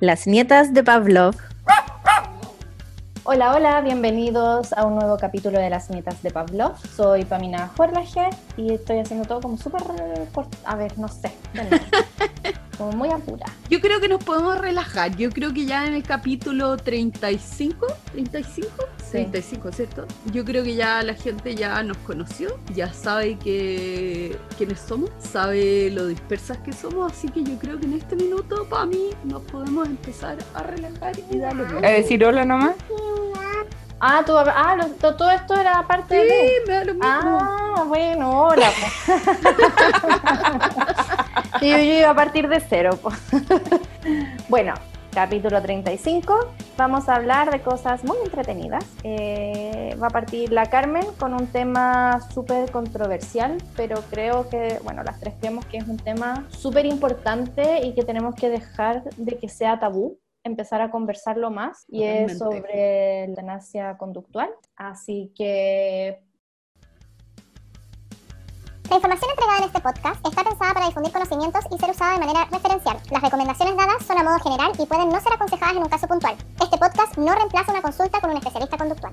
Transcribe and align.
Las 0.00 0.26
nietas 0.26 0.72
de 0.72 0.82
Pavlov. 0.82 1.36
Hola, 3.24 3.54
hola, 3.54 3.82
bienvenidos 3.82 4.72
a 4.72 4.86
un 4.86 4.94
nuevo 4.94 5.18
capítulo 5.18 5.58
de 5.58 5.68
Las 5.68 5.90
Nietas 5.90 6.22
de 6.22 6.30
Pavlov. 6.30 6.74
Soy 6.96 7.26
Pamina 7.26 7.68
Juerlaje 7.76 8.30
y 8.56 8.72
estoy 8.72 9.00
haciendo 9.00 9.28
todo 9.28 9.42
como 9.42 9.58
súper. 9.58 9.82
A 10.64 10.76
ver, 10.76 10.98
no 10.98 11.06
sé. 11.06 11.30
como 12.78 12.92
muy 12.92 13.10
apura. 13.10 13.44
Yo 13.68 13.82
creo 13.82 14.00
que 14.00 14.08
nos 14.08 14.24
podemos 14.24 14.58
relajar. 14.58 15.14
Yo 15.16 15.28
creo 15.28 15.52
que 15.52 15.66
ya 15.66 15.84
en 15.86 15.92
el 15.92 16.02
capítulo 16.02 16.78
35, 16.78 17.86
35, 18.12 18.68
35, 19.10 19.72
¿cierto? 19.72 20.06
Yo 20.32 20.44
creo 20.44 20.64
que 20.64 20.74
ya 20.74 21.02
la 21.02 21.14
gente 21.14 21.54
ya 21.54 21.82
nos 21.82 21.96
conoció, 21.98 22.58
ya 22.74 22.92
sabe 22.92 23.36
que 23.38 24.36
quiénes 24.56 24.80
somos, 24.80 25.10
sabe 25.18 25.90
lo 25.90 26.06
dispersas 26.06 26.58
que 26.58 26.72
somos, 26.72 27.12
así 27.12 27.28
que 27.28 27.42
yo 27.42 27.58
creo 27.58 27.78
que 27.78 27.86
en 27.86 27.94
este 27.94 28.16
minuto, 28.16 28.66
para 28.68 28.86
mí, 28.86 29.10
nos 29.24 29.42
podemos 29.42 29.86
empezar 29.86 30.38
a 30.54 30.62
relajar 30.62 31.12
y 31.30 31.38
darle. 31.38 31.64
¿A 31.86 31.90
decir 31.90 32.24
hola 32.24 32.44
nomás? 32.44 32.74
Ah, 34.02 34.22
tú, 34.24 34.32
ah 34.36 34.78
todo 34.98 35.30
esto 35.30 35.54
era 35.54 35.86
parte 35.86 36.22
sí, 36.22 36.26
de. 36.26 36.62
me 36.66 36.72
da 36.72 36.84
lo 36.84 36.94
mismo. 36.94 37.06
Ah, 37.06 37.84
bueno, 37.86 38.30
hola. 38.30 38.70
y 41.60 41.68
yo, 41.68 41.76
yo, 41.76 41.82
iba 41.82 42.10
a 42.10 42.14
partir 42.14 42.48
de 42.48 42.60
cero. 42.60 42.98
bueno, 44.48 44.72
capítulo 45.12 45.60
35. 45.60 46.34
Vamos 46.76 47.08
a 47.08 47.16
hablar 47.16 47.50
de 47.50 47.60
cosas 47.60 48.04
muy 48.04 48.16
entretenidas. 48.24 48.84
Eh, 49.02 49.96
va 50.00 50.06
a 50.06 50.10
partir 50.10 50.52
la 50.52 50.66
Carmen 50.66 51.04
con 51.18 51.34
un 51.34 51.46
tema 51.46 52.20
súper 52.32 52.70
controversial, 52.70 53.58
pero 53.76 54.02
creo 54.10 54.48
que, 54.48 54.78
bueno, 54.84 55.02
las 55.02 55.18
tres 55.20 55.34
creemos 55.40 55.66
que 55.66 55.78
es 55.78 55.88
un 55.88 55.96
tema 55.96 56.46
súper 56.50 56.86
importante 56.86 57.84
y 57.84 57.94
que 57.94 58.04
tenemos 58.04 58.34
que 58.34 58.48
dejar 58.48 59.04
de 59.16 59.38
que 59.38 59.48
sea 59.48 59.78
tabú 59.78 60.18
empezar 60.42 60.80
a 60.80 60.90
conversarlo 60.90 61.50
más 61.50 61.84
y 61.88 62.04
es 62.04 62.38
sobre 62.38 63.26
la 63.26 63.26
eutanasia 63.26 63.96
conductual. 63.98 64.50
Así 64.76 65.32
que... 65.36 66.22
La 68.90 68.96
información 68.96 69.30
entregada 69.30 69.58
en 69.58 69.64
este 69.66 69.80
podcast 69.80 70.26
está 70.26 70.42
pensada 70.42 70.74
para 70.74 70.86
difundir 70.86 71.12
conocimientos 71.12 71.64
y 71.70 71.78
ser 71.78 71.90
usada 71.90 72.14
de 72.14 72.26
manera 72.26 72.44
referencial. 72.50 72.96
Las 73.12 73.22
recomendaciones 73.22 73.76
dadas 73.76 74.04
son 74.04 74.18
a 74.18 74.24
modo 74.24 74.38
general 74.40 74.72
y 74.76 74.84
pueden 74.84 75.08
no 75.10 75.20
ser 75.20 75.32
aconsejadas 75.32 75.76
en 75.76 75.82
un 75.84 75.88
caso 75.88 76.08
puntual. 76.08 76.34
Este 76.60 76.76
podcast 76.76 77.16
no 77.16 77.32
reemplaza 77.32 77.70
una 77.70 77.82
consulta 77.82 78.20
con 78.20 78.30
un 78.30 78.38
especialista 78.38 78.76
conductual. 78.76 79.12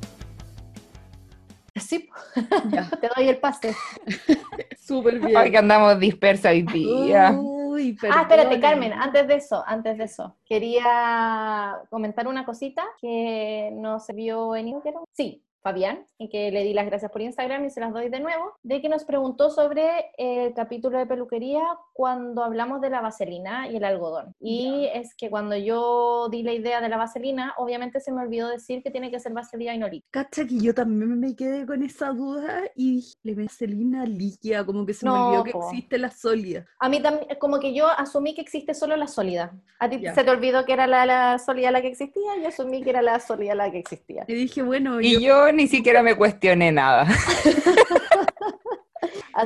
Sí, 1.76 2.10
ya. 2.72 2.90
te 2.90 3.08
doy 3.16 3.30
el 3.30 3.38
pase. 3.38 3.76
Súper 4.80 5.20
bien. 5.20 5.38
Ay, 5.38 5.52
que 5.52 5.58
andamos 5.60 6.00
dispersos 6.00 6.50
hoy 6.50 6.64
día. 6.64 7.34
Uh 7.38 7.58
ah, 8.10 8.22
espérate, 8.22 8.60
Carmen, 8.60 8.94
antes 8.94 9.28
de 9.28 9.36
eso, 9.36 9.64
antes 9.66 9.98
de 9.98 10.06
eso, 10.06 10.36
quería 10.46 11.78
comentar 11.90 12.28
una 12.28 12.46
cosita 12.46 12.84
que 13.00 13.70
no 13.74 14.00
se 14.00 14.14
vio 14.14 14.56
en 14.56 14.70
Instagram. 14.70 15.04
Sí, 15.14 15.44
Fabián, 15.68 16.06
y 16.18 16.30
que 16.30 16.50
le 16.50 16.64
di 16.64 16.74
las 16.74 16.86
gracias 16.86 17.12
por 17.12 17.22
Instagram 17.22 17.66
y 17.66 17.70
se 17.70 17.82
las 17.82 17.92
doy 17.92 18.08
de 18.08 18.22
nuevo, 18.22 18.54
de 18.64 18.82
que 18.82 18.88
nos 18.88 19.04
preguntó 19.04 19.50
sobre 19.50 20.12
el 20.18 20.54
capítulo 20.54 20.98
de 20.98 21.06
peluquería 21.06 21.62
cuando 21.92 22.42
hablamos 22.42 22.80
de 22.80 22.90
la 22.90 23.02
vaselina 23.02 23.70
y 23.70 23.76
el 23.76 23.84
algodón. 23.84 24.34
Y 24.40 24.88
es 24.94 25.14
que 25.14 25.30
cuando 25.30 25.58
yo 25.58 26.30
di 26.30 26.42
la 26.44 26.54
idea 26.54 26.80
de 26.80 26.88
la 26.88 26.96
vaselina, 26.96 27.54
obviamente 27.58 28.00
se 28.00 28.14
me 28.14 28.22
olvidó 28.22 28.48
decir 28.48 28.82
que 28.82 28.92
tiene 28.92 29.12
que 29.12 29.20
ser 29.20 29.34
vaselina 29.34 29.76
inolíquida. 29.76 30.08
Cacha 30.10 30.48
que 30.48 30.58
yo 30.58 30.74
también 30.74 31.20
me 31.20 31.36
quedé 31.36 31.66
con 31.66 31.84
esa 31.84 32.12
duda 32.12 32.64
y 32.74 33.06
le 33.24 33.36
vaselina 33.36 34.06
líquida, 34.06 34.66
como 34.66 34.86
que 34.86 34.94
se 34.94 35.06
me 35.06 35.12
olvidó 35.12 35.44
que 35.44 35.52
existe 35.52 35.98
la 35.98 36.12
sólida. 36.12 36.66
A 36.80 36.88
mí 36.88 37.02
también, 37.02 37.28
como 37.40 37.60
que 37.60 37.74
yo 37.74 37.88
asumí 37.90 38.34
que 38.34 38.42
existe 38.42 38.74
solo 38.74 38.96
la 38.96 39.08
sólida. 39.08 39.54
A 39.80 39.90
ti 39.90 40.02
se 40.16 40.24
te 40.24 40.32
olvidó 40.32 40.64
que 40.66 40.74
era 40.74 40.88
la, 40.88 41.06
la, 41.06 41.38
sólida 41.40 41.72
la 41.72 41.82
que 41.82 41.90
existía, 41.90 42.38
yo 42.42 42.48
asumí 42.48 42.82
que 42.82 42.90
era 42.90 43.02
la 43.02 43.20
sólida 43.20 43.54
la 43.54 43.70
que 43.70 43.80
existía. 43.80 44.24
Y 44.28 44.34
dije, 44.34 44.64
bueno, 44.64 45.02
y 45.02 45.22
yo 45.22 45.52
ni 45.58 45.68
siquiera 45.68 46.02
me 46.04 46.16
cuestioné 46.16 46.72
nada. 46.72 47.08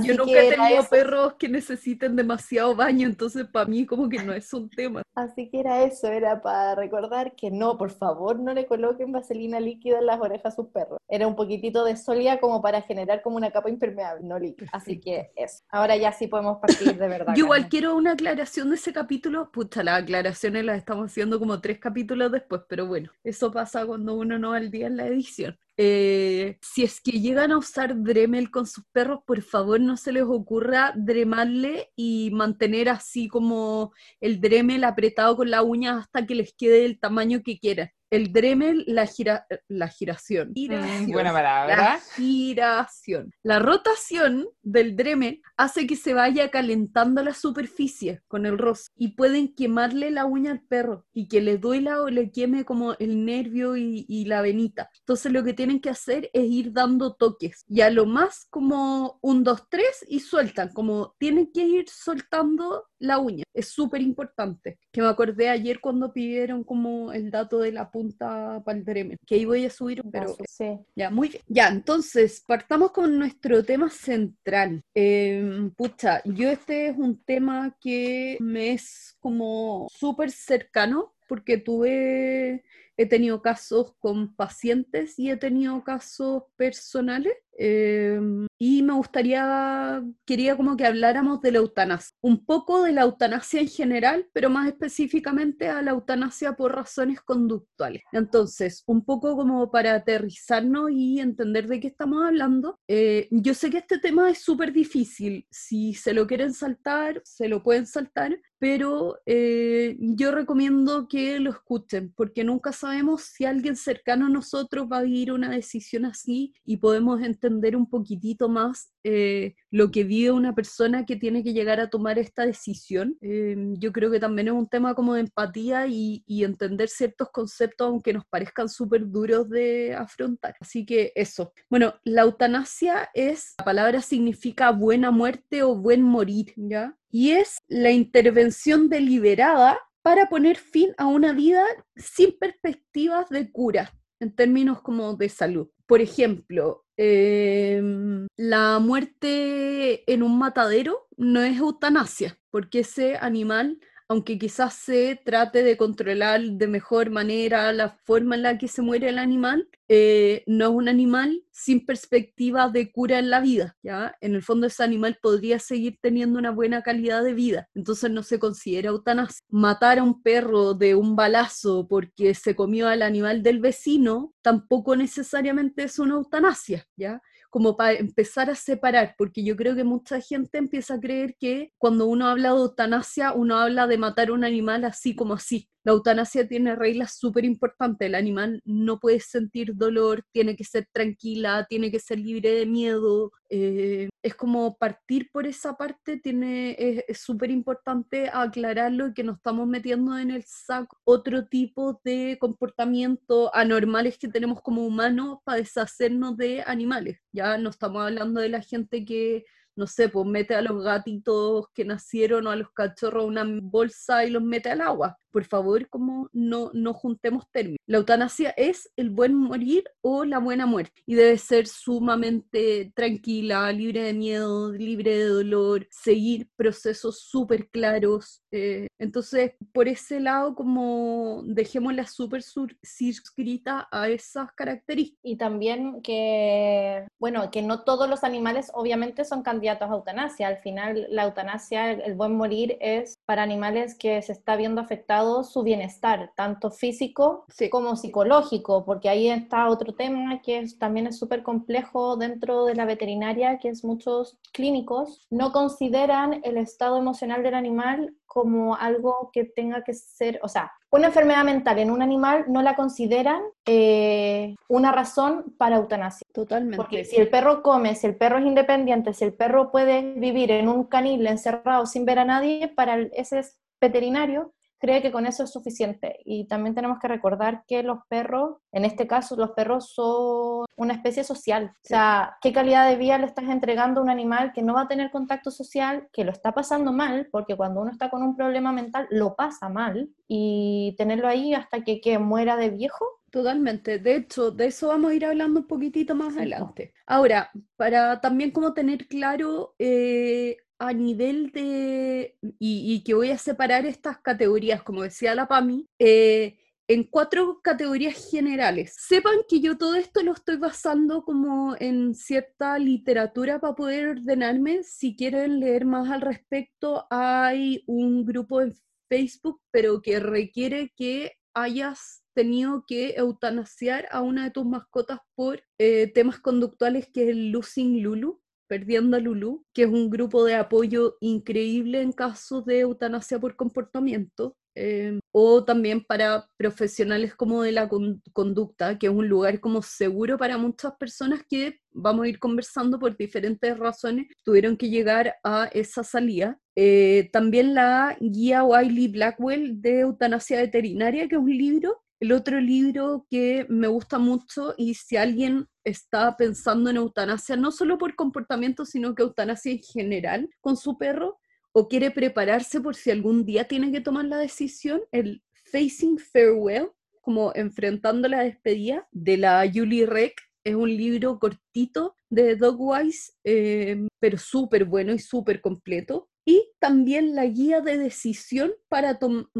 Yo 0.04 0.16
nunca 0.16 0.42
he 0.42 0.50
tenido 0.50 0.84
perros 0.90 1.34
que 1.34 1.50
necesiten 1.50 2.16
demasiado 2.16 2.76
baño, 2.76 3.08
entonces 3.08 3.46
para 3.46 3.66
mí 3.66 3.86
como 3.86 4.08
que 4.08 4.24
no 4.24 4.34
es 4.34 4.54
un 4.54 4.70
tema. 4.70 5.02
Así 5.16 5.50
que 5.50 5.60
era 5.60 5.84
eso, 5.84 6.08
era 6.08 6.42
para 6.42 6.76
recordar 6.76 7.36
que 7.36 7.52
no, 7.52 7.78
por 7.78 7.92
favor, 7.92 8.40
no 8.40 8.54
le 8.54 8.66
coloquen 8.66 9.12
vaselina 9.12 9.60
líquida 9.60 10.00
en 10.00 10.06
las 10.06 10.20
orejas 10.22 10.54
a 10.54 10.56
sus 10.56 10.68
perros. 10.68 10.98
Era 11.10 11.28
un 11.28 11.36
poquitito 11.36 11.84
de 11.84 11.98
sólida 11.98 12.40
como 12.40 12.62
para 12.62 12.82
generar 12.82 13.22
como 13.22 13.36
una 13.36 13.52
capa 13.52 13.70
impermeable, 13.70 14.26
no 14.26 14.40
líquida. 14.40 14.70
Así 14.72 15.00
que 15.00 15.32
eso. 15.36 15.64
Ahora 15.70 15.98
ya 15.98 16.14
sí 16.14 16.28
podemos 16.28 16.60
partir 16.60 16.98
de 16.98 17.08
verdad. 17.08 17.34
Yo 17.36 17.46
igual 17.46 17.68
quiero 17.68 17.96
una 17.96 18.14
aclaración 18.14 18.70
de 18.70 18.76
ese 18.76 18.94
capítulo. 18.94 19.52
Pucha, 19.52 19.84
las 19.84 20.04
aclaraciones 20.04 20.64
las 20.64 20.78
estamos 20.78 21.12
haciendo 21.12 21.38
como 21.40 21.60
tres 21.60 21.80
capítulos 21.80 22.32
después, 22.32 22.62
pero 22.70 22.88
bueno, 22.88 23.12
eso 23.24 23.52
pasa 23.52 23.86
cuando 23.86 24.14
uno 24.16 24.40
no 24.40 24.52
va 24.52 24.58
al 24.58 24.72
día 24.72 24.88
en 24.88 24.98
la 24.98 25.08
edición. 25.08 25.58
Eh, 25.78 26.58
si 26.62 26.84
es 26.84 27.02
que 27.02 27.20
llegan 27.20 27.52
a 27.52 27.58
usar 27.58 27.96
Dremel 28.04 28.52
con 28.52 28.68
sus 28.68 28.84
perros, 28.92 29.22
por 29.26 29.42
favor 29.42 29.80
no 29.80 29.98
se 29.98 30.12
les 30.12 30.24
ocurra 30.24 30.94
dremarle 30.96 31.92
y 31.96 32.30
mantener 32.32 32.90
así 32.90 33.28
como 33.28 33.94
el 34.20 34.42
Dremel 34.42 34.84
apretado 34.84 35.36
con 35.38 35.50
la 35.50 35.64
uña 35.64 35.98
hasta 35.98 36.26
que 36.26 36.36
les 36.36 36.54
quede 36.54 36.86
el 36.86 37.00
tamaño 37.00 37.42
que 37.44 37.58
quieran 37.58 37.90
el 38.12 38.34
Dremel, 38.34 38.84
la, 38.88 39.08
gira, 39.08 39.48
la 39.70 39.88
giración. 39.88 40.52
Mm, 40.54 41.12
buena 41.12 41.32
palabra. 41.32 41.76
La 41.76 42.00
giración. 42.16 43.32
La 43.42 43.60
rotación 43.60 44.48
del 44.62 44.98
Dremel 44.98 45.42
hace 45.56 45.88
que 45.88 45.96
se 45.96 46.14
vaya 46.14 46.52
calentando 46.52 47.24
la 47.24 47.34
superficie 47.34 48.22
con 48.28 48.46
el 48.46 48.58
roce 48.58 48.90
y 48.98 49.16
pueden 49.16 49.56
quemarle 49.56 50.12
la 50.12 50.26
uña 50.26 50.52
al 50.52 50.62
perro 50.62 51.06
y 51.14 51.30
que 51.30 51.40
le 51.40 51.58
duela 51.58 52.02
o 52.02 52.10
le 52.10 52.32
queme 52.32 52.66
como 52.66 52.96
el 53.00 53.26
nervio 53.26 53.78
y, 53.78 54.06
y 54.10 54.26
la 54.26 54.42
venita. 54.42 54.90
Entonces 55.00 55.32
lo 55.32 55.44
que 55.44 55.54
tienen 55.54 55.80
que 55.80 55.90
hacer 55.90 56.30
es 56.34 56.44
ir 56.44 56.74
dando 56.74 57.16
toques 57.16 57.64
y 57.70 57.80
a 57.80 57.90
lo 57.90 58.06
más 58.06 58.46
como 58.50 59.20
un, 59.22 59.46
dos, 59.46 59.70
tres 59.70 60.06
y 60.10 60.20
sueltan, 60.20 60.74
como 60.74 61.16
tienen 61.18 61.50
que 61.54 61.64
ir 61.64 61.86
soltando 61.88 62.88
la 63.00 63.20
uña. 63.20 63.46
Es 63.54 63.70
súper 63.70 64.02
importante. 64.02 64.80
Que 64.92 65.02
me 65.02 65.08
acordé 65.08 65.50
ayer 65.50 65.80
cuando 65.80 66.12
pidieron 66.14 66.64
como 66.64 67.14
el 67.14 67.32
dato 67.32 67.60
de 67.60 67.72
la 67.72 67.92
punta 67.92 68.62
para 68.66 68.78
el 68.78 68.86
Dremen, 68.86 69.18
que 69.26 69.36
ahí 69.36 69.46
voy 69.46 69.66
a 69.66 69.70
subir, 69.70 70.04
pero 70.12 70.36
sí. 70.48 70.80
ya, 70.96 71.10
muy 71.10 71.30
bien. 71.30 71.44
Ya, 71.48 71.68
entonces, 71.70 72.44
partamos 72.46 72.92
con 72.92 73.18
nuestro 73.18 73.64
tema 73.64 73.90
central. 73.90 74.84
Em, 74.94 75.72
pucha, 75.72 76.22
yo 76.26 76.50
este 76.50 76.88
es 76.88 76.98
un 76.98 77.18
tema 77.24 77.76
que 77.80 78.38
me 78.40 78.74
es 78.74 79.16
como 79.20 79.88
súper 79.90 80.32
cercano 80.32 81.14
porque 81.28 81.58
tuve 81.58 82.64
he 82.98 83.06
tenido 83.08 83.42
casos 83.42 83.94
con 84.00 84.36
pacientes 84.36 85.18
y 85.18 85.32
he 85.32 85.38
tenido 85.38 85.84
casos 85.84 86.44
personales 86.56 87.34
Em, 87.58 88.48
y 88.58 88.82
me 88.84 88.94
gustaría, 88.94 90.04
quería 90.26 90.56
como 90.56 90.78
que 90.78 90.86
habláramos 90.86 91.42
de 91.42 91.52
la 91.52 91.60
eutanasia, 91.60 92.16
un 92.22 92.46
poco 92.46 92.84
de 92.84 92.92
la 92.92 93.02
eutanasia 93.02 93.62
en 93.62 93.68
general, 93.68 94.28
pero 94.34 94.50
más 94.50 94.68
específicamente 94.68 95.68
a 95.70 95.82
la 95.82 95.92
eutanasia 95.92 96.54
por 96.54 96.76
razones 96.76 97.22
conductuales. 97.22 98.04
Entonces, 98.12 98.84
un 98.88 99.04
poco 99.04 99.36
como 99.36 99.70
para 99.72 99.96
aterrizarnos 99.96 100.92
y 100.92 101.20
entender 101.20 101.68
de 101.68 101.80
qué 101.80 101.88
estamos 101.88 102.26
hablando. 102.26 102.80
Eh, 102.88 103.28
yo 103.32 103.54
sé 103.54 103.70
que 103.70 103.80
este 103.80 104.00
tema 104.00 104.30
es 104.30 104.40
súper 104.40 104.72
difícil, 104.74 105.46
si 105.52 105.94
se 105.94 106.14
lo 106.14 106.28
quieren 106.28 106.54
saltar, 106.54 107.22
se 107.26 107.48
lo 107.48 107.64
pueden 107.64 107.86
saltar, 107.86 108.40
pero 108.60 109.18
eh, 109.26 109.98
yo 110.00 110.32
recomiendo 110.32 111.08
que 111.08 111.40
lo 111.40 111.50
escuchen, 111.50 112.14
porque 112.16 112.44
nunca 112.44 112.72
sabemos 112.72 113.24
si 113.24 113.46
alguien 113.46 113.76
cercano 113.76 114.28
a 114.28 114.30
nosotros 114.30 114.88
va 114.92 115.00
a 115.00 115.04
vivir 115.04 115.32
una 115.32 115.50
decisión 115.50 116.06
así 116.06 116.54
y 116.64 116.78
podemos 116.78 117.22
entender 117.22 117.41
entender 117.42 117.76
un 117.76 117.90
poquitito 117.90 118.50
más 118.50 118.92
eh, 119.04 119.56
lo 119.72 119.90
que 119.90 120.04
vive 120.04 120.32
una 120.32 120.54
persona 120.54 121.06
que 121.06 121.16
tiene 121.16 121.44
que 121.44 121.54
llegar 121.54 121.80
a 121.80 121.90
tomar 121.90 122.20
esta 122.20 122.46
decisión. 122.46 123.18
Eh, 123.22 123.56
yo 123.78 123.92
creo 123.92 124.12
que 124.12 124.20
también 124.20 124.50
es 124.50 124.54
un 124.54 124.68
tema 124.68 124.94
como 124.94 125.16
de 125.16 125.22
empatía 125.22 125.88
y, 125.88 126.24
y 126.28 126.44
entender 126.44 126.90
ciertos 126.90 127.30
conceptos, 127.32 127.88
aunque 127.88 128.14
nos 128.14 128.26
parezcan 128.26 128.70
súper 128.70 129.10
duros 129.10 129.50
de 129.50 129.96
afrontar. 129.96 130.56
Así 130.60 130.86
que 130.86 131.12
eso. 131.16 131.54
Bueno, 131.70 131.96
la 132.04 132.22
eutanasia 132.22 133.10
es, 133.14 133.56
la 133.58 133.66
palabra 133.66 134.02
significa 134.02 134.72
buena 134.72 135.10
muerte 135.10 135.64
o 135.64 135.76
buen 135.76 136.04
morir, 136.04 136.54
¿ya? 136.56 136.96
Y 137.10 137.32
es 137.32 137.58
la 137.68 137.92
intervención 137.92 138.88
deliberada 138.88 139.80
para 140.02 140.30
poner 140.30 140.58
fin 140.58 140.94
a 140.98 141.08
una 141.08 141.34
vida 141.34 141.64
sin 141.96 142.38
perspectivas 142.38 143.30
de 143.30 143.52
cura 143.52 143.94
en 144.22 144.34
términos 144.34 144.82
como 144.82 145.16
de 145.16 145.30
salud. 145.30 145.68
Por 145.88 146.00
ejemplo, 146.00 146.86
em, 147.04 148.28
la 148.38 148.80
muerte 148.80 150.12
en 150.12 150.24
un 150.24 150.38
matadero 150.38 151.08
no 151.18 151.42
es 151.42 151.58
eutanasia, 151.58 152.38
porque 152.52 152.80
ese 152.82 153.18
animal 153.18 153.80
aunque 154.12 154.38
quizás 154.38 154.74
se 154.74 155.22
trate 155.24 155.64
de 155.64 155.78
controlar 155.78 156.42
de 156.42 156.68
mejor 156.68 157.12
manera 157.12 157.72
la 157.72 157.98
forma 158.04 158.36
en 158.36 158.42
la 158.42 158.58
que 158.58 158.68
se 158.68 158.82
muere 158.82 159.08
el 159.08 159.18
animal, 159.18 159.70
eh, 159.88 160.44
no 160.48 160.66
es 160.66 160.72
un 160.72 160.90
animal 160.90 161.46
sin 161.50 161.86
perspectiva 161.86 162.68
de 162.68 162.92
cura 162.92 163.20
en 163.20 163.30
la 163.30 163.40
vida, 163.40 163.78
¿ya? 163.82 164.18
En 164.20 164.36
el 164.36 164.44
fondo 164.44 164.68
ese 164.68 164.84
animal 164.84 165.18
podría 165.22 165.60
seguir 165.60 165.98
teniendo 166.02 166.40
una 166.40 166.52
buena 166.52 166.82
calidad 166.82 167.24
de 167.24 167.34
vida, 167.34 167.70
entonces 167.74 168.12
no 168.12 168.22
se 168.22 168.38
considera 168.38 168.90
eutanasia. 168.90 169.46
Matar 169.48 170.00
a 170.00 170.04
un 170.04 170.22
perro 170.22 170.74
de 170.74 170.94
un 170.94 171.16
balazo 171.16 171.88
porque 171.88 172.34
se 172.34 172.54
comió 172.54 172.90
al 172.90 173.04
animal 173.04 173.42
del 173.42 173.60
vecino 173.62 174.34
tampoco 174.42 174.98
necesariamente 174.98 175.84
es 175.84 176.00
una 176.00 176.16
eutanasia, 176.16 176.86
¿ya? 176.98 177.22
Como 177.52 177.78
para 177.78 177.94
empezar 177.94 178.50
a 178.50 178.56
separar, 178.56 179.14
porque 179.18 179.44
yo 179.44 179.56
creo 179.56 179.76
que 179.76 179.84
mucha 179.84 180.20
gente 180.22 180.58
empieza 180.58 180.96
a 180.96 181.00
creer 181.00 181.36
que 181.40 181.72
cuando 181.78 182.08
uno 182.08 182.28
habla 182.28 182.54
de 182.54 182.62
eutanasia, 182.62 183.34
uno 183.34 183.58
habla 183.60 183.86
de 183.88 184.00
matar 184.00 184.32
un 184.32 184.44
animal 184.44 184.86
así 184.86 185.16
como 185.16 185.36
así, 185.36 185.70
la 185.84 185.94
eutanasia 185.94 186.48
tiene 186.48 186.76
reglas 186.76 187.18
súper 187.18 187.44
importantes. 187.46 188.06
El 188.08 188.16
animal 188.16 188.62
no 188.66 189.00
puede 189.00 189.20
sentir 189.20 189.76
dolor, 189.76 190.24
tiene 190.32 190.56
que 190.56 190.64
ser 190.64 190.88
tranquila, 190.94 191.66
tiene 191.70 191.92
que 191.92 192.00
ser 192.00 192.20
libre 192.20 192.52
de 192.52 192.66
miedo. 192.68 193.32
Eh, 193.50 194.10
es 194.24 194.36
como 194.36 194.78
partir 194.78 195.30
por 195.32 195.48
esa 195.48 195.76
parte, 195.76 196.18
tiene, 196.18 196.76
es 197.08 197.20
súper 197.20 197.50
importante 197.50 198.30
aclararlo 198.32 199.08
y 199.08 199.14
que 199.14 199.24
nos 199.24 199.38
estamos 199.38 199.68
metiendo 199.68 200.18
en 200.18 200.32
el 200.32 200.44
saco 200.46 200.98
otro 201.04 201.48
tipo 201.48 202.00
de 202.04 202.38
comportamientos 202.40 203.50
anormales 203.54 204.18
que 204.18 204.28
tenemos 204.28 204.62
como 204.62 204.86
humanos 204.86 205.40
para 205.44 205.58
deshacernos 205.58 206.38
de 206.38 206.64
animales. 206.66 207.20
Ya 207.32 207.58
no 207.58 207.70
estamos 207.70 208.04
hablando 208.04 208.42
de 208.42 208.50
la 208.50 208.62
gente 208.62 209.06
que 209.06 209.46
no 209.76 209.88
sé, 209.88 210.10
pues 210.10 210.26
mete 210.28 210.54
a 210.54 210.62
los 210.62 210.84
gatitos 210.84 211.66
que 211.74 211.86
nacieron 211.86 212.46
o 212.46 212.52
a 212.52 212.56
los 212.58 212.72
cachorros 212.72 213.26
una 213.26 213.46
bolsa 213.62 214.26
y 214.26 214.30
los 214.30 214.44
mete 214.44 214.70
al 214.70 214.82
agua 214.82 215.18
por 215.32 215.46
favor, 215.46 215.88
como 215.90 216.30
no, 216.34 216.72
no 216.74 216.94
juntemos 216.94 217.46
términos. 217.52 217.80
La 217.88 217.98
eutanasia 217.98 218.52
es 218.52 218.92
el 218.96 219.10
buen 219.10 219.34
morir 219.36 219.84
o 220.02 220.26
la 220.26 220.40
buena 220.40 220.66
muerte 220.66 221.02
y 221.06 221.16
debe 221.16 221.38
ser 221.38 221.68
sumamente 221.68 222.92
tranquila, 222.96 223.72
libre 223.72 224.04
de 224.04 224.14
miedo, 224.14 224.72
libre 224.72 225.18
de 225.18 225.26
dolor, 225.26 225.88
seguir 225.90 226.50
procesos 226.56 227.22
súper 227.22 227.70
claros. 227.70 228.44
Eh, 228.52 228.88
entonces, 229.00 229.54
por 229.74 229.88
ese 229.88 230.20
lado, 230.20 230.56
como 230.56 231.44
dejémosla 231.46 232.06
súper 232.06 232.44
circunscrita 232.44 233.88
a 233.92 234.10
esas 234.10 234.52
características. 234.54 235.20
Y 235.24 235.38
también 235.38 236.02
que, 236.02 237.08
bueno, 237.20 237.52
que 237.52 237.62
no 237.62 237.84
todos 237.84 238.10
los 238.10 238.24
animales 238.24 238.72
obviamente 238.74 239.26
son 239.26 239.44
candidatos 239.44 239.90
a 239.90 239.94
eutanasia. 239.94 240.48
Al 240.48 240.58
final, 240.58 241.08
la 241.10 241.24
eutanasia, 241.24 241.92
el 241.92 242.16
buen 242.16 242.36
morir 242.36 242.78
es 242.80 243.16
para 243.26 243.44
animales 243.44 243.96
que 243.98 244.22
se 244.22 244.32
está 244.32 244.56
viendo 244.56 244.82
afectados 244.82 245.21
su 245.44 245.64
bienestar, 245.64 246.32
tanto 246.36 246.72
físico 246.72 247.46
como 247.72 247.96
psicológico, 247.96 248.86
porque 248.86 249.10
ahí 249.10 249.30
está 249.30 249.70
otro 249.70 249.94
tema 249.94 250.42
que 250.42 250.66
también 250.80 251.08
es 251.08 251.18
súper 251.18 251.44
complejo 251.44 252.18
dentro 252.18 252.66
de 252.66 252.76
la 252.76 252.86
veterinaria, 252.86 253.60
que 253.60 253.70
es 253.70 253.84
muchos 253.84 254.38
clínicos 254.54 255.26
no 255.30 255.52
consideran 255.52 256.42
el 256.44 256.58
estado 256.58 256.98
emocional 256.98 257.44
del 257.44 257.56
animal 257.56 258.16
como 258.26 258.76
algo 258.76 259.30
que 259.34 259.44
tenga 259.44 259.84
que 259.84 259.94
ser, 259.94 260.40
o 260.42 260.48
sea, 260.48 260.72
una 260.90 261.08
enfermedad 261.08 261.44
mental 261.44 261.80
en 261.80 261.92
un 261.92 262.02
animal 262.02 262.46
no 262.48 262.62
la 262.62 262.76
consideran 262.76 263.42
eh, 263.66 264.56
una 264.68 264.92
razón 264.92 265.54
para 265.58 265.78
eutanasia. 265.78 266.26
Totalmente. 266.34 266.78
Porque 266.78 267.06
si 267.06 267.18
el 267.18 267.30
perro 267.30 267.62
come, 267.62 267.96
si 267.96 268.08
el 268.08 268.16
perro 268.16 268.38
es 268.38 268.46
independiente, 268.46 269.14
si 269.14 269.24
el 269.24 269.34
perro 269.34 269.72
puede 269.72 270.14
vivir 270.14 270.52
en 270.52 270.68
un 270.68 270.86
canil 270.86 271.26
encerrado 271.28 271.86
sin 271.86 272.06
ver 272.06 272.20
a 272.20 272.26
nadie, 272.26 272.68
para 272.68 273.02
ese 273.14 273.42
veterinario 273.82 274.54
cree 274.82 275.02
que 275.02 275.12
con 275.12 275.26
eso 275.26 275.44
es 275.44 275.52
suficiente. 275.52 276.20
Y 276.26 276.48
también 276.48 276.76
tenemos 276.76 277.00
que 277.00 277.08
recordar 277.08 277.64
que 277.68 277.84
los 277.84 278.00
perros, 278.10 278.58
en 278.72 278.84
este 278.84 279.08
caso, 279.08 279.36
los 279.36 279.52
perros 279.52 279.94
son 279.94 280.66
una 280.76 280.94
especie 280.94 281.24
social. 281.24 281.72
O 281.76 281.88
sea, 281.88 282.36
¿qué 282.42 282.52
calidad 282.52 282.90
de 282.90 282.98
vida 282.98 283.20
le 283.20 283.28
estás 283.28 283.48
entregando 283.48 284.02
a 284.02 284.04
un 284.04 284.10
animal 284.10 284.52
que 284.54 284.64
no 284.64 284.74
va 284.74 284.82
a 284.82 284.88
tener 284.88 285.12
contacto 285.12 285.52
social, 285.52 286.10
que 286.12 286.26
lo 286.26 286.32
está 286.32 286.52
pasando 286.52 286.92
mal, 286.92 287.30
porque 287.32 287.56
cuando 287.56 287.82
uno 287.82 287.92
está 287.92 288.10
con 288.10 288.24
un 288.24 288.36
problema 288.36 288.72
mental, 288.72 289.08
lo 289.12 289.36
pasa 289.36 289.70
mal, 289.70 290.10
y 290.28 290.96
tenerlo 290.98 291.28
ahí 291.28 291.54
hasta 291.54 291.84
que, 291.84 292.02
que 292.02 292.18
muera 292.18 292.58
de 292.58 292.72
viejo? 292.72 293.06
Totalmente. 293.32 294.00
De 294.00 294.16
hecho, 294.16 294.52
de 294.52 294.66
eso 294.66 294.90
vamos 294.90 295.12
a 295.12 295.14
ir 295.14 295.26
hablando 295.26 295.62
un 295.62 295.68
poquitito 295.68 296.16
más 296.16 296.36
adelante. 296.36 296.94
Ahora, 297.06 297.50
para 297.78 298.20
también 298.20 298.52
como 298.52 298.74
tener 298.74 299.08
claro, 299.08 299.74
eh, 299.80 300.58
a 300.82 300.94
nivel 300.94 301.52
de, 301.52 302.36
y, 302.58 303.04
que 303.04 303.14
voy 303.14 303.30
a 303.30 303.38
separar 303.38 303.86
estas 303.86 304.18
categorías, 304.18 304.82
como 304.82 305.04
decía 305.04 305.36
la 305.36 305.48
PAMI, 305.48 305.88
eh, 306.00 306.58
en 306.88 307.04
cuatro 307.04 307.62
categorías 307.64 308.32
generales. 308.32 308.96
Sepan 308.98 309.42
que 309.48 309.60
yo 309.60 309.78
todo 309.78 309.94
esto 309.94 310.24
lo 310.24 310.34
estoy 310.34 310.58
basando 310.58 311.24
como 311.24 311.76
en 311.80 312.16
cierta 312.16 312.80
literatura 312.80 313.62
para 313.62 313.76
poder 313.76 314.08
ordenarme. 314.08 314.82
Si 314.82 315.16
quieren 315.16 315.60
leer 315.60 315.86
más 315.86 316.10
al 316.10 316.22
respecto, 316.22 317.06
hay 317.12 317.84
un 317.86 318.26
grupo 318.26 318.62
en 318.62 318.74
Facebook, 319.08 319.62
pero 319.70 320.02
que 320.02 320.20
requiere 320.20 320.92
que 320.98 321.34
hayas 321.54 322.24
tenido 322.34 322.86
que 322.88 323.14
eutanasiar 323.18 324.08
a 324.10 324.22
una 324.22 324.46
de 324.46 324.52
tus 324.52 324.66
mascotas 324.66 325.20
por 325.36 325.62
eh, 325.78 326.12
temas 326.12 326.40
conductuales, 326.40 327.08
que 327.14 327.26
es 327.26 327.30
el 327.30 327.52
Losing 327.52 328.02
Lulu. 328.02 328.41
Perdiendo 328.72 329.18
a 329.18 329.20
Lulu, 329.20 329.66
que 329.74 329.84
es 329.84 329.90
un 329.90 330.10
grupo 330.10 330.46
de 330.46 330.56
apoyo 330.56 331.18
increíble 331.20 332.02
en 332.02 332.14
casos 332.14 332.64
de 332.64 332.80
eutanasia 332.80 333.38
por 333.38 333.58
comportamiento, 333.58 334.56
em, 334.76 335.20
o 335.34 335.66
también 335.66 336.06
para 336.06 336.48
profesionales 336.56 337.36
como 337.36 337.64
de 337.64 337.74
la 337.74 337.90
conducta, 338.32 338.98
que 338.98 339.08
es 339.08 339.14
un 339.14 339.28
lugar 339.28 339.60
como 339.60 339.82
seguro 339.82 340.38
para 340.38 340.58
muchas 340.58 340.94
personas 340.98 341.42
que 341.50 341.82
vamos 341.92 342.24
a 342.24 342.30
ir 342.30 342.40
conversando 342.40 342.98
por 342.98 343.18
diferentes 343.18 343.78
razones, 343.78 344.28
tuvieron 344.46 344.78
que 344.78 344.90
llegar 344.90 345.36
a 345.44 345.66
esa 345.74 346.06
salida. 346.06 346.58
Eh, 346.78 347.30
también 347.34 347.74
la 347.74 348.16
guía 348.22 348.64
Wiley 348.64 349.10
Blackwell 349.10 349.82
de 349.82 350.00
eutanasia 350.00 350.62
veterinaria, 350.62 351.28
que 351.28 351.36
es 351.36 351.42
un 351.42 351.58
libro 351.58 352.01
el 352.22 352.32
otro 352.32 352.62
libro 352.62 353.26
que 353.30 353.66
me 353.68 353.88
gusta 353.88 354.20
mucho 354.20 354.76
y 354.78 354.94
si 354.94 355.18
alguien 355.18 355.68
está 355.84 356.38
pensando 356.38 356.92
en 356.92 356.98
eutanasia, 356.98 357.56
no 357.56 357.72
solo 357.72 357.98
por 357.98 358.16
comportamiento, 358.16 358.86
sino 358.86 359.16
que 359.16 359.24
eutanasia 359.24 359.72
en 359.72 359.80
general 359.80 360.50
con 360.62 360.78
su 360.78 360.98
perro, 360.98 361.40
o 361.74 361.88
quiere 361.88 362.12
prepararse 362.12 362.80
por 362.80 362.96
si 362.96 363.12
algún 363.12 363.46
día 363.46 363.68
tiene 363.68 363.92
que 363.92 364.02
tomar 364.02 364.26
la 364.26 364.38
decisión, 364.38 365.02
el 365.12 365.42
Facing 365.72 366.20
Farewell, 366.20 366.90
como 367.22 367.54
enfrentando 367.56 368.28
la 368.28 368.42
despedida 368.44 369.08
de 369.12 369.38
la 369.38 369.70
Julie 369.74 370.06
Reck, 370.06 370.40
es 370.64 370.76
un 370.76 370.96
libro 370.96 371.40
cortito 371.40 372.16
de 372.30 372.56
Dogwise, 372.56 373.34
eh, 373.44 374.08
pero 374.20 374.38
súper 374.38 374.86
bueno 374.86 375.12
y 375.14 375.20
súper 375.20 375.60
completo. 375.60 376.30
Y 376.46 376.70
también 376.80 377.36
la 377.36 377.46
guía 377.46 377.82
de 377.82 377.98
decisión 377.98 378.72
para 378.92 379.18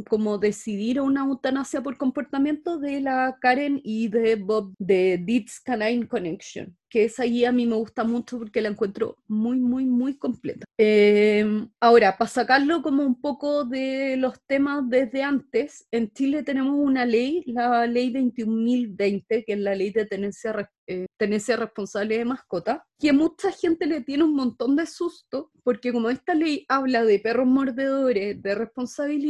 como 0.10 0.38
decidir 0.40 1.00
una 1.00 1.22
eutanasia 1.22 1.82
por 1.82 1.96
comportamiento 1.96 2.78
de 2.80 3.00
la 3.00 3.38
Karen 3.40 3.80
y 3.82 4.10
de 4.10 4.36
Bob 4.36 4.74
de 4.78 5.18
Deeds 5.26 5.62
Canine 5.62 6.06
Connection 6.06 6.76
que 6.92 7.06
esa 7.06 7.24
guía 7.24 7.50
a 7.50 7.52
mí 7.54 7.66
me 7.66 7.78
gusta 7.78 8.04
mucho 8.04 8.38
porque 8.38 8.62
la 8.62 8.68
encuentro 8.68 9.18
muy, 9.28 9.60
muy, 9.60 9.86
muy 9.86 10.18
completa. 10.18 10.66
Em, 10.78 11.70
ahora, 11.80 12.18
para 12.18 12.30
sacarlo 12.30 12.82
como 12.82 13.04
un 13.04 13.20
poco 13.20 13.64
de 13.64 14.18
los 14.18 14.34
temas 14.46 14.84
desde 14.90 15.24
antes, 15.24 15.88
en 15.92 16.12
Chile 16.12 16.44
tenemos 16.44 16.76
una 16.78 17.06
ley, 17.06 17.44
la 17.48 17.88
ley 17.88 18.12
21.020, 18.12 19.46
que 19.46 19.54
es 19.54 19.60
la 19.60 19.74
ley 19.74 19.92
de 19.92 20.06
tenencia, 20.06 20.70
eh, 20.86 21.06
tenencia 21.18 21.56
responsable 21.56 22.18
de 22.18 22.26
mascota, 22.26 22.86
que 23.00 23.14
mucha 23.14 23.52
gente 23.54 23.86
le 23.86 24.02
tiene 24.02 24.26
un 24.26 24.36
montón 24.36 24.76
de 24.76 24.86
susto, 24.86 25.50
porque 25.64 25.94
como 25.94 26.10
esta 26.10 26.36
ley 26.36 26.66
habla 26.68 27.06
de 27.06 27.20
perros 27.20 27.48
mordedores, 27.48 28.42
de 28.42 28.56
responsabilidad, 28.56 29.21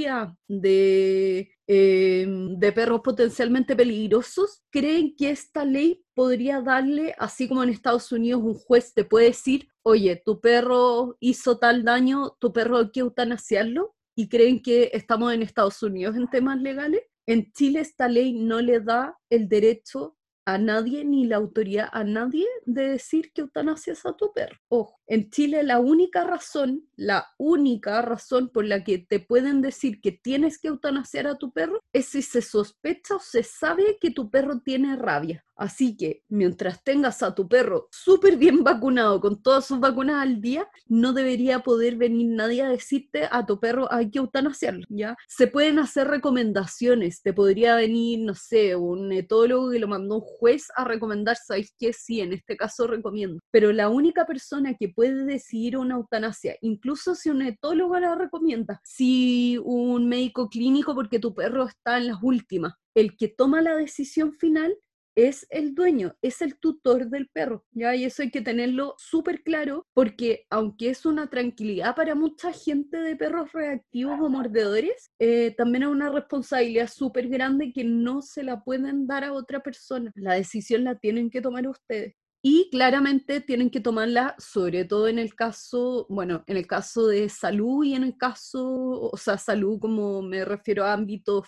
de 0.48 1.51
Em, 1.74 2.60
de 2.60 2.74
perros 2.74 3.00
potencialmente 3.00 3.77
peligrosos, 3.77 4.62
creen 4.71 5.15
que 5.15 5.29
esta 5.29 5.63
ley 5.63 6.03
podría 6.13 6.60
darle, 6.60 7.15
así 7.17 7.48
como 7.48 7.63
en 7.63 7.69
Estados 7.69 8.12
Unidos 8.12 8.41
un 8.43 8.55
juez 8.55 8.93
te 8.93 9.05
puede 9.05 9.27
decir, 9.27 9.69
oye, 9.81 10.21
tu 10.25 10.41
perro 10.41 11.15
hizo 11.21 11.60
tal 11.60 11.86
daño, 11.86 12.36
tu 12.41 12.51
perro 12.51 12.79
hay 12.79 12.91
que 12.91 13.00
eutanasiarlo, 13.00 13.95
y 14.17 14.27
creen 14.27 14.62
que 14.62 14.91
estamos 14.91 15.33
en 15.33 15.43
Estados 15.43 15.81
Unidos 15.81 16.17
en 16.17 16.29
temas 16.29 16.62
legales. 16.62 17.03
En 17.25 17.53
Chile 17.53 17.79
esta 17.79 18.10
ley 18.10 18.33
no 18.33 18.60
le 18.60 18.81
da 18.81 19.17
el 19.29 19.48
derecho 19.48 20.17
a 20.45 20.57
nadie 20.57 21.03
ni 21.05 21.25
la 21.25 21.38
autoridad 21.38 21.89
a 21.91 22.03
nadie 22.03 22.48
de 22.65 22.89
decir 22.89 23.31
que 23.33 23.41
eutanasias 23.41 24.05
a 24.05 24.13
tu 24.13 24.33
perro. 24.33 24.57
Ojo, 24.69 25.00
en 25.07 25.29
Chile 25.29 25.63
la 25.63 25.79
única 25.79 26.24
razón, 26.24 26.88
la 26.95 27.27
única 27.38 28.01
razón 28.01 28.50
por 28.50 28.65
la 28.65 28.83
que 28.83 28.98
te 29.00 29.19
pueden 29.19 29.62
decir 29.62 30.01
que 30.01 30.12
tienes 30.12 30.60
que 30.60 30.69
eutanasiar 30.69 31.27
a 31.27 31.38
tu 31.38 31.51
perro 31.51 31.79
es 31.93 32.07
si 32.07 32.21
se 32.21 32.41
sospecha 32.41 33.15
o 33.15 33.19
se 33.19 33.43
sabe 33.43 33.98
que 34.00 34.12
tu 34.12 34.29
perro 34.29 34.62
tiene 34.62 34.95
rabia. 34.95 35.43
Así 35.62 35.96
que 35.96 36.24
mientras 36.27 36.84
tengas 36.84 37.22
a 37.22 37.36
tu 37.36 37.48
perro 37.48 37.88
súper 37.91 38.36
bien 38.36 38.63
vacunado, 38.63 39.22
con 39.22 39.44
todas 39.44 39.63
sus 39.63 39.80
vacunas 39.80 40.24
al 40.24 40.41
día, 40.41 40.68
no 40.88 41.13
debería 41.13 41.60
poder 41.60 41.98
venir 41.98 42.30
nadie 42.30 42.63
a 42.63 42.70
decirte 42.70 43.27
a 43.30 43.46
tu 43.46 43.60
perro 43.60 43.88
hay 43.94 44.10
que 44.10 44.18
eutanasiarlo, 44.18 44.84
¿ya? 44.89 45.15
Se 45.27 45.46
pueden 45.46 45.77
hacer 45.77 46.08
recomendaciones, 46.08 47.22
te 47.22 47.32
podría 47.32 47.75
venir, 47.75 48.22
no 48.22 48.34
sé, 48.34 48.75
un 48.75 49.12
etólogo 49.12 49.70
que 49.70 49.77
lo 49.77 49.88
mandó 49.88 50.15
un 50.15 50.22
juez 50.22 50.65
a 50.75 50.84
recomendar, 50.84 51.38
¿sabes 51.38 51.75
qué? 51.77 51.94
Sí, 51.94 52.22
en 52.22 52.34
este 52.34 52.58
caso 52.58 52.88
recomiendo. 52.88 53.39
Pero 53.51 53.72
la 53.72 53.89
única 53.89 54.25
persona 54.25 54.74
que 54.74 54.89
puede 54.89 55.25
decidir 55.25 55.77
una 55.77 55.94
eutanasia, 55.94 56.56
incluso 56.62 57.13
si 57.13 57.30
un 57.30 57.44
etólogo 57.44 58.00
la 58.00 58.15
recomienda, 58.15 58.82
si 58.84 59.60
un 59.63 60.10
médico 60.10 60.50
clínico 60.50 60.96
porque 60.96 61.20
tu 61.20 61.36
perro 61.36 61.68
está 61.68 62.00
en 62.00 62.08
las 62.08 62.18
últimas, 62.24 62.74
el 62.96 63.15
que 63.15 63.27
toma 63.27 63.62
la 63.62 63.75
decisión 63.75 64.34
final 64.34 64.75
es 65.15 65.48
el 65.50 65.75
dueño, 65.75 66.15
es 66.22 66.41
el 66.41 66.58
tutor 66.58 67.10
del 67.10 67.30
perro, 67.30 67.65
¿ya? 67.72 67.96
Y 67.96 68.06
eso 68.06 68.22
hay 68.22 68.32
que 68.32 68.41
tenerlo 68.41 68.96
súper 68.98 69.44
claro 69.44 69.88
porque 69.94 70.46
aunque 70.50 70.89
es 70.89 71.06
una 71.06 71.30
tranquilidad 71.30 71.96
para 71.96 72.15
mucha 72.15 72.53
gente 72.53 72.98
de 72.98 73.15
perros 73.15 73.51
reactivos 73.51 74.20
o 74.20 74.30
mordedores, 74.30 75.12
eh, 75.20 75.53
también 75.58 75.84
es 75.84 75.89
una 75.89 76.10
responsabilidad 76.10 76.89
súper 76.89 77.27
grande 77.27 77.72
que 77.74 77.84
no 77.84 78.22
se 78.22 78.44
la 78.44 78.63
pueden 78.63 79.08
dar 79.08 79.24
a 79.24 79.34
otra 79.34 79.62
persona. 79.62 80.12
La 80.15 80.34
decisión 80.34 80.84
la 80.84 80.96
tienen 80.96 81.30
que 81.30 81.41
tomar 81.41 81.68
ustedes. 81.68 82.15
Y 82.44 82.70
claramente 82.72 83.39
tienen 83.39 83.70
que 83.70 83.82
tomarla, 83.82 84.34
sobre 84.39 84.84
todo 84.84 85.08
en 85.08 85.20
el 85.20 85.36
caso, 85.36 86.08
bueno, 86.10 86.44
en 86.48 86.58
el 86.58 86.65
caso 86.65 87.06
de 87.06 87.30
salud 87.30 87.84
y 87.84 87.94
en 87.94 88.03
el 88.03 88.18
caso, 88.18 89.12
o 89.12 89.15
sea, 89.15 89.38
salud 89.38 89.80
como 89.80 90.24
me 90.24 90.44
refiero 90.44 90.84
a 90.84 90.94
ámbito 90.94 91.44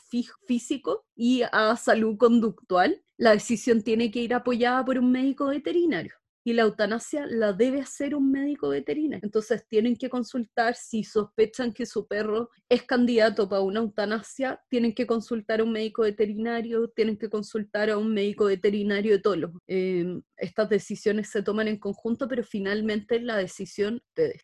físico 0.48 1.04
y 1.16 1.42
a 1.52 1.76
salud 1.78 2.16
conductual, 2.18 3.03
la 3.18 3.32
decisión 3.32 3.82
tiene 3.82 4.12
que 4.12 4.20
ir 4.20 4.34
apoyada 4.34 4.84
por 4.84 4.98
un 4.98 5.12
médico 5.12 5.48
veterinario 5.48 6.14
y 6.46 6.54
la 6.54 6.64
eutanasia 6.64 7.26
la 7.26 7.54
debe 7.54 7.80
hacer 7.80 8.16
un 8.16 8.30
médico 8.30 8.70
veterinario. 8.70 9.24
Entonces 9.24 9.66
tienen 9.68 9.96
que 9.96 10.10
consultar 10.10 10.76
si 10.76 11.04
sospechan 11.04 11.72
que 11.72 11.86
su 11.86 12.06
perro 12.06 12.50
es 12.68 12.84
candidato 12.84 13.48
para 13.48 13.62
una 13.62 13.80
eutanasia, 13.80 14.62
tienen 14.70 14.94
que 14.94 15.08
consultar 15.08 15.62
a 15.62 15.64
un 15.64 15.72
médico 15.72 16.02
veterinario, 16.02 16.90
tienen 16.90 17.18
que 17.18 17.30
consultar 17.30 17.90
a 17.90 17.98
un 17.98 18.14
médico 18.14 18.46
veterinario 18.46 19.16
etólogo. 19.16 19.62
Eh, 19.68 20.20
estas 20.36 20.70
decisiones 20.70 21.30
se 21.30 21.44
toman 21.44 21.70
en 21.70 21.80
conjunto, 21.80 22.28
pero 22.28 22.44
finalmente 22.44 23.22
la 23.22 23.38
decisión 23.38 24.02
de 24.16 24.40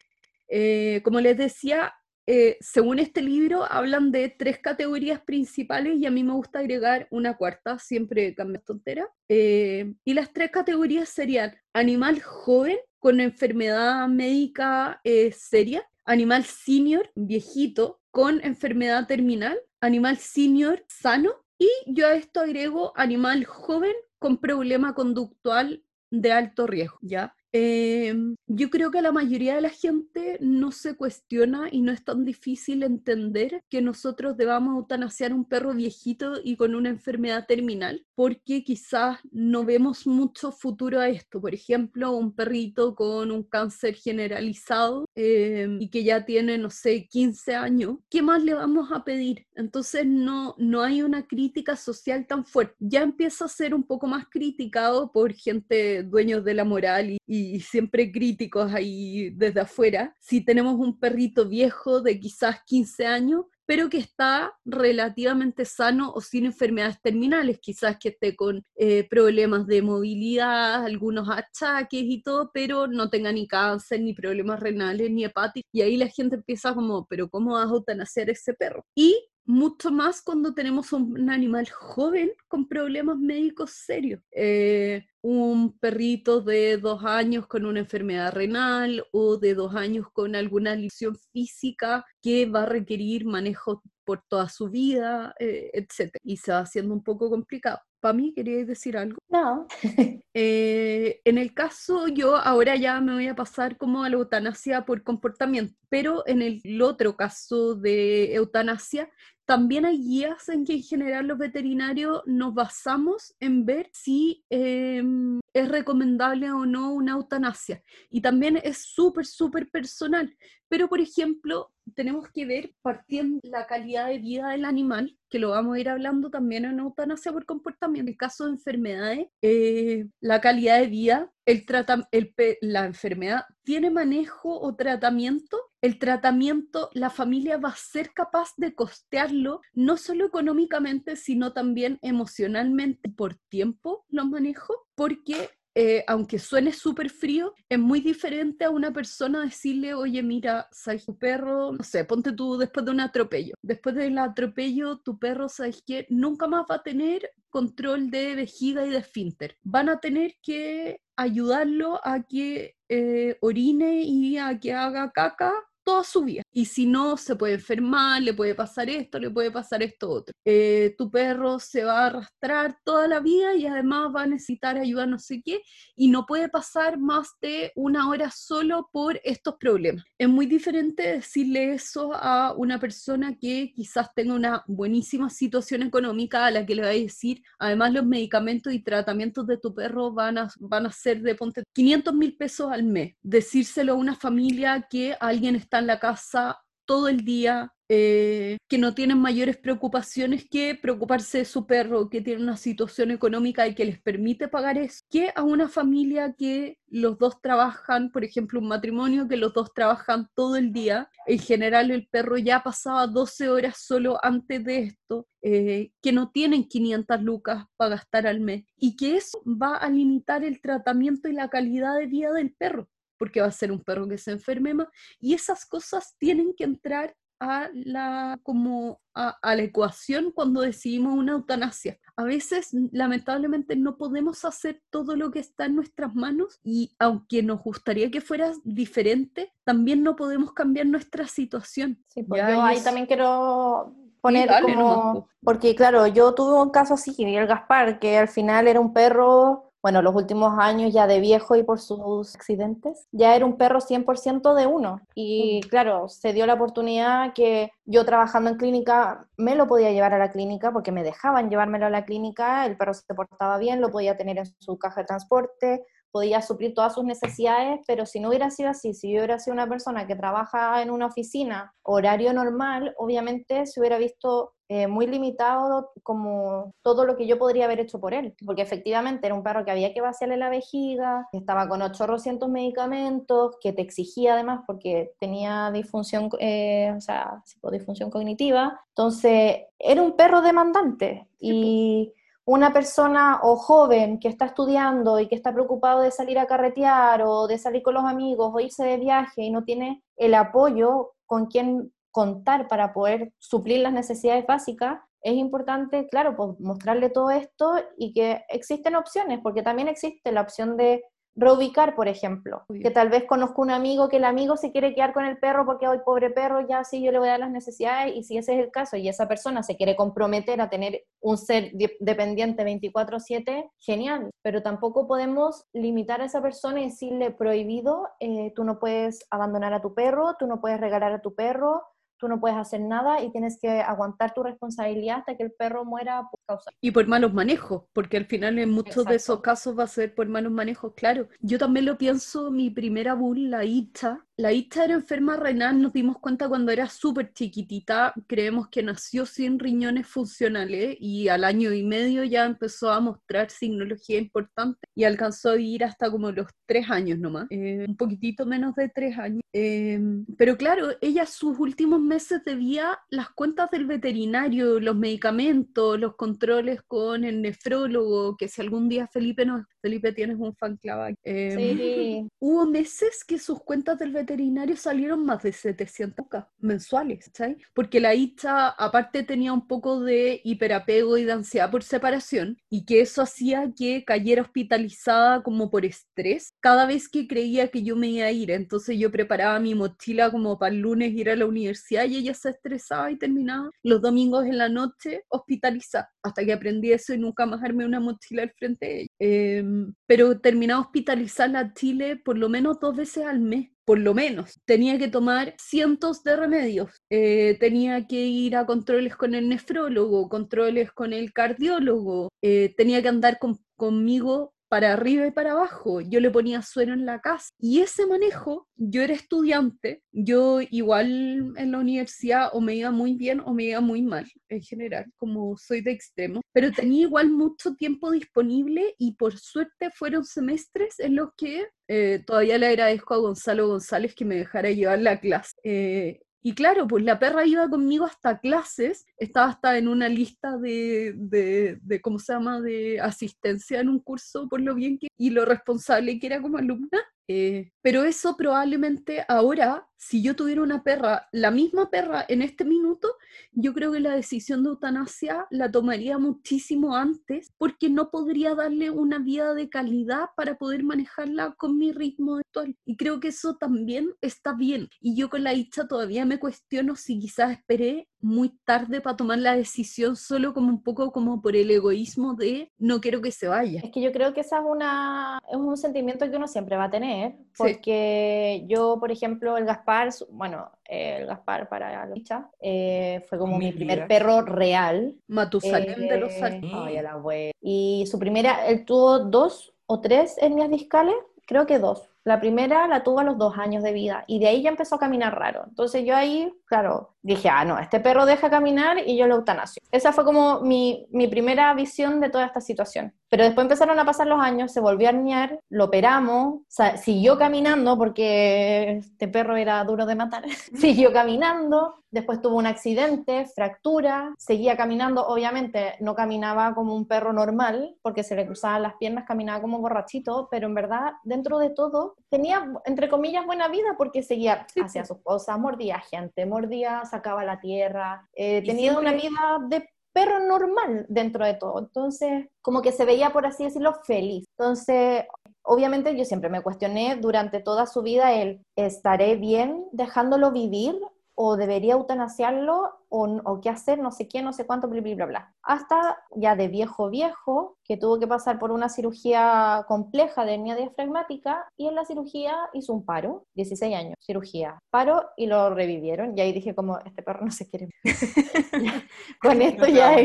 eh, 0.50 1.02
como 1.04 1.20
les 1.20 1.38
decía, 1.38 1.94
eh, 2.32 2.58
según 2.62 3.00
este 3.00 3.24
libro, 3.24 3.66
hablan 3.68 4.12
de 4.12 4.30
tres 4.30 4.60
categorías 4.60 5.20
principales 5.20 5.98
y 5.98 6.06
a 6.06 6.12
mí 6.12 6.24
me 6.24 6.34
gusta 6.34 6.60
agregar 6.60 7.08
una 7.10 7.36
cuarta, 7.36 7.80
siempre 7.80 8.36
cambia 8.36 8.62
tontera. 8.62 9.10
Eh, 9.28 9.96
y 10.06 10.14
las 10.14 10.32
tres 10.32 10.52
categorías 10.52 11.10
serían 11.10 11.58
animal 11.74 12.22
joven 12.22 12.78
con 13.00 13.20
enfermedad 13.20 14.08
médica 14.08 15.02
eh, 15.04 15.32
seria, 15.32 15.90
animal 16.06 16.44
senior, 16.44 17.10
viejito, 17.16 18.00
con 18.12 18.46
enfermedad 18.46 19.08
terminal, 19.08 19.60
animal 19.82 20.18
senior 20.18 20.86
sano 20.88 21.34
y 21.58 21.68
yo 21.88 22.06
a 22.06 22.14
esto 22.14 22.42
agrego 22.42 22.94
animal 22.96 23.44
joven 23.46 23.96
con 24.20 24.38
problema 24.38 24.94
conductual 24.94 25.84
de 26.12 26.32
alto 26.32 26.68
riesgo, 26.68 27.00
¿ya? 27.02 27.36
Em, 27.51 28.36
yo 28.46 28.70
creo 28.70 28.91
que 28.91 29.01
la 29.01 29.12
mayoría 29.12 29.56
de 29.56 29.62
la 29.62 29.70
gente 29.70 30.38
no 30.39 30.72
se 30.72 30.96
cuestiona 30.96 31.68
y 31.72 31.82
no 31.82 31.91
es 31.91 32.03
tan 32.03 32.24
difícil 32.24 32.84
entender 32.84 33.63
que 33.70 33.82
nosotros 33.82 34.38
debamos 34.38 34.75
eutanasiar 34.75 35.34
un 35.34 35.46
perro 35.46 35.74
viejito 35.74 36.36
y 36.44 36.58
con 36.58 36.75
una 36.75 36.89
enfermedad 36.89 37.48
terminal, 37.48 38.06
porque 38.13 38.63
quizás 38.63 39.18
no 39.32 39.65
vemos 39.65 40.06
mucho 40.06 40.51
futuro 40.51 41.00
a 41.00 41.10
esto. 41.10 41.41
Por 41.41 41.56
ejemplo, 41.56 42.12
un 42.12 42.36
perrito 42.36 42.94
con 42.94 43.32
un 43.32 43.44
cáncer 43.44 43.96
generalizado 43.96 45.06
em, 45.15 45.82
y 45.82 45.89
que 45.89 46.03
ya 46.03 46.25
tiene, 46.25 46.58
no 46.60 46.70
sé, 46.70 47.08
15 47.08 47.56
años, 47.56 47.98
¿qué 48.10 48.22
más 48.22 48.44
le 48.44 48.53
vamos 48.53 48.91
a 48.91 49.03
pedir? 49.03 49.48
Entonces 49.56 50.06
no, 50.06 50.56
no 50.60 50.84
hay 50.84 51.01
una 51.01 51.25
crítica 51.25 51.75
social 51.75 52.27
tan 52.27 52.46
fuerte. 52.46 52.75
Ya 52.79 53.01
empieza 53.01 53.46
a 53.46 53.48
ser 53.48 53.74
un 53.74 53.84
poco 53.84 54.06
más 54.06 54.27
criticado 54.29 55.12
por 55.12 55.34
gente 55.34 56.03
dueños 56.03 56.44
de 56.46 56.53
la 56.53 56.63
moral 56.63 57.18
y 57.25 57.38
y 57.38 57.38
siempre 57.60 58.12
críticos 58.12 58.74
ahí 58.74 59.29
desde 59.31 59.62
afuera, 59.62 60.15
si 60.19 60.43
tenemos 60.43 60.75
un 60.75 61.00
perrito 61.00 61.48
viejo 61.48 62.01
de 62.01 62.19
quizás 62.19 62.58
15 62.65 63.05
años, 63.05 63.46
pero 63.69 63.88
que 63.88 64.00
está 64.00 64.51
relativamente 64.65 65.63
sano 65.63 66.12
o 66.12 66.22
sin 66.22 66.46
enfermedades 66.46 67.00
terminales, 67.03 67.60
quizás 67.62 67.98
que 68.00 68.10
esté 68.10 68.36
con 68.36 68.63
eh, 68.75 69.08
problemas 69.08 69.67
de 69.67 69.84
movilidad, 69.84 70.84
algunos 70.84 71.29
achaques 71.29 72.01
y 72.03 72.24
todo, 72.24 72.50
pero 72.51 72.88
no 72.88 73.12
tenga 73.12 73.31
ni 73.31 73.48
cáncer, 73.48 74.01
ni 74.01 74.15
problemas 74.15 74.60
renales, 74.60 75.12
ni 75.12 75.24
hepáticos, 75.24 75.69
y 75.72 75.81
ahí 75.81 75.98
la 75.98 76.08
gente 76.08 76.38
empieza 76.38 76.74
como, 76.74 77.05
pero 77.05 77.29
¿cómo 77.29 77.53
vas 77.53 77.67
a 77.67 77.74
eutanasiar 77.75 78.31
ese 78.31 78.55
perro? 78.55 78.84
Y 78.96 79.29
mucho 79.46 79.91
más 79.91 80.22
cuando 80.22 80.53
tenemos 80.53 80.93
un 80.93 81.29
animal 81.29 81.67
joven 81.69 82.31
con 82.48 82.67
problemas 82.67 83.17
médicos 83.17 83.72
serios. 83.72 84.22
Eh, 84.31 85.05
un 85.22 85.77
perrito 85.79 86.41
de 86.41 86.77
dos 86.77 87.03
años 87.03 87.48
con 87.48 87.65
una 87.65 87.79
enfermedad 87.79 88.31
renal 88.31 89.05
o 89.12 89.38
de 89.38 89.55
dos 89.55 89.75
años 89.75 90.08
con 90.13 90.36
alguna 90.36 90.75
lesión 90.75 91.17
física 91.34 92.05
que 92.22 92.46
va 92.46 92.63
a 92.63 92.67
requerir 92.67 93.25
manejo 93.25 93.81
por 94.10 94.24
toda 94.28 94.50
su 94.50 94.70
vida, 94.70 95.36
eh, 95.38 95.70
etc. 95.72 96.16
Y 96.24 96.38
se 96.38 96.51
va 96.51 96.62
haciendo 96.62 96.96
un 96.96 97.04
poco 97.04 97.30
complicado. 97.30 97.80
¿Para 98.00 98.16
mí 98.16 98.34
queríais 98.34 98.66
decir 98.66 98.98
algo? 98.98 99.20
No. 99.30 99.68
Eh, 100.36 101.20
en 101.25 101.38
el 101.38 101.54
caso, 101.54 102.08
yo 102.08 102.38
ahora 102.38 102.75
ya 102.75 103.01
me 103.01 103.13
voy 103.13 103.28
a 103.28 103.36
pasar 103.36 103.78
como 103.78 104.04
a 104.04 104.10
la 104.10 104.16
eutanasia 104.16 104.86
por 104.86 105.04
comportamiento, 105.04 105.75
pero 105.89 106.24
en 106.28 106.42
el 106.42 106.82
otro 106.82 107.18
caso 107.18 107.75
de 107.75 108.36
eutanasia, 108.36 109.10
también 109.50 109.86
hay 109.86 109.98
guías 109.98 110.48
en 110.48 110.63
que 110.63 110.74
en 110.74 110.84
general 110.84 111.25
los 111.25 111.39
veterinarios 111.39 112.22
nos 112.28 112.54
basamos 112.54 113.36
en 113.39 113.66
ver 113.66 113.89
si 113.92 114.46
em, 114.51 115.39
es 115.54 115.68
recomendable 115.68 116.51
o 116.51 116.68
no 116.68 116.94
una 116.94 117.13
eutanasia. 117.13 117.82
Y 118.12 118.22
también 118.22 118.62
es 118.63 118.78
súper, 118.78 119.25
súper 119.25 119.68
personal. 119.72 120.32
Pero, 120.68 120.88
por 120.88 121.01
ejemplo, 121.01 121.72
tenemos 121.96 122.29
que 122.29 122.46
ver 122.46 122.74
partiendo 122.81 123.39
la 123.43 123.67
calidad 123.67 124.08
de 124.08 124.19
vida 124.19 124.50
del 124.50 124.65
animal, 124.65 125.17
que 125.29 125.39
lo 125.39 125.51
vamos 125.51 125.75
a 125.75 125.79
ir 125.79 125.89
hablando 125.89 126.29
también 126.29 126.65
en 126.65 126.79
eutanasia 126.79 127.31
por 127.31 127.46
comportamiento. 127.46 128.01
En 128.01 128.08
el 128.10 128.17
caso 128.17 128.46
de 128.46 128.51
enfermedades, 128.51 129.27
eh, 129.41 130.08
la 130.19 130.41
calidad 130.41 130.79
de 130.79 130.88
vida, 130.88 131.31
el 131.46 131.65
el, 132.12 132.34
la 132.62 132.86
enfermedad 132.86 133.46
tiene 133.63 133.89
manejo 133.89 134.60
o 134.60 134.75
tratamiento. 134.75 135.58
El 135.81 135.98
tratamiento, 135.98 136.89
la 136.93 137.10
familia 137.10 137.58
va 137.58 137.69
a 137.69 137.75
ser 137.75 138.12
capaz 138.13 138.50
de 138.58 138.74
costearlo, 138.75 139.62
no 139.74 139.98
solo 139.98 140.25
económicamente, 140.25 141.15
sino 141.15 141.53
también 141.53 141.98
emocionalmente 142.01 143.10
por 143.10 143.36
tiempo 143.50 144.05
los 144.10 144.27
manejo, 144.27 144.88
porque 144.96 145.50
eh, 145.76 146.04
aunque 146.08 146.40
suene 146.40 146.74
súper 146.74 147.10
frío, 147.10 147.54
es 147.70 147.80
muy 147.80 148.02
diferente 148.02 148.66
a 148.66 148.70
una 148.70 148.92
persona 148.92 149.42
decirle, 149.42 149.94
oye, 149.94 150.22
mira, 150.24 150.68
sabes 150.72 151.06
tu 151.06 151.18
perro, 151.18 151.72
no 151.72 151.84
sé, 151.84 152.06
ponte 152.06 152.32
tú 152.34 152.58
después 152.58 152.86
de 152.86 152.92
un 152.92 153.00
atropello. 153.00 153.56
Después 153.62 153.96
del 153.96 154.18
atropello, 154.18 154.98
tu 155.00 155.20
perro, 155.20 155.48
sabes 155.50 155.82
que 155.86 156.06
nunca 156.10 156.48
más 156.48 156.66
va 156.70 156.76
a 156.76 156.84
tener 156.84 157.32
control 157.50 158.10
de 158.12 158.36
vejiga 158.36 158.86
y 158.86 158.90
de 158.90 158.98
esfínter. 158.98 159.58
Van 159.64 159.90
a 159.90 160.00
tener 160.00 160.36
que 160.42 161.02
ayudarlo 161.16 162.00
a 162.04 162.24
que 162.24 162.76
eh, 162.88 163.38
orine 163.42 164.04
y 164.04 164.38
a 164.38 164.60
que 164.60 164.74
haga 164.74 165.12
caca 165.12 165.54
toda 165.84 166.04
su 166.04 166.24
vida. 166.24 166.44
Y 166.52 166.66
si 166.66 166.86
no, 166.86 167.18
se 167.18 167.36
puede 167.36 167.56
enfermar, 167.56 168.22
le 168.22 168.34
puede 168.34 168.56
pasar 168.56 168.90
esto, 168.90 169.20
le 169.20 169.30
puede 169.30 169.52
pasar 169.52 169.84
esto 169.84 170.10
otro. 170.10 170.34
Eh, 170.46 170.96
tu 170.98 171.10
perro 171.10 171.60
se 171.60 171.84
va 171.84 172.04
a 172.04 172.06
arrastrar 172.08 172.78
toda 172.84 173.08
la 173.08 173.20
vida 173.20 173.56
y 173.56 173.66
además 173.66 174.12
va 174.16 174.24
a 174.24 174.28
necesitar 174.28 174.78
ayuda 174.78 175.06
no 175.06 175.20
sé 175.20 175.42
qué 175.44 175.62
y 175.96 176.10
no 176.10 176.26
puede 176.26 176.50
pasar 176.50 176.98
más 176.98 177.30
de 177.42 177.72
una 177.76 178.10
hora 178.10 178.32
solo 178.32 178.90
por 178.92 179.20
estos 179.24 179.56
problemas. 179.60 180.04
Es 180.18 180.30
muy 180.30 180.46
diferente 180.46 181.04
decirle 181.04 181.74
eso 181.74 182.14
a 182.14 182.54
una 182.56 182.80
persona 182.80 183.36
que 183.38 183.72
quizás 183.76 184.14
tenga 184.16 184.34
una 184.34 184.64
buenísima 184.68 185.30
situación 185.30 185.84
económica 185.84 186.46
a 186.46 186.52
la 186.52 186.66
que 186.66 186.76
le 186.76 186.82
va 186.82 186.90
a 186.90 186.92
decir, 186.92 187.42
además 187.58 187.94
los 187.94 188.06
medicamentos 188.06 188.74
y 188.74 188.80
tratamientos 188.80 189.48
de 189.48 189.58
tu 189.58 189.74
perro 189.74 190.12
van 190.12 190.38
a, 190.38 190.50
van 190.60 190.86
a 190.86 190.92
ser 190.92 191.22
de 191.22 191.36
ponte 191.36 191.64
500 191.74 192.14
mil 192.14 192.36
pesos 192.36 192.72
al 192.72 192.84
mes. 192.84 193.16
Decírselo 193.22 193.94
a 193.94 193.96
una 193.96 194.16
familia 194.16 194.88
que 194.90 195.16
alguien 195.20 195.56
está 195.56 195.69
en 195.78 195.88
la 195.88 196.00
casa 196.00 196.60
todo 196.90 197.08
el 197.08 197.24
día, 197.24 197.72
eh, 197.88 198.58
que 198.68 198.80
no 198.80 198.96
tienen 198.96 199.20
mayores 199.20 199.58
preocupaciones 199.58 200.50
que 200.50 200.74
preocuparse 200.74 201.38
de 201.38 201.46
su 201.46 201.68
perro, 201.68 202.10
que 202.10 202.20
tiene 202.22 202.42
una 202.42 202.58
situación 202.58 203.12
económica 203.12 203.68
y 203.68 203.76
que 203.76 203.86
les 203.86 204.02
permite 204.02 204.48
pagar 204.48 204.80
eso, 204.80 205.04
que 205.08 205.32
a 205.36 205.44
una 205.44 205.70
familia 205.70 206.34
que 206.36 206.80
los 206.88 207.20
dos 207.20 207.42
trabajan, 207.44 208.12
por 208.12 208.24
ejemplo, 208.24 208.60
un 208.60 208.70
matrimonio 208.70 209.28
que 209.28 209.38
los 209.38 209.54
dos 209.54 209.72
trabajan 209.72 210.30
todo 210.34 210.56
el 210.56 210.74
día. 210.74 211.12
En 211.28 211.38
general, 211.38 211.92
el 211.92 212.08
perro 212.08 212.40
ya 212.40 212.64
pasaba 212.64 213.06
12 213.06 213.50
horas 213.50 213.78
solo 213.78 214.18
antes 214.24 214.64
de 214.64 214.80
esto, 214.80 215.28
eh, 215.44 215.92
que 216.02 216.12
no 216.12 216.32
tienen 216.32 216.68
500 216.68 217.22
lucas 217.22 217.66
para 217.78 217.98
gastar 217.98 218.26
al 218.26 218.40
mes 218.40 218.66
y 218.76 218.96
que 218.96 219.16
eso 219.16 219.44
va 219.46 219.78
a 219.78 219.92
limitar 219.92 220.44
el 220.44 220.60
tratamiento 220.60 221.30
y 221.30 221.34
la 221.34 221.50
calidad 221.50 222.00
de 222.00 222.08
vida 222.08 222.34
del 222.34 222.52
perro 222.54 222.90
porque 223.20 223.42
va 223.42 223.48
a 223.48 223.52
ser 223.52 223.72
un 223.72 223.84
perro 223.84 224.08
que 224.08 224.18
se 224.18 224.32
enferme 224.32 224.74
más, 224.74 224.88
y 225.20 225.36
esas 225.36 225.66
cosas 225.66 226.16
tienen 226.18 226.56
que 226.56 226.64
entrar 226.64 227.16
a 227.40 227.70
la, 227.74 228.40
como 228.44 229.00
a, 229.16 229.38
la 229.44 229.62
ecuación 229.62 230.32
cuando 230.32 230.62
decidimos 230.62 231.18
una 231.18 231.34
eutanasia. 231.34 231.98
A 232.16 232.24
veces, 232.24 232.70
lamentablemente, 232.92 233.76
no 233.76 233.98
podemos 233.98 234.44
hacer 234.44 234.82
todo 234.90 235.16
lo 235.16 235.32
que 235.32 235.40
está 235.40 235.66
en 235.66 235.76
nuestras 235.76 236.14
manos 236.14 236.60
y 236.64 236.96
aunque 237.00 237.42
nos 237.42 237.64
gustaría 237.64 238.12
que 238.12 238.22
fuera 238.22 238.52
diferente, 238.64 239.54
también 239.64 240.04
no 240.04 240.16
podemos 240.16 240.54
cambiar 240.54 240.88
nuestra 240.88 241.28
situación. 241.28 242.04
Sí, 242.08 242.24
pues 242.24 242.42
yo 242.42 242.62
ahí 242.62 242.82
también 242.84 243.06
quiero 243.06 243.96
poner 244.22 244.50
como... 244.62 245.30
Porque 245.42 245.76
claro, 245.76 246.08
yo 246.08 246.36
tuve 246.36 246.62
un 246.62 246.72
caso 246.72 246.96
así, 246.96 247.16
el 247.18 247.48
Gaspar, 247.48 248.00
que 248.00 248.18
al 248.18 248.28
final 248.28 248.68
era 248.68 248.82
un 248.82 248.94
perro 248.94 249.69
bueno, 249.82 250.02
los 250.02 250.16
últimos 250.16 250.58
años 250.60 250.94
ya 250.94 251.08
de 251.08 251.20
viejo 251.20 251.56
y 251.56 251.64
por 251.64 251.80
sus 251.80 252.36
accidentes, 252.36 253.08
ya 253.12 253.36
era 253.36 253.46
un 253.46 253.58
perro 253.58 253.80
100% 253.80 254.54
de 254.54 254.68
uno. 254.68 255.02
Y 255.16 255.62
claro, 255.70 256.10
se 256.10 256.34
dio 256.34 256.46
la 256.46 256.56
oportunidad 256.56 257.34
que 257.34 257.72
yo 257.86 258.06
trabajando 258.06 258.50
en 258.50 258.58
clínica 258.58 259.26
me 259.38 259.56
lo 259.56 259.68
podía 259.68 259.92
llevar 259.92 260.14
a 260.14 260.20
la 260.20 260.32
clínica 260.32 260.72
porque 260.72 260.92
me 260.92 261.04
dejaban 261.04 261.50
llevármelo 261.50 261.86
a 261.86 261.90
la 261.90 262.06
clínica, 262.06 262.66
el 262.66 262.78
perro 262.78 262.94
se 262.94 263.14
portaba 263.14 263.58
bien, 263.58 263.82
lo 263.82 263.90
podía 263.90 264.18
tener 264.18 264.38
en 264.38 264.46
su 264.60 264.78
caja 264.78 265.02
de 265.02 265.08
transporte, 265.08 265.86
podía 266.12 266.42
suplir 266.42 266.74
todas 266.74 266.94
sus 266.94 267.04
necesidades, 267.04 267.80
pero 267.88 268.06
si 268.06 268.20
no 268.20 268.30
hubiera 268.30 268.50
sido 268.50 268.70
así, 268.70 268.94
si 268.94 269.12
yo 269.12 269.20
hubiera 269.20 269.39
sido 269.39 269.54
una 269.54 269.68
persona 269.68 270.08
que 270.08 270.16
trabaja 270.16 270.82
en 270.82 270.92
una 270.92 271.08
oficina, 271.08 271.74
horario 271.84 272.34
normal, 272.34 272.94
obviamente 272.98 273.66
se 273.66 273.80
hubiera 273.80 273.98
visto 273.98 274.54
eh, 274.72 274.86
muy 274.86 275.08
limitado 275.08 275.89
como 276.04 276.75
todo 276.84 277.04
lo 277.04 277.18
que 277.18 277.25
yo 277.25 277.39
podría 277.39 277.66
haber 277.66 277.80
hecho 277.80 278.00
por 278.00 278.13
él, 278.13 278.36
porque 278.46 278.62
efectivamente 278.62 279.25
era 279.25 279.34
un 279.34 279.42
perro 279.42 279.66
que 279.66 279.72
había 279.72 279.96
que 279.96 280.01
vaciarle 280.01 280.38
la 280.38 280.51
vejiga, 280.51 281.28
que 281.32 281.39
estaba 281.39 281.68
con 281.68 281.82
800 281.82 282.48
medicamentos, 282.50 283.58
que 283.62 283.74
te 283.74 283.82
exigía 283.82 284.36
además 284.36 284.62
porque 284.68 285.13
tenía 285.20 285.72
disfunción, 285.72 286.30
eh, 286.39 286.94
o 286.96 287.01
sea, 287.01 287.42
disfunción 287.72 288.12
cognitiva, 288.12 288.80
entonces 288.89 289.62
era 289.80 290.04
un 290.04 290.16
perro 290.16 290.44
demandante 290.44 291.28
y 291.39 292.13
una 292.51 292.74
persona 292.74 293.41
o 293.44 293.58
joven 293.58 294.20
que 294.20 294.27
está 294.27 294.46
estudiando 294.46 295.20
y 295.20 295.27
que 295.27 295.36
está 295.36 295.53
preocupado 295.53 296.01
de 296.01 296.10
salir 296.10 296.39
a 296.39 296.48
carretear 296.48 297.22
o 297.22 297.46
de 297.46 297.60
salir 297.60 297.84
con 297.84 297.94
los 297.94 298.06
amigos 298.06 298.51
o 298.51 298.60
irse 298.60 298.84
de 298.84 298.98
viaje 298.98 299.44
y 299.44 299.51
no 299.51 299.63
tiene 299.63 300.03
el 300.18 300.34
apoyo 300.34 301.12
con 301.27 301.46
quien 301.46 301.94
contar 302.10 302.68
para 302.68 302.91
poder 302.91 303.32
suplir 303.38 303.82
las 303.82 303.94
necesidades 303.94 304.48
básicas, 304.48 305.00
es 305.22 305.34
importante, 305.34 306.08
claro, 306.08 306.36
pues 306.36 306.60
mostrarle 306.60 307.12
todo 307.12 307.29
esto 307.29 307.74
y 308.00 308.13
que 308.13 308.44
existen 308.50 308.96
opciones, 308.96 309.41
porque 309.44 309.62
también 309.62 309.88
existe 309.88 310.32
la 310.32 310.41
opción 310.41 310.75
de 310.75 311.03
reubicar, 311.36 311.96
por 311.96 312.08
ejemplo, 312.08 312.64
que 312.82 312.92
tal 312.92 313.10
vez 313.10 313.24
conozco 313.26 313.62
un 313.62 313.72
amigo 313.72 314.10
que 314.10 314.18
el 314.18 314.26
amigo 314.26 314.58
se 314.58 314.72
quiere 314.72 314.94
quedar 314.94 315.14
con 315.14 315.26
el 315.26 315.38
perro 315.38 315.66
porque 315.66 315.88
hoy 315.88 316.00
pobre 316.06 316.30
perro, 316.30 316.68
ya 316.68 316.84
sí 316.84 317.02
yo 317.02 317.12
le 317.12 317.20
voy 317.20 317.28
a 317.30 317.32
dar 317.32 317.40
las 317.42 317.52
necesidades 317.52 318.16
y 318.16 318.24
si 318.24 318.38
ese 318.38 318.54
es 318.54 318.60
el 318.60 318.72
caso 318.72 318.98
y 318.98 319.08
esa 319.08 319.28
persona 319.28 319.64
se 319.64 319.78
quiere 319.78 319.96
comprometer 319.96 320.62
a 320.62 320.70
tener 320.70 321.04
un 321.22 321.38
ser 321.38 321.72
dependiente 322.00 322.64
24/7, 322.64 323.70
genial, 323.80 324.30
pero 324.42 324.62
tampoco 324.62 325.08
podemos 325.08 325.66
limitar 325.74 326.22
a 326.22 326.26
esa 326.26 326.42
persona 326.42 326.82
y 326.82 326.86
decirle 326.86 327.32
prohibido, 327.32 328.08
eh, 328.20 328.52
tú 328.56 328.64
no 328.64 328.80
puedes 328.80 329.26
abandonar 329.30 329.74
a 329.74 329.82
tu 329.82 329.94
perro, 329.94 330.36
tú 330.38 330.48
no 330.48 330.60
puedes 330.60 330.80
regalar 330.80 331.14
a 331.14 331.22
tu 331.22 331.36
perro, 331.36 331.84
tú 332.20 332.28
no 332.28 332.40
puedes 332.40 332.58
hacer 332.58 332.82
nada 332.82 333.24
y 333.24 333.32
tienes 333.32 333.58
que 333.60 333.82
aguantar 333.82 334.34
tu 334.34 334.44
responsabilidad 334.44 335.20
hasta 335.20 335.38
que 335.38 335.44
el 335.44 335.52
perro 335.52 335.86
muera 335.86 336.28
por 336.30 336.40
causa. 336.46 336.72
Y 336.82 336.92
por 336.92 337.08
malos 337.08 337.34
manejos, 337.34 337.84
porque 337.94 338.18
al 338.18 338.26
final 338.26 338.60
en 338.60 338.70
muchos 338.72 339.06
de 339.06 339.16
esos 339.16 339.42
casos 339.42 339.78
va 339.78 339.84
a 339.84 339.88
ser 339.88 340.14
por 340.14 340.28
malos 340.28 340.52
manejos, 340.52 340.94
claro. 340.96 341.30
Yo 341.40 341.58
también 341.58 341.86
lo 341.86 341.98
pienso, 341.98 342.52
mi 342.52 342.70
primera 342.70 343.14
bull, 343.14 343.50
la 343.50 343.64
Ita, 343.64 344.26
la 344.39 344.53
Ita 344.53 344.86
era 344.86 344.93
enferma 344.93 345.36
renal, 345.36 345.81
nos 345.81 345.91
dimos 345.91 346.17
cuenta 346.19 346.48
cuando 346.48 346.72
era 346.72 346.88
súper 346.88 347.34
chiquitita, 347.34 348.13
creemos 348.25 348.69
que 348.69 348.81
nació 348.81 349.25
sin 349.25 349.60
riñones 349.60 350.08
funcionales 350.08 350.96
y 350.98 351.27
al 351.27 351.43
año 351.43 351.74
y 351.74 351.84
medio 351.84 352.24
ya 352.24 352.46
empezó 352.46 352.89
a 352.89 353.01
mostrar 353.01 353.50
signología 353.50 354.17
importante 354.17 354.79
y 354.96 355.03
alcanzó 355.03 355.50
a 355.50 355.55
vivir 355.55 355.84
hasta 355.84 356.10
como 356.10 356.31
los 356.31 356.48
tres 356.65 356.89
años 356.89 357.19
nomás, 357.19 357.48
eh, 357.50 357.84
un 357.86 357.98
poquitito 357.98 358.46
menos 358.46 358.75
de 358.75 358.88
tres 358.88 359.17
años. 359.17 359.41
Eh, 359.51 360.00
pero 360.38 360.55
claro, 360.55 360.88
ella 361.01 361.25
sus 361.25 361.60
últimos 361.60 362.00
meses 362.00 362.41
debía 362.46 362.98
las 363.10 363.31
cuentas 363.31 363.69
del 363.72 363.88
veterinario, 363.88 364.79
los 364.79 364.96
medicamentos, 364.96 366.00
los 366.00 366.15
controles 366.15 366.81
con 366.84 367.25
el 367.25 367.41
nefrólogo, 367.41 368.38
que 368.38 368.48
si 368.48 368.62
algún 368.62 368.88
día 368.88 369.05
Felipe 369.12 369.46
no, 369.46 369.65
Felipe 369.81 370.13
tienes 370.13 370.38
un 370.39 370.56
fan 370.56 370.78
clava. 370.78 371.10
Em, 371.23 372.30
hubo 372.39 372.65
meses 372.65 373.25
que 373.28 373.38
sus 373.38 373.62
cuentas 373.62 373.99
del 373.99 374.13
veterinario 374.13 374.29
salieron 374.76 375.26
más 375.26 375.44
de 375.44 375.52
700 375.52 376.26
mensuales, 376.60 377.30
¿sabes? 377.34 377.58
Porque 377.74 378.00
la 378.00 378.13
hija 378.15 378.70
aparte 378.70 379.24
tenía 379.24 379.54
un 379.54 379.68
poco 379.68 380.02
de 380.02 380.42
hiperapego 380.44 381.18
y 381.18 381.24
de 381.24 381.34
ansiedad 381.34 381.72
por 381.72 381.84
separación 381.84 382.58
y 382.70 382.86
que 382.86 383.02
eso 383.02 383.22
hacía 383.22 383.72
que 383.76 384.04
cayera 384.06 384.42
hospitalizada 384.42 385.44
como 385.44 385.70
por 385.70 385.86
estrés 385.86 386.54
cada 386.60 386.86
vez 386.86 387.10
que 387.10 387.28
creía 387.28 387.70
que 387.70 387.84
yo 387.84 387.96
me 387.96 388.08
iba 388.08 388.26
a 388.26 388.32
ir. 388.32 388.52
Entonces 388.52 388.98
yo 388.98 389.12
preparaba 389.12 389.60
mi 389.60 389.76
mochila 389.76 390.32
como 390.32 390.58
para 390.58 390.74
el 390.74 390.82
lunes 390.82 391.13
ir 391.13 391.30
a 391.30 391.36
la 391.36 391.46
universidad 391.46 392.06
y 392.06 392.18
ella 392.18 392.34
se 392.34 392.50
estresaba 392.52 393.12
y 393.12 393.18
terminaba 393.18 393.70
los 393.84 394.02
domingos 394.02 394.46
en 394.46 394.58
la 394.58 394.70
noche 394.70 395.24
hospitalizada, 395.30 396.12
hasta 396.23 396.43
que 396.45 396.53
aprendí 396.53 396.91
eso 396.91 397.13
y 397.13 397.17
nunca 397.17 397.45
más 397.45 397.63
armé 397.63 397.86
una 397.86 397.99
mochila 397.99 398.43
al 398.43 398.51
frente 398.58 398.86
de 398.86 399.01
ella. 399.01 399.10
Em, 399.19 399.93
pero 400.08 400.39
terminaba 400.39 400.82
hospitalizada 400.82 401.60
a 401.60 401.73
Chile 401.73 402.17
por 402.23 402.38
lo 402.38 402.49
menos 402.49 402.79
dos 402.79 402.95
veces 402.95 403.25
al 403.25 403.39
mes 403.39 403.69
por 403.89 403.97
lo 403.97 404.13
menos. 404.13 404.62
Tenía 404.65 404.99
que 404.99 405.08
tomar 405.08 405.55
cientos 405.58 406.23
de 406.23 406.36
remedios. 406.36 406.91
Eh, 407.10 407.58
tenía 407.60 408.05
que 408.05 408.27
ir 408.27 408.55
a 408.55 408.67
controles 408.67 409.15
con 409.15 409.34
el 409.34 409.49
nefrólogo, 409.49 410.29
controles 410.29 410.91
con 410.91 411.12
el 411.12 411.34
cardiólogo. 411.34 412.29
Eh, 412.43 412.75
tenía 412.77 413.01
que 413.01 413.08
andar 413.08 413.39
conmigo 413.75 414.53
para 414.69 414.93
arriba 414.93 415.27
y 415.27 415.32
para 415.32 415.51
abajo, 415.51 415.99
yo 415.99 416.19
le 416.19 416.29
ponía 416.29 416.62
suero 416.62 416.93
en 416.93 417.05
la 417.05 417.19
casa. 417.19 417.49
Y 417.60 417.82
ese 417.82 418.05
manejo, 418.05 418.67
yo 418.75 419.01
era 419.01 419.13
estudiante, 419.13 420.03
yo 420.12 420.62
igual 420.62 421.53
en 421.58 421.71
la 421.71 421.79
universidad 421.79 422.49
o 422.53 422.62
me 422.62 422.75
iba 422.75 422.91
muy 422.91 423.15
bien 423.15 423.41
o 423.41 423.53
me 423.53 423.65
iba 423.65 423.82
muy 423.82 424.01
mal, 424.01 424.25
en 424.47 424.62
general, 424.62 425.12
como 425.17 425.58
soy 425.58 425.82
de 425.82 425.91
extremo, 425.91 426.41
pero 426.53 426.71
tenía 426.71 427.01
igual 427.01 427.29
mucho 427.32 427.73
tiempo 427.75 428.12
disponible 428.12 428.95
y 428.97 429.15
por 429.15 429.38
suerte 429.38 429.89
fueron 429.91 430.23
semestres 430.23 430.99
en 430.99 431.15
los 431.15 431.29
que 431.36 431.67
eh, 431.88 432.23
todavía 432.25 432.60
le 432.60 432.67
agradezco 432.67 433.15
a 433.15 433.17
Gonzalo 433.17 433.67
González 433.67 434.13
que 434.13 434.25
me 434.25 434.36
dejara 434.36 434.69
llevar 434.69 434.99
la 434.99 435.19
clase. 435.19 435.55
Eh, 435.63 436.19
y 436.41 436.54
claro, 436.54 436.88
pues 436.88 437.04
la 437.04 437.19
perra 437.19 437.45
iba 437.45 437.69
conmigo 437.69 438.06
hasta 438.06 438.39
clases, 438.39 439.06
estaba 439.17 439.47
hasta 439.47 439.78
en 439.78 439.88
una 439.88 440.08
lista 440.08 440.58
de, 440.58 441.13
de, 441.17 441.80
de, 441.82 442.02
¿cómo 442.02 442.19
se 442.19 442.34
llama?, 442.34 442.62
de 442.62 442.99
asistencia 443.02 443.80
en 443.80 443.89
un 443.89 443.99
curso, 443.99 444.47
por 444.47 444.62
lo 444.62 444.75
bien 444.75 444.97
que, 444.97 445.08
y 445.17 445.32
lo 445.32 445.45
responsable 445.45 446.19
que 446.19 446.28
era 446.28 446.41
como 446.41 446.58
alumna. 446.58 446.99
Eh, 447.28 447.71
pero 447.82 448.06
eso 448.06 448.36
probablemente 448.38 449.23
ahora, 449.28 449.88
si 450.00 450.24
yo 450.24 450.36
tuviera 450.36 450.64
una 450.64 450.82
perra, 450.82 451.28
la 451.34 451.52
misma 451.52 451.90
perra 451.90 452.26
en 452.30 452.42
este 452.42 452.64
minuto, 452.64 453.10
yo 453.52 453.74
creo 453.74 453.92
que 453.92 454.00
la 454.00 454.16
decisión 454.16 454.64
de 454.64 454.70
eutanasia 454.70 455.46
la 455.52 455.70
tomaría 455.70 456.18
muchísimo 456.18 456.96
antes 456.96 457.52
porque 457.58 457.90
no 457.90 458.10
podría 458.10 458.56
darle 458.56 458.92
una 458.92 459.20
vida 459.20 459.54
de 459.54 459.70
calidad 459.70 460.30
para 460.38 460.58
poder 460.58 460.84
manejarla 460.84 461.54
con 461.58 461.78
mi 461.78 461.92
ritmo 461.92 462.38
actual. 462.38 462.78
Y 462.86 462.96
creo 462.96 463.20
que 463.20 463.28
eso 463.28 463.58
también 463.58 464.10
está 464.22 464.54
bien. 464.54 464.88
Y 465.02 465.16
yo 465.16 465.30
con 465.30 465.44
la 465.44 465.54
Icha 465.54 465.88
todavía 465.88 466.26
me 466.26 466.40
cuestiono 466.40 466.96
si 466.96 467.20
quizás 467.20 467.52
esperé 467.52 468.08
muy 468.22 468.58
tarde 468.66 469.02
para 469.02 469.16
tomar 469.16 469.40
la 469.40 469.56
decisión 469.56 470.16
solo 470.16 470.54
como 470.54 470.70
un 470.70 470.84
poco 470.84 471.12
como 471.12 471.42
por 471.42 471.56
el 471.56 471.72
egoísmo 471.72 472.36
de 472.36 472.72
no 472.78 473.00
quiero 473.02 473.22
que 473.22 473.32
se 473.32 473.48
vaya. 473.48 473.82
Es 473.84 473.92
que 473.92 474.02
yo 474.02 474.12
creo 474.12 474.34
que 474.34 474.42
esa 474.42 474.60
es, 474.60 474.66
una, 474.66 475.40
es 475.50 475.56
un 475.56 475.78
sentimiento 475.78 476.30
que 476.30 476.36
uno 476.36 476.48
siempre 476.48 476.76
va 476.76 476.86
a 476.86 476.90
tener, 476.90 477.36
porque 477.58 478.66
yo, 478.68 478.98
por 479.00 479.12
ejemplo, 479.12 479.58
el 479.58 479.66
Gaspar, 479.66 479.88
bueno, 480.30 480.71
el 480.86 481.25
Gaspar 481.25 481.69
para 481.69 482.06
Lucha, 482.06 482.49
eh, 482.60 483.23
fue 483.28 483.38
como 483.38 483.58
mi, 483.58 483.71
primer 483.71 484.08
perro 484.08 484.41
real. 484.41 485.15
Matusalén 485.28 486.08
de 486.08 486.17
los 486.17 486.34
Ay, 486.41 487.02
la 487.02 487.21
Y 487.62 488.06
su 488.10 488.19
primera, 488.19 488.67
él 488.67 488.86
tuvo 488.86 489.19
dos 489.19 489.73
o 489.86 490.02
tres 490.02 490.38
etnias 490.39 490.69
discales, 490.69 491.15
creo 491.47 491.65
que 491.65 491.80
dos 491.80 492.10
La 492.23 492.39
primera 492.39 492.88
la 492.88 493.04
tuvo 493.04 493.19
a 493.19 493.23
los 493.23 493.39
dos 493.39 493.58
años 493.58 493.82
de 493.82 493.91
vida 493.91 494.23
y 494.28 494.38
de 494.38 494.47
ahí 494.47 494.62
ya 494.62 494.69
empezó 494.69 494.95
a 494.95 494.99
caminar 494.99 495.38
raro. 495.38 495.63
Entonces 495.67 496.06
yo 496.06 496.15
ahí, 496.15 496.54
claro, 496.65 497.15
dije, 497.23 497.49
ah, 497.49 497.65
no, 497.65 497.80
este 497.80 497.99
perro 497.99 498.28
deja 498.28 498.52
caminar 498.52 498.99
y 498.99 499.17
yo 499.17 499.25
lo 499.25 499.38
eutanasio. 499.38 499.82
Esa 499.91 500.12
fue 500.12 500.23
como 500.23 500.62
mi, 500.62 501.08
mi 501.10 501.28
primera 501.28 501.73
visión 501.73 502.19
de 502.19 502.30
toda 502.30 502.45
esta 502.45 502.62
situación. 502.62 503.13
Pero 503.30 503.44
después 503.44 503.65
empezaron 503.65 504.00
a 504.00 504.06
pasar 504.06 504.28
los 504.28 504.39
años, 504.39 504.72
se 504.72 504.80
volvió 504.80 505.08
a 505.08 505.12
arnear, 505.12 505.60
lo 505.70 505.86
operamos, 505.86 506.56
o 506.56 506.65
sea, 506.68 506.98
siguió 506.98 507.38
caminando 507.38 507.98
porque 507.98 508.98
este 508.98 509.28
perro 509.28 509.56
era 509.56 509.84
duro 509.84 510.06
de 510.06 510.15
matar, 510.15 510.44
siguió 510.76 511.13
caminando, 511.13 511.96
después 512.12 512.42
tuvo 512.42 512.58
un 512.58 512.65
accidente, 512.65 513.46
fractura, 513.46 514.34
seguía 514.38 514.76
caminando, 514.76 515.28
obviamente 515.28 515.96
no 516.00 516.15
caminaba 516.15 516.74
como 516.74 516.96
un 516.96 517.08
perro 517.08 517.32
normal 517.32 517.96
porque 518.02 518.24
se 518.24 518.36
le 518.36 518.46
cruzaban 518.46 518.82
las 518.82 518.96
piernas, 518.96 519.26
caminaba 519.26 519.62
como 519.62 519.80
borrachito, 519.80 520.48
pero 520.50 520.68
en 520.68 520.74
verdad, 520.74 521.13
dentro 521.24 521.60
de 521.60 521.70
todo, 521.70 522.15
tenía, 522.30 522.65
entre 522.86 523.10
comillas, 523.10 523.46
buena 523.46 523.68
vida 523.68 523.96
porque 523.98 524.24
seguía 524.24 524.65
hacia 524.84 525.06
su 525.06 525.13
esposa, 525.13 525.58
mordía 525.58 526.00
gente, 526.00 526.46
mordía, 526.46 527.06
sacaba 527.06 527.44
la 527.44 527.60
tierra, 527.60 528.28
eh, 528.34 528.63
tenía 528.65 528.98
una 528.98 529.13
vida 529.13 529.60
de 529.68 529.88
perro 530.13 530.39
normal 530.39 531.06
dentro 531.10 531.45
de 531.45 531.54
todo. 531.54 531.80
Entonces, 531.80 532.48
como 532.62 532.82
que 532.82 532.91
se 532.91 533.06
veía, 533.06 533.32
por 533.32 533.45
así 533.45 533.63
decirlo, 533.63 533.93
feliz. 534.06 534.45
Entonces, 534.58 535.26
obviamente 535.62 536.15
yo 536.17 536.26
siempre 536.26 536.50
me 536.50 536.62
cuestioné 536.62 537.15
durante 537.17 537.60
toda 537.62 537.86
su 537.86 538.02
vida 538.02 538.34
el, 538.34 538.65
¿estaré 538.76 539.36
bien 539.36 539.86
dejándolo 539.91 540.52
vivir 540.52 541.00
o 541.41 541.56
debería 541.56 541.93
eutanasiarlo 541.93 542.99
o, 543.08 543.62
qué 543.62 543.69
hacer, 543.69 543.97
no 543.97 544.12
sé 544.12 544.28
qué, 544.28 544.41
no 544.41 544.52
sé 544.52 544.67
cuánto, 544.67 544.89
bla, 544.89 544.99
bla, 544.99 545.15
bla, 545.15 545.25
bla. 545.25 545.54
Hasta 545.63 546.17
ya 546.36 546.58
de 546.58 546.67
viejo 546.67 547.10
viejo, 547.10 547.78
que 547.86 547.95
tuvo 547.95 548.19
que 548.19 548.28
pasar 548.28 548.60
por 548.60 548.71
una 548.71 548.89
cirugía 548.89 549.86
compleja 549.88 550.43
de 550.43 550.56
hernia 550.56 550.75
diafragmática 550.75 551.65
y 551.78 551.88
en 551.88 551.95
la 551.95 552.04
cirugía 552.04 552.58
hizo 552.73 552.91
un 552.91 553.06
paro, 553.06 553.45
16 553.56 553.95
años, 553.95 554.15
cirugía, 554.19 554.80
paro 554.89 555.30
y 555.38 555.47
lo 555.47 555.73
revivieron. 555.73 556.38
Y 556.38 556.41
ahí 556.41 556.52
dije 556.52 556.75
como, 556.75 556.99
este 556.99 557.23
perro 557.23 557.45
no 557.45 557.52
se 557.52 557.69
quiere. 557.69 557.88
Con 559.41 559.62
esto 559.62 559.88
ya 559.88 560.17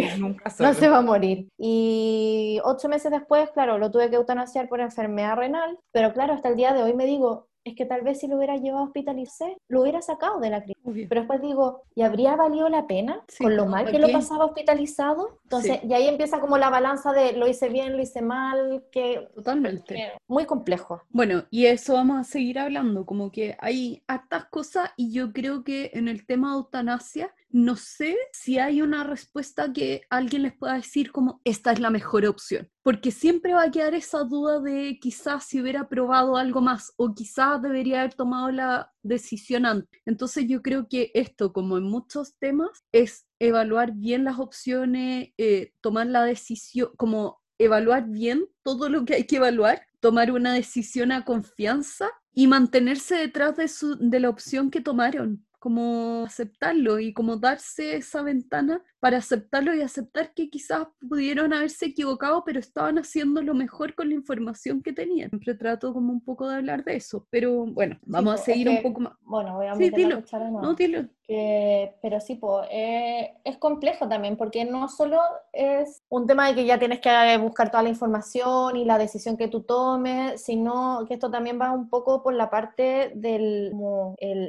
no 0.59 0.75
se 0.75 0.89
va 0.89 0.99
a 0.99 1.03
morir. 1.03 1.49
Y 1.57 2.59
ocho 2.65 2.89
meses 2.89 3.13
después, 3.13 3.51
claro, 3.53 3.79
lo 3.79 3.89
tuve 3.93 4.11
que 4.11 4.17
eutanasiar 4.17 4.69
por 4.69 4.81
enfermedad 4.81 5.37
renal, 5.37 5.79
pero 5.93 6.13
claro, 6.13 6.35
hasta 6.35 6.49
el 6.49 6.57
día 6.57 6.75
de 6.75 6.83
hoy 6.83 6.93
me 6.93 7.07
digo, 7.07 7.47
es 7.65 7.75
que 7.75 7.87
tal 7.87 8.03
vez 8.03 8.21
si 8.21 8.29
lo 8.29 8.37
hubiera 8.37 8.57
llevado 8.57 8.85
a 8.85 8.87
hospitalizar, 8.87 9.57
lo 9.69 9.83
hubiera 9.83 10.03
sacado 10.03 10.39
de 10.39 10.51
la 10.51 10.63
crisis. 10.63 11.07
Pero 11.09 11.23
después 11.23 11.41
digo, 11.41 11.83
¿y 11.95 12.03
habría 12.03 12.37
valido 12.37 12.69
la 12.69 12.87
pena 12.87 13.25
con 13.39 13.57
lo 13.57 13.67
mal 13.67 13.91
que 13.91 13.99
lo 13.99 14.13
pasaba 14.13 14.45
hospitalizado? 14.45 15.41
Entonces, 15.45 15.81
y 15.83 15.93
ahí 15.95 16.07
empieza 16.07 16.41
como 16.41 16.59
la 16.59 16.69
balanza 16.69 17.13
de 17.13 17.33
lo 17.33 17.49
hice 17.49 17.71
bien, 17.71 17.97
lo 17.97 18.03
hice 18.03 18.21
mal, 18.21 18.85
que... 18.93 19.29
Totalmente. 19.35 20.13
muy 20.29 20.45
complejo. 20.45 21.03
Bueno, 21.09 21.45
y 21.51 21.67
eso 21.67 21.95
vamos 21.95 22.19
a 22.19 22.25
seguir 22.25 22.59
hablando, 22.59 23.07
como 23.07 23.33
que 23.33 23.57
hay 23.61 24.03
hartas 24.07 24.45
cosas 24.47 24.91
y 24.97 25.13
yo 25.13 25.33
creo 25.33 25.65
que 25.65 25.91
en 25.95 26.09
el 26.09 26.27
tema 26.27 26.51
de 26.51 26.59
eutanasia 26.59 27.35
no 27.55 27.77
sé 27.77 28.17
si 28.33 28.59
hay 28.59 28.83
una 28.83 29.05
respuesta 29.05 29.73
que 29.73 30.03
alguien 30.11 30.43
les 30.43 30.57
pueda 30.57 30.75
decir 30.75 31.13
como 31.13 31.41
esta 31.45 31.71
es 31.71 31.79
la 31.79 31.89
mejor 31.89 32.27
opción, 32.27 32.69
porque 32.83 33.13
siempre 33.13 33.55
va 33.55 33.63
a 33.63 33.71
quedar 33.71 33.95
esa 33.95 34.25
duda 34.25 34.59
de 34.59 34.99
quizás 35.01 35.45
si 35.45 35.61
hubiera 35.61 35.89
probado 35.89 36.37
algo 36.37 36.61
más 36.61 36.93
o 36.97 37.15
quizás 37.15 37.63
debería 37.63 38.01
haber 38.01 38.15
tomado 38.15 38.51
la 38.51 38.93
decisión 39.05 39.67
antes. 39.67 40.01
Entonces 40.05 40.47
yo 40.49 40.63
creo 40.63 40.89
que 40.89 41.13
esto, 41.15 41.53
como 41.53 41.79
en 41.79 41.85
muchos 41.85 42.35
temas, 42.41 42.71
es 42.91 43.25
evaluar 43.39 43.93
bien 43.93 44.25
las 44.25 44.41
opciones, 44.41 45.29
eh, 45.39 45.75
tomar 45.81 46.09
la 46.09 46.25
decisión, 46.25 46.91
como 46.97 47.41
evaluar 47.59 48.09
bien 48.09 48.49
todo 48.65 48.89
lo 48.89 49.05
que 49.05 49.15
hay 49.15 49.25
que 49.29 49.37
evaluar, 49.37 49.87
tomar 50.01 50.33
una 50.33 50.53
decisión 50.55 51.13
a 51.13 51.25
confianza 51.25 52.11
y 52.33 52.49
mantenerse 52.49 53.15
detrás 53.15 53.57
de, 53.57 53.69
su, 53.69 53.97
de 53.97 54.19
la 54.19 54.29
opción 54.29 54.73
que 54.73 54.81
tomaron 54.81 55.47
como 55.65 56.25
aceptarlo 56.27 56.99
y 56.99 57.15
como 57.15 57.39
darse 57.39 57.97
esa 57.97 58.21
ventana 58.21 58.83
para 59.01 59.17
aceptarlo 59.17 59.75
y 59.75 59.81
aceptar 59.81 60.35
que 60.35 60.51
quizás 60.51 60.89
pudieron 61.09 61.55
haberse 61.55 61.87
equivocado, 61.87 62.45
pero 62.45 62.61
estaban 62.61 62.99
haciendo 62.99 63.41
lo 63.41 63.55
mejor 63.55 63.95
con 63.95 64.11
la 64.11 64.15
información 64.15 64.83
que 64.83 64.93
tenían. 64.93 65.31
Siempre 65.31 65.55
trato 65.55 65.95
como 65.95 66.13
un 66.13 66.21
poco 66.21 66.49
de 66.49 66.57
hablar 66.57 66.85
de 66.85 66.97
eso, 66.97 67.27
pero 67.31 67.65
bueno, 67.65 67.99
vamos 68.05 68.35
a 68.35 68.45
seguir 68.45 68.69
un 68.69 68.83
poco 68.83 69.01
más. 69.01 69.15
Bueno, 69.23 69.57
voy 69.57 69.67
a 69.69 69.75
sí, 69.75 69.89
dilo. 69.89 70.23
No, 70.61 70.75
dilo. 70.75 71.09
Que, 71.27 71.97
pero 72.03 72.21
sí, 72.21 72.35
pues, 72.35 72.69
es 72.71 73.57
complejo 73.57 74.07
también, 74.07 74.37
porque 74.37 74.67
no 74.67 74.91
solo 74.91 75.19
es 75.55 76.03
un 76.11 76.27
tema 76.27 76.49
de 76.49 76.55
que 76.55 76.67
ya 76.67 76.79
tienes 76.79 77.01
que 77.01 77.39
buscar 77.39 77.71
toda 77.71 77.83
la 77.83 77.89
información 77.89 78.77
y 78.77 78.85
la 78.85 78.99
decisión 78.99 79.39
que 79.39 79.49
tú 79.49 79.63
tomes, 79.63 80.43
sino 80.43 81.07
que 81.09 81.15
esto 81.15 81.31
también 81.31 81.59
va 81.59 81.73
un 81.73 81.89
poco 81.89 82.23
por 82.23 82.35
la 82.35 82.51
parte 82.51 83.13
de 83.15 83.73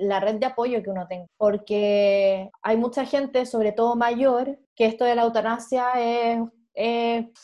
la 0.01 0.19
red 0.19 0.35
de 0.35 0.47
apoyo 0.47 0.83
que 0.83 0.89
uno 0.89 1.04
porque 1.37 2.49
hay 2.61 2.77
mucha 2.77 3.05
gente, 3.05 3.45
sobre 3.45 3.71
todo 3.71 3.95
mayor, 3.95 4.59
que 4.75 4.85
esto 4.85 5.05
de 5.05 5.15
la 5.15 5.23
eutanasia 5.23 5.91
es, 5.95 6.39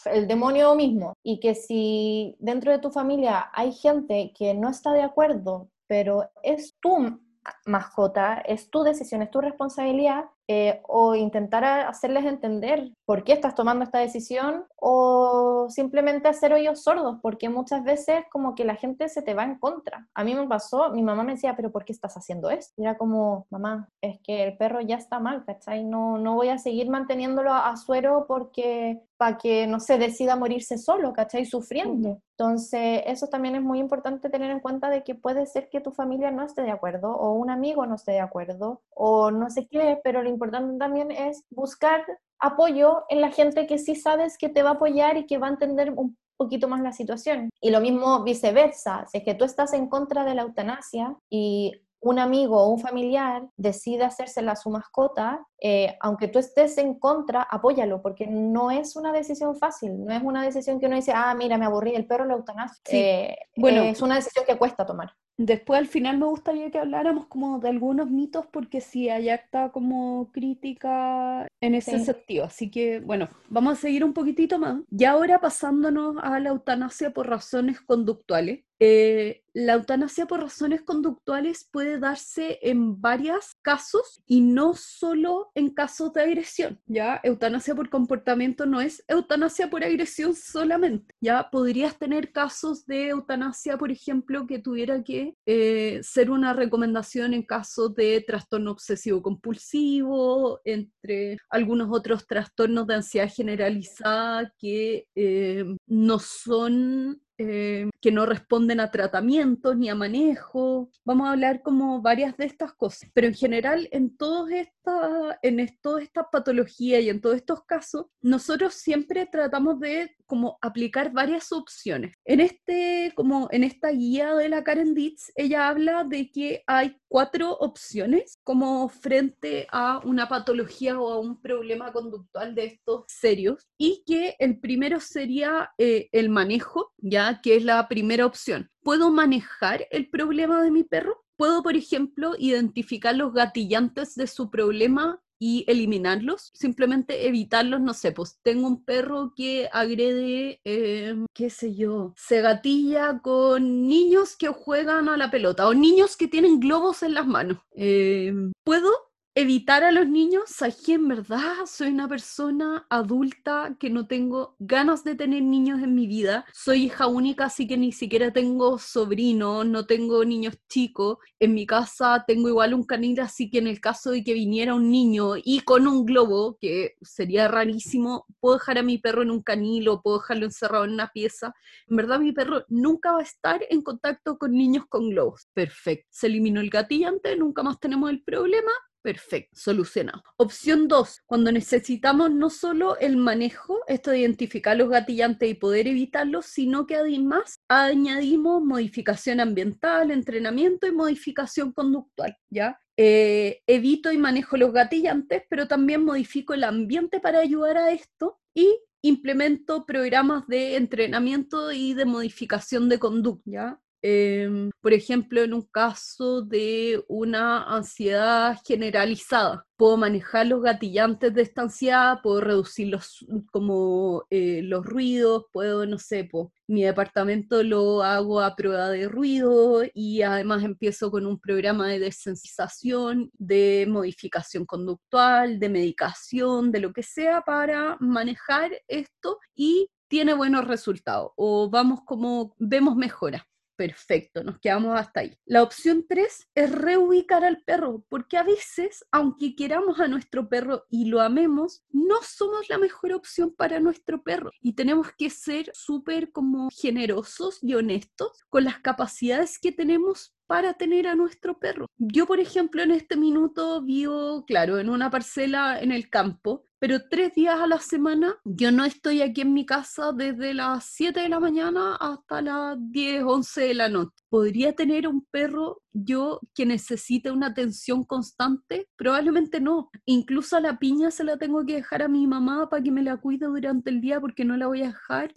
el 0.05 0.27
demonio 0.27 0.75
mismo. 0.75 1.13
Y 1.23 1.39
que 1.39 1.55
si 1.55 2.35
dentro 2.39 2.71
de 2.71 2.79
tu 2.79 2.91
familia 2.91 3.49
hay 3.53 3.71
gente 3.71 4.33
que 4.37 4.53
no 4.53 4.69
está 4.69 4.91
de 4.91 5.03
acuerdo, 5.03 5.69
pero 5.87 6.29
es 6.43 6.75
tu 6.81 7.19
mascota, 7.65 8.41
es 8.45 8.69
tu 8.69 8.83
decisión, 8.83 9.21
es 9.21 9.31
tu 9.31 9.41
responsabilidad, 9.41 10.25
eh, 10.47 10.81
o 10.87 11.15
intentar 11.15 11.63
hacerles 11.63 12.25
entender 12.25 12.91
por 13.05 13.23
qué 13.23 13.33
estás 13.33 13.55
tomando 13.55 13.83
esta 13.83 13.99
decisión 13.99 14.65
o 14.75 15.67
simplemente 15.69 16.27
hacer 16.27 16.53
oídos 16.53 16.83
sordos, 16.83 17.17
porque 17.21 17.49
muchas 17.49 17.83
veces 17.83 18.25
como 18.31 18.55
que 18.55 18.65
la 18.65 18.75
gente 18.75 19.07
se 19.09 19.21
te 19.21 19.33
va 19.33 19.43
en 19.43 19.59
contra. 19.59 20.07
A 20.13 20.23
mí 20.23 20.33
me 20.35 20.47
pasó, 20.47 20.91
mi 20.91 21.03
mamá 21.03 21.23
me 21.23 21.33
decía, 21.33 21.55
pero 21.55 21.71
¿por 21.71 21.85
qué 21.85 21.93
estás 21.93 22.17
haciendo 22.17 22.49
esto? 22.49 22.73
Y 22.77 22.83
era 22.83 22.97
como, 22.97 23.47
mamá, 23.49 23.89
es 24.01 24.19
que 24.21 24.43
el 24.43 24.57
perro 24.57 24.81
ya 24.81 24.95
está 24.95 25.19
mal, 25.19 25.45
¿cachai? 25.45 25.83
No, 25.83 26.17
no 26.17 26.35
voy 26.35 26.49
a 26.49 26.57
seguir 26.57 26.89
manteniéndolo 26.89 27.53
a, 27.53 27.75
suero 27.77 28.25
porque 28.27 29.01
para 29.17 29.37
que 29.37 29.67
no 29.67 29.79
se 29.79 29.97
decida 29.97 30.35
morirse 30.35 30.77
solo, 30.77 31.13
¿cachai? 31.13 31.45
Sufriendo. 31.45 32.19
Entonces, 32.31 33.03
eso 33.05 33.27
también 33.27 33.55
es 33.55 33.61
muy 33.61 33.77
importante 33.77 34.31
tener 34.31 34.49
en 34.49 34.61
cuenta 34.61 34.89
de 34.89 35.03
que 35.03 35.13
puede 35.13 35.45
ser 35.45 35.69
que 35.69 35.79
tu 35.79 35.91
familia 35.91 36.31
no 36.31 36.43
esté 36.43 36.63
de 36.63 36.71
acuerdo 36.71 37.11
o 37.15 37.33
un 37.33 37.51
amigo 37.51 37.85
no 37.85 37.95
esté 37.95 38.13
de 38.13 38.19
acuerdo 38.19 38.81
o 38.95 39.29
no 39.29 39.51
sé 39.51 39.67
qué, 39.67 39.99
pero 40.03 40.23
lo 40.23 40.29
importante 40.31 40.77
también 40.77 41.11
es 41.11 41.43
buscar 41.49 42.05
apoyo 42.39 43.03
en 43.09 43.21
la 43.21 43.31
gente 43.31 43.67
que 43.67 43.77
sí 43.77 43.95
sabes 43.95 44.37
que 44.37 44.49
te 44.49 44.63
va 44.63 44.71
a 44.71 44.73
apoyar 44.73 45.17
y 45.17 45.25
que 45.27 45.37
va 45.37 45.47
a 45.47 45.51
entender 45.51 45.91
un 45.91 46.17
poquito 46.37 46.67
más 46.67 46.81
la 46.81 46.91
situación. 46.91 47.49
Y 47.61 47.69
lo 47.69 47.81
mismo 47.81 48.23
viceversa, 48.23 49.05
si 49.07 49.19
es 49.19 49.23
que 49.23 49.35
tú 49.35 49.45
estás 49.45 49.73
en 49.73 49.87
contra 49.87 50.25
de 50.25 50.33
la 50.33 50.41
eutanasia 50.41 51.15
y 51.29 51.83
un 52.01 52.17
amigo 52.17 52.59
o 52.59 52.69
un 52.69 52.79
familiar 52.79 53.47
decide 53.57 54.05
hacérsela 54.05 54.53
a 54.53 54.55
su 54.55 54.71
mascota, 54.71 55.45
eh, 55.61 55.95
aunque 56.01 56.27
tú 56.27 56.39
estés 56.39 56.79
en 56.79 56.97
contra, 56.97 57.43
apóyalo, 57.43 58.01
porque 58.01 58.25
no 58.25 58.71
es 58.71 58.95
una 58.95 59.11
decisión 59.11 59.55
fácil, 59.55 60.03
no 60.03 60.11
es 60.11 60.23
una 60.23 60.43
decisión 60.43 60.79
que 60.79 60.87
uno 60.87 60.95
dice, 60.95 61.13
ah, 61.15 61.33
mira, 61.35 61.59
me 61.59 61.65
aburrí 61.65 61.93
el 61.93 62.07
perro, 62.07 62.25
la 62.25 62.33
eutanasia. 62.33 62.81
Eh, 62.87 63.37
bueno, 63.55 63.83
es 63.83 64.01
una 64.01 64.15
decisión 64.15 64.45
que 64.45 64.57
cuesta 64.57 64.83
tomar. 64.83 65.13
Después 65.43 65.79
al 65.79 65.87
final 65.87 66.19
me 66.19 66.27
gustaría 66.27 66.69
que 66.69 66.77
habláramos 66.77 67.25
como 67.25 67.57
de 67.57 67.69
algunos 67.69 68.11
mitos 68.11 68.45
porque 68.45 68.79
sí 68.79 69.09
hay 69.09 69.29
acta 69.29 69.71
como 69.71 70.29
crítica 70.31 71.47
en 71.59 71.73
ese 71.73 71.97
sentido. 71.97 72.45
Así 72.45 72.69
que 72.69 72.99
bueno, 72.99 73.27
vamos 73.49 73.73
a 73.73 73.81
seguir 73.81 74.03
un 74.03 74.13
poquitito 74.13 74.59
más. 74.59 74.81
Y 74.91 75.03
ahora 75.05 75.39
pasándonos 75.39 76.17
a 76.21 76.39
la 76.39 76.49
eutanasia 76.49 77.11
por 77.11 77.27
razones 77.27 77.81
conductuales. 77.81 78.63
Eh, 78.83 79.43
la 79.53 79.73
eutanasia 79.73 80.25
por 80.25 80.41
razones 80.41 80.81
conductuales 80.81 81.67
puede 81.71 81.99
darse 81.99 82.57
en 82.63 82.99
varios 82.99 83.53
casos 83.61 84.21
y 84.25 84.41
no 84.41 84.73
solo 84.75 85.51
en 85.53 85.69
casos 85.69 86.13
de 86.13 86.21
agresión. 86.23 86.79
Ya, 86.87 87.19
eutanasia 87.23 87.75
por 87.75 87.89
comportamiento 87.89 88.65
no 88.65 88.81
es 88.81 89.03
eutanasia 89.07 89.69
por 89.69 89.83
agresión 89.83 90.33
solamente. 90.35 91.13
Ya, 91.21 91.49
podrías 91.51 91.99
tener 91.99 92.31
casos 92.31 92.87
de 92.87 93.09
eutanasia, 93.09 93.77
por 93.77 93.91
ejemplo, 93.91 94.47
que 94.47 94.57
tuviera 94.57 95.03
que 95.03 95.35
eh, 95.45 95.99
ser 96.01 96.31
una 96.31 96.53
recomendación 96.53 97.35
en 97.35 97.43
caso 97.43 97.89
de 97.89 98.23
trastorno 98.25 98.71
obsesivo 98.71 99.21
compulsivo, 99.21 100.59
entre 100.63 101.37
algunos 101.51 101.89
otros 101.91 102.25
trastornos 102.25 102.87
de 102.87 102.95
ansiedad 102.95 103.31
generalizada 103.31 104.51
que 104.57 105.05
eh, 105.13 105.65
no 105.85 106.17
son 106.17 107.21
eh, 107.43 107.89
que 107.99 108.11
no 108.11 108.25
responden 108.25 108.79
a 108.79 108.91
tratamientos 108.91 109.77
ni 109.77 109.89
a 109.89 109.95
manejo. 109.95 110.89
Vamos 111.05 111.27
a 111.27 111.31
hablar 111.31 111.61
como 111.61 112.01
varias 112.01 112.35
de 112.37 112.45
estas 112.45 112.73
cosas, 112.73 113.09
pero 113.13 113.27
en 113.27 113.33
general 113.33 113.87
en, 113.91 114.15
todas 114.15 114.51
esta, 114.51 115.39
en 115.41 115.67
todas 115.81 116.03
estas 116.03 116.25
patologías 116.31 117.01
y 117.01 117.09
en 117.09 117.21
todos 117.21 117.37
estos 117.37 117.63
casos, 117.65 118.07
nosotros 118.21 118.73
siempre 118.73 119.25
tratamos 119.25 119.79
de 119.79 120.15
como 120.25 120.57
aplicar 120.61 121.11
varias 121.11 121.51
opciones. 121.51 122.15
En, 122.23 122.39
este, 122.39 123.11
como 123.15 123.49
en 123.51 123.65
esta 123.65 123.89
guía 123.89 124.33
de 124.35 124.47
la 124.47 124.63
Karen 124.63 124.93
Dietz, 124.93 125.31
ella 125.35 125.67
habla 125.67 126.05
de 126.05 126.31
que 126.31 126.63
hay 126.67 126.95
cuatro 127.09 127.51
opciones 127.57 128.39
como 128.45 128.87
frente 128.87 129.67
a 129.71 129.99
una 130.05 130.29
patología 130.29 130.97
o 130.97 131.09
a 131.09 131.19
un 131.19 131.41
problema 131.41 131.91
conductual 131.91 132.55
de 132.55 132.65
estos 132.65 133.03
serios 133.07 133.67
y 133.77 134.03
que 134.05 134.35
el 134.39 134.59
primero 134.59 135.01
sería 135.01 135.71
eh, 135.77 136.07
el 136.13 136.29
manejo, 136.29 136.93
ya 136.97 137.30
¿ya? 137.31 137.41
Que 137.41 137.55
es 137.55 137.63
la 137.63 137.87
primera 137.87 138.25
opción. 138.25 138.69
¿Puedo 138.83 139.11
manejar 139.11 139.87
el 139.91 140.09
problema 140.09 140.61
de 140.61 140.71
mi 140.71 140.83
perro? 140.83 141.23
¿Puedo, 141.37 141.63
por 141.63 141.75
ejemplo, 141.75 142.35
identificar 142.37 143.15
los 143.15 143.33
gatillantes 143.33 144.15
de 144.15 144.27
su 144.27 144.49
problema 144.49 145.21
y 145.41 145.65
eliminarlos, 145.67 146.51
simplemente 146.53 147.25
evitarlos, 147.27 147.81
no 147.81 147.95
sé, 147.95 148.11
pues 148.11 148.37
tengo 148.43 148.67
un 148.67 148.85
perro 148.85 149.33
que 149.35 149.69
agrede, 149.73 150.61
eh, 150.63 151.15
qué 151.33 151.49
sé 151.49 151.73
yo, 151.73 152.13
se 152.15 152.41
gatilla 152.41 153.21
con 153.23 153.87
niños 153.87 154.37
que 154.37 154.49
juegan 154.49 155.09
a 155.09 155.17
la 155.17 155.31
pelota 155.31 155.67
o 155.67 155.73
niños 155.73 156.15
que 156.15 156.27
tienen 156.27 156.59
globos 156.59 157.01
en 157.01 157.15
las 157.15 157.25
manos. 157.25 157.57
Eh, 157.75 158.31
¿Puedo 158.63 158.91
evitar 159.33 159.85
a 159.85 159.91
los 159.91 160.07
niños, 160.09 160.61
aquí 160.61 160.91
en 160.91 161.07
verdad 161.07 161.65
soy 161.65 161.89
una 161.89 162.07
persona 162.09 162.85
adulta 162.89 163.77
que 163.79 163.89
no 163.89 164.05
tengo 164.05 164.55
ganas 164.59 165.05
de 165.05 165.15
tener 165.15 165.41
niños 165.41 165.81
en 165.81 165.95
mi 165.95 166.05
vida. 166.05 166.45
Soy 166.53 166.83
hija 166.83 167.07
única, 167.07 167.45
así 167.45 167.65
que 167.65 167.77
ni 167.77 167.93
siquiera 167.93 168.33
tengo 168.33 168.77
sobrinos, 168.77 169.65
no 169.65 169.85
tengo 169.85 170.25
niños 170.25 170.57
chicos. 170.67 171.17
En 171.39 171.53
mi 171.53 171.65
casa 171.65 172.25
tengo 172.27 172.49
igual 172.49 172.73
un 172.73 172.83
canil, 172.83 173.21
así 173.21 173.49
que 173.49 173.59
en 173.59 173.67
el 173.67 173.79
caso 173.79 174.11
de 174.11 174.23
que 174.23 174.33
viniera 174.33 174.75
un 174.75 174.91
niño 174.91 175.35
y 175.41 175.61
con 175.61 175.87
un 175.87 176.05
globo, 176.05 176.57
que 176.59 176.95
sería 177.01 177.47
rarísimo, 177.47 178.25
puedo 178.41 178.57
dejar 178.57 178.79
a 178.79 178.83
mi 178.83 178.97
perro 178.97 179.21
en 179.21 179.31
un 179.31 179.41
canil 179.41 179.87
o 179.87 180.01
puedo 180.01 180.19
dejarlo 180.19 180.45
encerrado 180.45 180.83
en 180.83 180.91
una 180.91 181.07
pieza. 181.07 181.53
En 181.87 181.95
verdad 181.95 182.19
mi 182.19 182.33
perro 182.33 182.65
nunca 182.67 183.13
va 183.13 183.19
a 183.19 183.23
estar 183.23 183.61
en 183.69 183.81
contacto 183.81 184.37
con 184.37 184.51
niños 184.51 184.85
con 184.89 185.09
globos. 185.09 185.47
Perfecto. 185.53 186.07
Se 186.11 186.27
eliminó 186.27 186.59
el 186.59 186.69
gatillante, 186.69 187.37
nunca 187.37 187.63
más 187.63 187.79
tenemos 187.79 188.09
el 188.09 188.21
problema 188.23 188.71
Perfecto, 189.01 189.57
solucionado. 189.59 190.23
Opción 190.37 190.87
2, 190.87 191.21
cuando 191.25 191.51
necesitamos 191.51 192.29
no 192.29 192.51
solo 192.51 192.97
el 192.99 193.17
manejo, 193.17 193.79
esto 193.87 194.11
de 194.11 194.19
identificar 194.19 194.77
los 194.77 194.89
gatillantes 194.89 195.49
y 195.49 195.55
poder 195.55 195.87
evitarlos, 195.87 196.45
sino 196.45 196.85
que 196.85 196.97
además 196.97 197.61
añadimos 197.67 198.61
modificación 198.61 199.39
ambiental, 199.39 200.11
entrenamiento 200.11 200.85
y 200.85 200.91
modificación 200.91 201.71
conductual, 201.71 202.37
¿ya? 202.51 202.79
Eh, 202.95 203.61
evito 203.65 204.11
y 204.11 204.19
manejo 204.19 204.55
los 204.57 204.71
gatillantes, 204.71 205.43
pero 205.49 205.67
también 205.67 206.05
modifico 206.05 206.53
el 206.53 206.63
ambiente 206.63 207.19
para 207.19 207.39
ayudar 207.39 207.77
a 207.77 207.91
esto 207.91 208.39
y 208.53 208.77
implemento 209.01 209.87
programas 209.87 210.45
de 210.47 210.75
entrenamiento 210.75 211.71
y 211.71 211.95
de 211.95 212.05
modificación 212.05 212.87
de 212.87 212.99
conducta, 212.99 213.49
¿ya? 213.49 213.81
Em, 214.03 214.71
por 214.81 214.93
ejemplo, 214.93 215.41
en 215.43 215.53
un 215.53 215.61
caso 215.61 216.41
de 216.41 217.03
una 217.07 217.63
ansiedad 217.63 218.57
generalizada, 218.65 219.67
puedo 219.77 219.95
manejar 219.95 220.47
los 220.47 220.61
gatillantes 220.63 221.33
de 221.35 221.43
esta 221.43 221.61
ansiedad, 221.63 222.19
puedo 222.23 222.41
reducir 222.41 222.87
los, 222.87 223.23
como, 223.51 224.25
eh, 224.31 224.61
los 224.63 224.83
ruidos, 224.85 225.45
puedo, 225.51 225.85
no 225.85 225.99
sé, 225.99 226.27
mi 226.67 226.83
departamento 226.83 227.61
lo 227.63 228.01
hago 228.01 228.41
a 228.41 228.55
prueba 228.55 228.89
de 228.89 229.07
ruido 229.07 229.83
y 229.93 230.23
además 230.23 230.63
empiezo 230.63 231.11
con 231.11 231.27
un 231.27 231.39
programa 231.39 231.87
de 231.87 231.99
desensitización, 231.99 233.29
de 233.37 233.85
modificación 233.87 234.65
conductual, 234.65 235.59
de 235.59 235.69
medicación, 235.69 236.71
de 236.71 236.79
lo 236.79 236.91
que 236.93 237.03
sea 237.03 237.41
para 237.41 237.97
manejar 237.99 238.71
esto 238.87 239.37
y 239.55 239.89
tiene 240.07 240.33
buenos 240.33 240.67
resultados 240.67 241.31
o 241.35 241.69
vamos 241.69 242.01
como 242.05 242.55
vemos 242.57 242.95
mejora 242.95 243.47
perfecto, 243.81 244.43
nos 244.43 244.59
quedamos 244.59 244.95
hasta 244.99 245.21
ahí. 245.21 245.35
La 245.43 245.63
opción 245.63 246.05
3 246.07 246.49
es 246.53 246.71
reubicar 246.71 247.43
al 247.43 247.63
perro, 247.63 248.05
porque 248.09 248.37
a 248.37 248.43
veces, 248.43 249.03
aunque 249.11 249.55
queramos 249.55 249.99
a 249.99 250.07
nuestro 250.07 250.47
perro 250.47 250.85
y 250.87 251.05
lo 251.05 251.19
amemos, 251.19 251.83
no 251.89 252.17
somos 252.21 252.69
la 252.69 252.77
mejor 252.77 253.11
opción 253.13 253.55
para 253.55 253.79
nuestro 253.79 254.21
perro 254.21 254.51
y 254.61 254.73
tenemos 254.73 255.07
que 255.17 255.31
ser 255.31 255.71
súper 255.73 256.31
como 256.31 256.69
generosos 256.71 257.57
y 257.63 257.73
honestos 257.73 258.45
con 258.49 258.65
las 258.65 258.77
capacidades 258.77 259.57
que 259.57 259.71
tenemos 259.71 260.35
para 260.45 260.73
tener 260.73 261.07
a 261.07 261.15
nuestro 261.15 261.57
perro. 261.57 261.87
Yo, 261.97 262.27
por 262.27 262.39
ejemplo, 262.39 262.83
en 262.83 262.91
este 262.91 263.15
minuto 263.15 263.81
vivo, 263.81 264.45
claro, 264.45 264.77
en 264.77 264.89
una 264.89 265.09
parcela 265.09 265.81
en 265.81 265.91
el 265.91 266.07
campo, 266.07 266.65
pero 266.81 266.99
tres 267.07 267.35
días 267.35 267.59
a 267.61 267.67
la 267.67 267.77
semana 267.77 268.39
yo 268.43 268.71
no 268.71 268.83
estoy 268.83 269.21
aquí 269.21 269.41
en 269.41 269.53
mi 269.53 269.67
casa 269.67 270.13
desde 270.13 270.55
las 270.55 270.83
7 270.85 271.19
de 271.19 271.29
la 271.29 271.39
mañana 271.39 271.95
hasta 271.95 272.41
las 272.41 272.75
10, 272.79 273.21
11 273.23 273.61
de 273.61 273.73
la 273.75 273.87
noche. 273.87 274.23
¿Podría 274.29 274.73
tener 274.73 275.07
un 275.07 275.23
perro 275.29 275.83
yo 275.93 276.39
que 276.55 276.65
necesite 276.65 277.31
una 277.31 277.47
atención 277.47 278.03
constante? 278.03 278.87
Probablemente 278.95 279.59
no. 279.59 279.89
Incluso 280.05 280.57
a 280.57 280.61
la 280.61 280.79
piña 280.79 281.11
se 281.11 281.23
la 281.23 281.37
tengo 281.37 281.65
que 281.65 281.75
dejar 281.75 282.01
a 282.01 282.07
mi 282.07 282.27
mamá 282.27 282.69
para 282.69 282.83
que 282.83 282.91
me 282.91 283.03
la 283.03 283.17
cuide 283.17 283.47
durante 283.47 283.89
el 283.89 284.01
día 284.01 284.19
porque 284.19 284.45
no 284.45 284.57
la 284.57 284.67
voy 284.67 284.81
a 284.83 284.87
dejar 284.87 285.31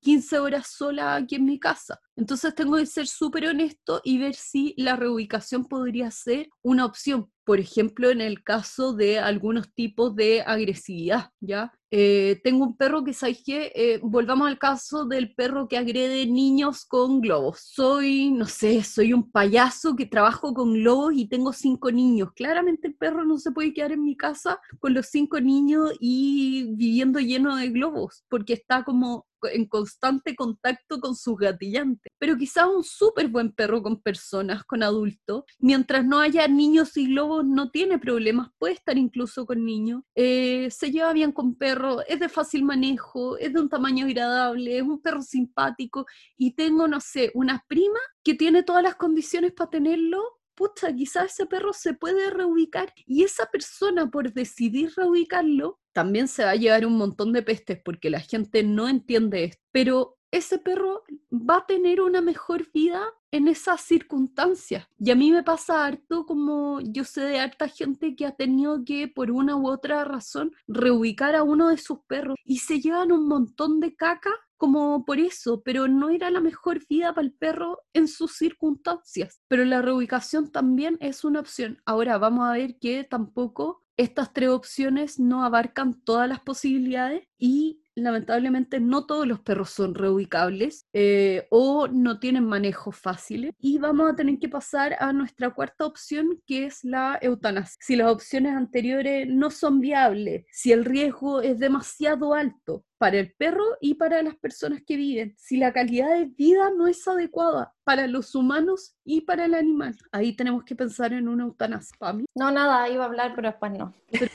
15 0.00 0.38
horas 0.38 0.68
sola 0.68 1.16
aquí 1.16 1.36
en 1.36 1.44
mi 1.44 1.58
casa. 1.58 2.00
Entonces 2.16 2.54
tengo 2.54 2.76
que 2.76 2.86
ser 2.86 3.06
súper 3.06 3.46
honesto 3.46 4.00
y 4.04 4.18
ver 4.18 4.34
si 4.34 4.74
la 4.76 4.96
reubicación 4.96 5.66
podría 5.66 6.10
ser 6.10 6.48
una 6.62 6.84
opción 6.84 7.30
por 7.46 7.60
ejemplo, 7.60 8.10
en 8.10 8.20
el 8.20 8.42
caso 8.42 8.92
de 8.92 9.20
algunos 9.20 9.72
tipos 9.72 10.16
de 10.16 10.42
agresividad, 10.42 11.30
¿ya? 11.40 11.72
Eh, 11.92 12.40
tengo 12.42 12.64
un 12.64 12.76
perro 12.76 13.04
que, 13.04 13.12
¿sabes 13.12 13.42
qué? 13.44 13.72
Eh, 13.74 14.00
volvamos 14.02 14.48
al 14.48 14.58
caso 14.58 15.04
del 15.04 15.34
perro 15.34 15.68
que 15.68 15.78
agrede 15.78 16.26
niños 16.26 16.84
con 16.84 17.20
globos. 17.20 17.60
Soy, 17.60 18.30
no 18.30 18.46
sé, 18.46 18.82
soy 18.82 19.12
un 19.12 19.30
payaso 19.30 19.94
que 19.94 20.06
trabajo 20.06 20.52
con 20.52 20.72
globos 20.74 21.14
y 21.14 21.28
tengo 21.28 21.52
cinco 21.52 21.92
niños. 21.92 22.32
Claramente 22.34 22.88
el 22.88 22.96
perro 22.96 23.24
no 23.24 23.38
se 23.38 23.52
puede 23.52 23.72
quedar 23.72 23.92
en 23.92 24.02
mi 24.04 24.16
casa 24.16 24.58
con 24.80 24.94
los 24.94 25.06
cinco 25.06 25.40
niños 25.40 25.92
y 26.00 26.74
viviendo 26.74 27.20
lleno 27.20 27.54
de 27.56 27.68
globos, 27.68 28.24
porque 28.28 28.54
está 28.54 28.82
como 28.84 29.26
en 29.52 29.66
constante 29.66 30.34
contacto 30.34 31.00
con 31.00 31.14
sus 31.14 31.36
gatillantes. 31.36 32.10
Pero 32.18 32.36
quizás 32.36 32.66
un 32.66 32.84
súper 32.84 33.28
buen 33.28 33.52
perro 33.52 33.82
con 33.82 34.00
personas, 34.00 34.64
con 34.64 34.82
adultos, 34.82 35.44
mientras 35.58 36.04
no 36.04 36.20
haya 36.20 36.48
niños 36.48 36.96
y 36.96 37.08
globos, 37.08 37.44
no 37.44 37.70
tiene 37.70 37.98
problemas, 37.98 38.50
puede 38.58 38.74
estar 38.74 38.96
incluso 38.98 39.46
con 39.46 39.64
niños, 39.64 40.02
eh, 40.14 40.68
se 40.70 40.90
lleva 40.90 41.12
bien 41.12 41.32
con 41.32 41.54
perros, 41.54 42.02
es 42.08 42.20
de 42.20 42.28
fácil 42.28 42.64
manejo, 42.64 43.36
es 43.38 43.52
de 43.52 43.60
un 43.60 43.68
tamaño 43.68 44.06
agradable, 44.06 44.78
es 44.78 44.82
un 44.82 45.00
perro 45.00 45.22
simpático 45.22 46.06
y 46.36 46.54
tengo, 46.54 46.88
no 46.88 47.00
sé, 47.00 47.30
una 47.34 47.64
prima 47.68 47.98
que 48.22 48.34
tiene 48.34 48.62
todas 48.62 48.82
las 48.82 48.96
condiciones 48.96 49.52
para 49.52 49.70
tenerlo 49.70 50.35
pucha, 50.56 50.92
quizás 50.92 51.32
ese 51.32 51.46
perro 51.46 51.72
se 51.72 51.94
puede 51.94 52.30
reubicar 52.30 52.92
y 53.06 53.22
esa 53.22 53.46
persona 53.46 54.10
por 54.10 54.32
decidir 54.32 54.92
reubicarlo 54.96 55.78
también 55.92 56.28
se 56.28 56.44
va 56.44 56.50
a 56.50 56.56
llevar 56.56 56.84
un 56.84 56.98
montón 56.98 57.32
de 57.32 57.42
pestes 57.42 57.80
porque 57.82 58.10
la 58.10 58.20
gente 58.20 58.62
no 58.62 58.86
entiende 58.86 59.44
esto, 59.44 59.62
pero 59.72 60.18
ese 60.30 60.58
perro 60.58 61.04
va 61.32 61.58
a 61.58 61.66
tener 61.66 62.02
una 62.02 62.20
mejor 62.20 62.70
vida 62.70 63.02
en 63.30 63.48
esas 63.48 63.80
circunstancias. 63.80 64.86
Y 64.98 65.10
a 65.10 65.14
mí 65.14 65.30
me 65.30 65.42
pasa 65.42 65.86
harto 65.86 66.26
como 66.26 66.80
yo 66.82 67.04
sé 67.04 67.22
de 67.22 67.40
harta 67.40 67.68
gente 67.68 68.14
que 68.14 68.26
ha 68.26 68.32
tenido 68.32 68.84
que 68.84 69.08
por 69.08 69.30
una 69.30 69.56
u 69.56 69.68
otra 69.68 70.04
razón 70.04 70.52
reubicar 70.68 71.34
a 71.34 71.42
uno 71.42 71.70
de 71.70 71.78
sus 71.78 72.00
perros 72.06 72.36
y 72.44 72.58
se 72.58 72.80
llevan 72.80 73.12
un 73.12 73.26
montón 73.26 73.80
de 73.80 73.94
caca 73.96 74.30
como 74.56 75.04
por 75.04 75.18
eso, 75.18 75.62
pero 75.62 75.88
no 75.88 76.10
era 76.10 76.30
la 76.30 76.40
mejor 76.40 76.80
vida 76.88 77.14
para 77.14 77.26
el 77.26 77.32
perro 77.32 77.80
en 77.92 78.08
sus 78.08 78.32
circunstancias. 78.32 79.40
Pero 79.48 79.64
la 79.64 79.82
reubicación 79.82 80.50
también 80.50 80.96
es 81.00 81.24
una 81.24 81.40
opción. 81.40 81.80
Ahora 81.84 82.18
vamos 82.18 82.48
a 82.48 82.52
ver 82.52 82.78
que 82.78 83.04
tampoco 83.04 83.86
estas 83.96 84.32
tres 84.32 84.50
opciones 84.50 85.18
no 85.18 85.44
abarcan 85.44 85.94
todas 86.02 86.28
las 86.28 86.40
posibilidades 86.40 87.26
y 87.38 87.82
lamentablemente 87.94 88.78
no 88.78 89.06
todos 89.06 89.26
los 89.26 89.40
perros 89.40 89.70
son 89.70 89.94
reubicables 89.94 90.86
eh, 90.92 91.46
o 91.50 91.88
no 91.88 92.20
tienen 92.20 92.44
manejos 92.44 92.94
fáciles 92.94 93.52
y 93.58 93.78
vamos 93.78 94.10
a 94.10 94.14
tener 94.14 94.38
que 94.38 94.50
pasar 94.50 94.96
a 95.00 95.14
nuestra 95.14 95.50
cuarta 95.54 95.86
opción 95.86 96.42
que 96.46 96.66
es 96.66 96.84
la 96.84 97.18
eutanasia. 97.22 97.78
Si 97.80 97.96
las 97.96 98.12
opciones 98.12 98.54
anteriores 98.54 99.26
no 99.28 99.50
son 99.50 99.80
viables, 99.80 100.44
si 100.50 100.72
el 100.72 100.84
riesgo 100.84 101.40
es 101.40 101.58
demasiado 101.58 102.34
alto 102.34 102.84
para 102.98 103.18
el 103.18 103.32
perro 103.32 103.64
y 103.80 103.94
para 103.94 104.22
las 104.22 104.36
personas 104.36 104.82
que 104.86 104.96
viven, 104.96 105.34
si 105.36 105.56
la 105.56 105.72
calidad 105.72 106.10
de 106.10 106.26
vida 106.26 106.70
no 106.76 106.86
es 106.86 107.06
adecuada 107.06 107.74
para 107.84 108.06
los 108.06 108.34
humanos 108.34 108.96
y 109.04 109.20
para 109.22 109.44
el 109.44 109.54
animal, 109.54 109.96
ahí 110.12 110.34
tenemos 110.34 110.64
que 110.64 110.74
pensar 110.74 111.12
en 111.12 111.28
una 111.28 111.44
eutanasia. 111.44 111.96
¿Para 111.98 112.18
No, 112.34 112.50
nada, 112.50 112.88
iba 112.88 113.04
a 113.04 113.06
hablar, 113.06 113.32
pero 113.34 113.48
después 113.48 113.72
no. 113.72 113.92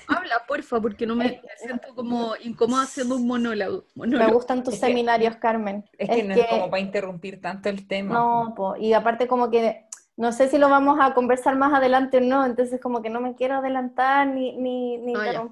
habla, 0.08 0.44
porfa, 0.48 0.80
porque 0.80 1.06
no 1.06 1.16
me, 1.16 1.42
siento 1.58 1.94
como 1.96 2.34
incómoda 2.44 2.84
haciendo 2.84 3.16
un 3.16 3.28
monólogo. 3.28 3.86
Me 3.96 4.32
gustan 4.32 4.64
tus 4.64 4.76
seminarios, 4.76 5.36
Carmen. 5.38 5.84
Es, 5.98 6.10
que 6.10 6.24
no 6.24 6.36
es 6.36 6.48
como 6.48 6.70
para 6.70 6.82
interrumpir 6.82 7.42
tanto 7.42 7.70
el 7.70 7.88
tema. 7.88 8.14
No, 8.14 8.76
y 8.78 8.94
aparte 8.94 9.28
como 9.28 9.50
que 9.50 9.86
no 10.18 10.32
sé 10.32 10.50
si 10.50 10.58
lo 10.58 10.70
vamos 10.70 11.00
a 11.02 11.14
conversar 11.14 11.56
más 11.56 11.74
adelante 11.74 12.18
o 12.18 12.22
no, 12.22 12.46
entonces 12.46 12.80
como 12.80 13.02
que 13.02 13.10
no 13.10 13.22
me 13.22 13.34
quiero 13.34 13.56
adelantar 13.56 14.28
ni, 14.28 14.56
ni, 14.58 14.98
ni 14.98 15.16
ah, 15.16 15.50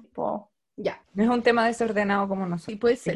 Ya. 0.82 1.02
No 1.12 1.24
es 1.24 1.28
un 1.28 1.42
tema 1.42 1.66
desordenado 1.66 2.26
como 2.26 2.46
nosotros. 2.46 2.72
Sí, 2.72 2.76
puede 2.76 2.96
ser. 2.96 3.14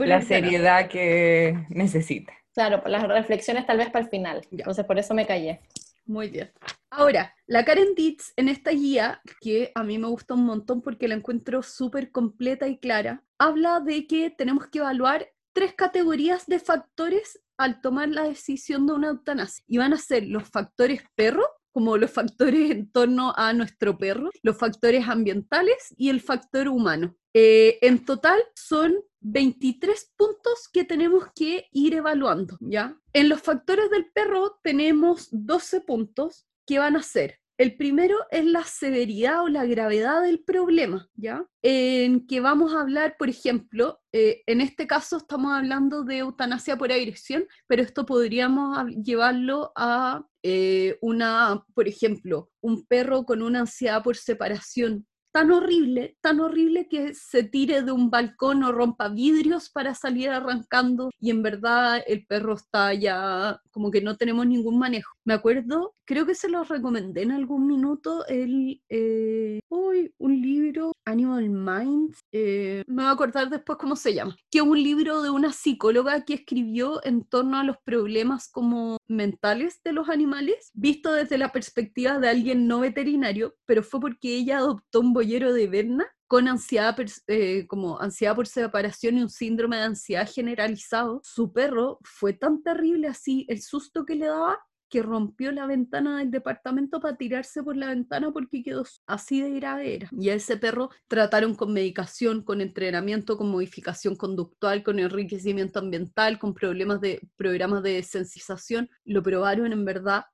la 0.00 0.22
seriedad 0.22 0.88
que 0.88 1.56
necesita. 1.68 2.32
Claro, 2.52 2.82
las 2.86 3.06
reflexiones 3.06 3.66
tal 3.66 3.78
vez 3.78 3.90
para 3.90 4.04
el 4.04 4.10
final. 4.10 4.42
Entonces 4.50 4.84
por 4.84 4.98
eso 4.98 5.14
me 5.14 5.26
callé. 5.26 5.60
Muy 6.04 6.30
bien. 6.30 6.50
Ahora, 6.90 7.34
la 7.46 7.64
Karen 7.64 7.94
Dietz 7.94 8.32
en 8.36 8.48
esta 8.48 8.70
guía, 8.70 9.20
que 9.40 9.72
a 9.74 9.82
mí 9.82 9.98
me 9.98 10.08
gusta 10.08 10.34
un 10.34 10.46
montón 10.46 10.80
porque 10.80 11.08
la 11.08 11.14
encuentro 11.14 11.62
súper 11.62 12.10
completa 12.10 12.66
y 12.68 12.78
clara, 12.78 13.22
habla 13.38 13.80
de 13.80 14.06
que 14.06 14.30
tenemos 14.30 14.68
que 14.68 14.78
evaluar 14.78 15.28
tres 15.52 15.74
categorías 15.74 16.46
de 16.46 16.58
factores 16.58 17.40
al 17.56 17.80
tomar 17.80 18.08
la 18.08 18.24
decisión 18.24 18.86
de 18.86 18.94
una 18.94 19.08
eutanasia. 19.08 19.64
Y 19.66 19.78
van 19.78 19.92
a 19.92 19.98
ser 19.98 20.26
los 20.26 20.48
factores 20.48 21.02
perro, 21.14 21.44
como 21.76 21.98
los 21.98 22.10
factores 22.10 22.70
en 22.70 22.90
torno 22.90 23.34
a 23.36 23.52
nuestro 23.52 23.98
perro, 23.98 24.30
los 24.42 24.56
factores 24.56 25.06
ambientales 25.06 25.76
y 25.98 26.08
el 26.08 26.22
factor 26.22 26.68
humano. 26.68 27.14
Eh, 27.34 27.76
en 27.82 28.02
total 28.02 28.40
son 28.54 28.94
23 29.20 30.14
puntos 30.16 30.70
que 30.72 30.84
tenemos 30.84 31.24
que 31.34 31.66
ir 31.72 31.92
evaluando, 31.92 32.56
¿ya? 32.60 32.98
En 33.12 33.28
los 33.28 33.42
factores 33.42 33.90
del 33.90 34.10
perro 34.10 34.58
tenemos 34.62 35.28
12 35.32 35.82
puntos 35.82 36.46
que 36.66 36.78
van 36.78 36.96
a 36.96 37.02
ser 37.02 37.40
el 37.58 37.76
primero 37.76 38.16
es 38.30 38.44
la 38.44 38.64
severidad 38.64 39.42
o 39.42 39.48
la 39.48 39.64
gravedad 39.64 40.22
del 40.22 40.40
problema, 40.40 41.08
¿ya? 41.14 41.46
En 41.62 42.26
que 42.26 42.40
vamos 42.40 42.74
a 42.74 42.80
hablar, 42.80 43.16
por 43.18 43.28
ejemplo, 43.28 44.00
eh, 44.12 44.42
en 44.46 44.60
este 44.60 44.86
caso 44.86 45.16
estamos 45.16 45.52
hablando 45.52 46.04
de 46.04 46.18
eutanasia 46.18 46.76
por 46.76 46.92
agresión, 46.92 47.46
pero 47.66 47.82
esto 47.82 48.04
podríamos 48.04 48.86
llevarlo 49.02 49.72
a 49.74 50.26
eh, 50.42 50.98
una, 51.00 51.64
por 51.74 51.88
ejemplo, 51.88 52.50
un 52.60 52.84
perro 52.86 53.24
con 53.24 53.42
una 53.42 53.60
ansiedad 53.60 54.02
por 54.02 54.16
separación 54.16 55.06
tan 55.36 55.50
horrible, 55.50 56.16
tan 56.22 56.40
horrible 56.40 56.88
que 56.88 57.12
se 57.12 57.42
tire 57.42 57.82
de 57.82 57.92
un 57.92 58.08
balcón 58.08 58.64
o 58.64 58.72
rompa 58.72 59.10
vidrios 59.10 59.68
para 59.68 59.94
salir 59.94 60.30
arrancando 60.30 61.10
y 61.20 61.28
en 61.28 61.42
verdad 61.42 62.02
el 62.06 62.24
perro 62.24 62.54
está 62.54 62.94
ya 62.94 63.60
como 63.70 63.90
que 63.90 64.00
no 64.00 64.16
tenemos 64.16 64.46
ningún 64.46 64.78
manejo. 64.78 65.12
Me 65.26 65.34
acuerdo, 65.34 65.94
creo 66.06 66.24
que 66.24 66.34
se 66.34 66.48
lo 66.48 66.64
recomendé 66.64 67.20
en 67.20 67.32
algún 67.32 67.66
minuto, 67.66 68.24
el, 68.28 68.80
eh, 68.88 69.60
uy, 69.68 70.14
un 70.16 70.40
libro, 70.40 70.92
Animal 71.04 71.50
Minds, 71.50 72.20
eh, 72.32 72.82
me 72.86 73.02
voy 73.02 73.10
a 73.10 73.10
acordar 73.10 73.50
después 73.50 73.76
cómo 73.78 73.94
se 73.94 74.14
llama, 74.14 74.34
que 74.50 74.58
es 74.58 74.64
un 74.64 74.82
libro 74.82 75.20
de 75.20 75.28
una 75.28 75.52
psicóloga 75.52 76.24
que 76.24 76.32
escribió 76.34 77.04
en 77.04 77.24
torno 77.24 77.58
a 77.58 77.64
los 77.64 77.76
problemas 77.84 78.48
como 78.48 78.96
mentales 79.06 79.82
de 79.84 79.92
los 79.92 80.08
animales, 80.08 80.70
visto 80.72 81.12
desde 81.12 81.36
la 81.36 81.52
perspectiva 81.52 82.18
de 82.18 82.30
alguien 82.30 82.66
no 82.66 82.80
veterinario, 82.80 83.54
pero 83.66 83.82
fue 83.82 84.00
porque 84.00 84.34
ella 84.34 84.58
adoptó 84.58 85.00
un 85.00 85.12
de 85.26 85.66
Berna 85.66 86.06
con 86.28 86.48
ansiedad, 86.48 86.96
eh, 87.28 87.66
como 87.66 88.00
ansiedad 88.00 88.34
por 88.34 88.46
separación 88.46 89.18
y 89.18 89.22
un 89.22 89.28
síndrome 89.28 89.76
de 89.76 89.82
ansiedad 89.82 90.28
generalizado. 90.28 91.20
Su 91.22 91.52
perro 91.52 91.98
fue 92.02 92.32
tan 92.32 92.62
terrible 92.62 93.08
así, 93.08 93.44
el 93.48 93.62
susto 93.62 94.04
que 94.04 94.16
le 94.16 94.26
daba, 94.26 94.58
que 94.88 95.02
rompió 95.02 95.50
la 95.50 95.66
ventana 95.66 96.18
del 96.18 96.30
departamento 96.30 97.00
para 97.00 97.16
tirarse 97.16 97.62
por 97.62 97.76
la 97.76 97.88
ventana 97.88 98.32
porque 98.32 98.62
quedó 98.62 98.84
así 99.06 99.40
de 99.40 99.50
grave 99.50 100.08
Y 100.12 100.28
a 100.28 100.34
ese 100.34 100.56
perro 100.56 100.90
trataron 101.08 101.56
con 101.56 101.72
medicación, 101.72 102.42
con 102.42 102.60
entrenamiento, 102.60 103.36
con 103.36 103.50
modificación 103.50 104.14
conductual, 104.14 104.84
con 104.84 105.00
enriquecimiento 105.00 105.80
ambiental, 105.80 106.38
con 106.38 106.54
problemas 106.54 107.00
de 107.00 107.20
programas 107.36 107.82
de 107.82 108.02
sensibilización. 108.02 108.88
Lo 109.04 109.22
probaron 109.22 109.72
en 109.72 109.84
verdad 109.84 110.24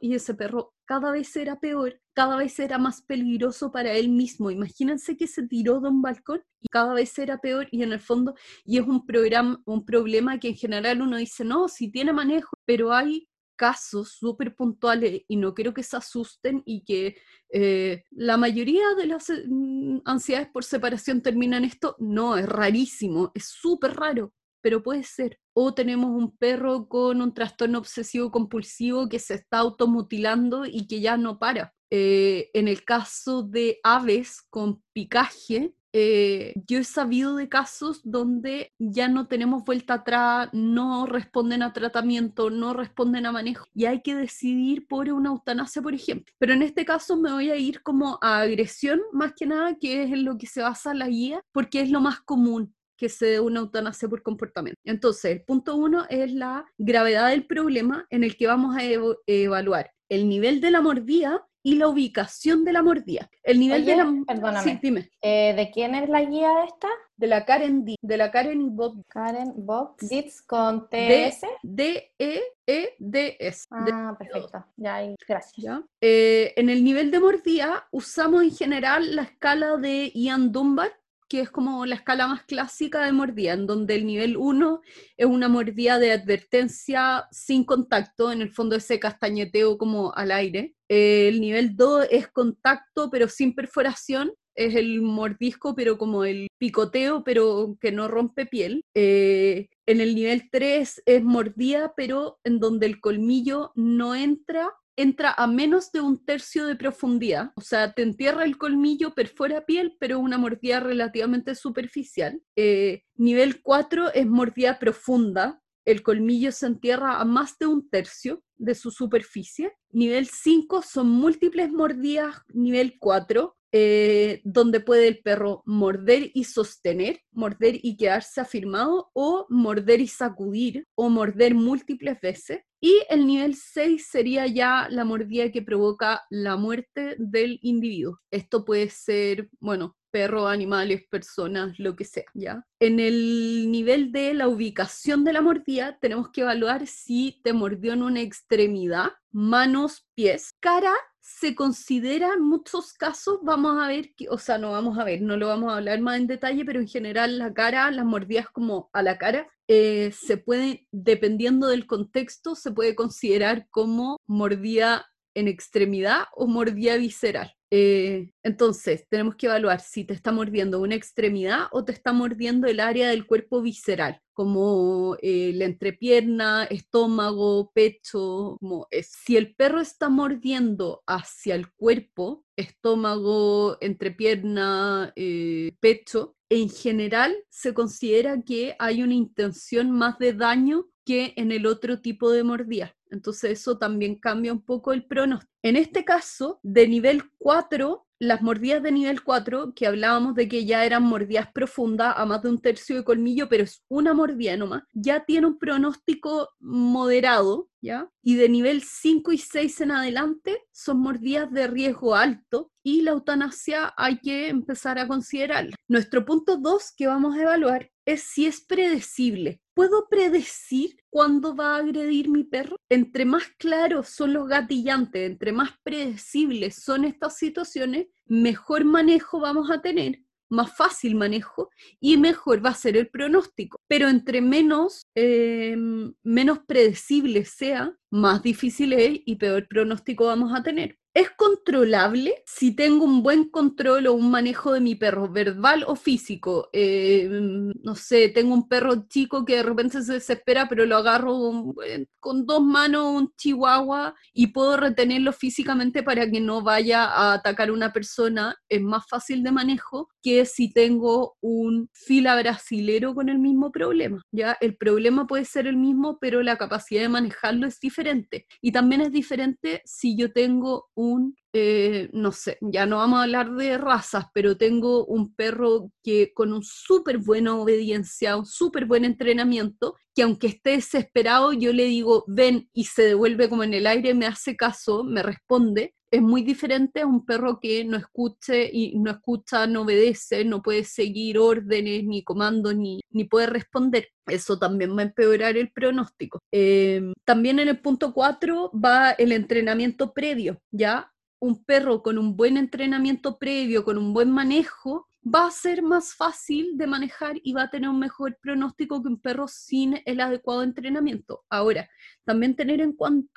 y 0.00 0.14
ese 0.14 0.34
perro 0.34 0.74
cada 0.84 1.10
vez 1.10 1.34
era 1.36 1.60
peor, 1.60 2.00
cada 2.14 2.36
vez 2.36 2.58
era 2.58 2.78
más 2.78 3.02
peligroso 3.02 3.70
para 3.70 3.92
él 3.92 4.08
mismo. 4.08 4.50
Imagínense 4.50 5.16
que 5.16 5.26
se 5.26 5.46
tiró 5.46 5.80
de 5.80 5.88
un 5.88 6.02
balcón 6.02 6.42
y 6.60 6.68
cada 6.70 6.94
vez 6.94 7.18
era 7.18 7.38
peor 7.38 7.68
y 7.70 7.82
en 7.82 7.92
el 7.92 8.00
fondo, 8.00 8.34
y 8.64 8.78
es 8.78 8.86
un, 8.86 9.04
programa, 9.06 9.60
un 9.66 9.84
problema 9.84 10.38
que 10.38 10.48
en 10.48 10.56
general 10.56 11.02
uno 11.02 11.16
dice, 11.16 11.44
no, 11.44 11.68
si 11.68 11.90
tiene 11.90 12.12
manejo, 12.12 12.56
pero 12.64 12.92
hay 12.92 13.28
casos 13.56 14.12
súper 14.12 14.54
puntuales 14.54 15.22
y 15.26 15.36
no 15.36 15.52
quiero 15.52 15.74
que 15.74 15.82
se 15.82 15.96
asusten 15.96 16.62
y 16.64 16.84
que 16.84 17.16
eh, 17.52 18.04
la 18.12 18.36
mayoría 18.36 18.94
de 18.96 19.06
las 19.06 19.26
mm, 19.46 19.98
ansiedades 20.04 20.48
por 20.48 20.64
separación 20.64 21.22
terminan 21.22 21.64
esto, 21.64 21.96
no, 21.98 22.36
es 22.36 22.46
rarísimo, 22.46 23.32
es 23.34 23.46
súper 23.46 23.96
raro, 23.96 24.32
pero 24.68 24.82
puede 24.82 25.02
ser. 25.02 25.38
O 25.54 25.72
tenemos 25.72 26.10
un 26.10 26.36
perro 26.36 26.88
con 26.90 27.22
un 27.22 27.32
trastorno 27.32 27.78
obsesivo 27.78 28.30
compulsivo 28.30 29.08
que 29.08 29.18
se 29.18 29.32
está 29.32 29.60
automutilando 29.60 30.66
y 30.66 30.86
que 30.86 31.00
ya 31.00 31.16
no 31.16 31.38
para. 31.38 31.72
Eh, 31.90 32.50
en 32.52 32.68
el 32.68 32.84
caso 32.84 33.42
de 33.42 33.80
aves 33.82 34.42
con 34.50 34.82
picaje, 34.92 35.72
eh, 35.94 36.52
yo 36.66 36.80
he 36.80 36.84
sabido 36.84 37.34
de 37.34 37.48
casos 37.48 38.02
donde 38.04 38.74
ya 38.78 39.08
no 39.08 39.26
tenemos 39.26 39.64
vuelta 39.64 39.94
atrás, 39.94 40.50
no 40.52 41.06
responden 41.06 41.62
a 41.62 41.72
tratamiento, 41.72 42.50
no 42.50 42.74
responden 42.74 43.24
a 43.24 43.32
manejo 43.32 43.64
y 43.74 43.86
hay 43.86 44.02
que 44.02 44.14
decidir 44.14 44.86
por 44.86 45.10
una 45.10 45.30
eutanasia, 45.30 45.80
por 45.80 45.94
ejemplo. 45.94 46.30
Pero 46.38 46.52
en 46.52 46.60
este 46.60 46.84
caso 46.84 47.16
me 47.16 47.32
voy 47.32 47.48
a 47.48 47.56
ir 47.56 47.82
como 47.82 48.18
a 48.20 48.40
agresión, 48.40 49.00
más 49.14 49.32
que 49.32 49.46
nada, 49.46 49.78
que 49.80 50.02
es 50.02 50.12
en 50.12 50.26
lo 50.26 50.36
que 50.36 50.46
se 50.46 50.60
basa 50.60 50.92
la 50.92 51.08
guía, 51.08 51.42
porque 51.52 51.80
es 51.80 51.88
lo 51.88 52.02
más 52.02 52.20
común 52.20 52.74
que 52.98 53.08
se 53.08 53.26
dé 53.26 53.40
una 53.40 53.60
eutanasia 53.60 54.08
por 54.08 54.22
comportamiento. 54.22 54.78
Entonces, 54.84 55.32
el 55.32 55.42
punto 55.42 55.76
uno 55.76 56.04
es 56.10 56.32
la 56.32 56.66
gravedad 56.76 57.30
del 57.30 57.46
problema 57.46 58.06
en 58.10 58.24
el 58.24 58.36
que 58.36 58.46
vamos 58.46 58.76
a 58.76 58.82
evaluar 59.26 59.92
el 60.10 60.28
nivel 60.28 60.60
de 60.60 60.70
la 60.70 60.80
mordida 60.80 61.46
y 61.62 61.74
la 61.74 61.88
ubicación 61.88 62.64
de 62.64 62.72
la 62.72 62.82
mordida. 62.82 63.30
El 63.42 63.60
nivel 63.60 63.84
de 63.84 63.96
la... 63.96 64.10
Perdóname. 64.26 64.80
dime. 64.82 65.10
Eh, 65.20 65.52
¿De 65.54 65.70
quién 65.70 65.94
es 65.94 66.08
la 66.08 66.24
guía 66.24 66.64
esta? 66.64 66.88
De 67.16 67.26
la 67.26 67.44
Karen 67.44 67.84
D. 67.84 67.96
De 68.00 68.16
la 68.16 68.30
Karen 68.30 68.62
y 68.62 68.70
Bob. 68.70 69.02
Karen 69.08 69.52
Bob 69.56 69.96
Dits 70.00 70.40
con 70.42 70.88
TS. 70.88 71.42
D-E-E-D-S. 71.62 73.66
Ah, 73.70 74.16
perfecto. 74.18 74.64
Ya, 74.76 75.00
gracias. 75.26 75.80
Eh, 76.00 76.54
en 76.56 76.70
el 76.70 76.82
nivel 76.82 77.10
de 77.10 77.20
mordida 77.20 77.86
usamos 77.90 78.44
en 78.44 78.52
general 78.52 79.14
la 79.14 79.24
escala 79.24 79.76
de 79.76 80.10
Ian 80.14 80.52
Dunbar, 80.52 80.90
que 81.28 81.40
es 81.40 81.50
como 81.50 81.84
la 81.86 81.96
escala 81.96 82.26
más 82.26 82.44
clásica 82.44 83.04
de 83.04 83.12
mordida, 83.12 83.52
en 83.52 83.66
donde 83.66 83.94
el 83.94 84.06
nivel 84.06 84.36
1 84.36 84.80
es 85.16 85.26
una 85.26 85.48
mordida 85.48 85.98
de 85.98 86.12
advertencia 86.12 87.26
sin 87.30 87.64
contacto, 87.64 88.32
en 88.32 88.42
el 88.42 88.50
fondo 88.50 88.76
ese 88.76 88.98
castañeteo 88.98 89.78
como 89.78 90.12
al 90.14 90.32
aire. 90.32 90.74
el 90.88 91.40
nivel 91.40 91.76
2 91.76 92.06
es 92.10 92.28
contacto 92.28 93.10
pero 93.10 93.28
sin 93.28 93.54
perforación, 93.54 94.32
es 94.54 94.74
el 94.74 95.02
mordisco 95.02 95.74
pero 95.74 95.98
como 95.98 96.24
el 96.24 96.48
picoteo 96.58 97.22
pero 97.24 97.76
que 97.80 97.92
no 97.92 98.08
rompe 98.08 98.46
piel. 98.46 98.82
Eh, 98.94 99.68
en 99.86 100.00
el 100.00 100.14
nivel 100.14 100.48
3 100.50 101.02
es 101.06 101.22
mordida 101.22 101.92
pero 101.96 102.38
en 102.44 102.58
donde 102.58 102.86
el 102.86 103.00
colmillo 103.00 103.72
no 103.76 104.14
entra 104.14 104.70
entra 104.98 105.32
a 105.32 105.46
menos 105.46 105.92
de 105.92 106.00
un 106.00 106.24
tercio 106.24 106.66
de 106.66 106.74
profundidad, 106.74 107.52
o 107.54 107.60
sea, 107.60 107.92
te 107.92 108.02
entierra 108.02 108.44
el 108.44 108.58
colmillo, 108.58 109.14
perfora 109.14 109.64
piel, 109.64 109.96
pero 110.00 110.18
una 110.18 110.38
mordida 110.38 110.80
relativamente 110.80 111.54
superficial. 111.54 112.42
Eh, 112.56 113.04
nivel 113.14 113.62
4 113.62 114.12
es 114.12 114.26
mordida 114.26 114.80
profunda, 114.80 115.62
el 115.84 116.02
colmillo 116.02 116.50
se 116.50 116.66
entierra 116.66 117.20
a 117.20 117.24
más 117.24 117.58
de 117.58 117.66
un 117.66 117.88
tercio 117.88 118.42
de 118.56 118.74
su 118.74 118.90
superficie. 118.90 119.72
Nivel 119.90 120.26
5 120.26 120.82
son 120.82 121.08
múltiples 121.08 121.70
mordidas, 121.70 122.42
nivel 122.52 122.98
4, 122.98 123.56
eh, 123.72 124.40
donde 124.44 124.80
puede 124.80 125.08
el 125.08 125.20
perro 125.20 125.62
morder 125.66 126.30
y 126.34 126.44
sostener, 126.44 127.20
morder 127.32 127.78
y 127.82 127.96
quedarse 127.96 128.40
afirmado, 128.40 129.10
o 129.12 129.46
morder 129.50 130.00
y 130.00 130.08
sacudir, 130.08 130.86
o 130.94 131.10
morder 131.10 131.54
múltiples 131.54 132.20
veces. 132.20 132.60
Y 132.80 133.02
el 133.10 133.26
nivel 133.26 133.54
6 133.56 134.06
sería 134.08 134.46
ya 134.46 134.88
la 134.90 135.04
mordida 135.04 135.50
que 135.50 135.62
provoca 135.62 136.22
la 136.30 136.56
muerte 136.56 137.16
del 137.18 137.58
individuo. 137.62 138.20
Esto 138.30 138.64
puede 138.64 138.88
ser, 138.88 139.50
bueno, 139.60 139.96
perros, 140.10 140.50
animales, 140.50 141.02
personas, 141.10 141.78
lo 141.78 141.96
que 141.96 142.04
sea, 142.04 142.24
¿ya? 142.34 142.64
En 142.80 143.00
el 143.00 143.70
nivel 143.70 144.12
de 144.12 144.34
la 144.34 144.48
ubicación 144.48 145.24
de 145.24 145.32
la 145.32 145.42
mordida, 145.42 145.98
tenemos 146.00 146.30
que 146.30 146.42
evaluar 146.42 146.86
si 146.86 147.40
te 147.42 147.52
mordió 147.52 147.92
en 147.92 148.02
una 148.02 148.20
extremidad, 148.20 149.12
manos, 149.30 150.06
pies, 150.14 150.54
cara 150.60 150.94
se 151.28 151.54
considera 151.54 152.32
en 152.32 152.42
muchos 152.42 152.94
casos, 152.94 153.40
vamos 153.42 153.76
a 153.82 153.86
ver, 153.86 154.14
que, 154.14 154.30
o 154.30 154.38
sea, 154.38 154.56
no 154.56 154.72
vamos 154.72 154.98
a 154.98 155.04
ver, 155.04 155.20
no 155.20 155.36
lo 155.36 155.48
vamos 155.48 155.70
a 155.70 155.76
hablar 155.76 156.00
más 156.00 156.16
en 156.16 156.26
detalle, 156.26 156.64
pero 156.64 156.80
en 156.80 156.88
general 156.88 157.38
la 157.38 157.52
cara, 157.52 157.90
las 157.90 158.06
mordidas 158.06 158.48
como 158.48 158.88
a 158.94 159.02
la 159.02 159.18
cara, 159.18 159.46
eh, 159.68 160.10
se 160.18 160.38
puede, 160.38 160.86
dependiendo 160.90 161.66
del 161.66 161.86
contexto, 161.86 162.54
se 162.54 162.72
puede 162.72 162.94
considerar 162.94 163.66
como 163.68 164.16
mordida 164.26 165.06
en 165.34 165.48
extremidad 165.48 166.24
o 166.34 166.46
mordida 166.46 166.96
visceral. 166.96 167.52
Eh, 167.70 168.30
entonces, 168.42 169.06
tenemos 169.10 169.36
que 169.36 169.46
evaluar 169.46 169.80
si 169.80 170.04
te 170.04 170.14
está 170.14 170.32
mordiendo 170.32 170.80
una 170.80 170.94
extremidad 170.94 171.66
o 171.70 171.84
te 171.84 171.92
está 171.92 172.12
mordiendo 172.12 172.66
el 172.66 172.80
área 172.80 173.08
del 173.10 173.26
cuerpo 173.26 173.60
visceral, 173.60 174.20
como 174.32 175.16
eh, 175.20 175.52
la 175.54 175.66
entrepierna, 175.66 176.64
estómago, 176.64 177.70
pecho. 177.74 178.56
Como 178.58 178.88
Si 179.02 179.36
el 179.36 179.54
perro 179.54 179.80
está 179.80 180.08
mordiendo 180.08 181.02
hacia 181.06 181.54
el 181.54 181.70
cuerpo, 181.72 182.44
estómago, 182.56 183.76
entrepierna, 183.80 185.12
eh, 185.16 185.72
pecho, 185.80 186.37
en 186.50 186.70
general 186.70 187.36
se 187.50 187.74
considera 187.74 188.42
que 188.42 188.74
hay 188.78 189.02
una 189.02 189.14
intención 189.14 189.90
más 189.90 190.18
de 190.18 190.32
daño 190.32 190.86
que 191.04 191.34
en 191.36 191.52
el 191.52 191.66
otro 191.66 192.00
tipo 192.00 192.30
de 192.30 192.44
mordida. 192.44 192.94
Entonces 193.10 193.60
eso 193.60 193.78
también 193.78 194.16
cambia 194.16 194.52
un 194.52 194.62
poco 194.62 194.92
el 194.92 195.06
pronóstico. 195.06 195.52
En 195.62 195.76
este 195.76 196.04
caso, 196.04 196.60
de 196.62 196.88
nivel 196.88 197.22
4, 197.38 198.06
las 198.18 198.42
mordidas 198.42 198.82
de 198.82 198.92
nivel 198.92 199.22
4, 199.22 199.74
que 199.74 199.86
hablábamos 199.86 200.34
de 200.34 200.48
que 200.48 200.64
ya 200.64 200.84
eran 200.84 201.04
mordidas 201.04 201.52
profundas 201.52 202.14
a 202.16 202.26
más 202.26 202.42
de 202.42 202.50
un 202.50 202.60
tercio 202.60 202.96
de 202.96 203.04
colmillo, 203.04 203.48
pero 203.48 203.64
es 203.64 203.84
una 203.88 204.14
mordida 204.14 204.56
nomás, 204.56 204.82
ya 204.92 205.24
tiene 205.24 205.46
un 205.46 205.58
pronóstico 205.58 206.50
moderado, 206.58 207.68
¿ya? 207.80 208.10
Y 208.22 208.36
de 208.36 208.48
nivel 208.48 208.82
5 208.82 209.32
y 209.32 209.38
6 209.38 209.80
en 209.82 209.90
adelante 209.92 210.64
son 210.72 211.00
mordidas 211.00 211.52
de 211.52 211.68
riesgo 211.68 212.14
alto 212.14 212.72
y 212.82 213.02
la 213.02 213.12
eutanasia 213.12 213.92
hay 213.96 214.18
que 214.18 214.48
empezar 214.48 214.98
a 214.98 215.06
considerarla. 215.06 215.76
Nuestro 215.88 216.24
punto 216.24 216.56
2 216.56 216.92
que 216.96 217.06
vamos 217.06 217.36
a 217.36 217.42
evaluar 217.42 217.90
es 218.04 218.22
si 218.22 218.46
es 218.46 218.62
predecible. 218.62 219.60
¿Puedo 219.78 220.08
predecir 220.08 220.96
cuándo 221.08 221.54
va 221.54 221.76
a 221.76 221.78
agredir 221.78 222.28
mi 222.28 222.42
perro? 222.42 222.74
Entre 222.88 223.24
más 223.24 223.44
claros 223.58 224.08
son 224.08 224.32
los 224.32 224.48
gatillantes, 224.48 225.24
entre 225.30 225.52
más 225.52 225.70
predecibles 225.84 226.82
son 226.82 227.04
estas 227.04 227.36
situaciones, 227.36 228.08
mejor 228.26 228.84
manejo 228.84 229.38
vamos 229.38 229.70
a 229.70 229.80
tener 229.80 230.18
más 230.50 230.76
fácil 230.76 231.14
manejo 231.14 231.70
y 232.00 232.16
mejor 232.16 232.64
va 232.64 232.70
a 232.70 232.74
ser 232.74 232.96
el 232.96 233.08
pronóstico. 233.08 233.78
Pero 233.86 234.08
entre 234.08 234.40
menos, 234.40 235.02
em, 235.14 236.12
menos 236.24 236.58
predecible 236.66 237.44
sea, 237.44 237.96
más 238.10 238.42
difícil 238.42 238.92
es 238.94 239.20
y 239.26 239.36
peor 239.36 239.68
pronóstico 239.68 240.26
vamos 240.26 240.52
a 240.54 240.62
tener. 240.62 240.98
¿Es 241.18 241.30
controlable 241.30 242.44
si 242.46 242.76
tengo 242.76 243.04
un 243.04 243.24
buen 243.24 243.50
control 243.50 244.06
o 244.06 244.12
un 244.12 244.30
manejo 244.30 244.72
de 244.72 244.80
mi 244.80 244.94
perro, 244.94 245.28
verbal 245.28 245.82
o 245.88 245.96
físico? 245.96 246.68
Eh, 246.72 247.28
no 247.28 247.96
sé, 247.96 248.28
tengo 248.28 248.54
un 248.54 248.68
perro 248.68 249.08
chico 249.08 249.44
que 249.44 249.56
de 249.56 249.64
repente 249.64 250.00
se 250.02 250.12
desespera, 250.12 250.68
pero 250.68 250.86
lo 250.86 250.96
agarro 250.96 251.74
con 252.20 252.46
dos 252.46 252.62
manos, 252.62 253.16
un 253.16 253.32
chihuahua, 253.36 254.14
y 254.32 254.48
puedo 254.48 254.76
retenerlo 254.76 255.32
físicamente 255.32 256.04
para 256.04 256.30
que 256.30 256.40
no 256.40 256.62
vaya 256.62 257.06
a 257.06 257.32
atacar 257.32 257.70
a 257.70 257.72
una 257.72 257.92
persona. 257.92 258.54
Es 258.68 258.80
más 258.80 259.04
fácil 259.08 259.42
de 259.42 259.50
manejo 259.50 260.10
que 260.22 260.46
si 260.46 260.72
tengo 260.72 261.36
un 261.40 261.90
fila 261.94 262.36
brasilero 262.40 263.12
con 263.16 263.28
el 263.28 263.40
mismo 263.40 263.72
problema. 263.72 264.22
¿ya? 264.30 264.56
El 264.60 264.76
problema 264.76 265.26
puede 265.26 265.46
ser 265.46 265.66
el 265.66 265.78
mismo, 265.78 266.18
pero 266.20 266.44
la 266.44 266.58
capacidad 266.58 267.02
de 267.02 267.08
manejarlo 267.08 267.66
es 267.66 267.80
diferente. 267.80 268.46
Y 268.60 268.70
también 268.70 269.00
es 269.00 269.10
diferente 269.10 269.82
si 269.84 270.16
yo 270.16 270.32
tengo 270.32 270.86
un 270.94 271.07
eh, 271.52 272.10
no 272.12 272.32
sé, 272.32 272.58
ya 272.60 272.86
no 272.86 272.98
vamos 272.98 273.18
a 273.18 273.22
hablar 273.22 273.50
de 273.52 273.78
razas, 273.78 274.26
pero 274.34 274.56
tengo 274.56 275.04
un 275.06 275.34
perro 275.34 275.90
que 276.02 276.32
con 276.34 276.52
un 276.52 276.62
súper 276.62 277.18
buena 277.18 277.56
obediencia, 277.56 278.36
un 278.36 278.46
súper 278.46 278.84
buen 278.86 279.04
entrenamiento, 279.04 279.96
que 280.14 280.22
aunque 280.22 280.48
esté 280.48 280.70
desesperado, 280.70 281.52
yo 281.52 281.72
le 281.72 281.84
digo, 281.84 282.24
ven 282.26 282.68
y 282.72 282.84
se 282.84 283.02
devuelve 283.02 283.48
como 283.48 283.64
en 283.64 283.74
el 283.74 283.86
aire, 283.86 284.14
me 284.14 284.26
hace 284.26 284.56
caso, 284.56 285.04
me 285.04 285.22
responde, 285.22 285.94
es 286.10 286.22
muy 286.22 286.42
diferente 286.42 287.02
a 287.02 287.06
un 287.06 287.24
perro 287.24 287.60
que 287.60 287.84
no 287.84 287.96
escuche 287.96 288.70
y 288.72 288.98
no 288.98 289.10
escucha, 289.10 289.66
no 289.66 289.82
obedece, 289.82 290.44
no 290.44 290.62
puede 290.62 290.84
seguir 290.84 291.38
órdenes 291.38 292.04
ni 292.04 292.22
comandos 292.22 292.74
ni, 292.76 293.00
ni 293.10 293.24
puede 293.24 293.46
responder. 293.46 294.08
Eso 294.26 294.58
también 294.58 294.96
va 294.96 295.00
a 295.00 295.06
empeorar 295.06 295.56
el 295.56 295.70
pronóstico. 295.70 296.40
Em, 296.52 297.12
también 297.24 297.58
en 297.58 297.68
el 297.68 297.80
punto 297.80 298.12
4 298.14 298.70
va 298.72 299.10
el 299.12 299.32
entrenamiento 299.32 300.12
previo, 300.12 300.60
¿ya? 300.70 301.12
Un 301.40 301.64
perro 301.64 302.02
con 302.02 302.18
un 302.18 302.36
buen 302.36 302.56
entrenamiento 302.56 303.38
previo, 303.38 303.84
con 303.84 303.98
un 303.98 304.12
buen 304.12 304.30
manejo, 304.30 305.07
va 305.34 305.46
a 305.46 305.50
ser 305.50 305.82
más 305.82 306.14
fácil 306.14 306.76
de 306.76 306.86
manejar 306.86 307.36
y 307.42 307.52
va 307.52 307.62
a 307.62 307.70
tener 307.70 307.88
un 307.88 307.98
mejor 307.98 308.38
pronóstico 308.40 309.02
que 309.02 309.08
un 309.08 309.20
perro 309.20 309.48
sin 309.48 310.00
el 310.04 310.20
adecuado 310.20 310.62
entrenamiento. 310.62 311.44
Ahora, 311.50 311.88
también 312.24 312.56
tener 312.56 312.80
en 312.80 312.96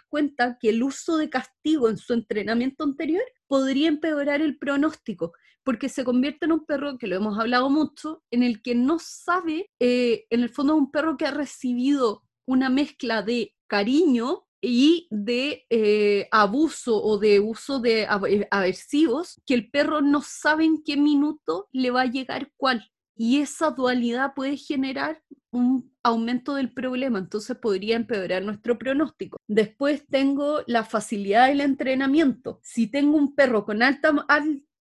cuenta 0.10 0.58
que 0.60 0.70
el 0.70 0.84
uso 0.84 1.18
de 1.18 1.30
castigo 1.30 1.90
en 1.90 1.98
su 1.98 2.14
entrenamiento 2.14 2.84
anterior 2.84 3.24
podría 3.48 3.88
empeorar 3.88 4.42
el 4.42 4.58
pronóstico, 4.58 5.34
porque 5.64 5.90
se 5.90 6.04
convierte 6.04 6.46
en 6.46 6.54
un 6.54 6.66
perro, 6.66 6.98
que 6.98 7.08
lo 7.08 7.16
hemos 7.16 7.38
hablado 7.40 7.70
mucho, 7.70 8.24
en 8.32 8.44
el 8.44 8.62
que 8.62 8.76
no 8.76 8.98
sabe, 9.00 9.70
eh, 9.80 10.26
en 10.30 10.42
el 10.42 10.50
fondo 10.50 10.76
un 10.76 10.92
perro 10.92 11.18
que 11.18 11.26
ha 11.26 11.32
recibido 11.32 12.24
una 12.46 12.70
mezcla 12.70 13.22
de 13.22 13.54
cariño 13.68 14.46
y 14.62 15.08
de 15.10 15.66
eh, 15.70 16.28
abuso 16.32 17.02
o 17.04 17.18
de 17.18 17.40
uso 17.40 17.80
de 17.80 18.04
eh, 18.04 18.48
aversivos 18.52 19.42
que 19.46 19.56
el 19.56 19.70
perro 19.72 20.02
no 20.02 20.22
sabe 20.22 20.66
en 20.66 20.84
qué 20.84 20.98
minuto 20.98 21.68
le 21.72 21.92
va 21.92 22.02
a 22.02 22.06
llegar 22.06 22.52
cuál. 22.58 22.88
Y 23.16 23.40
esa 23.42 23.72
dualidad 23.72 24.34
puede 24.36 24.58
generar 24.58 25.22
un 25.52 25.92
aumento 26.04 26.56
del 26.56 26.74
problema, 26.74 27.20
entonces 27.20 27.58
podría 27.58 27.96
empeorar 27.96 28.44
nuestro 28.44 28.78
pronóstico. 28.80 29.38
Después 29.48 30.08
tengo 30.08 30.62
la 30.66 30.84
facilidad 30.84 31.48
del 31.48 31.62
entrenamiento. 31.62 32.60
Si 32.64 32.88
tengo 32.88 33.18
un 33.18 33.36
perro 33.36 33.66
con 33.66 33.84
alta, 33.84 34.14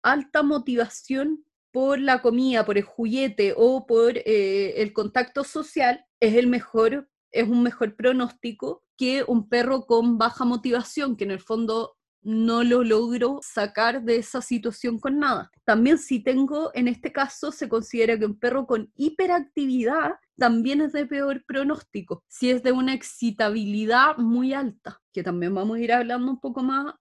alta 0.01 0.43
motivación 0.43 1.43
por 1.71 1.99
la 1.99 2.21
comida, 2.21 2.65
por 2.65 2.77
el 2.77 2.83
juguete 2.83 3.53
o 3.55 3.85
por 3.85 4.17
eh, 4.17 4.81
el 4.81 4.93
contacto 4.93 5.43
social, 5.43 6.05
es 6.19 6.35
el 6.35 6.47
mejor, 6.47 7.09
es 7.31 7.47
un 7.47 7.63
mejor 7.63 7.95
pronóstico 7.95 8.83
que 8.97 9.23
un 9.27 9.47
perro 9.47 9.85
con 9.85 10.17
baja 10.17 10.45
motivación, 10.45 11.15
que 11.15 11.23
en 11.23 11.31
el 11.31 11.39
fondo 11.39 11.95
no 12.21 12.63
lo 12.63 12.83
logro 12.83 13.39
sacar 13.41 14.03
de 14.03 14.17
esa 14.17 14.41
situación 14.41 14.99
con 14.99 15.19
nada. 15.19 15.49
También 15.63 15.97
si 15.97 16.19
tengo, 16.21 16.69
en 16.73 16.89
este 16.89 17.13
caso, 17.13 17.53
se 17.53 17.69
considera 17.69 18.19
que 18.19 18.25
un 18.25 18.37
perro 18.37 18.67
con 18.67 18.91
hiperactividad 18.95 20.15
también 20.37 20.81
es 20.81 20.91
de 20.91 21.05
peor 21.05 21.43
pronóstico, 21.45 22.23
si 22.27 22.49
es 22.49 22.61
de 22.61 22.73
una 22.73 22.93
excitabilidad 22.93 24.17
muy 24.17 24.53
alta, 24.53 25.01
que 25.13 25.23
también 25.23 25.53
vamos 25.55 25.77
a 25.77 25.79
ir 25.81 25.93
hablando 25.93 26.31
un 26.31 26.39
poco 26.39 26.61
más 26.61 26.93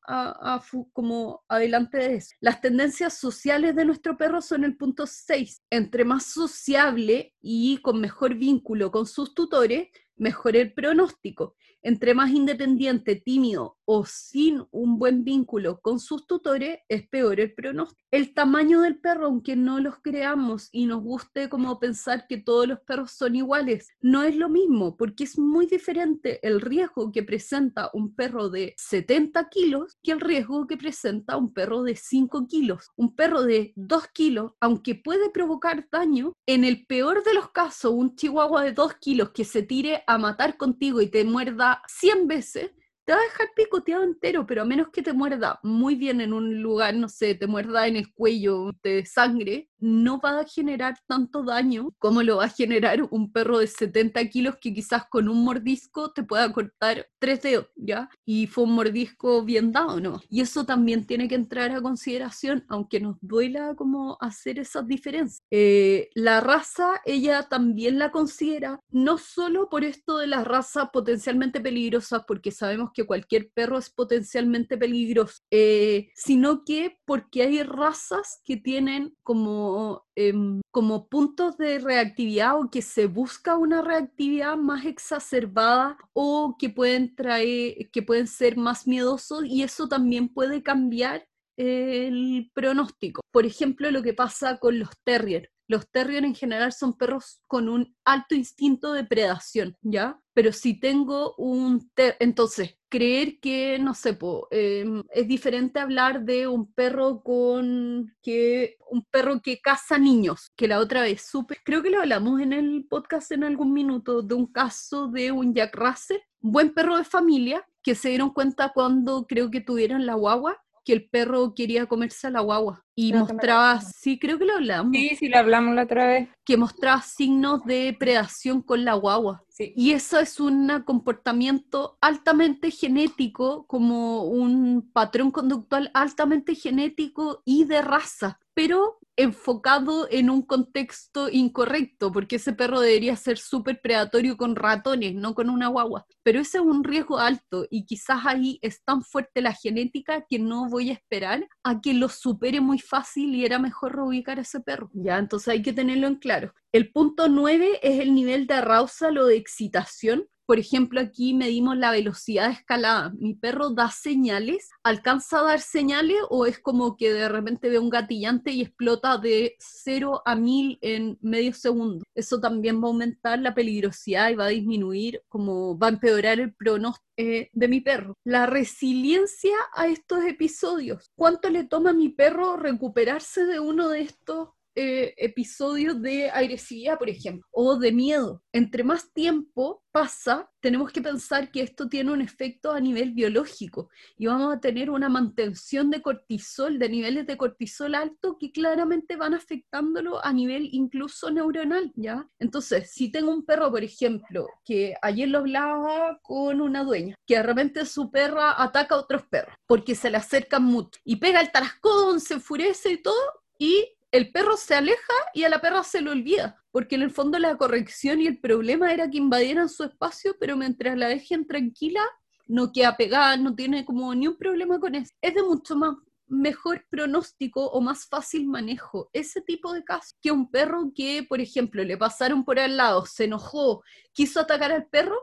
como 0.93 1.45
adelante 1.49 1.99
de 1.99 2.15
eso. 2.17 2.35
Las 2.41 2.61
tendencias 2.61 3.15
sociales 3.15 3.75
de 3.75 3.85
nuestro 3.85 4.17
perro 4.17 4.41
son 4.41 4.63
el 4.65 4.77
punto 4.77 5.05
6. 5.07 5.63
Entre 5.71 6.05
más 6.05 6.27
sociable 6.27 7.35
y 7.41 7.79
con 7.79 8.01
mejor 8.01 8.35
vínculo 8.35 8.91
con 8.91 9.07
sus 9.07 9.35
tutores, 9.35 9.89
mejor 10.19 10.57
el 10.57 10.73
pronóstico 10.73 11.55
entre 11.89 12.13
más 12.13 12.31
independiente, 12.31 13.17
tímido 13.17 13.79
o 13.87 14.05
sin 14.05 14.63
un 14.71 14.99
buen 14.99 15.25
vínculo 15.25 15.81
con 15.81 15.99
sus 15.99 16.27
tutores, 16.27 16.81
es 16.91 17.09
peor 17.09 17.41
el 17.41 17.55
pronóstico. 17.55 18.03
El 18.11 18.35
tamaño 18.35 18.83
del 18.83 18.99
perro, 18.99 19.25
aunque 19.25 19.57
no 19.57 19.81
los 19.81 19.95
creamos 20.03 20.69
y 20.73 20.85
nos 20.85 21.03
guste 21.03 21.49
como 21.49 21.81
pensar 21.81 22.27
que 22.29 22.37
todos 22.37 22.69
los 22.69 22.81
perros 22.81 23.13
son 23.13 23.35
iguales, 23.35 23.89
no 24.03 24.23
es 24.25 24.37
lo 24.37 24.51
mismo, 24.51 24.99
porque 24.99 25.25
es 25.25 25.39
muy 25.39 25.65
diferente 25.65 26.39
el 26.47 26.61
riesgo 26.61 27.11
que 27.11 27.23
presenta 27.23 27.89
un 27.95 28.15
perro 28.15 28.51
de 28.51 28.75
70 28.77 29.49
kilos 29.49 29.97
que 30.03 30.13
el 30.13 30.21
riesgo 30.21 30.67
que 30.67 30.77
presenta 30.77 31.39
un 31.39 31.55
perro 31.55 31.83
de 31.83 31.97
5 31.97 32.47
kilos. 32.47 32.91
Un 32.97 33.17
perro 33.17 33.43
de 33.43 33.73
2 33.77 34.09
kilos, 34.09 34.53
aunque 34.61 34.97
puede 34.97 35.31
provocar 35.31 35.89
daño, 35.91 36.35
en 36.47 36.65
el 36.65 36.85
peor 36.85 37.25
de 37.25 37.33
los 37.33 37.51
casos, 37.53 37.93
un 37.95 38.15
chihuahua 38.17 38.65
de 38.65 38.73
2 38.73 38.97
kilos 38.97 39.31
que 39.31 39.47
se 39.47 39.63
tire 39.63 40.03
a 40.07 40.19
matar 40.19 40.59
contigo 40.59 41.01
y 41.01 41.09
te 41.09 41.25
muerda 41.25 41.78
100 41.87 42.27
veces, 42.27 42.71
te 43.09 43.15
va 43.15 43.21
a 43.21 43.23
dejar 43.23 43.49
picoteado 43.57 44.05
entero, 44.05 44.47
pero 44.47 44.61
a 44.61 44.65
menos 44.67 44.91
que 44.91 45.01
te 45.01 45.15
muerda 45.15 45.59
muy 45.63 45.95
bien 45.95 46.21
en 46.21 46.35
un 46.35 46.61
lugar, 46.61 46.95
no 46.95 47.09
sé, 47.09 47.35
te 47.35 47.47
muerda 47.47 47.87
en 47.87 47.97
el 47.97 48.13
cuello, 48.13 48.75
te 48.83 49.07
sangre, 49.07 49.71
no 49.79 50.21
va 50.21 50.41
a 50.41 50.45
generar 50.45 50.99
tanto 51.07 51.43
daño 51.43 51.95
como 51.99 52.23
lo 52.23 52.39
va 52.39 52.45
a 52.47 52.49
generar 52.51 53.03
un 53.11 53.33
perro 53.33 53.61
de 53.61 53.67
70 53.67 54.29
kilos 54.29 54.57
que 54.61 54.75
quizás 54.75 55.07
con 55.09 55.29
un 55.29 55.43
mordisco 55.43 56.13
te 56.13 56.23
pueda 56.23 56.53
cortar 56.53 57.09
tres 57.19 57.41
dedos, 57.41 57.69
¿ya? 57.77 58.11
Y 58.27 58.47
fue 58.47 58.65
un 58.65 58.75
mordisco 58.75 59.43
bien 59.43 59.73
dado, 59.73 60.01
¿no? 60.01 60.21
Y 60.29 60.43
eso 60.43 60.67
también 60.67 61.07
tiene 61.07 61.29
que 61.29 61.35
entrar 61.35 61.71
a 61.71 61.81
consideración, 61.81 62.67
aunque 62.69 63.01
nos 63.01 63.17
duela 63.23 63.75
como 63.75 64.19
hacer 64.21 64.59
esas 64.59 64.87
diferencias. 64.87 65.43
Eh, 65.51 66.11
la 66.15 66.41
raza, 66.41 67.01
ella 67.07 67.45
también 67.45 67.99
la 67.99 68.11
considera, 68.11 68.81
no 68.91 69.17
solo 69.17 69.71
por 69.71 69.85
esto 69.85 70.19
de 70.19 70.27
las 70.27 70.47
razas 70.47 70.91
potencialmente 70.93 71.61
peligrosas, 71.61 72.25
porque 72.27 72.51
sabemos 72.51 72.91
que 72.93 72.98
cualquier 73.07 73.51
perro 73.51 73.79
es 73.79 73.91
potencialmente 73.91 74.77
peligroso, 74.77 75.43
eh, 75.51 76.11
sino 76.15 76.65
que 76.65 76.99
porque 77.05 77.43
hay 77.43 77.63
razas 77.63 78.41
que 78.45 78.57
tienen 78.57 79.15
como 79.23 80.09
Em, 80.21 80.63
como, 80.73 81.09
puntos 81.09 81.57
de 81.59 81.79
reactividad 81.79 82.59
o 82.59 82.69
que 82.69 82.83
se 82.83 83.07
busca 83.07 83.57
una 83.57 83.83
reactividad 83.83 84.57
más 84.57 84.85
exacerbada 84.85 85.97
o 86.13 86.57
que 86.59 86.71
pueden 86.71 87.15
traer, 87.15 87.89
que 87.93 88.03
pueden 88.03 88.27
ser 88.27 88.57
más 88.57 88.89
miedosos 88.89 89.45
y 89.45 89.63
eso 89.63 89.87
también 89.89 90.29
puede 90.29 90.65
cambiar 90.65 91.29
el 91.57 92.51
pronóstico. 92.53 93.21
Por 93.31 93.47
ejemplo, 93.47 93.93
lo 93.93 94.03
que 94.03 94.13
pasa 94.13 94.59
con 94.59 94.81
los 94.81 94.91
terriers. 95.05 95.49
Los 95.69 95.89
terriers 95.91 96.27
en 96.27 96.35
general 96.35 96.73
son 96.73 96.97
perros 96.97 97.43
con 97.47 97.69
un 97.69 97.95
alto 98.05 98.35
instinto 98.35 98.93
de 98.93 99.05
predación, 99.05 99.77
¿ya? 99.83 100.19
Pero 100.33 100.53
si 100.53 100.81
tengo 100.81 101.35
un... 101.37 101.91
Entonces, 102.19 102.77
creer 102.89 103.39
que, 103.39 103.79
no 103.79 103.95
sé, 103.95 104.19
em, 104.51 105.03
es 105.11 105.29
diferente 105.29 105.79
hablar 105.79 106.25
de 106.25 106.49
un 106.49 106.73
perro 106.73 107.23
con... 107.23 108.17
que 108.23 108.79
un 108.91 109.05
perro 109.05 109.43
que 109.43 109.61
caza 109.61 109.99
niños, 109.99 110.51
que 110.57 110.69
la 110.69 110.81
otra 110.81 111.03
vez 111.03 111.23
supe, 111.23 111.59
creo 111.63 111.83
que 111.83 111.91
lo 111.91 112.01
hablamos 112.01 112.41
en 112.41 112.55
el 112.55 112.87
podcast 112.89 113.31
en 113.33 113.45
algún 113.45 113.75
minuto, 113.75 114.23
de 114.23 114.35
un 114.35 114.47
caso 114.47 115.09
de 115.09 115.31
un 115.33 115.55
Jack 115.55 115.77
Russell, 115.77 116.21
buen 116.41 116.73
perro 116.73 116.97
de 116.97 117.05
familia, 117.05 117.67
que 117.83 117.95
se 117.95 118.09
dieron 118.09 118.31
cuenta 118.31 118.73
cuando 118.73 119.27
creo 119.27 119.51
que 119.51 119.61
tuvieron 119.61 120.07
la 120.07 120.15
guagua 120.15 120.63
que 120.89 120.95
el 120.95 121.07
perro 121.07 121.53
quería 121.55 121.85
comerse 121.85 122.29
a 122.29 122.31
la 122.31 122.41
guagua 122.41 122.83
y 122.95 123.13
mostraba, 123.13 123.79
sí, 123.83 124.19
creo 124.19 124.39
que 124.39 124.47
lo 124.47 124.55
hablamos. 124.55 124.93
Sí, 124.93 125.17
sí, 125.17 125.29
lo 125.29 125.37
hablamos 125.37 125.75
la 125.75 125.83
otra 125.83 126.07
vez. 126.07 126.31
Que 126.47 126.57
mostraba 126.57 127.03
signos 127.03 127.63
de 127.67 127.95
predación 128.01 128.63
con 128.63 128.87
la 128.87 128.95
guagua. 128.95 129.45
Sí. 129.51 129.75
Y 129.77 129.93
eso 129.93 130.19
es 130.19 130.41
un 130.41 130.83
comportamiento 130.87 131.99
altamente 132.01 132.71
genético, 132.71 133.67
como 133.67 134.25
un 134.25 134.91
patrón 134.95 135.31
conductual 135.31 135.91
altamente 135.93 136.55
genético 136.55 137.43
y 137.45 137.65
de 137.65 137.83
raza, 137.83 138.41
pero 138.55 138.99
enfocado 139.19 140.07
en 140.13 140.31
un 140.31 140.43
contexto 140.43 141.29
incorrecto, 141.29 142.13
porque 142.13 142.37
ese 142.37 142.53
perro 142.53 142.79
debería 142.79 143.17
ser 143.17 143.37
súper 143.37 143.81
predatorio 143.81 144.37
con 144.37 144.55
ratones, 144.55 145.13
no 145.17 145.35
con 145.35 145.51
una 145.51 145.67
guagua. 145.67 146.07
Pero 146.23 146.39
ese 146.41 146.59
es 146.59 146.65
un 146.65 146.85
riesgo 146.85 147.19
alto 147.19 147.67
y 147.69 147.85
quizás 147.85 148.21
ahí 148.25 148.61
es 148.63 148.85
tan 148.85 149.03
fuerte 149.03 149.43
la 149.43 149.53
genética 149.53 150.25
que 150.29 150.39
no 150.39 150.69
voy 150.69 150.91
a 150.91 150.93
esperar 150.93 151.49
a 151.65 151.81
que 151.81 151.95
lo 151.95 152.09
supere 152.09 152.61
muy 152.61 152.79
fácil 152.79 153.35
y 153.35 153.45
era 153.45 153.59
mejor 153.59 153.97
reubicar 153.97 154.39
a 154.39 154.43
ese 154.43 154.61
perro. 154.61 154.89
Ya, 154.95 155.19
entonces 155.19 155.49
hay 155.49 155.63
que 155.63 155.73
tenerlo 155.73 156.07
en 156.07 156.15
claro. 156.15 156.55
El 156.71 156.93
punto 156.93 157.29
9 157.29 157.81
es 157.83 157.99
el 157.99 158.15
nivel 158.15 158.47
de 158.47 158.55
arousal 158.55 159.19
o 159.19 159.27
de 159.27 159.37
excitación 159.37 160.29
por 160.49 160.59
ejemplo, 160.59 160.99
aquí 160.99 161.35
medimos 161.35 161.77
la 161.77 161.91
velocidad 161.91 162.47
de 162.47 162.55
escalada. 162.55 163.13
Mi 163.19 163.35
perro 163.35 163.69
da 163.69 163.91
señales, 163.91 164.71
alcanza 164.83 165.41
a 165.41 165.43
dar 165.43 165.61
señales 165.61 166.17
o 166.31 166.47
es 166.47 166.59
como 166.59 166.97
que 166.97 167.13
de 167.13 167.29
repente 167.29 167.69
ve 167.69 167.79
un 167.79 167.91
gatillante 167.91 168.53
y 168.53 168.63
explota 168.63 169.19
de 169.19 169.57
0 169.59 170.23
a 170.25 170.35
1000 170.35 170.79
en 170.81 171.19
medio 171.21 171.53
segundo. 171.53 172.03
Eso 172.15 172.41
también 172.41 172.81
va 172.81 172.87
a 172.87 172.93
aumentar 172.93 173.39
la 173.41 173.55
peligrosidad 173.55 174.31
y 174.31 174.37
va 174.37 174.47
a 174.47 174.49
disminuir, 174.49 175.21
como 175.29 175.79
va 175.79 175.89
a 175.89 175.91
empeorar 175.91 176.41
el 176.41 176.55
pronóstico 176.55 177.07
eh, 177.19 177.51
de 177.53 177.69
mi 177.69 177.83
perro. 177.83 178.17
La 178.25 178.47
resiliencia 178.47 179.57
a 179.75 179.89
estos 179.89 180.25
episodios. 180.25 181.11
¿Cuánto 181.15 181.51
le 181.51 181.65
toma 181.65 181.91
a 181.91 181.93
mi 181.93 182.09
perro 182.09 182.57
recuperarse 182.57 183.45
de 183.45 183.61
uno 183.61 183.89
de 183.89 184.03
estos 184.03 184.51
eh, 184.75 185.15
episodios 185.17 186.01
de 186.01 186.31
agresividad, 186.31 186.99
por 186.99 187.09
ejemplo, 187.09 187.47
o 187.51 187.77
de 187.77 187.93
miedo. 187.93 188.43
Entre 188.53 188.85
más 188.85 189.13
tiempo 189.13 189.83
pasa, 189.91 190.49
tenemos 190.61 190.93
que 190.93 191.03
pensar 191.03 191.51
que 191.51 191.63
esto 191.63 191.89
tiene 191.89 192.13
un 192.13 192.21
efecto 192.21 192.73
a 192.73 192.81
nivel 192.81 193.13
biológico 193.13 193.91
y 194.17 194.27
vamos 194.27 194.55
a 194.55 194.61
tener 194.61 194.91
una 194.91 195.09
mantención 195.09 195.91
de 195.91 196.03
cortisol, 196.03 196.79
de 196.79 196.89
niveles 196.89 197.27
de 197.27 197.37
cortisol 197.37 197.95
alto 197.95 198.37
que 198.39 198.53
claramente 198.53 199.17
van 199.17 199.35
afectándolo 199.35 200.25
a 200.25 200.33
nivel 200.33 200.69
incluso 200.73 201.31
neuronal, 201.31 201.93
¿ya? 201.97 202.29
Entonces, 202.39 202.93
si 202.93 203.11
tengo 203.11 203.33
un 203.33 203.45
perro, 203.45 203.71
por 203.71 203.83
ejemplo, 203.83 204.47
que 204.65 204.95
ayer 205.03 205.29
lo 205.29 205.39
hablaba 205.39 206.19
con 206.23 206.61
una 206.61 206.85
dueña, 206.85 207.15
que 207.27 207.37
de 207.37 207.43
repente 207.43 207.85
su 207.87 208.11
perra 208.11 208.63
ataca 208.63 208.95
a 208.95 208.99
otros 208.99 209.23
perros 209.27 209.55
porque 209.67 209.95
se 209.95 210.11
le 210.11 210.17
acercan 210.17 210.65
mucho 210.65 211.01
y 211.05 211.17
pega 211.17 211.41
el 211.41 211.53
tarascón, 211.53 212.21
se 212.21 212.35
enfurece 212.35 212.93
y 212.93 213.03
todo, 213.03 213.15
y 213.59 213.87
el 214.11 214.33
perro 214.33 214.57
se 214.57 214.75
aleja 214.75 215.15
y 215.35 215.45
a 215.45 215.49
la 215.49 215.61
perra 215.61 215.85
se 215.85 216.01
lo 216.01 216.13
olvida, 216.13 216.63
porque 216.71 216.95
en 216.95 217.03
el 217.03 217.11
fondo 217.11 217.39
la 217.39 217.57
corrección 217.57 218.21
y 218.21 218.27
el 218.27 218.41
problema 218.41 218.93
era 218.93 219.11
que 219.11 219.19
invadieran 219.19 219.69
su 219.69 219.85
espacio, 219.85 220.37
pero 220.41 220.57
mientras 220.57 220.97
la 220.97 221.09
dejen 221.09 221.47
tranquila, 221.47 222.03
no 222.47 222.73
queda 222.73 222.97
pegada, 222.97 223.37
no 223.37 223.55
tiene 223.55 223.85
como 223.85 224.15
ni 224.15 224.27
un 224.27 224.37
problema 224.37 224.81
con 224.81 224.95
eso. 224.95 225.13
Es 225.21 225.35
de 225.35 225.43
mucho 225.43 225.77
más 225.77 225.95
mejor 226.27 226.85
pronóstico 226.91 227.67
o 227.67 227.81
más 227.81 228.07
fácil 228.07 228.47
manejo 228.47 229.09
ese 229.13 229.41
tipo 229.41 229.73
de 229.73 229.85
casos 229.85 230.17
que 230.21 230.31
un 230.31 230.51
perro 230.51 230.93
que, 230.95 231.25
por 231.29 231.41
ejemplo, 231.41 231.83
le 231.85 231.97
pasaron 231.97 232.45
por 232.45 232.59
al 232.59 232.77
lado, 232.77 233.07
se 233.07 233.25
enojó, 233.25 233.83
quiso 234.13 234.41
atacar 234.41 234.73
al 234.73 234.87
perro 234.87 235.19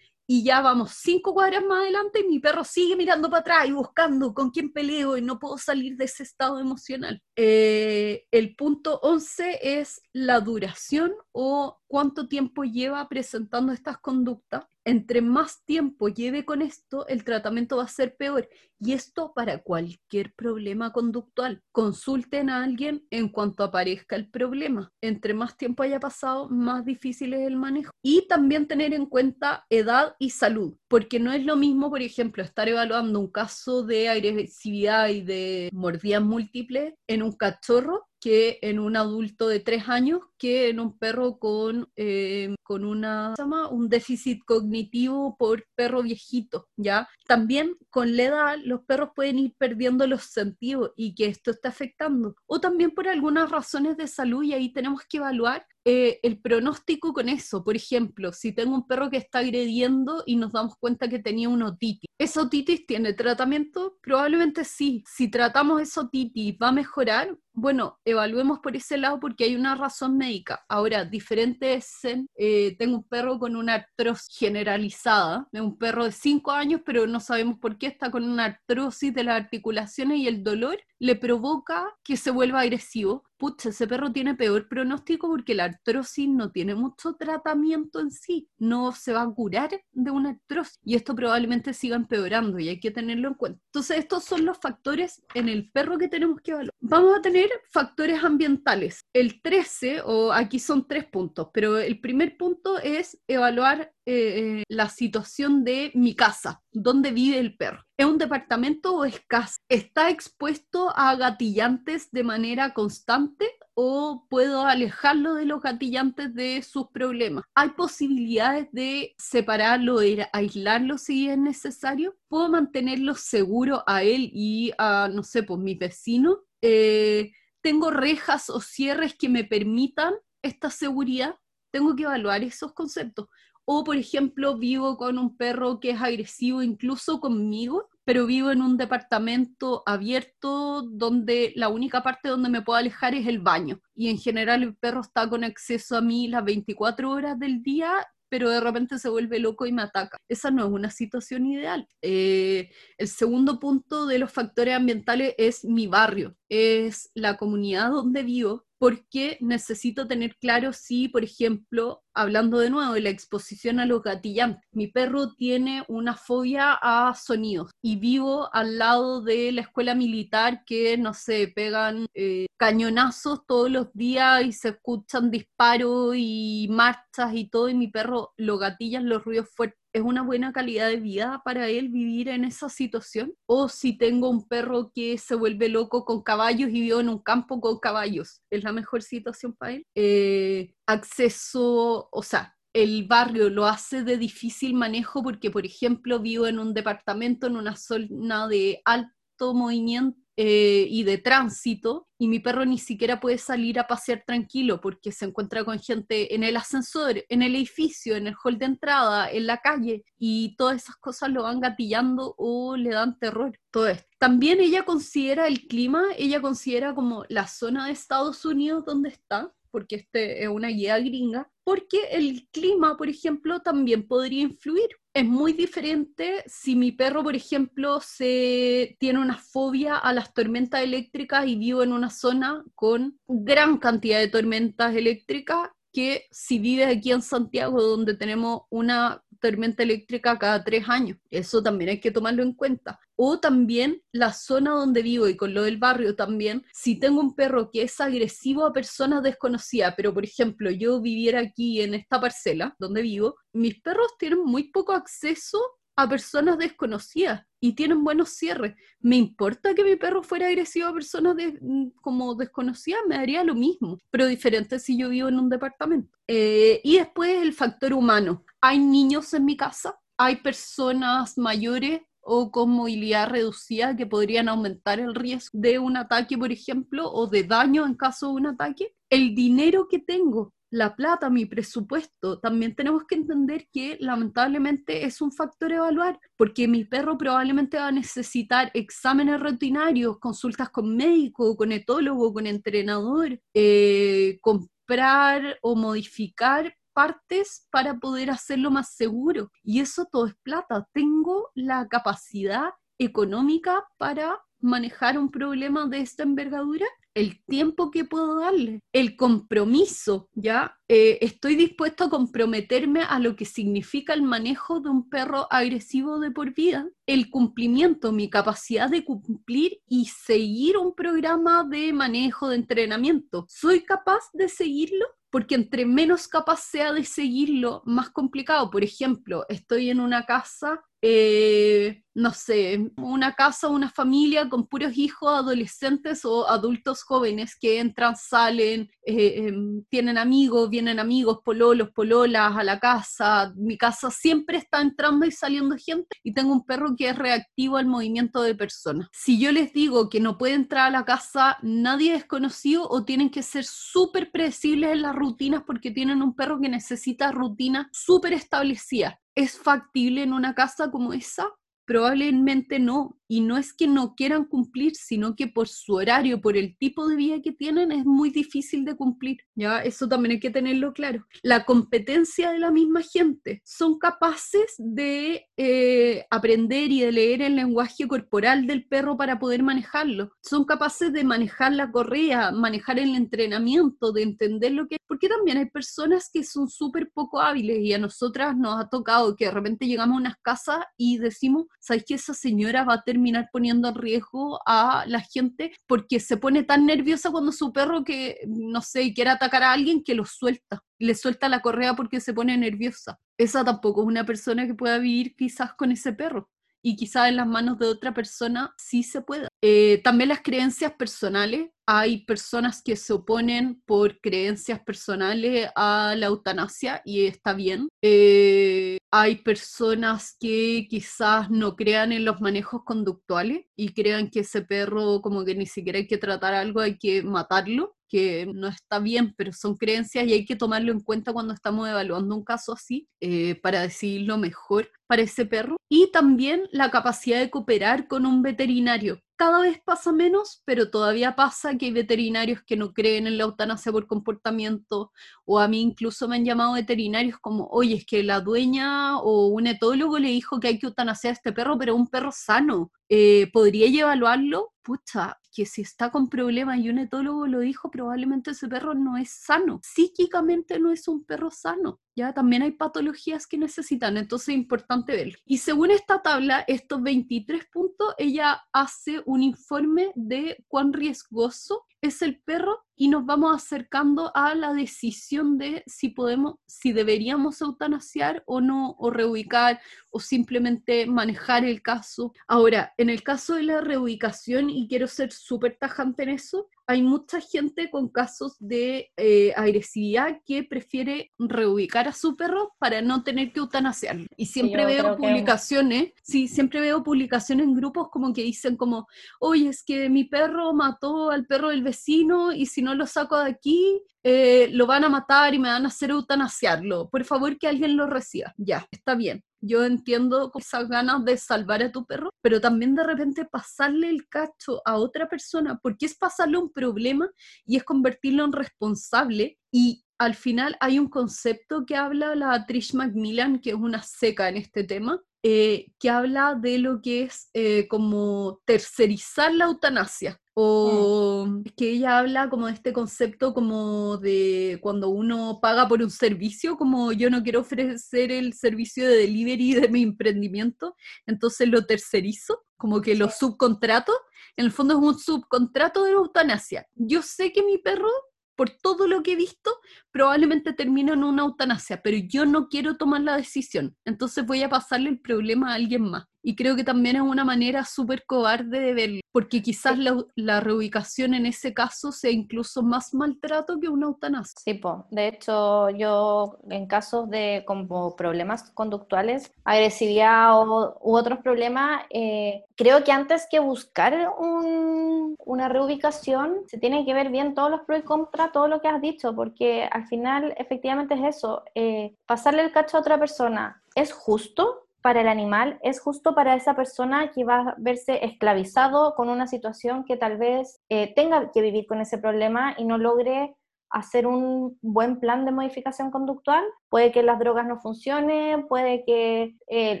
y 0.32 0.42
ya 0.42 0.62
vamos 0.62 0.92
cinco 0.92 1.34
cuadras 1.34 1.62
más 1.62 1.80
adelante 1.82 2.20
y 2.20 2.24
mi 2.26 2.38
perro 2.38 2.64
sigue 2.64 2.96
mirando 2.96 3.28
para 3.28 3.40
atrás 3.40 3.68
y 3.68 3.72
buscando 3.72 4.32
con 4.32 4.48
quién 4.50 4.72
peleo 4.72 5.18
y 5.18 5.20
no 5.20 5.38
puedo 5.38 5.58
salir 5.58 5.94
de 5.98 6.06
ese 6.06 6.22
estado 6.22 6.58
emocional. 6.58 7.22
Eh, 7.36 8.24
el 8.30 8.56
punto 8.56 8.98
11 9.02 9.80
es 9.80 10.00
la 10.14 10.40
duración 10.40 11.12
o 11.32 11.82
cuánto 11.86 12.28
tiempo 12.28 12.64
lleva 12.64 13.06
presentando 13.10 13.74
estas 13.74 13.98
conductas 13.98 14.64
entre 14.84 15.22
más 15.22 15.64
tiempo 15.64 16.08
lleve 16.08 16.44
con 16.44 16.62
esto, 16.62 17.06
el 17.06 17.24
tratamiento 17.24 17.76
va 17.76 17.84
a 17.84 17.88
ser 17.88 18.16
peor. 18.16 18.48
Y 18.80 18.94
esto 18.94 19.32
para 19.32 19.62
cualquier 19.62 20.34
problema 20.34 20.92
conductual. 20.92 21.62
Consulten 21.70 22.50
a 22.50 22.64
alguien 22.64 23.06
en 23.10 23.28
cuanto 23.28 23.62
aparezca 23.62 24.16
el 24.16 24.28
problema. 24.28 24.92
Entre 25.00 25.34
más 25.34 25.56
tiempo 25.56 25.84
haya 25.84 26.00
pasado, 26.00 26.48
más 26.48 26.84
difícil 26.84 27.32
es 27.34 27.46
el 27.46 27.56
manejo. 27.56 27.92
Y 28.02 28.26
también 28.26 28.66
tener 28.66 28.92
en 28.92 29.06
cuenta 29.06 29.66
edad 29.70 30.16
y 30.18 30.30
salud, 30.30 30.76
porque 30.92 31.18
no 31.18 31.32
es 31.32 31.42
lo 31.46 31.56
mismo, 31.56 31.88
por 31.88 32.02
ejemplo, 32.02 32.42
estar 32.42 32.68
evaluando 32.68 33.18
un 33.18 33.32
caso 33.32 33.82
de 33.82 34.10
agresividad 34.10 35.08
y 35.08 35.22
de 35.22 35.70
mordidas 35.72 36.22
múltiples 36.22 36.92
en 37.06 37.22
un 37.22 37.32
cachorro 37.32 38.10
que 38.20 38.58
en 38.60 38.78
un 38.78 38.96
adulto 38.96 39.48
de 39.48 39.58
tres 39.58 39.88
años 39.88 40.20
que 40.36 40.68
en 40.68 40.80
un 40.80 40.98
perro 40.98 41.38
con, 41.38 41.90
eh, 41.96 42.54
con 42.62 42.84
una, 42.84 43.32
llama? 43.38 43.68
un 43.68 43.88
déficit 43.88 44.44
cognitivo 44.44 45.34
por 45.38 45.64
perro 45.74 46.02
viejito, 46.02 46.68
¿ya? 46.76 47.08
También 47.26 47.74
con 47.88 48.14
la 48.14 48.22
edad 48.24 48.56
los 48.62 48.82
perros 48.82 49.10
pueden 49.16 49.38
ir 49.38 49.54
perdiendo 49.56 50.06
los 50.06 50.24
sentidos 50.24 50.92
y 50.94 51.14
que 51.14 51.24
esto 51.24 51.50
está 51.50 51.70
afectando. 51.70 52.36
O 52.46 52.60
también 52.60 52.90
por 52.90 53.08
algunas 53.08 53.50
razones 53.50 53.96
de 53.96 54.06
salud 54.06 54.42
y 54.42 54.52
ahí 54.52 54.72
tenemos 54.74 55.02
que 55.08 55.16
evaluar 55.16 55.66
eh, 55.84 56.20
el 56.22 56.40
pronóstico 56.40 57.12
con 57.12 57.28
eso. 57.28 57.64
Por 57.64 57.76
ejemplo, 57.76 58.32
si 58.32 58.52
tengo 58.52 58.74
un 58.74 58.86
perro 58.86 59.10
que 59.10 59.16
está 59.16 59.40
agrediendo 59.40 60.22
y 60.26 60.36
nos 60.36 60.52
damos 60.52 60.76
cuenta 60.76 61.08
que 61.08 61.18
tenía 61.18 61.48
una 61.48 61.68
otitis. 61.68 62.08
¿Esa 62.18 62.42
otitis 62.42 62.86
tiene 62.86 63.14
tratamiento? 63.14 63.98
Probablemente 64.00 64.64
sí. 64.64 65.02
Si 65.06 65.28
tratamos 65.28 65.82
esa 65.82 66.02
otitis, 66.02 66.56
¿va 66.62 66.68
a 66.68 66.72
mejorar? 66.72 67.36
Bueno, 67.54 68.00
evaluemos 68.04 68.60
por 68.60 68.74
ese 68.76 68.96
lado 68.96 69.20
porque 69.20 69.44
hay 69.44 69.56
una 69.56 69.74
razón 69.74 70.16
médica. 70.16 70.64
Ahora, 70.68 71.04
diferente 71.04 71.74
es, 71.74 71.98
eh, 72.34 72.76
tengo 72.78 72.96
un 72.96 73.04
perro 73.04 73.38
con 73.38 73.56
una 73.56 73.74
artrosis 73.74 74.34
generalizada, 74.38 75.48
un 75.52 75.76
perro 75.76 76.04
de 76.04 76.12
5 76.12 76.50
años, 76.50 76.80
pero 76.84 77.06
no 77.06 77.20
sabemos 77.20 77.58
por 77.58 77.76
qué 77.76 77.88
está 77.88 78.10
con 78.10 78.24
una 78.24 78.46
artrosis 78.46 79.12
de 79.12 79.24
las 79.24 79.40
articulaciones 79.40 80.18
y 80.18 80.28
el 80.28 80.42
dolor 80.42 80.78
le 80.98 81.14
provoca 81.16 81.86
que 82.02 82.16
se 82.16 82.30
vuelva 82.30 82.60
agresivo 82.60 83.24
pucha, 83.42 83.70
ese 83.70 83.88
perro 83.88 84.12
tiene 84.12 84.36
peor 84.36 84.68
pronóstico 84.68 85.26
porque 85.26 85.56
la 85.56 85.64
artrosis 85.64 86.28
no 86.28 86.52
tiene 86.52 86.76
mucho 86.76 87.14
tratamiento 87.14 87.98
en 87.98 88.12
sí, 88.12 88.48
no 88.56 88.92
se 88.92 89.12
va 89.12 89.22
a 89.22 89.34
curar 89.34 89.82
de 89.90 90.10
una 90.12 90.30
artrosis 90.30 90.78
y 90.84 90.94
esto 90.94 91.12
probablemente 91.16 91.74
siga 91.74 91.96
empeorando 91.96 92.60
y 92.60 92.68
hay 92.68 92.78
que 92.78 92.92
tenerlo 92.92 93.26
en 93.26 93.34
cuenta. 93.34 93.60
Entonces, 93.66 93.98
estos 93.98 94.22
son 94.22 94.44
los 94.44 94.58
factores 94.58 95.24
en 95.34 95.48
el 95.48 95.72
perro 95.72 95.98
que 95.98 96.06
tenemos 96.06 96.40
que 96.40 96.52
evaluar. 96.52 96.72
Vamos 96.78 97.18
a 97.18 97.20
tener 97.20 97.41
factores 97.70 98.22
ambientales. 98.22 99.06
El 99.12 99.40
13, 99.42 100.02
o 100.04 100.32
aquí 100.32 100.58
son 100.58 100.86
tres 100.86 101.04
puntos, 101.04 101.48
pero 101.52 101.78
el 101.78 102.00
primer 102.00 102.36
punto 102.36 102.78
es 102.78 103.20
evaluar 103.26 103.92
eh, 104.04 104.60
eh, 104.60 104.64
la 104.68 104.88
situación 104.88 105.62
de 105.62 105.92
mi 105.94 106.16
casa, 106.16 106.60
dónde 106.72 107.12
vive 107.12 107.38
el 107.38 107.56
perro. 107.56 107.84
¿Es 107.96 108.04
un 108.04 108.18
departamento 108.18 108.96
o 108.96 109.04
es 109.04 109.20
casa? 109.28 109.56
¿Está 109.68 110.10
expuesto 110.10 110.92
a 110.96 111.14
gatillantes 111.14 112.10
de 112.10 112.24
manera 112.24 112.74
constante 112.74 113.48
o 113.74 114.26
puedo 114.28 114.62
alejarlo 114.62 115.34
de 115.34 115.44
los 115.44 115.62
gatillantes 115.62 116.34
de 116.34 116.62
sus 116.62 116.88
problemas? 116.88 117.44
¿Hay 117.54 117.70
posibilidades 117.70 118.66
de 118.72 119.14
separarlo, 119.18 119.98
de 120.00 120.26
aislarlo 120.32 120.98
si 120.98 121.28
es 121.28 121.38
necesario? 121.38 122.16
¿Puedo 122.26 122.48
mantenerlo 122.48 123.14
seguro 123.14 123.84
a 123.86 124.02
él 124.02 124.30
y 124.32 124.72
a, 124.78 125.08
no 125.12 125.22
sé, 125.22 125.44
pues 125.44 125.60
mis 125.60 125.78
vecinos? 125.78 126.38
Eh, 126.62 127.32
¿Tengo 127.60 127.90
rejas 127.90 128.50
o 128.50 128.60
cierres 128.60 129.14
que 129.14 129.28
me 129.28 129.44
permitan 129.44 130.14
esta 130.42 130.70
seguridad? 130.70 131.36
Tengo 131.70 131.94
que 131.94 132.04
evaluar 132.04 132.42
esos 132.42 132.72
conceptos. 132.72 133.28
O, 133.64 133.84
por 133.84 133.96
ejemplo, 133.96 134.58
vivo 134.58 134.96
con 134.96 135.18
un 135.18 135.36
perro 135.36 135.78
que 135.78 135.90
es 135.90 136.00
agresivo 136.00 136.62
incluso 136.62 137.20
conmigo, 137.20 137.88
pero 138.04 138.26
vivo 138.26 138.50
en 138.50 138.60
un 138.60 138.76
departamento 138.76 139.84
abierto 139.86 140.82
donde 140.82 141.52
la 141.54 141.68
única 141.68 142.02
parte 142.02 142.28
donde 142.28 142.48
me 142.48 142.62
puedo 142.62 142.78
alejar 142.78 143.14
es 143.14 143.28
el 143.28 143.38
baño. 143.38 143.80
Y 143.94 144.08
en 144.08 144.18
general 144.18 144.64
el 144.64 144.76
perro 144.76 145.02
está 145.02 145.28
con 145.28 145.44
acceso 145.44 145.96
a 145.96 146.00
mí 146.00 146.26
las 146.26 146.44
24 146.44 147.10
horas 147.10 147.38
del 147.38 147.62
día 147.62 147.94
pero 148.32 148.48
de 148.48 148.62
repente 148.62 148.98
se 148.98 149.10
vuelve 149.10 149.38
loco 149.40 149.66
y 149.66 149.72
me 149.72 149.82
ataca. 149.82 150.16
Esa 150.26 150.50
no 150.50 150.64
es 150.64 150.70
una 150.72 150.90
situación 150.90 151.44
ideal. 151.44 151.86
Eh, 152.00 152.70
el 152.96 153.08
segundo 153.08 153.60
punto 153.60 154.06
de 154.06 154.18
los 154.18 154.32
factores 154.32 154.74
ambientales 154.74 155.34
es 155.36 155.66
mi 155.66 155.86
barrio, 155.86 156.34
es 156.48 157.10
la 157.12 157.36
comunidad 157.36 157.90
donde 157.90 158.22
vivo, 158.22 158.64
porque 158.82 159.38
necesito 159.40 160.08
tener 160.08 160.34
claro 160.40 160.72
si, 160.72 161.06
por 161.06 161.22
ejemplo, 161.22 162.02
hablando 162.14 162.58
de 162.58 162.68
nuevo 162.68 162.94
de 162.94 163.00
la 163.00 163.10
exposición 163.10 163.78
a 163.78 163.86
los 163.86 164.02
gatillantes, 164.02 164.68
mi 164.72 164.88
perro 164.88 165.34
tiene 165.34 165.84
una 165.86 166.16
fobia 166.16 166.76
a 166.82 167.14
sonidos 167.14 167.70
y 167.80 167.94
vivo 167.94 168.52
al 168.52 168.78
lado 168.78 169.22
de 169.22 169.52
la 169.52 169.60
escuela 169.60 169.94
militar 169.94 170.64
que, 170.64 170.98
no 170.98 171.14
sé, 171.14 171.46
pegan 171.54 172.06
eh, 172.12 172.46
cañonazos 172.58 173.46
todos 173.46 173.70
los 173.70 173.92
días 173.92 174.44
y 174.44 174.52
se 174.52 174.70
escuchan 174.70 175.30
disparos 175.30 176.16
y 176.16 176.66
marchas 176.68 177.34
y 177.34 177.48
todo, 177.48 177.68
y 177.68 177.74
mi 177.74 177.86
perro 177.86 178.32
lo 178.36 178.58
gatillan 178.58 179.08
los 179.08 179.24
ruidos 179.24 179.48
fuertes 179.54 179.81
es 179.92 180.02
una 180.02 180.22
buena 180.22 180.52
calidad 180.52 180.88
de 180.88 180.96
vida 180.96 181.42
para 181.44 181.68
él 181.68 181.88
vivir 181.88 182.28
en 182.28 182.44
esa 182.44 182.68
situación? 182.68 183.34
O 183.46 183.68
si 183.68 183.96
tengo 183.96 184.28
un 184.28 184.46
perro 184.48 184.90
que 184.94 185.18
se 185.18 185.34
vuelve 185.34 185.68
loco 185.68 186.04
con 186.04 186.22
caballos 186.22 186.70
y 186.70 186.80
vivo 186.80 187.00
en 187.00 187.08
un 187.08 187.18
campo 187.18 187.60
con 187.60 187.78
caballos, 187.78 188.40
¿es 188.50 188.64
la 188.64 188.72
mejor 188.72 189.02
situación 189.02 189.54
para 189.54 189.74
él? 189.74 189.86
Eh, 189.94 190.74
acceso, 190.86 192.08
o 192.10 192.22
sea, 192.22 192.54
el 192.74 193.06
barrio 193.06 193.50
lo 193.50 193.66
hace 193.66 194.02
de 194.02 194.16
difícil 194.16 194.74
manejo 194.74 195.22
porque, 195.22 195.50
por 195.50 195.66
ejemplo, 195.66 196.20
vivo 196.20 196.46
en 196.46 196.58
un 196.58 196.72
departamento 196.72 197.46
en 197.46 197.56
una 197.56 197.76
zona 197.76 198.48
de 198.48 198.80
alto 198.84 199.54
movimiento 199.54 200.21
eh, 200.36 200.86
y 200.88 201.02
de 201.04 201.18
tránsito 201.18 202.08
y 202.18 202.26
mi 202.26 202.38
perro 202.38 202.64
ni 202.64 202.78
siquiera 202.78 203.20
puede 203.20 203.36
salir 203.36 203.78
a 203.78 203.86
pasear 203.86 204.24
tranquilo 204.26 204.80
porque 204.80 205.12
se 205.12 205.26
encuentra 205.26 205.62
con 205.62 205.78
gente 205.78 206.34
en 206.34 206.42
el 206.42 206.56
ascensor, 206.56 207.22
en 207.28 207.42
el 207.42 207.54
edificio, 207.54 208.16
en 208.16 208.28
el 208.28 208.34
hall 208.42 208.58
de 208.58 208.64
entrada, 208.64 209.30
en 209.30 209.46
la 209.46 209.58
calle 209.58 210.04
y 210.18 210.56
todas 210.56 210.82
esas 210.82 210.96
cosas 210.96 211.28
lo 211.28 211.42
van 211.42 211.60
gatillando 211.60 212.34
o 212.38 212.76
le 212.76 212.90
dan 212.90 213.18
terror. 213.18 213.58
Todo 213.70 213.88
esto. 213.88 214.08
También 214.18 214.60
ella 214.60 214.84
considera 214.84 215.46
el 215.46 215.66
clima, 215.66 216.02
ella 216.16 216.40
considera 216.40 216.94
como 216.94 217.24
la 217.28 217.46
zona 217.46 217.86
de 217.86 217.92
Estados 217.92 218.44
Unidos 218.46 218.86
donde 218.86 219.10
está, 219.10 219.52
porque 219.70 219.96
este 219.96 220.44
es 220.44 220.48
una 220.48 220.68
guía 220.68 220.98
gringa, 220.98 221.51
porque 221.64 221.98
el 222.12 222.48
clima, 222.50 222.96
por 222.96 223.08
ejemplo, 223.08 223.60
también 223.60 224.06
podría 224.06 224.42
influir. 224.42 224.88
Es 225.14 225.24
muy 225.24 225.52
diferente 225.52 226.42
si 226.46 226.74
mi 226.74 226.92
perro, 226.92 227.22
por 227.22 227.36
ejemplo, 227.36 228.00
se 228.00 228.96
tiene 228.98 229.20
una 229.20 229.38
fobia 229.38 229.96
a 229.96 230.12
las 230.12 230.32
tormentas 230.32 230.82
eléctricas 230.82 231.46
y 231.46 231.56
vivo 231.56 231.82
en 231.82 231.92
una 231.92 232.10
zona 232.10 232.64
con 232.74 233.18
gran 233.28 233.76
cantidad 233.78 234.18
de 234.18 234.28
tormentas 234.28 234.94
eléctricas 234.94 235.68
que 235.92 236.26
si 236.30 236.58
vive 236.58 236.84
aquí 236.84 237.12
en 237.12 237.22
Santiago, 237.22 237.82
donde 237.82 238.16
tenemos 238.16 238.62
una 238.70 239.22
tormenta 239.42 239.82
eléctrica 239.82 240.38
cada 240.38 240.64
tres 240.64 240.88
años. 240.88 241.18
Eso 241.30 241.62
también 241.62 241.90
hay 241.90 242.00
que 242.00 242.10
tomarlo 242.10 242.42
en 242.42 242.54
cuenta. 242.54 242.98
O 243.16 243.38
también 243.38 244.00
la 244.12 244.32
zona 244.32 244.70
donde 244.70 245.02
vivo 245.02 245.28
y 245.28 245.36
con 245.36 245.52
lo 245.52 245.64
del 245.64 245.76
barrio 245.76 246.16
también, 246.16 246.64
si 246.72 246.98
tengo 246.98 247.20
un 247.20 247.34
perro 247.34 247.70
que 247.70 247.82
es 247.82 248.00
agresivo 248.00 248.64
a 248.64 248.72
personas 248.72 249.22
desconocidas, 249.22 249.94
pero 249.96 250.14
por 250.14 250.24
ejemplo 250.24 250.70
yo 250.70 251.00
viviera 251.00 251.40
aquí 251.40 251.82
en 251.82 251.94
esta 251.94 252.20
parcela 252.20 252.74
donde 252.78 253.02
vivo, 253.02 253.36
mis 253.52 253.80
perros 253.82 254.12
tienen 254.18 254.44
muy 254.44 254.70
poco 254.70 254.92
acceso 254.92 255.60
a 255.96 256.08
personas 256.08 256.58
desconocidas 256.58 257.44
y 257.60 257.74
tienen 257.74 258.02
buenos 258.02 258.30
cierres. 258.30 258.74
¿Me 259.00 259.16
importa 259.16 259.74
que 259.74 259.84
mi 259.84 259.96
perro 259.96 260.22
fuera 260.22 260.46
agresivo 260.46 260.88
a 260.88 260.94
personas 260.94 261.36
mm, 261.60 261.88
como 262.00 262.34
desconocidas? 262.34 263.02
Me 263.08 263.16
daría 263.16 263.44
lo 263.44 263.54
mismo, 263.54 263.98
pero 264.10 264.26
diferente 264.26 264.78
si 264.78 264.98
yo 264.98 265.10
vivo 265.10 265.28
en 265.28 265.38
un 265.38 265.48
departamento. 265.48 266.16
Eh, 266.26 266.80
y 266.82 266.98
después 266.98 267.42
el 267.42 267.52
factor 267.52 267.92
humano. 267.92 268.44
Hay 268.60 268.78
niños 268.78 269.32
en 269.34 269.44
mi 269.44 269.56
casa, 269.56 269.98
hay 270.16 270.36
personas 270.36 271.36
mayores 271.36 272.02
o 272.20 272.50
con 272.52 272.70
movilidad 272.70 273.28
reducida 273.28 273.96
que 273.96 274.06
podrían 274.06 274.48
aumentar 274.48 275.00
el 275.00 275.14
riesgo 275.14 275.58
de 275.58 275.78
un 275.78 275.96
ataque, 275.96 276.38
por 276.38 276.52
ejemplo, 276.52 277.10
o 277.10 277.26
de 277.26 277.42
daño 277.42 277.84
en 277.84 277.94
caso 277.94 278.28
de 278.28 278.34
un 278.34 278.46
ataque. 278.46 278.94
El 279.10 279.34
dinero 279.34 279.88
que 279.90 279.98
tengo 279.98 280.54
la 280.72 280.96
plata, 280.96 281.28
mi 281.28 281.44
presupuesto, 281.44 282.40
también 282.40 282.74
tenemos 282.74 283.04
que 283.04 283.14
entender 283.14 283.68
que 283.70 283.98
lamentablemente 284.00 285.04
es 285.04 285.20
un 285.20 285.30
factor 285.30 285.70
evaluar, 285.70 286.18
porque 286.34 286.66
mi 286.66 286.86
perro 286.86 287.18
probablemente 287.18 287.76
va 287.76 287.88
a 287.88 287.92
necesitar 287.92 288.70
exámenes 288.72 289.38
rutinarios, 289.38 290.18
consultas 290.18 290.70
con 290.70 290.96
médico, 290.96 291.56
con 291.58 291.72
etólogo, 291.72 292.32
con 292.32 292.46
entrenador, 292.46 293.38
eh, 293.52 294.38
comprar 294.40 295.58
o 295.60 295.76
modificar 295.76 296.74
partes 296.94 297.68
para 297.70 297.98
poder 297.98 298.30
hacerlo 298.30 298.70
más 298.70 298.94
seguro. 298.94 299.52
Y 299.62 299.80
eso 299.80 300.06
todo 300.10 300.26
es 300.26 300.34
plata. 300.42 300.88
Tengo 300.94 301.50
la 301.54 301.86
capacidad 301.86 302.70
económica 302.98 303.84
para 303.98 304.40
manejar 304.58 305.18
un 305.18 305.30
problema 305.30 305.86
de 305.86 306.00
esta 306.00 306.22
envergadura 306.22 306.86
el 307.14 307.44
tiempo 307.44 307.90
que 307.90 308.04
puedo 308.04 308.40
darle, 308.40 308.80
el 308.92 309.16
compromiso, 309.16 310.28
¿ya? 310.34 310.78
Eh, 310.88 311.18
estoy 311.20 311.56
dispuesto 311.56 312.04
a 312.04 312.10
comprometerme 312.10 313.02
a 313.02 313.18
lo 313.18 313.36
que 313.36 313.44
significa 313.44 314.14
el 314.14 314.22
manejo 314.22 314.80
de 314.80 314.90
un 314.90 315.08
perro 315.08 315.46
agresivo 315.50 316.18
de 316.18 316.30
por 316.30 316.54
vida, 316.54 316.88
el 317.06 317.30
cumplimiento, 317.30 318.12
mi 318.12 318.30
capacidad 318.30 318.90
de 318.90 319.04
cumplir 319.04 319.80
y 319.86 320.06
seguir 320.06 320.76
un 320.76 320.94
programa 320.94 321.64
de 321.64 321.92
manejo, 321.92 322.48
de 322.48 322.56
entrenamiento. 322.56 323.46
¿Soy 323.48 323.82
capaz 323.82 324.30
de 324.32 324.48
seguirlo? 324.48 325.06
porque 325.32 325.54
entre 325.54 325.86
menos 325.86 326.28
capaz 326.28 326.60
sea 326.60 326.92
de 326.92 327.06
seguirlo, 327.06 327.82
más 327.86 328.10
complicado. 328.10 328.70
Por 328.70 328.84
ejemplo, 328.84 329.46
estoy 329.48 329.88
en 329.88 329.98
una 329.98 330.26
casa 330.26 330.84
eh, 331.02 332.04
no 332.14 332.32
sé, 332.32 332.92
una 332.96 333.32
casa, 333.32 333.68
una 333.68 333.90
familia 333.90 334.48
con 334.48 334.66
puros 334.66 334.96
hijos, 334.96 335.32
adolescentes 335.32 336.24
o 336.24 336.48
adultos 336.48 337.02
jóvenes 337.02 337.56
que 337.58 337.80
entran, 337.80 338.16
salen, 338.16 338.90
eh, 339.04 339.46
em, 339.46 339.82
tienen 339.88 340.18
amigos, 340.18 340.70
vienen 340.70 341.00
amigos, 341.00 341.40
pololos, 341.44 341.90
pololas 341.90 342.56
a 342.56 342.62
la 342.62 342.78
casa. 342.78 343.52
Mi 343.56 343.76
casa 343.78 344.10
siempre 344.10 344.58
está 344.58 344.80
entrando 344.80 345.26
y 345.26 345.32
saliendo 345.32 345.76
gente 345.76 346.16
y 346.22 346.34
tengo 346.34 346.52
un 346.52 346.64
perro 346.64 346.94
que 346.96 347.08
es 347.08 347.16
reactivo 347.16 347.78
al 347.78 347.86
movimiento 347.86 348.42
de 348.42 348.54
personas. 348.54 349.08
Si 349.12 349.40
yo 349.40 349.50
les 349.52 349.72
digo 349.72 350.08
que 350.08 350.20
no 350.20 350.38
puede 350.38 350.54
entrar 350.54 350.88
a 350.88 350.90
la 350.90 351.04
casa 351.04 351.56
nadie 351.62 352.12
desconocido 352.12 352.88
o 352.88 353.04
tienen 353.04 353.30
que 353.30 353.42
ser 353.42 353.64
súper 353.64 354.30
predecibles 354.30 354.92
en 354.92 355.02
las 355.02 355.16
rutinas 355.16 355.62
porque 355.66 355.90
tienen 355.90 356.22
un 356.22 356.34
perro 356.36 356.60
que 356.60 356.68
necesita 356.68 357.32
rutinas 357.32 357.86
súper 357.92 358.34
establecidas 358.34 359.14
¿Es 359.34 359.58
factible 359.58 360.22
en 360.22 360.32
una 360.32 360.54
casa 360.54 360.90
como 360.90 361.12
esa? 361.12 361.48
Probablemente 361.86 362.78
no, 362.78 363.18
y 363.32 363.40
no 363.40 363.56
es 363.56 363.72
que 363.72 363.86
no 363.86 364.14
quieran 364.14 364.44
cumplir, 364.44 364.94
sino 364.94 365.34
que 365.34 365.46
por 365.46 365.66
su 365.66 365.94
horario, 365.94 366.42
por 366.42 366.54
el 366.58 366.76
tipo 366.76 367.08
de 367.08 367.16
vida 367.16 367.40
que 367.40 367.50
tienen, 367.50 367.90
es 367.90 368.04
muy 368.04 368.28
difícil 368.28 368.84
de 368.84 368.94
cumplir. 368.94 369.38
Ya, 369.54 369.78
eso 369.78 370.06
también 370.06 370.32
hay 370.32 370.38
que 370.38 370.50
tenerlo 370.50 370.92
claro. 370.92 371.24
La 371.42 371.64
competencia 371.64 372.50
de 372.50 372.58
la 372.58 372.70
misma 372.70 373.00
gente, 373.00 373.62
son 373.64 373.98
capaces 373.98 374.74
de 374.76 375.46
eh, 375.56 376.26
aprender 376.28 376.92
y 376.92 377.00
de 377.00 377.10
leer 377.10 377.40
el 377.40 377.56
lenguaje 377.56 378.06
corporal 378.06 378.66
del 378.66 378.86
perro 378.86 379.16
para 379.16 379.38
poder 379.38 379.62
manejarlo. 379.62 380.32
Son 380.42 380.66
capaces 380.66 381.10
de 381.10 381.24
manejar 381.24 381.72
la 381.72 381.90
correa, 381.90 382.52
manejar 382.52 382.98
el 382.98 383.16
entrenamiento, 383.16 384.12
de 384.12 384.24
entender 384.24 384.72
lo 384.72 384.86
que... 384.88 384.98
Porque 385.08 385.30
también 385.30 385.56
hay 385.56 385.70
personas 385.70 386.28
que 386.30 386.44
son 386.44 386.68
súper 386.68 387.10
poco 387.14 387.40
hábiles 387.40 387.78
y 387.78 387.94
a 387.94 387.98
nosotras 387.98 388.54
nos 388.54 388.78
ha 388.78 388.90
tocado 388.90 389.36
que 389.36 389.46
de 389.46 389.52
repente 389.52 389.86
llegamos 389.86 390.16
a 390.16 390.20
unas 390.20 390.36
casas 390.42 390.84
y 390.98 391.16
decimos, 391.16 391.64
¿sabes 391.80 392.04
que 392.04 392.16
esa 392.16 392.34
señora 392.34 392.84
va 392.84 392.94
a 392.94 393.02
terminar 393.22 393.48
poniendo 393.52 393.88
en 393.88 393.94
riesgo 393.94 394.60
a 394.66 395.04
la 395.06 395.20
gente 395.20 395.72
porque 395.86 396.18
se 396.18 396.36
pone 396.36 396.64
tan 396.64 396.86
nerviosa 396.86 397.30
cuando 397.30 397.52
su 397.52 397.72
perro 397.72 398.02
que, 398.02 398.40
no 398.48 398.80
sé, 398.80 399.14
quiere 399.14 399.30
atacar 399.30 399.62
a 399.62 399.72
alguien 399.72 400.02
que 400.02 400.14
lo 400.14 400.24
suelta, 400.24 400.82
le 400.98 401.14
suelta 401.14 401.48
la 401.48 401.62
correa 401.62 401.94
porque 401.94 402.20
se 402.20 402.34
pone 402.34 402.58
nerviosa? 402.58 403.20
Esa 403.38 403.64
tampoco 403.64 404.02
es 404.02 404.08
una 404.08 404.26
persona 404.26 404.66
que 404.66 404.74
pueda 404.74 404.98
vivir 404.98 405.36
quizás 405.36 405.72
con 405.74 405.92
ese 405.92 406.12
perro 406.12 406.48
y 406.82 406.96
quizás 406.96 407.28
en 407.28 407.36
las 407.36 407.46
manos 407.46 407.78
de 407.78 407.86
otra 407.86 408.12
persona 408.12 408.74
sí 408.76 409.02
se 409.02 409.22
pueda. 409.22 409.48
Eh, 409.62 410.00
también 410.02 410.28
las 410.28 410.42
creencias 410.42 410.92
personales. 410.92 411.70
Hay 411.86 412.24
personas 412.24 412.80
que 412.82 412.96
se 412.96 413.12
oponen 413.12 413.82
por 413.84 414.20
creencias 414.20 414.80
personales 414.80 415.68
a 415.74 416.14
la 416.16 416.26
eutanasia 416.26 417.02
y 417.04 417.26
está 417.26 417.54
bien. 417.54 417.88
Eh, 418.02 418.98
hay 419.10 419.36
personas 419.36 420.36
que 420.38 420.86
quizás 420.88 421.50
no 421.50 421.76
crean 421.76 422.12
en 422.12 422.24
los 422.24 422.40
manejos 422.40 422.82
conductuales 422.84 423.66
y 423.76 423.92
crean 423.94 424.30
que 424.30 424.40
ese 424.40 424.62
perro 424.62 425.20
como 425.22 425.44
que 425.44 425.54
ni 425.54 425.66
siquiera 425.66 425.98
hay 425.98 426.06
que 426.06 426.18
tratar 426.18 426.54
algo, 426.54 426.80
hay 426.80 426.98
que 426.98 427.22
matarlo 427.22 427.96
que 428.12 428.46
no 428.54 428.68
está 428.68 428.98
bien, 428.98 429.32
pero 429.38 429.54
son 429.54 429.74
creencias 429.74 430.26
y 430.26 430.34
hay 430.34 430.44
que 430.44 430.54
tomarlo 430.54 430.92
en 430.92 431.00
cuenta 431.00 431.32
cuando 431.32 431.54
estamos 431.54 431.88
evaluando 431.88 432.36
un 432.36 432.44
caso 432.44 432.74
así 432.74 433.08
eh, 433.20 433.54
para 433.62 433.80
decidir 433.80 434.26
lo 434.26 434.36
mejor 434.36 434.90
para 435.06 435.22
ese 435.22 435.46
perro. 435.46 435.78
Y 435.88 436.10
también 436.12 436.68
la 436.72 436.90
capacidad 436.90 437.40
de 437.40 437.48
cooperar 437.48 438.08
con 438.08 438.26
un 438.26 438.42
veterinario 438.42 439.22
cada 439.42 439.60
vez 439.60 439.80
pasa 439.84 440.12
menos, 440.12 440.62
pero 440.64 440.88
todavía 440.88 441.34
pasa 441.34 441.76
que 441.76 441.86
hay 441.86 441.92
veterinarios 441.92 442.62
que 442.64 442.76
no 442.76 442.92
creen 442.94 443.26
en 443.26 443.36
la 443.38 443.42
eutanasia 443.42 443.90
por 443.90 444.06
comportamiento, 444.06 445.10
o 445.44 445.58
a 445.58 445.66
mí 445.66 445.80
incluso 445.80 446.28
me 446.28 446.36
han 446.36 446.44
llamado 446.44 446.74
veterinarios 446.74 447.38
como, 447.40 447.66
oye, 447.72 447.96
es 447.96 448.06
que 448.06 448.22
la 448.22 448.40
dueña 448.40 449.18
o 449.18 449.48
un 449.48 449.66
etólogo 449.66 450.20
le 450.20 450.28
dijo 450.28 450.60
que 450.60 450.68
hay 450.68 450.78
que 450.78 450.86
eutanasiar 450.86 451.32
a 451.32 451.34
este 451.34 451.52
perro, 451.52 451.76
pero 451.76 451.96
un 451.96 452.06
perro 452.06 452.30
sano. 452.30 452.92
eh, 453.08 453.50
¿podría 453.52 453.88
evaluarlo? 453.88 454.72
Pucha, 454.80 455.38
que 455.52 455.66
si 455.66 455.82
está 455.82 456.10
con 456.12 456.28
problemas 456.28 456.78
y 456.78 456.88
un 456.88 456.98
etólogo 456.98 457.46
lo 457.48 457.58
dijo, 457.60 457.90
probablemente 457.90 458.52
ese 458.52 458.68
perro 458.68 458.94
no 458.94 459.16
es 459.18 459.30
sano. 459.30 459.80
Psíquicamente 459.82 460.78
no 460.78 460.92
es 460.92 461.08
un 461.08 461.24
perro 461.24 461.50
sano. 461.50 462.00
Ya 462.14 462.32
también 462.32 462.62
hay 462.62 462.72
patologías 462.72 463.46
que 463.46 463.58
necesitan, 463.58 464.16
entonces 464.16 464.48
es 464.48 464.54
importante 464.54 465.12
verlo. 465.12 465.38
Y 465.46 465.58
según 465.58 465.90
esta 465.90 466.22
tabla, 466.22 466.64
estos 466.66 467.02
23 467.02 467.66
puntos, 467.72 468.14
ella 468.18 468.62
hace 468.72 469.22
un 469.26 469.42
informe 469.42 470.12
de 470.14 470.64
cuán 470.68 470.92
riesgoso 470.92 471.86
es 472.02 472.20
el 472.20 472.40
perro 472.40 472.84
y 472.96 473.08
nos 473.08 473.24
vamos 473.24 473.54
acercando 473.54 474.32
a 474.34 474.54
la 474.54 474.72
decisión 474.72 475.56
de 475.56 475.84
si 475.86 476.08
podemos, 476.08 476.56
si 476.66 476.92
deberíamos 476.92 477.60
eutanasiar 477.60 478.42
o 478.46 478.60
no, 478.60 478.96
o 478.98 479.10
reubicar, 479.10 479.80
o 480.10 480.18
simplemente 480.18 481.06
manejar 481.06 481.64
el 481.64 481.80
caso. 481.80 482.32
Ahora, 482.48 482.92
en 482.98 483.08
el 483.08 483.22
caso 483.22 483.54
de 483.54 483.62
la 483.62 483.80
reubicación, 483.80 484.68
y 484.68 484.88
quiero 484.88 485.06
ser 485.06 485.32
súper 485.32 485.78
tajante 485.78 486.24
en 486.24 486.30
eso, 486.30 486.68
hay 486.92 487.02
mucha 487.02 487.40
gente 487.40 487.90
con 487.90 488.08
casos 488.08 488.56
de 488.58 489.10
eh, 489.16 489.52
agresividad 489.56 490.40
que 490.44 490.62
prefiere 490.62 491.32
reubicar 491.38 492.06
a 492.08 492.12
su 492.12 492.36
perro 492.36 492.74
para 492.78 493.02
no 493.02 493.22
tener 493.22 493.52
que 493.52 493.60
eutanasiarlo. 493.60 494.26
Y 494.36 494.46
siempre 494.46 494.84
veo 494.84 495.16
publicaciones, 495.16 496.12
sí, 496.22 496.48
siempre 496.48 496.80
veo 496.80 497.02
publicaciones 497.02 497.66
en 497.66 497.74
grupos 497.74 498.08
como 498.10 498.32
que 498.32 498.42
dicen 498.42 498.76
como, 498.76 499.06
oye, 499.40 499.68
es 499.68 499.82
que 499.82 500.08
mi 500.08 500.24
perro 500.24 500.72
mató 500.72 501.30
al 501.30 501.46
perro 501.46 501.70
del 501.70 501.82
vecino 501.82 502.52
y 502.52 502.66
si 502.66 502.82
no 502.82 502.94
lo 502.94 503.06
saco 503.06 503.38
de 503.38 503.50
aquí, 503.50 504.02
eh, 504.22 504.68
lo 504.72 504.86
van 504.86 505.04
a 505.04 505.08
matar 505.08 505.54
y 505.54 505.58
me 505.58 505.68
van 505.68 505.84
a 505.84 505.88
hacer 505.88 506.10
eutanasiarlo. 506.10 507.08
Por 507.10 507.24
favor, 507.24 507.58
que 507.58 507.68
alguien 507.68 507.96
lo 507.96 508.06
reciba. 508.06 508.54
Ya, 508.56 508.86
está 508.90 509.14
bien. 509.14 509.42
Yo 509.64 509.84
entiendo 509.84 510.50
esas 510.58 510.88
ganas 510.88 511.24
de 511.24 511.36
salvar 511.36 511.82
a 511.82 511.92
tu 511.92 512.04
perro, 512.04 512.30
pero 512.42 512.60
también 512.60 512.96
de 512.96 513.04
repente 513.04 513.44
pasarle 513.44 514.10
el 514.10 514.28
cacho 514.28 514.82
a 514.84 514.96
otra 514.96 515.28
persona, 515.28 515.78
porque 515.80 516.06
es 516.06 516.16
pasarle 516.16 516.58
un 516.58 516.72
problema 516.72 517.30
y 517.64 517.76
es 517.76 517.84
convertirlo 517.84 518.44
en 518.44 518.52
responsable. 518.52 519.58
Y 519.70 520.04
al 520.18 520.34
final 520.34 520.76
hay 520.80 520.98
un 520.98 521.08
concepto 521.08 521.86
que 521.86 521.94
habla 521.94 522.34
la 522.34 522.66
Trish 522.66 522.94
Macmillan, 522.94 523.60
que 523.60 523.70
es 523.70 523.76
una 523.76 524.02
seca 524.02 524.48
en 524.48 524.56
este 524.56 524.82
tema, 524.82 525.20
eh, 525.44 525.92
que 526.00 526.10
habla 526.10 526.56
de 526.56 526.78
lo 526.78 527.00
que 527.00 527.22
es 527.22 527.48
eh, 527.54 527.86
como 527.88 528.60
tercerizar 528.64 529.54
la 529.54 529.66
eutanasia 529.66 530.41
o 530.54 531.46
mm. 531.46 531.64
que 531.76 531.90
ella 531.90 532.18
habla 532.18 532.50
como 532.50 532.66
de 532.66 532.74
este 532.74 532.92
concepto 532.92 533.54
como 533.54 534.18
de 534.18 534.78
cuando 534.82 535.08
uno 535.08 535.58
paga 535.60 535.88
por 535.88 536.02
un 536.02 536.10
servicio, 536.10 536.76
como 536.76 537.12
yo 537.12 537.30
no 537.30 537.42
quiero 537.42 537.60
ofrecer 537.60 538.30
el 538.30 538.52
servicio 538.52 539.08
de 539.08 539.16
delivery 539.16 539.74
de 539.74 539.88
mi 539.88 540.02
emprendimiento, 540.02 540.94
entonces 541.26 541.68
lo 541.68 541.86
tercerizo, 541.86 542.64
como 542.76 543.00
que 543.00 543.14
lo 543.14 543.30
subcontrato, 543.30 544.12
en 544.56 544.66
el 544.66 544.72
fondo 544.72 544.94
es 544.94 545.00
un 545.00 545.18
subcontrato 545.18 546.04
de 546.04 546.12
eutanasia. 546.12 546.86
Yo 546.94 547.22
sé 547.22 547.52
que 547.52 547.62
mi 547.62 547.78
perro 547.78 548.10
por 548.54 548.70
todo 548.70 549.08
lo 549.08 549.22
que 549.22 549.32
he 549.32 549.36
visto, 549.36 549.70
probablemente 550.12 550.72
termino 550.72 551.14
en 551.14 551.24
una 551.24 551.42
eutanasia, 551.42 552.00
pero 552.02 552.16
yo 552.18 552.44
no 552.46 552.68
quiero 552.68 552.96
tomar 552.96 553.22
la 553.22 553.36
decisión, 553.36 553.96
entonces 554.04 554.46
voy 554.46 554.62
a 554.62 554.68
pasarle 554.68 555.08
el 555.08 555.20
problema 555.20 555.72
a 555.72 555.74
alguien 555.74 556.02
más. 556.02 556.24
Y 556.44 556.56
creo 556.56 556.74
que 556.74 556.82
también 556.82 557.16
es 557.16 557.22
una 557.22 557.44
manera 557.44 557.84
súper 557.84 558.24
cobarde 558.26 558.80
de 558.80 558.94
verlo, 558.94 559.20
porque 559.30 559.62
quizás 559.62 559.96
la, 560.34 560.60
reubicación 560.60 561.34
en 561.34 561.46
ese 561.46 561.72
caso 561.72 562.10
sea 562.10 562.32
incluso 562.32 562.82
más 562.82 563.14
maltrato 563.14 563.78
que 563.78 563.88
una 563.88 564.06
eutanasia. 564.06 564.54
Sí, 564.64 564.80
de 565.10 565.28
hecho 565.28 565.88
yo 565.90 566.58
en 566.68 566.86
casos 566.86 567.30
de 567.30 567.62
como 567.64 568.16
problemas 568.16 568.70
conductuales, 568.72 569.52
agresividad 569.64 570.58
u 570.58 571.16
otros 571.16 571.38
problemas, 571.38 572.02
eh, 572.10 572.64
creo 572.74 573.04
que 573.04 573.12
antes 573.12 573.46
que 573.48 573.60
buscar 573.60 574.32
una 574.38 575.68
reubicación, 575.68 576.62
se 576.66 576.78
tiene 576.78 577.04
que 577.04 577.14
ver 577.14 577.30
bien 577.30 577.54
todos 577.54 577.70
los 577.70 577.82
pros 577.82 578.00
y 578.00 578.02
contras, 578.02 578.50
todo 578.50 578.66
lo 578.66 578.80
que 578.80 578.88
has 578.88 579.00
dicho, 579.00 579.32
porque 579.34 579.88
final 580.06 580.54
efectivamente 580.58 581.14
es 581.14 581.36
eso, 581.36 581.62
eh, 581.74 582.16
pasarle 582.26 582.62
el 582.62 582.72
cacho 582.72 582.96
a 582.96 583.00
otra 583.00 583.18
persona, 583.18 583.82
¿es 583.94 584.12
justo? 584.12 584.82
para 585.02 585.20
el 585.20 585.28
animal, 585.28 585.78
es 585.82 586.00
justo 586.00 586.34
para 586.34 586.54
esa 586.54 586.74
persona 586.74 587.32
que 587.32 587.44
va 587.44 587.58
a 587.58 587.74
verse 587.76 588.24
esclavizado 588.24 589.14
con 589.14 589.28
una 589.28 589.48
situación 589.48 590.04
que 590.04 590.16
tal 590.16 590.38
vez 590.38 590.80
eh, 590.88 591.12
tenga 591.14 591.50
que 591.50 591.60
vivir 591.60 591.86
con 591.86 592.00
ese 592.00 592.18
problema 592.18 592.74
y 592.78 592.84
no 592.84 592.98
logre 592.98 593.56
hacer 593.90 594.26
un 594.26 594.78
buen 594.80 595.20
plan 595.20 595.44
de 595.44 595.52
modificación 595.52 596.10
conductual. 596.10 596.64
Puede 596.88 597.12
que 597.12 597.22
las 597.22 597.38
drogas 597.38 597.66
no 597.66 597.78
funcionen, 597.78 598.66
puede 598.66 599.04
que 599.04 599.54
eh, 599.66 600.00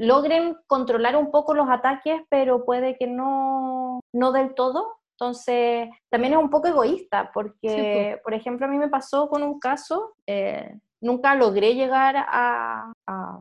logren 0.00 0.56
controlar 0.66 1.16
un 1.16 1.30
poco 1.30 1.54
los 1.54 1.70
ataques, 1.70 2.20
pero 2.28 2.66
puede 2.66 2.98
que 2.98 3.06
no, 3.06 4.00
no 4.12 4.32
del 4.32 4.54
todo. 4.54 4.97
Entonces, 5.20 5.88
también 6.08 6.34
es 6.34 6.38
un 6.38 6.48
poco 6.48 6.68
egoísta, 6.68 7.32
porque, 7.34 8.20
por 8.22 8.34
ejemplo, 8.34 8.66
a 8.66 8.68
mí 8.68 8.78
me 8.78 8.88
pasó 8.88 9.28
con 9.28 9.42
un 9.42 9.58
caso, 9.58 10.14
eh, 10.28 10.78
nunca 11.00 11.34
logré 11.34 11.74
llegar 11.74 12.14
a, 12.16 12.92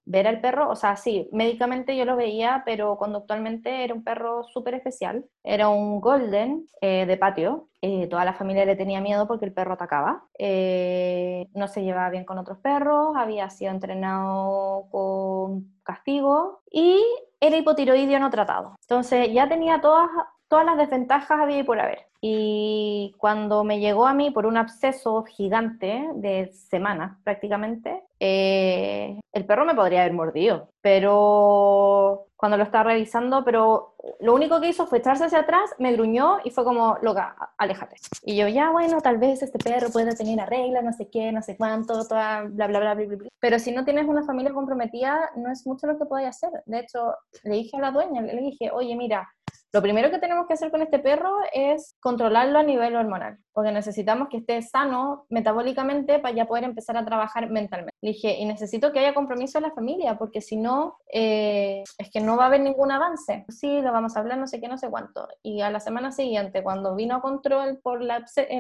ver 0.06 0.28
al 0.28 0.42
perro, 0.42 0.70
o 0.70 0.76
sea, 0.76 0.96
sí, 0.96 1.30
médicamente 1.32 1.96
yo 1.96 2.06
lo 2.06 2.16
veía, 2.16 2.64
pero 2.66 2.98
conductualmente 2.98 3.84
era 3.84 3.94
un 3.94 4.04
perro 4.04 4.44
súper 4.44 4.76
especial, 4.76 5.26
era 5.44 5.70
un 5.70 6.00
golden 6.00 6.66
eh, 6.82 7.06
de 7.06 7.18
patio, 7.18 7.68
eh, 7.82 8.08
toda 8.08 8.26
la 8.26 8.34
familia 8.34 8.66
le 8.66 8.76
tenía 8.76 9.02
miedo 9.02 9.28
porque 9.28 9.46
el 9.46 9.54
perro 9.54 9.74
atacaba, 9.74 10.24
eh, 10.40 11.48
no 11.54 11.68
se 11.68 11.84
llevaba 11.84 12.10
bien 12.10 12.26
con 12.26 12.38
otros 12.38 12.58
perros, 12.60 13.16
había 13.16 13.50
sido 13.50 13.72
entrenado 13.72 14.88
con 14.90 15.74
castigo 15.84 16.62
y 16.72 17.04
era 17.40 17.58
hipotiroidio 17.58 18.20
no 18.20 18.30
tratado. 18.30 18.76
Entonces 18.82 19.32
ya 19.32 19.48
tenía 19.48 19.82
todas, 19.82 20.10
todas 20.48 20.66
las 20.66 20.78
desventajas 20.78 21.40
había 21.40 21.60
y 21.60 21.64
por 21.64 21.80
haber. 21.80 22.08
Y 22.22 23.14
cuando 23.18 23.64
me 23.64 23.80
llegó 23.80 24.08
a 24.08 24.14
mí 24.14 24.32
por 24.32 24.46
un 24.46 24.58
absceso 24.58 25.24
gigante 25.24 26.10
de 26.16 26.52
semanas 26.52 27.18
prácticamente, 27.24 28.04
eh, 28.20 29.20
el 29.34 29.46
perro 29.46 29.66
me 29.66 29.76
podría 29.76 30.02
haber 30.02 30.14
mordido, 30.14 30.70
pero 30.82 32.26
cuando 32.36 32.58
lo 32.58 32.64
estaba 32.64 32.92
revisando, 32.92 33.44
pero 33.44 33.96
lo 34.20 34.34
único 34.34 34.60
que 34.60 34.70
hizo 34.70 34.88
fue 34.88 35.00
echarse 35.00 35.26
hacia 35.26 35.40
atrás, 35.40 35.74
me 35.80 35.94
gruñó 35.94 36.38
y 36.44 36.52
fue 36.52 36.64
como, 36.64 36.98
loca, 37.02 37.36
aléjate. 37.58 37.98
Y 38.24 38.36
yo, 38.36 38.48
ya, 38.48 38.72
bueno, 38.72 39.02
tal 39.02 39.18
vez 39.18 39.42
este 39.44 39.60
perro 39.60 39.90
pueda 39.92 40.16
tener 40.16 40.40
arregla, 40.40 40.82
no 40.82 40.94
sé 40.94 41.10
qué, 41.10 41.32
no 41.32 41.42
sé 41.42 41.58
cuánto, 41.58 42.08
toda, 42.08 42.44
bla, 42.44 42.68
bla, 42.68 42.80
bla, 42.80 42.94
bla, 42.96 43.06
bla. 43.16 43.30
Pero 43.40 43.60
si 43.60 43.72
no 43.72 43.86
tienes 43.86 44.08
una 44.08 44.24
familia 44.24 44.54
comprometida, 44.54 45.32
no 45.36 45.52
es 45.52 45.66
mucho 45.68 45.88
lo 45.88 45.98
que 45.98 46.06
podéis 46.06 46.30
hacer. 46.30 46.52
De 46.66 46.80
hecho, 46.80 47.16
le 47.44 47.56
dije 47.56 47.78
a 47.78 47.82
la 47.82 47.92
dueña, 47.92 48.22
le 48.22 48.42
dije, 48.42 48.72
oye, 48.72 48.96
mira, 48.96 49.28
lo 49.74 49.82
primero 49.82 50.10
que 50.10 50.20
tenemos 50.20 50.48
que 50.48 50.54
hacer 50.54 50.72
con 50.72 50.82
este 50.82 51.00
perro 51.00 51.38
es 51.54 51.96
controlarlo 52.00 52.60
a 52.60 52.64
nivel 52.64 52.96
hormonal, 52.96 53.38
porque 53.58 53.72
necesitamos 53.72 54.28
que 54.30 54.38
esté 54.38 54.62
sano 54.62 55.26
metabólicamente 55.30 56.20
para 56.20 56.36
ya 56.36 56.46
poder 56.46 56.64
empezar 56.64 56.96
a 56.96 57.04
trabajar 57.04 57.50
mentalmente. 57.50 57.96
Le 58.04 58.12
dije, 58.12 58.38
y 58.38 58.46
necesito 58.46 58.92
que 58.92 59.00
haya 59.00 59.16
compromiso 59.16 59.58
en 59.58 59.64
la 59.64 59.72
familia, 59.72 60.16
porque 60.16 60.42
si 60.42 60.58
no, 60.58 61.00
eh, 61.12 61.84
es 61.98 62.12
que 62.12 62.22
no 62.22 62.38
va 62.38 62.44
a 62.44 62.48
haber 62.50 62.62
ningún 62.62 62.92
avance. 62.92 63.46
Sí, 63.50 63.82
lo 63.82 63.92
vamos 63.92 64.16
a 64.16 64.20
hablar, 64.20 64.38
no 64.38 64.46
sé 64.46 64.62
qué, 64.62 64.68
no 64.68 64.78
sé 64.78 64.92
cuánto. 64.92 65.28
Y 65.42 65.62
a 65.62 65.72
la 65.72 65.80
semana 65.80 66.12
siguiente, 66.12 66.62
cuando 66.62 66.96
vino 66.96 67.16
a 67.16 67.22
control 67.22 67.80
por 67.82 68.04
el 68.04 68.12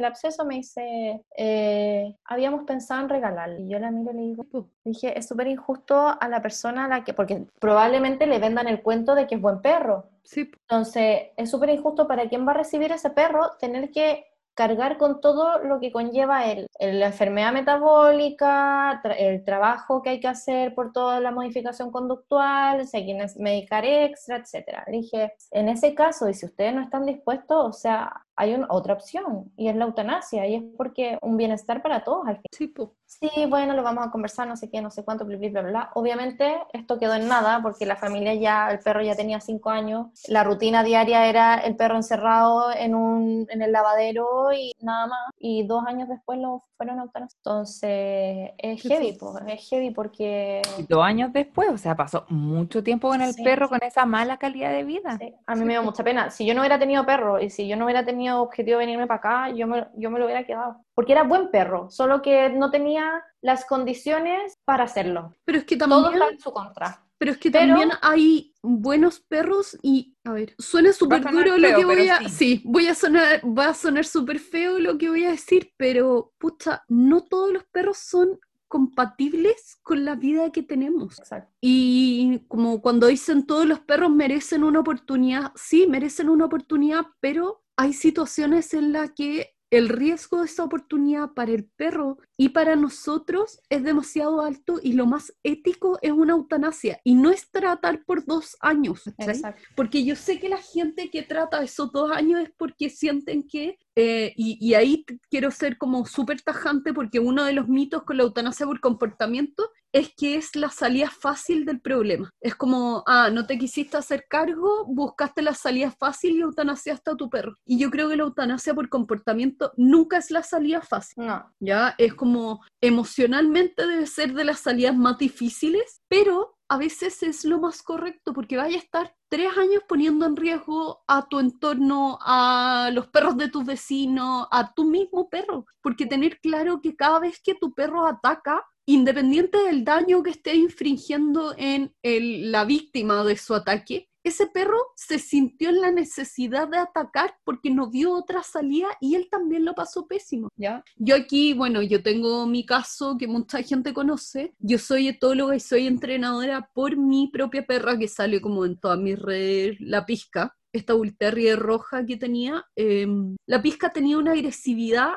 absceso, 0.05 0.45
me 0.45 0.55
dice, 0.55 1.23
eh, 1.37 2.15
habíamos 2.25 2.63
pensado 2.63 3.01
en 3.01 3.09
regalarle. 3.09 3.59
Y 3.61 3.69
yo 3.69 3.77
la 3.77 3.91
miro 3.91 4.13
y 4.13 4.15
le 4.15 4.21
digo, 4.21 4.45
dije, 4.83 5.15
es 5.15 5.27
súper 5.27 5.45
injusto 5.45 6.17
a 6.19 6.27
la 6.27 6.41
persona 6.41 6.85
a 6.85 6.87
la 6.87 7.03
que, 7.03 7.13
porque 7.13 7.45
probablemente 7.59 8.25
le 8.25 8.39
vendan 8.39 8.67
el 8.67 8.81
cuento 8.81 9.13
de 9.13 9.27
que 9.27 9.35
es 9.35 9.41
buen 9.41 9.61
perro 9.61 10.05
Sí. 10.27 10.51
Entonces, 10.69 11.29
es 11.37 11.49
súper 11.49 11.69
injusto 11.69 12.05
para 12.05 12.27
quien 12.27 12.45
va 12.45 12.51
a 12.51 12.55
recibir 12.55 12.91
ese 12.91 13.09
perro 13.11 13.51
tener 13.61 13.91
que 13.91 14.25
cargar 14.57 14.97
con 14.97 15.21
todo 15.21 15.59
lo 15.59 15.79
que 15.79 15.91
conlleva 15.91 16.47
el, 16.47 16.67
la 16.79 17.07
enfermedad 17.07 17.53
metabólica, 17.53 18.99
el 19.17 19.43
trabajo 19.43 20.01
que 20.01 20.09
hay 20.09 20.19
que 20.19 20.27
hacer 20.27 20.73
por 20.73 20.91
toda 20.91 21.19
la 21.19 21.31
modificación 21.31 21.91
conductual, 21.91 22.87
si 22.87 22.97
hay 22.97 23.05
que 23.05 23.27
medicar 23.37 23.85
extra, 23.85 24.37
etc. 24.37 24.83
Dije, 24.87 25.33
en 25.51 25.69
ese 25.69 25.93
caso, 25.93 26.27
y 26.27 26.33
si 26.33 26.47
ustedes 26.47 26.73
no 26.73 26.81
están 26.81 27.05
dispuestos, 27.05 27.65
o 27.67 27.71
sea, 27.71 28.25
hay 28.38 28.53
una, 28.53 28.67
otra 28.69 28.93
opción, 28.93 29.51
y 29.57 29.67
es 29.67 29.75
la 29.75 29.85
eutanasia, 29.85 30.47
y 30.47 30.55
es 30.55 30.63
porque 30.77 31.17
un 31.21 31.38
bienestar 31.38 31.81
para 31.81 32.03
todos 32.03 32.27
al 32.27 32.35
fin. 32.38 32.43
Sí, 32.51 33.29
sí, 33.33 33.45
bueno, 33.45 33.73
lo 33.73 33.83
vamos 33.83 34.05
a 34.05 34.11
conversar, 34.11 34.47
no 34.47 34.55
sé 34.55 34.69
qué, 34.69 34.81
no 34.81 34.91
sé 34.91 35.03
cuánto, 35.03 35.25
bla, 35.25 35.38
bla, 35.38 35.61
bla, 35.61 35.91
Obviamente 35.95 36.57
esto 36.73 36.99
quedó 36.99 37.15
en 37.15 37.27
nada 37.27 37.61
porque 37.61 37.85
la 37.85 37.95
familia 37.95 38.33
ya, 38.35 38.69
el 38.69 38.79
perro 38.79 39.01
ya 39.01 39.15
tenía 39.15 39.39
cinco 39.39 39.69
años, 39.69 40.07
la 40.27 40.43
rutina 40.43 40.83
diaria 40.83 41.25
era 41.25 41.55
el 41.55 41.75
perro 41.75 41.95
encerrado 41.95 42.71
en, 42.75 42.93
un, 42.93 43.47
en 43.49 43.61
el 43.61 43.71
lavadero 43.71 44.51
y 44.53 44.73
nada 44.81 45.07
más, 45.07 45.19
y 45.39 45.65
dos 45.65 45.85
años 45.88 46.09
después 46.09 46.38
lo 46.39 46.61
fueron 46.75 46.99
a 46.99 47.03
eutanasia. 47.03 47.38
Entonces, 47.38 48.51
es 48.57 48.81
heavy, 48.83 49.13
pues, 49.13 49.43
es 49.47 49.69
heavy 49.69 49.91
porque... 49.91 50.61
dos 50.88 51.03
años 51.03 51.31
después, 51.33 51.69
o 51.69 51.77
sea, 51.77 51.95
pasó 51.95 52.25
mucho 52.29 52.83
tiempo 52.83 53.07
con 53.07 53.21
el 53.21 53.33
perro 53.35 53.69
con 53.69 53.79
esa 53.81 54.05
mala 54.05 54.38
calidad 54.38 54.71
de 54.71 54.83
vida. 54.83 55.17
A 55.45 55.55
mí 55.55 55.65
me 55.65 55.73
dio 55.73 55.83
mucha 55.83 56.03
pena. 56.03 56.29
Si 56.29 56.45
yo 56.45 56.53
no 56.53 56.61
hubiera 56.61 56.77
tenido 56.77 57.05
perro 57.05 57.39
y 57.39 57.49
si 57.49 57.67
yo 57.67 57.77
no 57.77 57.85
hubiera 57.85 58.05
tenido 58.05 58.26
objetivo 58.30 58.80
de 58.80 58.86
venirme 58.86 59.07
para 59.07 59.17
acá, 59.17 59.55
yo 59.55 59.67
me, 59.67 59.88
yo 59.95 60.09
me 60.11 60.19
lo 60.19 60.25
hubiera 60.25 60.45
quedado. 60.45 60.84
Porque 60.93 61.13
era 61.13 61.23
buen 61.23 61.49
perro, 61.51 61.89
solo 61.89 62.21
que 62.21 62.49
no 62.49 62.71
tenía 62.71 63.23
las 63.41 63.65
condiciones 63.65 64.57
para 64.65 64.84
hacerlo. 64.84 65.34
Pero 65.45 65.59
es 65.59 65.65
que 65.65 65.78
también... 65.78 66.01
Todo 66.01 66.11
está 66.11 66.30
en 66.30 66.39
su 66.39 66.51
contra. 66.51 67.03
Pero 67.19 67.32
es 67.32 67.38
que 67.39 67.49
también 67.49 67.89
hay 68.01 68.53
buenos 68.61 69.19
perros 69.19 69.75
y, 69.82 70.15
a 70.23 70.34
ver, 70.34 70.53
suena 70.59 70.93
súper 70.93 71.23
duro 71.23 71.57
lo 71.57 71.67
feo, 71.67 71.78
que 71.80 71.86
voy 71.86 71.95
pero 71.95 72.13
a... 72.13 72.19
sí. 72.19 72.30
Sí, 72.30 72.61
voy 72.63 72.88
a 72.88 72.93
sonar, 72.93 73.41
va 73.43 73.69
a 73.69 73.73
sonar 73.73 74.05
súper 74.05 74.38
feo 74.38 74.80
lo 74.80 74.99
que 74.99 75.09
voy 75.09 75.25
a 75.25 75.32
decir, 75.32 75.73
pero, 75.78 76.34
pucha, 76.38 76.84
no 76.88 77.21
todos 77.21 77.51
los 77.51 77.63
perros 77.65 77.97
son 77.97 78.39
compatibles 78.67 79.78
con 79.82 80.05
la 80.05 80.15
vida 80.15 80.51
que 80.51 80.61
tenemos. 80.61 81.17
Exacto. 81.17 81.51
Y 81.61 82.45
como 82.47 82.82
cuando 82.82 83.07
dicen 83.07 83.47
todos 83.47 83.65
los 83.65 83.80
perros 83.80 84.11
merecen 84.11 84.63
una 84.63 84.82
oportunidad, 84.82 85.53
sí, 85.55 85.88
merecen 85.88 86.30
una 86.30 86.45
oportunidad, 86.45 87.05
pero 87.19 87.63
hay 87.78 87.93
situaciones 87.93 88.73
en 88.73 88.91
las 88.91 89.11
que 89.11 89.55
el 89.69 89.89
riesgo 89.89 90.39
de 90.39 90.45
esa 90.45 90.63
oportunidad 90.63 91.34
para 91.34 91.51
el 91.51 91.65
perro 91.65 92.17
y 92.38 92.49
para 92.49 92.75
nosotros 92.75 93.59
es 93.69 93.83
demasiado 93.83 94.41
alto 94.41 94.79
y 94.81 94.93
lo 94.93 95.07
más 95.07 95.33
ético 95.43 95.97
es 96.01 96.11
una 96.11 96.33
eutanasia 96.33 97.01
y 97.03 97.15
no 97.15 97.31
es 97.31 97.49
tratar 97.49 98.05
por 98.05 98.25
dos 98.25 98.55
años. 98.61 99.07
Exacto. 99.17 99.61
Porque 99.75 100.05
yo 100.05 100.15
sé 100.15 100.39
que 100.39 100.47
la 100.47 100.61
gente 100.61 101.09
que 101.09 101.23
trata 101.23 101.63
esos 101.63 101.91
dos 101.91 102.11
años 102.11 102.41
es 102.41 102.51
porque 102.55 102.89
sienten 102.89 103.47
que, 103.47 103.79
eh, 103.95 104.33
y, 104.38 104.57
y 104.61 104.75
ahí 104.75 105.03
quiero 105.29 105.49
ser 105.49 105.77
como 105.77 106.05
súper 106.05 106.41
tajante 106.41 106.93
porque 106.93 107.19
uno 107.19 107.43
de 107.43 107.53
los 107.53 107.67
mitos 107.67 108.03
con 108.03 108.17
la 108.17 108.23
eutanasia 108.23 108.67
por 108.67 108.79
comportamiento 108.79 109.71
es 109.91 110.13
que 110.15 110.35
es 110.35 110.55
la 110.55 110.69
salida 110.69 111.09
fácil 111.09 111.65
del 111.65 111.81
problema. 111.81 112.29
Es 112.41 112.55
como, 112.55 113.03
ah, 113.07 113.29
no 113.31 113.47
te 113.47 113.57
quisiste 113.57 113.97
hacer 113.97 114.25
cargo, 114.29 114.85
buscaste 114.85 115.41
la 115.41 115.53
salida 115.53 115.91
fácil 115.91 116.35
y 116.38 116.41
eutanasiaste 116.41 117.11
a 117.11 117.15
tu 117.15 117.29
perro. 117.29 117.55
Y 117.65 117.79
yo 117.79 117.89
creo 117.89 118.09
que 118.09 118.17
la 118.17 118.23
eutanasia 118.23 118.73
por 118.73 118.89
comportamiento 118.89 119.71
nunca 119.77 120.17
es 120.17 120.29
la 120.29 120.43
salida 120.43 120.81
fácil. 120.81 121.25
No, 121.25 121.51
¿ya? 121.59 121.95
Es 121.97 122.13
como 122.28 122.61
emocionalmente 122.84 123.88
debe 123.88 124.05
ser 124.05 124.34
de 124.34 124.43
las 124.43 124.59
salidas 124.59 124.93
más 124.93 125.17
difíciles, 125.17 126.01
pero 126.09 126.57
a 126.69 126.78
veces 126.78 127.23
es 127.23 127.45
lo 127.45 127.57
más 127.61 127.82
correcto 127.82 128.34
porque 128.34 128.57
vaya 128.57 128.75
a 128.75 128.82
estar 128.82 129.15
tres 129.32 129.57
años 129.57 129.84
poniendo 129.88 130.25
en 130.25 130.36
riesgo 130.36 131.05
a 131.07 131.30
tu 131.30 131.39
entorno, 131.39 132.19
a 132.19 132.89
los 132.93 133.07
perros 133.07 133.38
de 133.38 133.47
tus 133.47 133.65
vecinos, 133.65 134.45
a 134.51 134.73
tu 134.73 134.84
mismo 134.84 135.30
perro, 135.30 135.65
porque 135.82 136.05
tener 136.05 136.41
claro 136.41 136.82
que 136.82 136.97
cada 136.97 137.19
vez 137.19 137.39
que 137.41 137.55
tu 137.55 137.73
perro 137.73 138.05
ataca, 138.05 138.61
independiente 138.86 139.57
del 139.59 139.86
daño 139.86 140.21
que 140.21 140.32
esté 140.32 140.55
infringiendo 140.55 141.55
en 141.57 141.93
la 142.03 142.65
víctima 142.65 143.23
de 143.23 143.38
su 143.38 143.55
ataque, 143.55 144.09
ese 144.28 144.47
perro 144.47 144.78
se 144.95 145.19
sintió 145.19 145.69
en 145.69 145.82
la 145.82 145.91
necesidad 145.91 146.67
de 146.67 146.78
atacar 146.78 147.36
porque 147.43 147.69
no 147.69 147.89
vio 147.89 148.13
otra 148.13 148.43
salida 148.43 148.88
y 149.01 149.15
él 149.15 149.28
también 149.30 149.65
lo 149.65 149.73
pasó 149.73 150.07
pésimo. 150.07 150.49
¿ya? 150.55 150.84
Yo 150.95 151.15
aquí, 151.15 151.53
bueno, 151.53 151.82
yo 151.82 152.03
tengo 152.03 152.45
mi 152.45 152.65
caso 152.65 153.17
que 153.17 153.28
mucha 153.28 153.61
gente 153.63 153.93
conoce. 153.93 154.53
Yo 154.59 154.78
soy 154.78 155.07
etóloga 155.07 155.55
y 155.55 155.59
soy 155.59 155.88
entrenadora 155.88 156.69
por 156.73 156.97
mi 156.97 157.28
propia 157.28 157.65
perra 157.65 157.97
que 157.97 158.07
sale 158.07 158.41
como 158.41 158.65
en 158.65 158.78
todas 158.78 158.99
mis 158.99 159.17
redes, 159.17 159.78
la 159.80 160.05
pizca. 160.05 160.55
Esta 160.73 160.93
Bull 160.93 161.17
Terrier 161.17 161.57
roja 161.57 162.05
que 162.05 162.17
tenía. 162.17 162.65
eh, 162.75 163.07
la 163.45 163.61
pizca 163.61 163.89
tenía 163.89 164.17
una 164.17 164.34
agresividad 164.34 165.13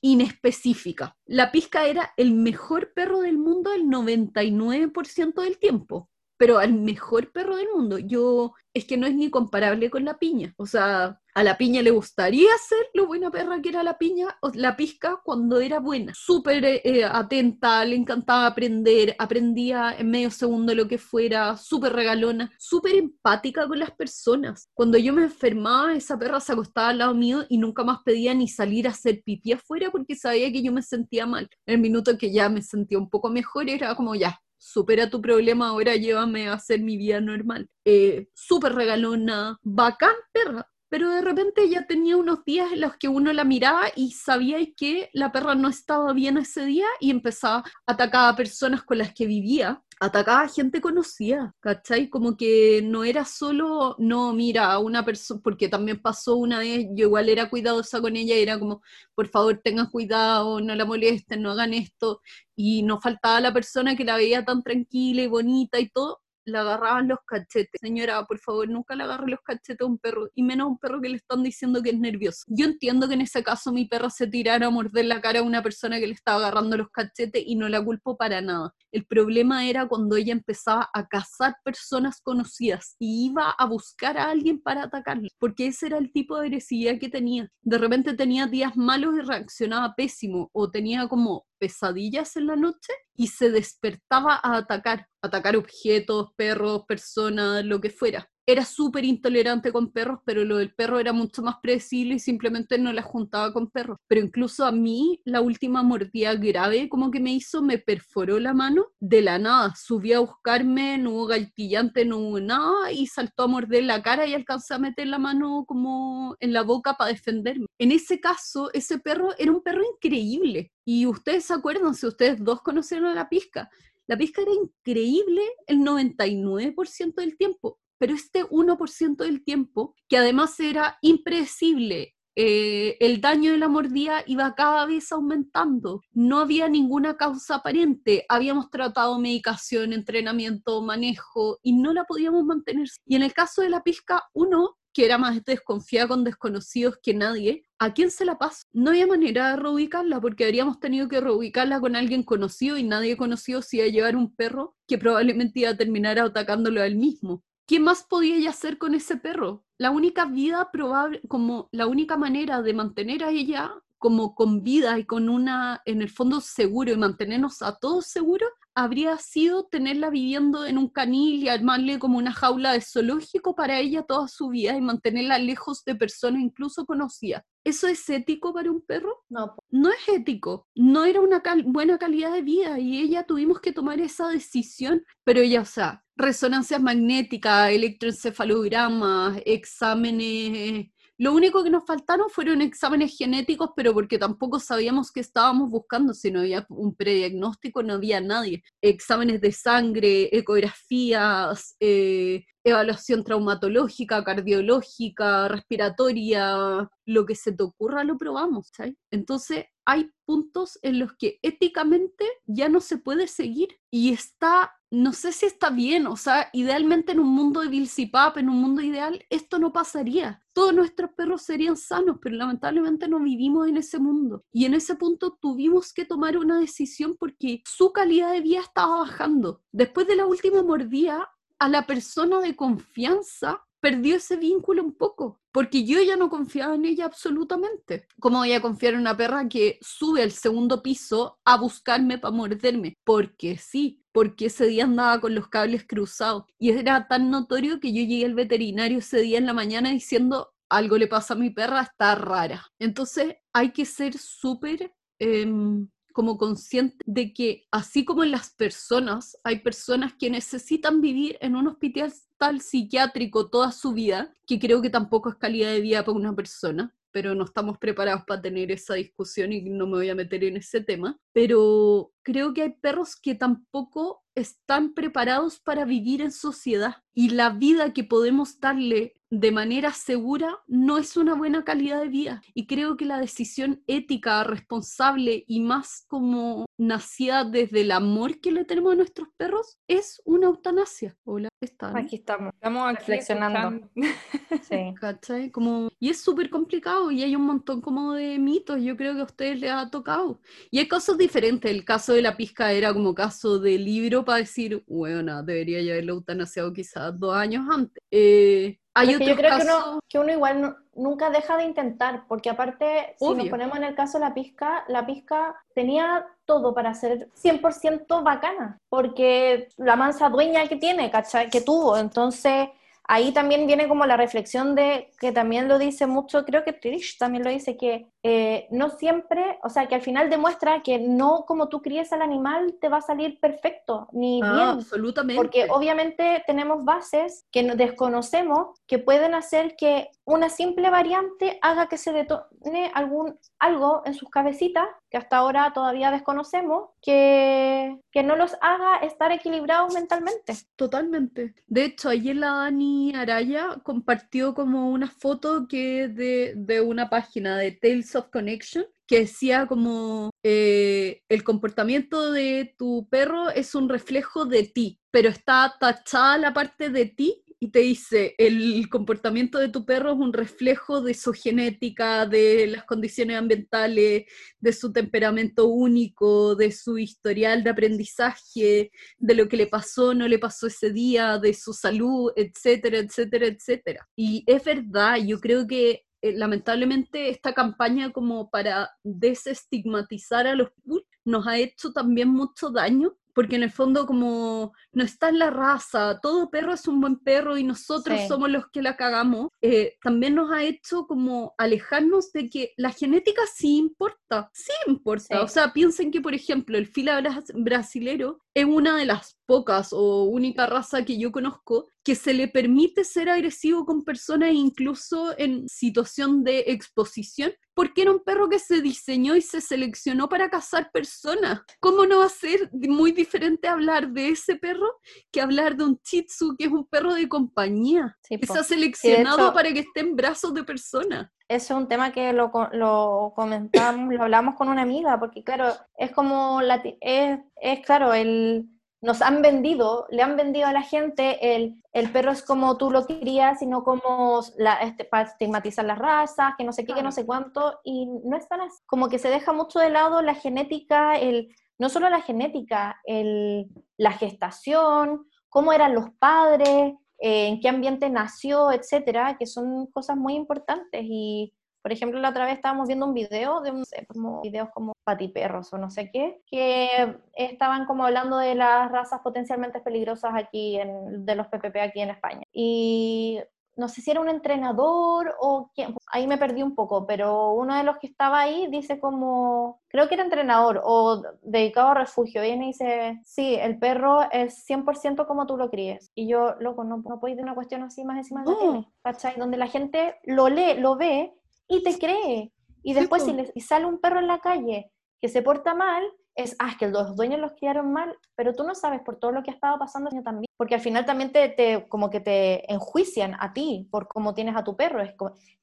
inespecífica. 0.00 1.16
La 1.26 1.52
pizca 1.52 1.86
era 1.86 2.12
el 2.16 2.32
mejor 2.34 2.92
perro 2.92 3.20
del 3.20 3.38
mundo 3.38 3.72
el 3.72 3.84
99% 3.84 5.40
del 5.42 5.58
tiempo 5.58 6.10
pero 6.42 6.58
al 6.58 6.74
mejor 6.74 7.30
perro 7.30 7.54
del 7.54 7.68
mundo. 7.72 7.98
Yo, 8.00 8.52
es 8.74 8.84
que 8.84 8.96
no 8.96 9.06
es 9.06 9.14
ni 9.14 9.30
comparable 9.30 9.90
con 9.90 10.04
la 10.04 10.18
piña. 10.18 10.52
O 10.56 10.66
sea, 10.66 11.20
a 11.36 11.44
la 11.44 11.56
piña 11.56 11.82
le 11.82 11.92
gustaría 11.92 12.48
ser 12.68 12.84
lo 12.94 13.06
buena 13.06 13.30
perra 13.30 13.62
que 13.62 13.68
era 13.68 13.84
la 13.84 13.96
piña, 13.96 14.26
la 14.54 14.76
pizca 14.76 15.20
cuando 15.22 15.60
era 15.60 15.78
buena. 15.78 16.12
Súper 16.16 16.64
eh, 16.64 16.82
eh, 16.82 17.04
atenta, 17.04 17.84
le 17.84 17.94
encantaba 17.94 18.46
aprender, 18.48 19.14
aprendía 19.20 19.94
en 19.96 20.10
medio 20.10 20.32
segundo 20.32 20.74
lo 20.74 20.88
que 20.88 20.98
fuera, 20.98 21.56
súper 21.56 21.92
regalona, 21.92 22.50
súper 22.58 22.96
empática 22.96 23.68
con 23.68 23.78
las 23.78 23.92
personas. 23.92 24.68
Cuando 24.74 24.98
yo 24.98 25.12
me 25.12 25.22
enfermaba, 25.22 25.94
esa 25.94 26.18
perra 26.18 26.40
se 26.40 26.54
acostaba 26.54 26.88
al 26.88 26.98
lado 26.98 27.14
mío 27.14 27.44
y 27.48 27.58
nunca 27.58 27.84
más 27.84 28.00
pedía 28.04 28.34
ni 28.34 28.48
salir 28.48 28.88
a 28.88 28.90
hacer 28.90 29.22
pipí 29.24 29.52
afuera 29.52 29.92
porque 29.92 30.16
sabía 30.16 30.50
que 30.50 30.60
yo 30.60 30.72
me 30.72 30.82
sentía 30.82 31.24
mal. 31.24 31.48
El 31.66 31.78
minuto 31.78 32.18
que 32.18 32.32
ya 32.32 32.48
me 32.48 32.62
sentía 32.62 32.98
un 32.98 33.08
poco 33.08 33.30
mejor, 33.30 33.70
era 33.70 33.94
como 33.94 34.16
ya, 34.16 34.40
supera 34.62 35.10
tu 35.10 35.20
problema, 35.20 35.68
ahora 35.68 35.96
llévame 35.96 36.48
a 36.48 36.54
hacer 36.54 36.80
mi 36.80 36.96
vida 36.96 37.20
normal. 37.20 37.68
Eh, 37.84 38.28
Súper 38.34 38.74
regalona, 38.74 39.58
bacán 39.62 40.14
perra, 40.32 40.70
pero 40.92 41.08
de 41.08 41.22
repente 41.22 41.70
ya 41.70 41.86
tenía 41.86 42.18
unos 42.18 42.44
días 42.44 42.70
en 42.70 42.82
los 42.82 42.98
que 42.98 43.08
uno 43.08 43.32
la 43.32 43.44
miraba 43.44 43.84
y 43.96 44.12
sabía 44.12 44.58
que 44.76 45.08
la 45.14 45.32
perra 45.32 45.54
no 45.54 45.70
estaba 45.70 46.12
bien 46.12 46.36
ese 46.36 46.66
día 46.66 46.84
y 47.00 47.10
empezaba 47.10 47.64
a 47.86 47.92
atacar 47.92 48.28
a 48.28 48.36
personas 48.36 48.82
con 48.82 48.98
las 48.98 49.14
que 49.14 49.24
vivía. 49.24 49.82
Atacaba 50.00 50.42
a 50.42 50.48
gente 50.48 50.82
conocida, 50.82 51.54
¿cachai? 51.60 52.10
Como 52.10 52.36
que 52.36 52.82
no 52.84 53.04
era 53.04 53.24
solo, 53.24 53.96
no, 53.98 54.34
mira, 54.34 54.70
a 54.70 54.80
una 54.80 55.02
persona, 55.02 55.40
porque 55.42 55.70
también 55.70 56.02
pasó 56.02 56.36
una 56.36 56.58
vez, 56.58 56.86
yo 56.90 57.06
igual 57.06 57.30
era 57.30 57.48
cuidadosa 57.48 58.02
con 58.02 58.14
ella 58.14 58.36
y 58.36 58.42
era 58.42 58.58
como, 58.58 58.82
por 59.14 59.28
favor 59.28 59.62
tengan 59.64 59.88
cuidado, 59.88 60.60
no 60.60 60.74
la 60.74 60.84
molesten, 60.84 61.40
no 61.40 61.52
hagan 61.52 61.72
esto, 61.72 62.20
y 62.54 62.82
no 62.82 63.00
faltaba 63.00 63.40
la 63.40 63.54
persona 63.54 63.96
que 63.96 64.04
la 64.04 64.16
veía 64.16 64.44
tan 64.44 64.62
tranquila 64.62 65.22
y 65.22 65.26
bonita 65.26 65.80
y 65.80 65.88
todo, 65.88 66.20
la 66.44 66.60
agarraban 66.60 67.08
los 67.08 67.18
cachetes. 67.26 67.80
Señora, 67.80 68.24
por 68.26 68.38
favor, 68.38 68.68
nunca 68.68 68.94
le 68.94 69.04
agarre 69.04 69.30
los 69.30 69.40
cachetes 69.40 69.80
a 69.80 69.86
un 69.86 69.98
perro, 69.98 70.28
y 70.34 70.42
menos 70.42 70.64
a 70.64 70.68
un 70.68 70.78
perro 70.78 71.00
que 71.00 71.08
le 71.08 71.16
están 71.16 71.42
diciendo 71.42 71.82
que 71.82 71.90
es 71.90 71.98
nervioso. 71.98 72.44
Yo 72.48 72.66
entiendo 72.66 73.08
que 73.08 73.14
en 73.14 73.22
ese 73.22 73.42
caso 73.42 73.72
mi 73.72 73.86
perra 73.86 74.10
se 74.10 74.26
tirara 74.26 74.66
a 74.66 74.70
morder 74.70 75.04
la 75.06 75.20
cara 75.20 75.40
a 75.40 75.42
una 75.42 75.62
persona 75.62 75.98
que 75.98 76.06
le 76.06 76.14
estaba 76.14 76.38
agarrando 76.38 76.76
los 76.76 76.90
cachetes 76.90 77.42
y 77.46 77.56
no 77.56 77.68
la 77.68 77.84
culpo 77.84 78.16
para 78.16 78.40
nada. 78.40 78.74
El 78.90 79.06
problema 79.06 79.66
era 79.66 79.86
cuando 79.86 80.16
ella 80.16 80.32
empezaba 80.32 80.90
a 80.92 81.06
cazar 81.06 81.56
personas 81.64 82.20
conocidas 82.20 82.96
y 82.98 83.26
iba 83.26 83.50
a 83.50 83.66
buscar 83.66 84.18
a 84.18 84.30
alguien 84.30 84.60
para 84.60 84.84
atacarle, 84.84 85.28
porque 85.38 85.66
ese 85.66 85.86
era 85.86 85.98
el 85.98 86.12
tipo 86.12 86.36
de 86.36 86.46
agresividad 86.46 86.98
que 86.98 87.08
tenía. 87.08 87.48
De 87.62 87.78
repente 87.78 88.14
tenía 88.14 88.46
días 88.46 88.76
malos 88.76 89.14
y 89.16 89.22
reaccionaba 89.22 89.94
pésimo, 89.94 90.50
o 90.52 90.70
tenía 90.70 91.08
como 91.08 91.46
pesadillas 91.62 92.34
en 92.34 92.48
la 92.48 92.56
noche 92.56 92.92
y 93.14 93.28
se 93.28 93.52
despertaba 93.52 94.34
a 94.42 94.56
atacar, 94.56 95.06
atacar 95.22 95.56
objetos, 95.56 96.30
perros, 96.34 96.82
personas, 96.88 97.64
lo 97.64 97.80
que 97.80 97.88
fuera. 97.88 98.28
Era 98.44 98.64
súper 98.64 99.04
intolerante 99.04 99.70
con 99.70 99.92
perros, 99.92 100.18
pero 100.24 100.44
lo 100.44 100.56
del 100.56 100.74
perro 100.74 100.98
era 100.98 101.12
mucho 101.12 101.42
más 101.42 101.56
predecible 101.62 102.14
y 102.14 102.18
simplemente 102.18 102.76
no 102.76 102.92
la 102.92 103.02
juntaba 103.02 103.52
con 103.52 103.70
perros. 103.70 103.98
Pero 104.08 104.20
incluso 104.20 104.64
a 104.64 104.72
mí, 104.72 105.20
la 105.24 105.40
última 105.40 105.84
mordida 105.84 106.34
grave 106.34 106.88
como 106.88 107.12
que 107.12 107.20
me 107.20 107.32
hizo, 107.32 107.62
me 107.62 107.78
perforó 107.78 108.40
la 108.40 108.52
mano 108.52 108.86
de 108.98 109.22
la 109.22 109.38
nada. 109.38 109.74
Subí 109.76 110.12
a 110.12 110.18
buscarme, 110.18 110.98
no 110.98 111.10
hubo 111.10 111.26
gaitillante, 111.26 112.04
no 112.04 112.18
hubo 112.18 112.40
nada, 112.40 112.90
y 112.90 113.06
saltó 113.06 113.44
a 113.44 113.46
morder 113.46 113.84
la 113.84 114.02
cara 114.02 114.26
y 114.26 114.34
alcancé 114.34 114.74
a 114.74 114.78
meter 114.78 115.06
la 115.06 115.18
mano 115.18 115.64
como 115.66 116.36
en 116.40 116.52
la 116.52 116.62
boca 116.62 116.94
para 116.94 117.12
defenderme. 117.12 117.66
En 117.78 117.92
ese 117.92 118.20
caso, 118.20 118.70
ese 118.72 118.98
perro 118.98 119.30
era 119.38 119.52
un 119.52 119.62
perro 119.62 119.82
increíble. 119.94 120.72
Y 120.84 121.06
ustedes 121.06 121.44
se 121.44 121.54
acuerdan, 121.54 121.94
si 121.94 122.06
ustedes 122.06 122.42
dos 122.42 122.60
conocieron 122.62 123.06
a 123.06 123.14
la 123.14 123.28
pizca, 123.28 123.70
la 124.08 124.16
pizca 124.16 124.42
era 124.42 124.52
increíble 124.52 125.42
el 125.66 125.78
99% 125.78 127.14
del 127.14 127.36
tiempo, 127.36 127.78
pero 128.02 128.14
este 128.14 128.42
1% 128.46 129.18
del 129.18 129.44
tiempo, 129.44 129.94
que 130.08 130.16
además 130.16 130.58
era 130.58 130.98
impredecible, 131.02 132.16
eh, 132.34 132.96
el 132.98 133.20
daño 133.20 133.52
de 133.52 133.58
la 133.58 133.68
mordida 133.68 134.24
iba 134.26 134.56
cada 134.56 134.86
vez 134.86 135.12
aumentando. 135.12 136.00
No 136.10 136.40
había 136.40 136.68
ninguna 136.68 137.16
causa 137.16 137.54
aparente. 137.54 138.24
Habíamos 138.28 138.70
tratado 138.70 139.20
medicación, 139.20 139.92
entrenamiento, 139.92 140.82
manejo 140.82 141.60
y 141.62 141.74
no 141.74 141.92
la 141.92 142.02
podíamos 142.02 142.42
mantener. 142.44 142.88
Y 143.06 143.14
en 143.14 143.22
el 143.22 143.32
caso 143.32 143.62
de 143.62 143.68
la 143.68 143.84
pizca, 143.84 144.24
uno 144.32 144.78
que 144.92 145.04
era 145.04 145.16
más 145.16 145.44
desconfiada 145.44 146.08
con 146.08 146.24
desconocidos 146.24 146.98
que 147.00 147.14
nadie, 147.14 147.62
¿a 147.78 147.94
quién 147.94 148.10
se 148.10 148.24
la 148.24 148.36
pasa? 148.36 148.64
No 148.72 148.90
había 148.90 149.06
manera 149.06 149.50
de 149.50 149.56
reubicarla 149.56 150.20
porque 150.20 150.44
habríamos 150.44 150.80
tenido 150.80 151.08
que 151.08 151.20
reubicarla 151.20 151.78
con 151.78 151.94
alguien 151.94 152.24
conocido 152.24 152.76
y 152.76 152.82
nadie 152.82 153.16
conocido 153.16 153.62
se 153.62 153.76
iba 153.76 153.86
a 153.86 153.90
llevar 153.90 154.16
un 154.16 154.34
perro 154.34 154.74
que 154.88 154.98
probablemente 154.98 155.60
iba 155.60 155.70
a 155.70 155.76
terminar 155.76 156.18
atacándolo 156.18 156.82
a 156.82 156.86
él 156.86 156.96
mismo. 156.96 157.44
¿Qué 157.66 157.80
más 157.80 158.04
podía 158.04 158.36
ella 158.36 158.50
hacer 158.50 158.78
con 158.78 158.94
ese 158.94 159.16
perro? 159.16 159.64
La 159.78 159.90
única 159.90 160.26
vida 160.26 160.70
probable, 160.70 161.20
como 161.28 161.68
la 161.72 161.86
única 161.86 162.16
manera 162.16 162.62
de 162.62 162.74
mantener 162.74 163.24
a 163.24 163.30
ella 163.30 163.74
como 164.02 164.34
con 164.34 164.64
vida 164.64 164.98
y 164.98 165.04
con 165.06 165.28
una, 165.28 165.80
en 165.86 166.02
el 166.02 166.10
fondo, 166.10 166.40
seguro 166.40 166.92
y 166.92 166.96
mantenernos 166.96 167.62
a 167.62 167.76
todos 167.78 168.06
seguros, 168.08 168.50
habría 168.74 169.16
sido 169.18 169.66
tenerla 169.70 170.10
viviendo 170.10 170.66
en 170.66 170.76
un 170.78 170.88
canil 170.88 171.42
y 171.44 171.48
armarle 171.48 172.00
como 172.00 172.18
una 172.18 172.32
jaula 172.32 172.72
de 172.72 172.80
zoológico 172.80 173.54
para 173.54 173.78
ella 173.78 174.02
toda 174.02 174.26
su 174.26 174.48
vida 174.48 174.76
y 174.76 174.80
mantenerla 174.80 175.38
lejos 175.38 175.84
de 175.84 175.94
personas 175.94 176.42
incluso 176.42 176.84
conocidas. 176.84 177.44
¿Eso 177.64 177.86
es 177.86 178.08
ético 178.10 178.52
para 178.52 178.72
un 178.72 178.82
perro? 178.82 179.22
No, 179.30 179.54
no 179.70 179.90
es 179.90 180.08
ético, 180.08 180.66
no 180.74 181.04
era 181.04 181.20
una 181.20 181.42
cal- 181.42 181.62
buena 181.64 181.96
calidad 181.96 182.32
de 182.32 182.42
vida 182.42 182.80
y 182.80 182.98
ella 182.98 183.24
tuvimos 183.24 183.60
que 183.60 183.72
tomar 183.72 184.00
esa 184.00 184.28
decisión, 184.28 185.04
pero 185.22 185.40
ella, 185.40 185.60
o 185.60 185.64
sea, 185.64 186.02
resonancias 186.16 186.82
magnéticas, 186.82 187.70
electroencefalogramas, 187.70 189.40
exámenes 189.46 190.88
Lo 191.18 191.32
único 191.32 191.62
que 191.62 191.70
nos 191.70 191.84
faltaron 191.84 192.30
fueron 192.30 192.62
exámenes 192.62 193.16
genéticos, 193.16 193.70
pero 193.76 193.92
porque 193.92 194.18
tampoco 194.18 194.58
sabíamos 194.58 195.12
qué 195.12 195.20
estábamos 195.20 195.70
buscando, 195.70 196.14
si 196.14 196.30
no 196.30 196.40
había 196.40 196.66
un 196.68 196.94
prediagnóstico, 196.94 197.82
no 197.82 197.94
había 197.94 198.20
nadie. 198.20 198.62
Exámenes 198.82 199.40
de 199.40 199.52
sangre, 199.52 200.28
ecografías, 200.36 201.76
eh, 201.80 202.44
evaluación 202.64 203.24
traumatológica, 203.24 204.22
cardiológica, 204.24 205.48
respiratoria, 205.48 206.88
lo 207.06 207.26
que 207.26 207.34
se 207.34 207.52
te 207.52 207.62
ocurra 207.62 208.04
lo 208.04 208.16
probamos, 208.16 208.70
¿sabes? 208.74 208.94
Entonces 209.10 209.66
hay 209.84 210.10
puntos 210.24 210.78
en 210.82 210.98
los 210.98 211.12
que 211.16 211.38
éticamente 211.42 212.24
ya 212.46 212.68
no 212.68 212.80
se 212.80 212.98
puede 212.98 213.26
seguir 213.26 213.68
y 213.90 214.12
está, 214.12 214.72
no 214.92 215.14
sé 215.14 215.32
si 215.32 215.46
está 215.46 215.70
bien, 215.70 216.06
o 216.06 216.16
sea, 216.16 216.50
idealmente 216.52 217.12
en 217.12 217.20
un 217.20 217.30
mundo 217.30 217.62
de 217.62 217.68
Vilsipap, 217.68 218.36
en 218.36 218.50
un 218.50 218.60
mundo 218.60 218.82
ideal, 218.82 219.24
esto 219.30 219.58
no 219.58 219.72
pasaría. 219.72 220.44
Todos 220.52 220.74
nuestros 220.74 221.12
perros 221.12 221.40
serían 221.40 221.78
sanos, 221.78 222.18
pero 222.20 222.36
lamentablemente 222.36 223.08
no 223.08 223.18
vivimos 223.18 223.68
en 223.68 223.78
ese 223.78 223.98
mundo. 223.98 224.44
Y 224.52 224.66
en 224.66 224.74
ese 224.74 224.94
punto 224.96 225.38
tuvimos 225.40 225.94
que 225.94 226.04
tomar 226.04 226.36
una 226.36 226.60
decisión 226.60 227.16
porque 227.18 227.62
su 227.64 227.90
calidad 227.90 228.32
de 228.32 228.42
vida 228.42 228.60
estaba 228.60 228.98
bajando. 228.98 229.62
Después 229.72 230.06
de 230.06 230.16
la 230.16 230.26
última 230.26 230.62
mordida, 230.62 231.30
a 231.58 231.68
la 231.70 231.86
persona 231.86 232.40
de 232.40 232.54
confianza 232.54 233.64
perdió 233.82 234.14
ese 234.16 234.36
vínculo 234.36 234.84
un 234.84 234.94
poco, 234.94 235.40
porque 235.50 235.84
yo 235.84 236.00
ya 236.00 236.16
no 236.16 236.30
confiaba 236.30 236.76
en 236.76 236.84
ella 236.84 237.04
absolutamente. 237.04 238.06
¿Cómo 238.20 238.38
voy 238.38 238.52
a 238.52 238.62
confiar 238.62 238.94
en 238.94 239.00
una 239.00 239.16
perra 239.16 239.48
que 239.48 239.78
sube 239.82 240.22
al 240.22 240.30
segundo 240.30 240.82
piso 240.84 241.40
a 241.44 241.58
buscarme 241.58 242.16
para 242.16 242.32
morderme? 242.32 242.96
Porque 243.02 243.58
sí, 243.58 244.00
porque 244.12 244.46
ese 244.46 244.66
día 244.66 244.84
andaba 244.84 245.20
con 245.20 245.34
los 245.34 245.48
cables 245.48 245.84
cruzados 245.84 246.44
y 246.60 246.70
era 246.70 247.08
tan 247.08 247.28
notorio 247.28 247.80
que 247.80 247.92
yo 247.92 248.04
llegué 248.04 248.24
al 248.24 248.34
veterinario 248.34 248.98
ese 248.98 249.20
día 249.20 249.38
en 249.38 249.46
la 249.46 249.52
mañana 249.52 249.90
diciendo 249.90 250.54
algo 250.70 250.96
le 250.96 251.08
pasa 251.08 251.34
a 251.34 251.36
mi 251.36 251.50
perra, 251.50 251.82
está 251.82 252.14
rara. 252.14 252.64
Entonces 252.78 253.34
hay 253.52 253.72
que 253.72 253.84
ser 253.84 254.16
súper 254.16 254.94
em, 255.18 255.88
como 256.12 256.38
consciente 256.38 256.96
de 257.06 257.32
que 257.32 257.66
así 257.70 258.04
como 258.04 258.22
en 258.24 258.30
las 258.30 258.50
personas, 258.54 259.36
hay 259.44 259.60
personas 259.60 260.14
que 260.14 260.30
necesitan 260.30 261.00
vivir 261.00 261.38
en 261.40 261.56
un 261.56 261.68
hospital 261.68 262.12
psiquiátrico 262.60 263.48
toda 263.48 263.72
su 263.72 263.92
vida, 263.92 264.34
que 264.46 264.58
creo 264.58 264.82
que 264.82 264.90
tampoco 264.90 265.30
es 265.30 265.36
calidad 265.36 265.70
de 265.72 265.80
vida 265.80 266.04
para 266.04 266.16
una 266.16 266.34
persona, 266.34 266.94
pero 267.12 267.34
no 267.34 267.44
estamos 267.44 267.78
preparados 267.78 268.24
para 268.26 268.42
tener 268.42 268.72
esa 268.72 268.94
discusión 268.94 269.52
y 269.52 269.62
no 269.62 269.86
me 269.86 269.98
voy 269.98 270.10
a 270.10 270.14
meter 270.14 270.42
en 270.44 270.56
ese 270.56 270.80
tema, 270.80 271.18
pero 271.32 272.12
creo 272.22 272.52
que 272.54 272.62
hay 272.62 272.70
perros 272.70 273.16
que 273.16 273.34
tampoco 273.34 274.24
están 274.34 274.94
preparados 274.94 275.60
para 275.60 275.84
vivir 275.84 276.22
en 276.22 276.32
sociedad 276.32 276.96
y 277.14 277.30
la 277.30 277.50
vida 277.50 277.92
que 277.92 278.04
podemos 278.04 278.58
darle 278.58 279.14
de 279.32 279.50
manera 279.50 279.92
segura 279.94 280.58
no 280.66 280.98
es 280.98 281.16
una 281.16 281.34
buena 281.34 281.64
calidad 281.64 282.02
de 282.02 282.08
vida. 282.08 282.42
Y 282.52 282.66
creo 282.66 282.98
que 282.98 283.06
la 283.06 283.18
decisión 283.18 283.82
ética, 283.86 284.44
responsable 284.44 285.44
y 285.48 285.60
más 285.60 286.04
como 286.06 286.66
nacida 286.86 287.44
desde 287.44 287.82
el 287.82 287.92
amor 287.92 288.40
que 288.40 288.50
le 288.50 288.64
tenemos 288.64 288.92
a 288.92 288.96
nuestros 288.96 289.28
perros 289.36 289.78
es 289.86 290.20
una 290.24 290.46
eutanasia. 290.46 291.16
Hola, 291.24 291.48
¿están? 291.60 291.96
Aquí 291.96 292.16
estamos, 292.16 292.52
estamos 292.54 292.92
reflexionando. 292.94 293.88
sí. 293.94 294.94
¿Cachai? 295.00 295.50
Como, 295.50 295.90
y 295.98 296.10
es 296.10 296.20
súper 296.20 296.50
complicado 296.50 297.10
y 297.10 297.22
hay 297.22 297.36
un 297.36 297.46
montón 297.46 297.80
como 297.80 298.14
de 298.14 298.38
mitos, 298.38 298.82
yo 298.82 298.96
creo 298.96 299.14
que 299.14 299.20
a 299.20 299.24
ustedes 299.24 299.60
les 299.60 299.70
ha 299.70 299.90
tocado. 299.90 300.40
Y 300.70 300.78
hay 300.78 300.88
casos 300.88 301.16
diferentes, 301.16 301.70
el 301.70 301.84
caso 301.84 302.14
de 302.14 302.22
la 302.22 302.36
pizca 302.36 302.72
era 302.72 302.92
como 302.92 303.14
caso 303.14 303.58
de 303.58 303.78
libro 303.78 304.24
para 304.24 304.38
decir, 304.38 304.82
bueno, 304.86 305.42
debería 305.42 305.80
ya 305.82 305.92
haberlo 305.92 306.14
eutanasiado 306.14 306.72
quizás 306.72 307.18
dos 307.18 307.34
años 307.34 307.64
antes. 307.70 308.02
Eh, 308.10 308.78
hay 308.94 309.12
yo 309.12 309.18
creo 309.36 309.56
que, 309.56 309.64
uno, 309.64 310.00
que 310.06 310.18
uno 310.18 310.32
igual 310.32 310.76
nunca 310.94 311.30
deja 311.30 311.56
de 311.56 311.64
intentar, 311.64 312.26
porque 312.28 312.50
aparte, 312.50 313.14
si 313.18 313.34
nos 313.34 313.48
ponemos 313.48 313.76
en 313.76 313.84
el 313.84 313.94
caso 313.94 314.18
de 314.18 314.24
la 314.26 314.34
pizca, 314.34 314.84
la 314.88 315.06
pizca 315.06 315.56
tenía 315.74 316.26
todo 316.52 316.74
para 316.74 316.92
ser 316.92 317.30
100% 317.34 318.22
bacana, 318.22 318.78
porque 318.90 319.68
la 319.78 319.96
mansa 319.96 320.28
dueña 320.28 320.68
que 320.68 320.76
tiene, 320.76 321.10
¿cachai? 321.10 321.48
Que 321.48 321.62
tuvo, 321.62 321.96
entonces 321.96 322.68
ahí 323.04 323.32
también 323.32 323.66
viene 323.66 323.88
como 323.88 324.04
la 324.04 324.18
reflexión 324.18 324.74
de, 324.74 325.10
que 325.18 325.32
también 325.32 325.66
lo 325.66 325.78
dice 325.78 326.06
mucho, 326.06 326.44
creo 326.44 326.62
que 326.62 326.74
Trish 326.74 327.16
también 327.16 327.42
lo 327.42 327.50
dice, 327.50 327.78
que 327.78 328.06
eh, 328.24 328.68
no 328.70 328.90
siempre, 328.90 329.58
o 329.64 329.68
sea, 329.68 329.88
que 329.88 329.96
al 329.96 330.00
final 330.00 330.30
demuestra 330.30 330.82
que 330.82 330.98
no 330.98 331.44
como 331.46 331.68
tú 331.68 331.82
críes 331.82 332.12
al 332.12 332.22
animal 332.22 332.76
te 332.80 332.88
va 332.88 332.98
a 332.98 333.02
salir 333.02 333.40
perfecto, 333.40 334.08
ni 334.12 334.40
ah, 334.42 334.52
bien. 334.52 334.68
Absolutamente. 334.68 335.42
Porque 335.42 335.66
obviamente 335.70 336.42
tenemos 336.46 336.84
bases 336.84 337.46
que 337.50 337.64
desconocemos 337.74 338.78
que 338.86 338.98
pueden 338.98 339.34
hacer 339.34 339.74
que 339.76 340.10
una 340.24 340.48
simple 340.48 340.90
variante 340.90 341.58
haga 341.62 341.88
que 341.88 341.98
se 341.98 342.12
detone 342.12 342.92
algún, 342.94 343.38
algo 343.58 344.02
en 344.04 344.14
sus 344.14 344.30
cabecitas 344.30 344.86
que 345.12 345.18
hasta 345.18 345.36
ahora 345.36 345.72
todavía 345.74 346.10
desconocemos, 346.10 346.88
que, 347.02 347.98
que 348.10 348.22
no 348.22 348.34
los 348.34 348.56
haga 348.62 348.96
estar 349.02 349.30
equilibrados 349.30 349.92
mentalmente. 349.92 350.54
Totalmente. 350.74 351.54
De 351.66 351.84
hecho, 351.84 352.08
ayer 352.08 352.34
la 352.34 352.52
Dani 352.52 353.14
Araya 353.14 353.76
compartió 353.82 354.54
como 354.54 354.90
una 354.90 355.10
foto 355.10 355.68
que 355.68 356.08
de, 356.08 356.54
de 356.56 356.80
una 356.80 357.10
página 357.10 357.58
de 357.58 357.72
Tales 357.72 358.11
of 358.14 358.30
Connection 358.30 358.84
que 359.06 359.20
decía 359.20 359.66
como 359.66 360.30
eh, 360.42 361.20
el 361.28 361.44
comportamiento 361.44 362.32
de 362.32 362.74
tu 362.78 363.08
perro 363.10 363.50
es 363.50 363.74
un 363.74 363.88
reflejo 363.88 364.46
de 364.46 364.64
ti, 364.64 365.00
pero 365.10 365.28
está 365.28 365.76
tachada 365.78 366.38
la 366.38 366.54
parte 366.54 366.88
de 366.88 367.06
ti 367.06 367.42
y 367.60 367.70
te 367.70 367.78
dice 367.78 368.34
el 368.38 368.88
comportamiento 368.88 369.58
de 369.58 369.68
tu 369.68 369.84
perro 369.84 370.14
es 370.14 370.18
un 370.18 370.32
reflejo 370.32 371.00
de 371.00 371.14
su 371.14 371.32
genética, 371.32 372.26
de 372.26 372.66
las 372.66 372.84
condiciones 372.84 373.36
ambientales, 373.36 374.24
de 374.58 374.72
su 374.72 374.92
temperamento 374.92 375.66
único, 375.68 376.56
de 376.56 376.72
su 376.72 376.98
historial 376.98 377.62
de 377.62 377.70
aprendizaje, 377.70 378.90
de 379.18 379.34
lo 379.34 379.46
que 379.46 379.56
le 379.56 379.68
pasó, 379.68 380.12
no 380.12 380.26
le 380.26 380.40
pasó 380.40 380.66
ese 380.66 380.90
día, 380.90 381.38
de 381.38 381.54
su 381.54 381.72
salud, 381.72 382.32
etcétera, 382.34 382.98
etcétera, 382.98 383.46
etcétera. 383.46 384.08
Y 384.16 384.42
es 384.46 384.64
verdad, 384.64 385.18
yo 385.18 385.38
creo 385.38 385.64
que 385.64 386.02
eh, 386.22 386.32
lamentablemente 386.32 387.28
esta 387.28 387.52
campaña 387.52 388.12
como 388.12 388.50
para 388.50 388.90
desestigmatizar 389.02 390.46
a 390.46 390.54
los 390.54 390.70
pools 390.84 391.04
nos 391.24 391.46
ha 391.46 391.58
hecho 391.58 391.92
también 391.92 392.28
mucho 392.28 392.70
daño 392.70 393.16
porque 393.34 393.56
en 393.56 393.62
el 393.62 393.70
fondo 393.70 394.06
como 394.06 394.72
no 394.92 395.04
está 395.04 395.28
en 395.28 395.38
la 395.38 395.50
raza, 395.50 396.18
todo 396.20 396.50
perro 396.50 396.74
es 396.74 396.86
un 396.86 397.00
buen 397.00 397.18
perro 397.18 397.56
y 397.56 397.64
nosotros 397.64 398.20
somos 398.28 398.50
los 398.50 398.68
que 398.70 398.82
la 398.82 398.96
cagamos, 398.96 399.48
eh, 399.62 399.96
también 400.02 400.34
nos 400.34 400.50
ha 400.52 400.62
hecho 400.62 401.06
como 401.06 401.54
alejarnos 401.58 402.32
de 402.32 402.48
que 402.50 402.72
la 402.76 402.90
genética 402.90 403.42
sí 403.52 403.78
importa, 403.78 404.50
sí 404.52 404.72
importa. 404.86 405.42
O 405.42 405.48
sea, 405.48 405.72
piensen 405.72 406.10
que, 406.10 406.20
por 406.20 406.34
ejemplo, 406.34 406.76
el 406.76 406.86
fila 406.86 407.22
brasilero 407.54 408.40
es 408.54 408.64
una 408.64 408.96
de 408.96 409.06
las 409.06 409.38
pocas 409.46 409.92
o 409.92 410.24
única 410.24 410.66
raza 410.66 411.04
que 411.04 411.18
yo 411.18 411.32
conozco 411.32 411.86
que 412.04 412.14
se 412.14 412.34
le 412.34 412.48
permite 412.48 413.04
ser 413.04 413.28
agresivo 413.28 413.84
con 413.86 414.02
personas 414.02 414.52
incluso 414.52 415.34
en 415.38 415.68
situación 415.68 416.42
de 416.42 416.64
exposición, 416.68 417.52
porque 417.74 418.02
era 418.02 418.10
un 418.10 418.22
perro 418.24 418.48
que 418.48 418.58
se 418.58 418.82
diseñó 418.82 419.36
y 419.36 419.40
se 419.40 419.60
seleccionó 419.60 420.28
para 420.28 420.50
cazar 420.50 420.90
personas. 420.92 421.60
¿Cómo 421.80 422.04
no 422.06 422.18
va 422.18 422.26
a 422.26 422.30
ser 422.30 422.70
muy 422.72 423.12
diferente 423.12 423.68
hablar 423.68 424.10
de 424.10 424.30
ese 424.30 424.56
perro 424.56 424.88
que 425.30 425.40
hablar 425.40 425.76
de 425.76 425.84
un 425.84 425.98
Chitsu, 426.02 426.56
que 426.58 426.64
es 426.64 426.72
un 426.72 426.86
perro 426.86 427.14
de 427.14 427.28
compañía? 427.28 428.18
que 428.28 428.46
se 428.46 428.58
ha 428.58 428.64
seleccionado 428.64 429.52
para 429.54 429.72
que 429.72 429.80
esté 429.80 430.00
en 430.00 430.16
brazos 430.16 430.52
de 430.54 430.64
personas 430.64 431.30
eso 431.54 431.74
es 431.74 431.80
un 431.82 431.88
tema 431.88 432.12
que 432.12 432.32
lo, 432.32 432.50
lo, 432.72 433.32
comentamos, 433.34 434.14
lo 434.14 434.22
hablamos 434.22 434.54
con 434.54 434.68
una 434.68 434.82
amiga, 434.82 435.18
porque 435.18 435.44
claro, 435.44 435.66
es 435.96 436.10
como, 436.10 436.60
la, 436.62 436.82
es, 437.00 437.38
es 437.60 437.80
claro, 437.80 438.14
el, 438.14 438.68
nos 439.02 439.20
han 439.20 439.42
vendido, 439.42 440.06
le 440.10 440.22
han 440.22 440.36
vendido 440.36 440.68
a 440.68 440.72
la 440.72 440.82
gente 440.82 441.54
el, 441.54 441.82
el 441.92 442.10
perro 442.12 442.30
es 442.30 442.42
como 442.42 442.76
tú 442.78 442.90
lo 442.90 443.04
querías, 443.06 443.58
sino 443.58 443.82
como 443.82 444.40
la, 444.56 444.74
este, 444.76 445.04
para 445.04 445.28
estigmatizar 445.28 445.84
las 445.84 445.98
razas, 445.98 446.54
que 446.56 446.64
no 446.64 446.72
sé 446.72 446.86
qué, 446.86 446.94
que 446.94 447.02
no 447.02 447.10
sé 447.10 447.26
cuánto, 447.26 447.80
y 447.82 448.06
no 448.06 448.36
es 448.36 448.48
tan 448.48 448.60
así. 448.60 448.78
Como 448.86 449.08
que 449.08 449.18
se 449.18 449.28
deja 449.28 449.52
mucho 449.52 449.80
de 449.80 449.90
lado 449.90 450.22
la 450.22 450.34
genética, 450.34 451.16
el, 451.16 451.54
no 451.78 451.88
solo 451.88 452.08
la 452.08 452.22
genética, 452.22 453.00
el, 453.04 453.68
la 453.96 454.12
gestación, 454.12 455.26
cómo 455.48 455.72
eran 455.72 455.94
los 455.94 456.10
padres, 456.18 456.94
eh, 457.22 457.46
en 457.46 457.60
qué 457.60 457.68
ambiente 457.68 458.10
nació, 458.10 458.72
etcétera, 458.72 459.36
que 459.38 459.46
son 459.46 459.86
cosas 459.86 460.16
muy 460.16 460.34
importantes 460.34 461.02
y 461.04 461.54
por 461.82 461.90
ejemplo, 461.90 462.20
la 462.20 462.30
otra 462.30 462.44
vez 462.44 462.54
estábamos 462.54 462.86
viendo 462.86 463.06
un 463.06 463.12
video 463.12 463.60
de 463.60 463.72
un, 463.72 463.84
como 464.06 464.40
videos 464.40 464.68
como 464.72 464.92
patiperros 465.04 465.72
o 465.72 465.78
no 465.78 465.90
sé 465.90 466.12
qué, 466.12 466.40
que 466.46 467.16
estaban 467.34 467.86
como 467.86 468.04
hablando 468.04 468.38
de 468.38 468.54
las 468.54 468.90
razas 468.92 469.20
potencialmente 469.20 469.80
peligrosas 469.80 470.32
aquí, 470.34 470.78
en, 470.78 471.26
de 471.26 471.34
los 471.34 471.48
PPP 471.48 471.76
aquí 471.80 472.00
en 472.00 472.10
España. 472.10 472.42
Y 472.52 473.40
no 473.76 473.88
sé 473.88 474.02
si 474.02 474.10
era 474.10 474.20
un 474.20 474.28
entrenador 474.28 475.34
o 475.40 475.70
quién, 475.74 475.94
ahí 476.06 476.26
me 476.26 476.38
perdí 476.38 476.62
un 476.62 476.74
poco, 476.74 477.06
pero 477.06 477.52
uno 477.52 477.76
de 477.76 477.84
los 477.84 477.98
que 477.98 478.06
estaba 478.06 478.40
ahí 478.40 478.66
dice 478.68 479.00
como, 479.00 479.80
creo 479.88 480.08
que 480.08 480.14
era 480.14 480.24
entrenador 480.24 480.80
o 480.84 481.22
dedicado 481.42 481.88
a 481.88 481.94
refugio, 481.94 482.42
viene 482.42 482.64
y 482.64 482.68
dice, 482.68 483.20
sí, 483.24 483.54
el 483.54 483.78
perro 483.78 484.30
es 484.30 484.68
100% 484.68 485.26
como 485.26 485.46
tú 485.46 485.56
lo 485.56 485.70
críes. 485.70 486.10
Y 486.14 486.28
yo, 486.28 486.54
loco, 486.60 486.84
no, 486.84 486.98
no 486.98 487.18
puedo 487.18 487.32
ir 487.32 487.36
de 487.36 487.42
una 487.42 487.54
cuestión 487.54 487.82
así 487.82 488.04
más 488.04 488.18
encima 488.18 488.44
de 488.44 488.50
la. 488.50 489.36
Donde 489.38 489.56
la 489.56 489.66
gente 489.68 490.16
lo 490.24 490.48
lee, 490.48 490.74
lo 490.74 490.96
ve 490.96 491.34
y 491.68 491.82
te 491.82 491.98
cree. 491.98 492.52
Y 492.82 492.94
después 492.94 493.24
si, 493.24 493.32
le, 493.32 493.52
sale 493.60 493.86
un 493.86 493.98
perro 493.98 494.18
en 494.18 494.26
la 494.26 494.40
calle 494.40 494.90
que 495.20 495.28
se 495.28 495.42
porta 495.42 495.74
mal, 495.74 496.04
es, 496.34 496.56
ah, 496.58 496.70
es 496.70 496.76
que 496.78 496.88
los 496.88 497.14
dueños 497.14 497.40
los 497.40 497.52
criaron 497.52 497.92
mal, 497.92 498.16
pero 498.34 498.54
tú 498.54 498.64
no 498.64 498.74
sabes 498.74 499.00
por 499.02 499.16
todo 499.16 499.32
lo 499.32 499.42
que 499.42 499.50
ha 499.50 499.54
estado 499.54 499.78
pasando 499.78 500.10
también, 500.22 500.48
porque 500.62 500.76
al 500.76 500.80
final 500.80 501.04
también 501.04 501.32
te, 501.32 501.48
te 501.48 501.86
como 501.88 502.08
que 502.08 502.20
te 502.20 502.72
enjuician 502.72 503.34
a 503.40 503.52
ti 503.52 503.88
por 503.90 504.06
cómo 504.06 504.32
tienes 504.32 504.54
a 504.54 504.62
tu 504.62 504.76
perro, 504.76 505.02
es, 505.02 505.12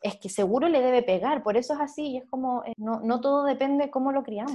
es 0.01 0.17
que 0.17 0.27
seguro 0.27 0.67
le 0.67 0.81
debe 0.81 1.03
pegar, 1.03 1.41
por 1.41 1.55
eso 1.55 1.73
es 1.73 1.79
así, 1.79 2.07
y 2.07 2.17
es 2.17 2.25
como, 2.29 2.65
eh, 2.65 2.73
no, 2.75 2.99
no 2.99 3.21
todo 3.21 3.45
depende 3.45 3.85
de 3.85 3.91
cómo 3.91 4.11
lo 4.11 4.23
criamos. 4.23 4.53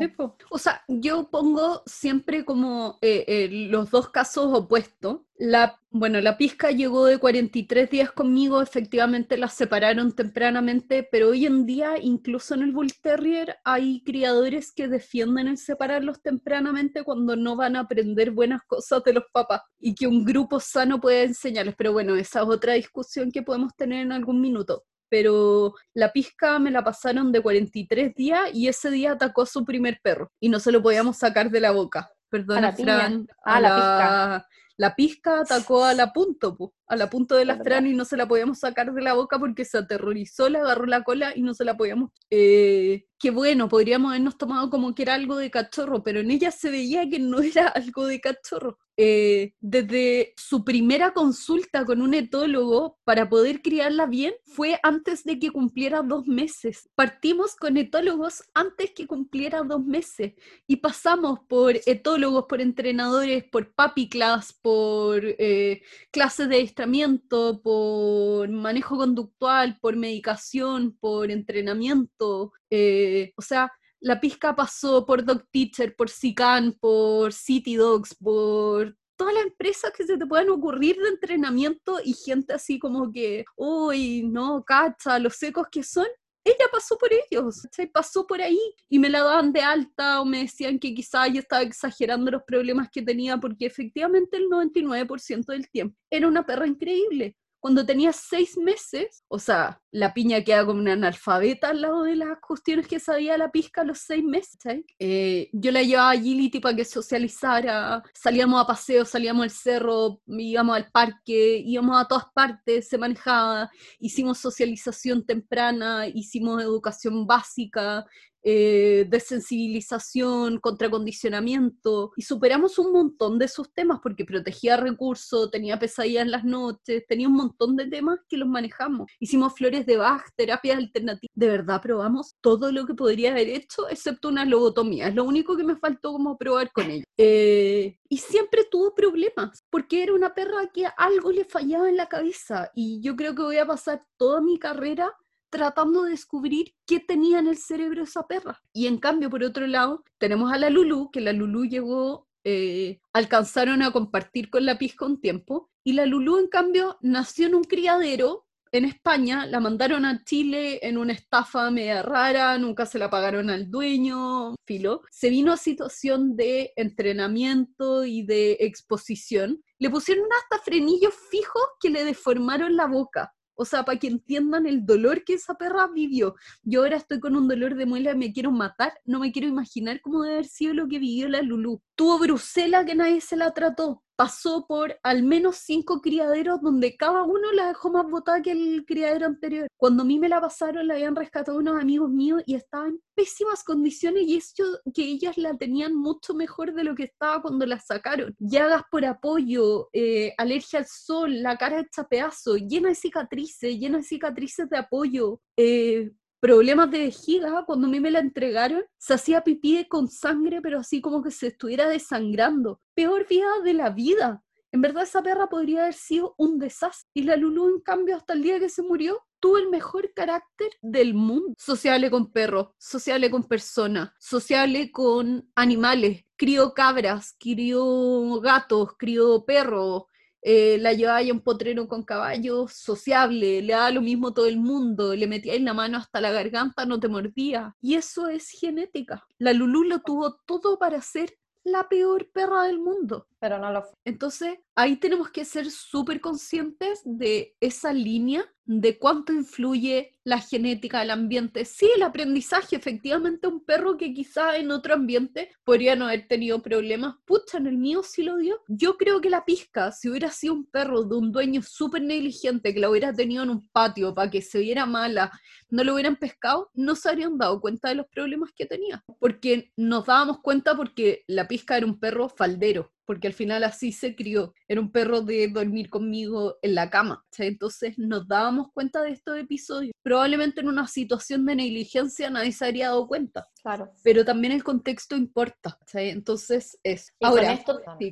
o 0.50 0.58
sea, 0.58 0.82
yo 0.86 1.30
pongo 1.30 1.82
siempre 1.86 2.44
como 2.44 2.98
eh, 3.00 3.24
eh, 3.26 3.48
los 3.70 3.90
dos 3.90 4.10
casos 4.10 4.52
opuestos, 4.52 5.20
la, 5.36 5.80
bueno, 5.90 6.20
la 6.20 6.38
pizca 6.38 6.70
llegó 6.70 7.06
de 7.06 7.18
43 7.18 7.90
días 7.90 8.12
conmigo, 8.12 8.62
efectivamente 8.62 9.36
la 9.36 9.48
separaron 9.48 10.12
tempranamente, 10.12 11.06
pero 11.10 11.30
hoy 11.30 11.44
en 11.46 11.66
día, 11.66 11.98
incluso 12.00 12.54
en 12.54 12.62
el 12.62 12.72
Bull 12.72 12.92
Terrier, 13.02 13.56
hay 13.64 14.02
criadores 14.04 14.72
que 14.72 14.86
defienden 14.86 15.48
el 15.48 15.58
separarlos 15.58 16.22
tempranamente 16.22 17.02
cuando 17.02 17.34
no 17.34 17.56
van 17.56 17.74
a 17.74 17.80
aprender 17.80 18.30
buenas 18.30 18.62
cosas 18.62 19.02
de 19.02 19.14
los 19.14 19.24
papás 19.32 19.62
y 19.80 19.94
que 19.94 20.06
un 20.06 20.24
grupo 20.34 20.58
sano 20.58 21.00
puede 21.00 21.24
enseñarles. 21.24 21.74
Pero 21.76 21.92
bueno, 21.92 22.16
esa 22.16 22.40
es 22.40 22.48
otra 22.48 22.74
discusión 22.74 23.30
que 23.30 23.42
podemos 23.42 23.74
tener 23.76 24.00
en 24.00 24.12
algún 24.12 24.40
minuto. 24.40 24.84
Pero 25.08 25.74
la 25.94 26.12
pizca 26.12 26.58
me 26.58 26.72
la 26.72 26.82
pasaron 26.82 27.30
de 27.30 27.40
43 27.40 28.14
días 28.14 28.50
y 28.52 28.66
ese 28.66 28.90
día 28.90 29.12
atacó 29.12 29.42
a 29.42 29.46
su 29.46 29.64
primer 29.64 30.00
perro 30.02 30.32
y 30.40 30.48
no 30.48 30.58
se 30.58 30.72
lo 30.72 30.82
podíamos 30.82 31.18
sacar 31.18 31.50
de 31.50 31.60
la 31.60 31.70
boca. 31.70 32.10
Perdona, 32.28 32.72
Fran. 32.72 33.28
A, 33.44 33.60
la, 33.60 33.68
la 33.68 33.76
pizca 33.76 34.48
la 34.76 34.96
pizca 34.96 35.40
atacó 35.40 35.84
a 35.84 35.94
la 35.94 36.12
punto, 36.12 36.56
a 36.88 36.96
la 36.96 37.08
punto 37.08 37.36
de 37.36 37.44
la 37.44 37.56
Fran 37.56 37.86
y 37.86 37.94
no 37.94 38.04
se 38.04 38.16
la 38.16 38.26
podíamos 38.26 38.58
sacar 38.58 38.92
de 38.92 39.02
la 39.02 39.14
boca 39.14 39.38
porque 39.38 39.64
se 39.64 39.78
aterrorizó, 39.78 40.48
le 40.48 40.58
agarró 40.58 40.86
la 40.86 41.04
cola 41.04 41.32
y 41.34 41.42
no 41.42 41.54
se 41.54 41.64
la 41.64 41.76
podíamos. 41.76 42.10
Eh, 42.30 43.04
que 43.24 43.30
bueno, 43.30 43.70
podríamos 43.70 44.10
habernos 44.10 44.36
tomado 44.36 44.68
como 44.68 44.94
que 44.94 45.00
era 45.00 45.14
algo 45.14 45.38
de 45.38 45.50
cachorro, 45.50 46.02
pero 46.02 46.20
en 46.20 46.30
ella 46.30 46.50
se 46.50 46.70
veía 46.70 47.08
que 47.08 47.18
no 47.18 47.40
era 47.40 47.68
algo 47.74 48.04
de 48.04 48.20
cachorro. 48.20 48.78
Eh, 48.96 49.54
desde 49.60 50.34
su 50.36 50.64
primera 50.64 51.12
consulta 51.12 51.84
con 51.84 52.00
un 52.00 52.14
etólogo 52.14 52.96
para 53.02 53.28
poder 53.28 53.60
criarla 53.60 54.06
bien 54.06 54.34
fue 54.44 54.78
antes 54.84 55.24
de 55.24 55.40
que 55.40 55.50
cumpliera 55.50 56.02
dos 56.02 56.26
meses. 56.26 56.88
Partimos 56.94 57.56
con 57.56 57.76
etólogos 57.76 58.44
antes 58.52 58.92
que 58.94 59.08
cumpliera 59.08 59.62
dos 59.62 59.84
meses 59.84 60.34
y 60.68 60.76
pasamos 60.76 61.40
por 61.48 61.74
etólogos, 61.86 62.44
por 62.46 62.60
entrenadores, 62.60 63.42
por 63.50 63.74
papi 63.74 64.08
class, 64.08 64.52
por 64.52 65.22
eh, 65.24 65.82
clases 66.12 66.48
de 66.48 66.56
adiestramiento, 66.56 67.62
por 67.62 68.48
manejo 68.50 68.96
conductual, 68.96 69.78
por 69.80 69.96
medicación, 69.96 70.96
por 71.00 71.32
entrenamiento. 71.32 72.52
Eh, 72.76 73.32
o 73.36 73.42
sea, 73.42 73.70
la 74.00 74.20
pizca 74.20 74.54
pasó 74.56 75.06
por 75.06 75.24
Dog 75.24 75.44
Teacher, 75.52 75.94
por 75.94 76.10
SICAN, 76.10 76.72
por 76.80 77.32
City 77.32 77.76
Dogs, 77.76 78.16
por 78.16 78.96
todas 79.16 79.32
las 79.32 79.44
empresas 79.44 79.92
que 79.96 80.04
se 80.04 80.18
te 80.18 80.26
puedan 80.26 80.50
ocurrir 80.50 80.96
de 80.96 81.10
entrenamiento 81.10 82.00
y 82.04 82.14
gente 82.14 82.52
así 82.52 82.80
como 82.80 83.12
que, 83.12 83.44
uy, 83.56 84.24
no, 84.24 84.64
cacha, 84.64 85.20
los 85.20 85.36
secos 85.36 85.68
que 85.70 85.84
son. 85.84 86.06
Ella 86.44 86.66
pasó 86.72 86.98
por 86.98 87.10
ellos, 87.12 87.62
pasó 87.92 88.26
por 88.26 88.42
ahí 88.42 88.60
y 88.90 88.98
me 88.98 89.08
la 89.08 89.20
daban 89.20 89.52
de 89.52 89.60
alta 89.60 90.20
o 90.20 90.24
me 90.24 90.40
decían 90.40 90.80
que 90.80 90.92
quizá 90.92 91.28
yo 91.28 91.38
estaba 91.38 91.62
exagerando 91.62 92.32
los 92.32 92.42
problemas 92.42 92.90
que 92.90 93.02
tenía 93.02 93.38
porque 93.38 93.66
efectivamente 93.66 94.36
el 94.36 94.48
99% 94.50 95.46
del 95.46 95.70
tiempo 95.70 95.96
era 96.10 96.26
una 96.26 96.44
perra 96.44 96.66
increíble 96.66 97.36
cuando 97.64 97.86
tenía 97.86 98.12
seis 98.12 98.58
meses, 98.58 99.24
o 99.26 99.38
sea, 99.38 99.80
la 99.90 100.12
piña 100.12 100.44
queda 100.44 100.66
como 100.66 100.80
una 100.80 100.92
analfabeta 100.92 101.70
al 101.70 101.80
lado 101.80 102.02
de 102.02 102.14
las 102.14 102.36
cuestiones 102.46 102.86
que 102.86 103.00
sabía 103.00 103.38
la 103.38 103.50
pizca 103.50 103.80
a 103.80 103.84
los 103.84 104.00
seis 104.00 104.22
meses. 104.22 104.58
Eh, 104.98 105.48
yo 105.50 105.72
la 105.72 105.82
llevaba 105.82 106.10
a 106.10 106.18
Gility 106.18 106.60
para 106.60 106.76
que 106.76 106.84
socializara, 106.84 108.02
salíamos 108.12 108.60
a 108.60 108.66
paseo, 108.66 109.06
salíamos 109.06 109.44
al 109.44 109.50
cerro, 109.50 110.20
íbamos 110.26 110.76
al 110.76 110.90
parque, 110.90 111.62
íbamos 111.64 111.98
a 111.98 112.06
todas 112.06 112.26
partes, 112.34 112.86
se 112.86 112.98
manejaba, 112.98 113.70
hicimos 113.98 114.36
socialización 114.36 115.24
temprana, 115.24 116.06
hicimos 116.06 116.62
educación 116.62 117.26
básica, 117.26 118.04
eh, 118.46 119.06
de 119.08 119.20
sensibilización, 119.20 120.60
contracondicionamiento, 120.60 122.12
y 122.16 122.22
superamos 122.22 122.78
un 122.78 122.92
montón 122.92 123.38
de 123.38 123.46
esos 123.46 123.72
temas 123.72 124.00
porque 124.02 124.24
protegía 124.24 124.76
recursos, 124.76 125.50
tenía 125.50 125.78
pesadillas 125.78 126.24
en 126.24 126.30
las 126.30 126.44
noches, 126.44 127.04
tenía 127.08 127.26
un 127.28 127.34
montón 127.34 127.74
de 127.76 127.86
temas 127.86 128.18
que 128.28 128.36
los 128.36 128.48
manejamos. 128.48 129.10
Hicimos 129.18 129.54
flores 129.54 129.86
de 129.86 129.96
Bach, 129.96 130.22
terapias 130.36 130.76
alternativas. 130.76 131.32
De 131.34 131.48
verdad 131.48 131.80
probamos 131.80 132.36
todo 132.40 132.70
lo 132.70 132.86
que 132.86 132.94
podría 132.94 133.30
haber 133.30 133.48
hecho, 133.48 133.88
excepto 133.88 134.28
una 134.28 134.44
lobotomía. 134.44 135.08
Es 135.08 135.14
lo 135.14 135.24
único 135.24 135.56
que 135.56 135.64
me 135.64 135.76
faltó 135.76 136.12
como 136.12 136.36
probar 136.36 136.70
con 136.72 136.90
ella. 136.90 137.04
Eh, 137.16 137.98
y 138.08 138.18
siempre 138.18 138.64
tuvo 138.70 138.94
problemas, 138.94 139.64
porque 139.70 140.02
era 140.02 140.12
una 140.12 140.34
perra 140.34 140.70
que 140.72 140.86
algo 140.96 141.32
le 141.32 141.44
fallaba 141.44 141.88
en 141.88 141.96
la 141.96 142.08
cabeza. 142.08 142.70
Y 142.74 143.00
yo 143.00 143.16
creo 143.16 143.34
que 143.34 143.42
voy 143.42 143.56
a 143.56 143.66
pasar 143.66 144.04
toda 144.16 144.40
mi 144.40 144.58
carrera 144.58 145.12
tratando 145.54 146.02
de 146.02 146.10
descubrir 146.10 146.74
qué 146.84 146.98
tenía 146.98 147.38
en 147.38 147.46
el 147.46 147.56
cerebro 147.56 148.02
esa 148.02 148.26
perra. 148.26 148.60
Y 148.72 148.88
en 148.88 148.98
cambio, 148.98 149.30
por 149.30 149.44
otro 149.44 149.68
lado, 149.68 150.02
tenemos 150.18 150.52
a 150.52 150.58
la 150.58 150.68
Lulu, 150.68 151.12
que 151.12 151.20
la 151.20 151.32
Lulu 151.32 151.66
llegó, 151.66 152.26
eh, 152.42 152.98
alcanzaron 153.12 153.80
a 153.80 153.92
compartir 153.92 154.50
con 154.50 154.66
la 154.66 154.78
pizca 154.78 155.06
un 155.06 155.20
tiempo, 155.20 155.70
y 155.84 155.92
la 155.92 156.06
Lulu, 156.06 156.38
en 156.38 156.48
cambio, 156.48 156.98
nació 157.02 157.46
en 157.46 157.54
un 157.54 157.62
criadero 157.62 158.46
en 158.72 158.84
España, 158.84 159.46
la 159.46 159.60
mandaron 159.60 160.04
a 160.04 160.24
Chile 160.24 160.80
en 160.82 160.98
una 160.98 161.12
estafa 161.12 161.70
media 161.70 162.02
rara, 162.02 162.58
nunca 162.58 162.84
se 162.84 162.98
la 162.98 163.08
pagaron 163.08 163.48
al 163.48 163.70
dueño, 163.70 164.56
filo. 164.66 165.02
Se 165.12 165.30
vino 165.30 165.52
a 165.52 165.56
situación 165.56 166.34
de 166.34 166.72
entrenamiento 166.74 168.04
y 168.04 168.26
de 168.26 168.56
exposición. 168.58 169.62
Le 169.78 169.90
pusieron 169.90 170.26
hasta 170.42 170.64
frenillos 170.64 171.14
fijos 171.30 171.62
que 171.78 171.90
le 171.90 172.04
deformaron 172.04 172.74
la 172.74 172.88
boca. 172.88 173.32
O 173.54 173.64
sea, 173.64 173.84
para 173.84 173.98
que 173.98 174.08
entiendan 174.08 174.66
el 174.66 174.84
dolor 174.86 175.24
que 175.24 175.34
esa 175.34 175.54
perra 175.54 175.88
vivió. 175.88 176.34
Yo 176.62 176.82
ahora 176.82 176.96
estoy 176.96 177.20
con 177.20 177.36
un 177.36 177.48
dolor 177.48 177.74
de 177.74 177.86
muela, 177.86 178.14
me 178.14 178.32
quiero 178.32 178.50
matar, 178.50 178.92
no 179.04 179.20
me 179.20 179.32
quiero 179.32 179.48
imaginar 179.48 180.00
cómo 180.00 180.22
debe 180.22 180.34
haber 180.34 180.46
sido 180.46 180.74
lo 180.74 180.88
que 180.88 180.98
vivió 180.98 181.28
la 181.28 181.42
Lulu. 181.42 181.80
Tuvo 181.94 182.18
Bruselas 182.18 182.84
que 182.84 182.94
nadie 182.94 183.20
se 183.20 183.36
la 183.36 183.52
trató 183.52 184.03
pasó 184.16 184.66
por 184.66 184.98
al 185.02 185.22
menos 185.22 185.56
cinco 185.56 186.00
criaderos 186.00 186.60
donde 186.62 186.96
cada 186.96 187.22
uno 187.24 187.52
la 187.52 187.68
dejó 187.68 187.90
más 187.90 188.08
botada 188.08 188.42
que 188.42 188.52
el 188.52 188.84
criadero 188.86 189.26
anterior. 189.26 189.66
Cuando 189.76 190.02
a 190.02 190.06
mí 190.06 190.18
me 190.18 190.28
la 190.28 190.40
pasaron, 190.40 190.86
la 190.86 190.94
habían 190.94 191.16
rescatado 191.16 191.58
unos 191.58 191.80
amigos 191.80 192.10
míos 192.10 192.42
y 192.46 192.54
estaba 192.54 192.86
en 192.86 193.00
pésimas 193.14 193.64
condiciones 193.64 194.24
y 194.26 194.36
eso 194.36 194.64
que 194.92 195.02
ellas 195.02 195.36
la 195.36 195.56
tenían 195.56 195.94
mucho 195.94 196.34
mejor 196.34 196.74
de 196.74 196.84
lo 196.84 196.94
que 196.94 197.04
estaba 197.04 197.42
cuando 197.42 197.66
la 197.66 197.78
sacaron. 197.80 198.34
Llagas 198.38 198.82
por 198.90 199.04
apoyo, 199.04 199.88
eh, 199.92 200.34
alergia 200.38 200.80
al 200.80 200.86
sol, 200.86 201.42
la 201.42 201.56
cara 201.56 201.80
hecha 201.80 202.04
pedazo, 202.04 202.56
llena 202.56 202.90
de 202.90 202.94
cicatrices, 202.94 203.78
llena 203.78 203.98
de 203.98 204.04
cicatrices 204.04 204.68
de 204.68 204.78
apoyo. 204.78 205.40
Eh, 205.56 206.12
problemas 206.44 206.90
de 206.90 206.98
vejiga, 206.98 207.64
cuando 207.64 207.86
a 207.86 207.90
mí 207.90 208.00
me 208.00 208.10
la 208.10 208.18
entregaron, 208.18 208.84
se 208.98 209.14
hacía 209.14 209.42
pipí 209.44 209.86
con 209.88 210.08
sangre, 210.08 210.60
pero 210.60 210.78
así 210.78 211.00
como 211.00 211.22
que 211.22 211.30
se 211.30 211.46
estuviera 211.46 211.88
desangrando. 211.88 212.82
Peor 212.94 213.26
vida 213.26 213.46
de 213.64 213.72
la 213.72 213.88
vida. 213.88 214.44
En 214.70 214.82
verdad 214.82 215.04
esa 215.04 215.22
perra 215.22 215.48
podría 215.48 215.84
haber 215.84 215.94
sido 215.94 216.34
un 216.36 216.58
desastre. 216.58 217.08
Y 217.14 217.22
la 217.22 217.36
Lulu, 217.36 217.76
en 217.76 217.80
cambio, 217.80 218.16
hasta 218.16 218.34
el 218.34 218.42
día 218.42 218.60
que 218.60 218.68
se 218.68 218.82
murió, 218.82 219.22
tuvo 219.40 219.56
el 219.56 219.70
mejor 219.70 220.12
carácter 220.12 220.70
del 220.82 221.14
mundo. 221.14 221.54
Sociable 221.56 222.10
con 222.10 222.30
perros, 222.30 222.68
sociable 222.76 223.30
con 223.30 223.44
personas, 223.44 224.10
sociable 224.18 224.92
con 224.92 225.50
animales. 225.54 226.26
Crió 226.36 226.74
cabras, 226.74 227.36
crió 227.38 228.38
gatos, 228.42 228.90
crió 228.98 229.46
perros, 229.46 230.02
eh, 230.46 230.76
la 230.78 230.92
llevaba 230.92 231.20
a 231.20 231.32
un 231.32 231.40
potrero 231.40 231.88
con 231.88 232.02
caballos, 232.02 232.74
sociable, 232.74 233.62
le 233.62 233.72
daba 233.72 233.90
lo 233.90 234.02
mismo 234.02 234.34
todo 234.34 234.44
el 234.44 234.58
mundo, 234.58 235.16
le 235.16 235.26
metía 235.26 235.54
en 235.54 235.64
la 235.64 235.72
mano 235.72 235.96
hasta 235.96 236.20
la 236.20 236.32
garganta, 236.32 236.84
no 236.84 237.00
te 237.00 237.08
mordía. 237.08 237.74
Y 237.80 237.94
eso 237.94 238.28
es 238.28 238.50
genética. 238.50 239.24
La 239.38 239.54
Lulú 239.54 239.84
lo 239.84 240.00
tuvo 240.00 240.36
todo 240.44 240.78
para 240.78 241.00
ser 241.00 241.34
la 241.64 241.88
peor 241.88 242.30
perra 242.30 242.64
del 242.64 242.78
mundo. 242.78 243.26
Pero 243.44 243.58
no 243.58 243.70
lo 243.70 243.82
fue. 243.82 243.92
Entonces, 244.06 244.56
ahí 244.74 244.96
tenemos 244.96 245.30
que 245.30 245.44
ser 245.44 245.70
súper 245.70 246.18
conscientes 246.22 247.02
de 247.04 247.54
esa 247.60 247.92
línea 247.92 248.42
de 248.64 248.98
cuánto 248.98 249.34
influye 249.34 250.14
la 250.24 250.40
genética, 250.40 251.02
el 251.02 251.10
ambiente. 251.10 251.66
Sí, 251.66 251.86
el 251.94 252.02
aprendizaje, 252.02 252.76
efectivamente, 252.76 253.46
un 253.46 253.62
perro 253.62 253.98
que 253.98 254.14
quizá 254.14 254.56
en 254.56 254.70
otro 254.70 254.94
ambiente 254.94 255.50
podría 255.62 255.94
no 255.94 256.06
haber 256.06 256.26
tenido 256.26 256.62
problemas, 256.62 257.16
pucha, 257.26 257.58
en 257.58 257.66
el 257.66 257.76
mío 257.76 258.02
sí 258.02 258.22
lo 258.22 258.38
dio. 258.38 258.62
Yo 258.66 258.96
creo 258.96 259.20
que 259.20 259.28
la 259.28 259.44
pizca, 259.44 259.92
si 259.92 260.08
hubiera 260.08 260.30
sido 260.30 260.54
un 260.54 260.64
perro 260.64 261.02
de 261.02 261.14
un 261.14 261.30
dueño 261.30 261.60
súper 261.60 262.00
negligente, 262.00 262.72
que 262.72 262.80
la 262.80 262.88
hubiera 262.88 263.12
tenido 263.12 263.42
en 263.42 263.50
un 263.50 263.68
patio 263.68 264.14
para 264.14 264.30
que 264.30 264.40
se 264.40 264.60
viera 264.60 264.86
mala, 264.86 265.30
no 265.68 265.84
lo 265.84 265.92
hubieran 265.92 266.16
pescado, 266.16 266.70
no 266.72 266.94
se 266.94 267.10
habrían 267.10 267.36
dado 267.36 267.60
cuenta 267.60 267.90
de 267.90 267.96
los 267.96 268.06
problemas 268.06 268.52
que 268.56 268.64
tenía. 268.64 269.04
Porque 269.20 269.70
nos 269.76 270.06
dábamos 270.06 270.40
cuenta 270.40 270.74
porque 270.74 271.24
la 271.26 271.46
pizca 271.46 271.76
era 271.76 271.84
un 271.84 272.00
perro 272.00 272.30
faldero 272.30 272.93
porque 273.06 273.28
al 273.28 273.32
final 273.32 273.64
así 273.64 273.92
se 273.92 274.14
crió. 274.14 274.54
Era 274.68 274.80
un 274.80 274.90
perro 274.90 275.20
de 275.20 275.48
dormir 275.48 275.90
conmigo 275.90 276.56
en 276.62 276.74
la 276.74 276.90
cama. 276.90 277.24
Entonces 277.38 277.98
nos 277.98 278.26
dábamos 278.26 278.68
cuenta 278.72 279.02
de 279.02 279.10
estos 279.10 279.38
episodios. 279.38 279.92
Probablemente 280.02 280.60
en 280.60 280.68
una 280.68 280.86
situación 280.86 281.44
de 281.46 281.56
negligencia 281.56 282.30
nadie 282.30 282.52
se 282.52 282.64
habría 282.64 282.88
dado 282.88 283.06
cuenta. 283.06 283.46
Claro. 283.62 283.90
Pero 284.02 284.24
también 284.24 284.52
el 284.52 284.64
contexto 284.64 285.16
importa. 285.16 285.78
Entonces 285.94 286.78
es. 286.82 287.12
Ahora, 287.20 287.58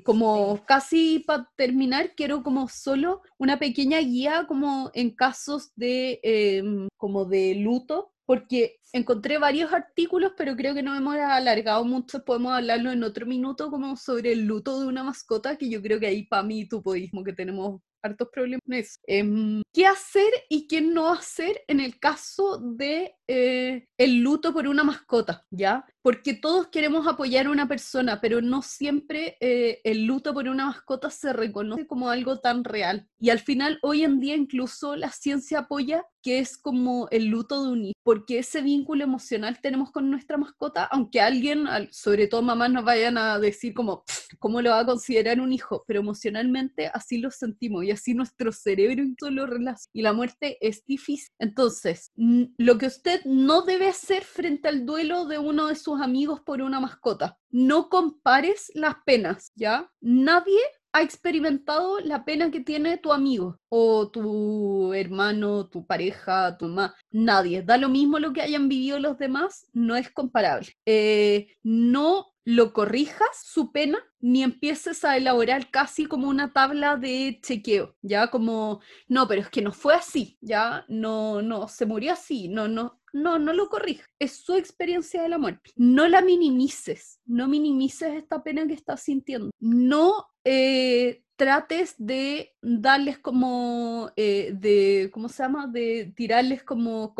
como 0.04 0.64
casi 0.64 1.20
para 1.26 1.50
terminar, 1.56 2.14
quiero 2.16 2.42
como 2.42 2.68
solo 2.68 3.22
una 3.38 3.58
pequeña 3.58 3.98
guía 3.98 4.46
como 4.46 4.90
en 4.94 5.10
casos 5.10 5.72
de 5.76 6.20
em, 6.22 6.88
como 6.96 7.24
de 7.24 7.54
luto 7.56 8.11
porque 8.26 8.76
encontré 8.92 9.38
varios 9.38 9.72
artículos, 9.72 10.32
pero 10.36 10.56
creo 10.56 10.74
que 10.74 10.82
no 10.82 10.94
hemos 10.94 11.16
alargado 11.16 11.84
mucho, 11.84 12.24
podemos 12.24 12.52
hablarlo 12.52 12.90
en 12.90 13.02
otro 13.04 13.26
minuto 13.26 13.70
como 13.70 13.96
sobre 13.96 14.32
el 14.32 14.44
luto 14.44 14.80
de 14.80 14.86
una 14.86 15.02
mascota, 15.02 15.56
que 15.56 15.68
yo 15.68 15.82
creo 15.82 15.98
que 15.98 16.06
ahí 16.06 16.24
para 16.24 16.42
mí 16.42 16.66
tu 16.68 16.82
podismo 16.82 17.24
que 17.24 17.32
tenemos 17.32 17.80
hartos 18.02 18.28
problemas. 18.32 19.00
Eh, 19.06 19.62
¿Qué 19.72 19.86
hacer 19.86 20.30
y 20.48 20.66
qué 20.66 20.80
no 20.80 21.12
hacer 21.12 21.62
en 21.68 21.80
el 21.80 21.98
caso 21.98 22.58
de 22.58 23.14
eh, 23.26 23.86
el 23.96 24.18
luto 24.18 24.52
por 24.52 24.66
una 24.66 24.84
mascota? 24.84 25.46
¿Ya? 25.50 25.86
Porque 26.02 26.34
todos 26.34 26.68
queremos 26.68 27.06
apoyar 27.06 27.46
a 27.46 27.50
una 27.50 27.68
persona, 27.68 28.20
pero 28.20 28.42
no 28.42 28.62
siempre 28.62 29.36
eh, 29.40 29.80
el 29.84 30.04
luto 30.04 30.34
por 30.34 30.48
una 30.48 30.66
mascota 30.66 31.10
se 31.10 31.32
reconoce 31.32 31.86
como 31.86 32.10
algo 32.10 32.40
tan 32.40 32.64
real. 32.64 33.08
Y 33.18 33.30
al 33.30 33.38
final, 33.38 33.78
hoy 33.82 34.02
en 34.04 34.20
día 34.20 34.34
incluso 34.34 34.96
la 34.96 35.10
ciencia 35.10 35.60
apoya 35.60 36.04
que 36.22 36.38
es 36.38 36.56
como 36.56 37.08
el 37.10 37.26
luto 37.26 37.64
de 37.64 37.72
un 37.72 37.84
hijo, 37.86 37.98
porque 38.02 38.38
ese 38.38 38.62
vínculo 38.62 39.04
emocional 39.04 39.58
tenemos 39.60 39.90
con 39.90 40.10
nuestra 40.10 40.36
mascota, 40.36 40.84
aunque 40.84 41.20
alguien, 41.20 41.66
sobre 41.90 42.26
todo 42.28 42.42
mamás, 42.42 42.70
nos 42.70 42.84
vayan 42.84 43.18
a 43.18 43.38
decir 43.38 43.74
como, 43.74 44.04
¿cómo 44.38 44.62
lo 44.62 44.70
va 44.70 44.80
a 44.80 44.86
considerar 44.86 45.40
un 45.40 45.52
hijo? 45.52 45.84
Pero 45.86 46.00
emocionalmente 46.00 46.90
así 46.92 47.18
lo 47.18 47.30
sentimos 47.30 47.82
así 47.92 48.14
nuestro 48.14 48.52
cerebro 48.52 49.02
y 49.04 49.14
lo 49.30 49.46
relaciona. 49.46 49.90
Y 49.92 50.02
la 50.02 50.12
muerte 50.12 50.58
es 50.60 50.84
difícil. 50.84 51.30
Entonces, 51.38 52.12
lo 52.16 52.78
que 52.78 52.86
usted 52.86 53.22
no 53.24 53.62
debe 53.62 53.88
hacer 53.88 54.24
frente 54.24 54.68
al 54.68 54.84
duelo 54.86 55.26
de 55.26 55.38
uno 55.38 55.68
de 55.68 55.76
sus 55.76 56.00
amigos 56.00 56.40
por 56.40 56.62
una 56.62 56.80
mascota, 56.80 57.38
no 57.50 57.88
compares 57.88 58.70
las 58.74 58.96
penas, 59.04 59.52
¿ya? 59.54 59.90
Nadie 60.00 60.60
ha 60.92 61.02
experimentado 61.02 62.00
la 62.00 62.24
pena 62.24 62.50
que 62.50 62.60
tiene 62.60 62.98
tu 62.98 63.12
amigo 63.12 63.58
o 63.68 64.10
tu 64.10 64.92
hermano, 64.94 65.68
tu 65.68 65.86
pareja, 65.86 66.56
tu 66.58 66.66
mamá. 66.66 66.94
Nadie. 67.10 67.62
Da 67.62 67.78
lo 67.78 67.88
mismo 67.88 68.18
lo 68.18 68.32
que 68.32 68.42
hayan 68.42 68.68
vivido 68.68 68.98
los 68.98 69.18
demás, 69.18 69.66
no 69.72 69.96
es 69.96 70.10
comparable. 70.10 70.68
Eh, 70.86 71.56
no 71.62 72.32
lo 72.44 72.72
corrijas 72.72 73.28
su 73.44 73.72
pena 73.72 73.98
ni 74.20 74.42
empieces 74.42 75.04
a 75.04 75.16
elaborar 75.16 75.70
casi 75.70 76.06
como 76.06 76.28
una 76.28 76.52
tabla 76.52 76.96
de 76.96 77.38
chequeo, 77.40 77.96
ya 78.02 78.30
como, 78.30 78.80
no, 79.08 79.28
pero 79.28 79.42
es 79.42 79.48
que 79.48 79.62
no 79.62 79.72
fue 79.72 79.94
así, 79.94 80.38
ya, 80.40 80.84
no, 80.88 81.40
no, 81.40 81.68
se 81.68 81.86
murió 81.86 82.12
así, 82.12 82.48
no, 82.48 82.66
no, 82.66 83.00
no, 83.12 83.38
no 83.38 83.52
lo 83.52 83.68
corrijas, 83.68 84.08
es 84.18 84.38
su 84.44 84.54
experiencia 84.54 85.22
de 85.22 85.28
la 85.28 85.38
muerte. 85.38 85.70
No 85.76 86.08
la 86.08 86.20
minimices, 86.22 87.20
no 87.26 87.46
minimices 87.46 88.14
esta 88.14 88.42
pena 88.42 88.66
que 88.66 88.74
estás 88.74 89.02
sintiendo, 89.02 89.50
no 89.60 90.26
eh, 90.44 91.22
trates 91.36 91.94
de 91.98 92.54
darles 92.60 93.18
como, 93.18 94.10
eh, 94.16 94.52
de, 94.54 95.10
¿cómo 95.12 95.28
se 95.28 95.42
llama? 95.42 95.66
De 95.66 96.12
tirarles 96.16 96.62
como, 96.62 97.14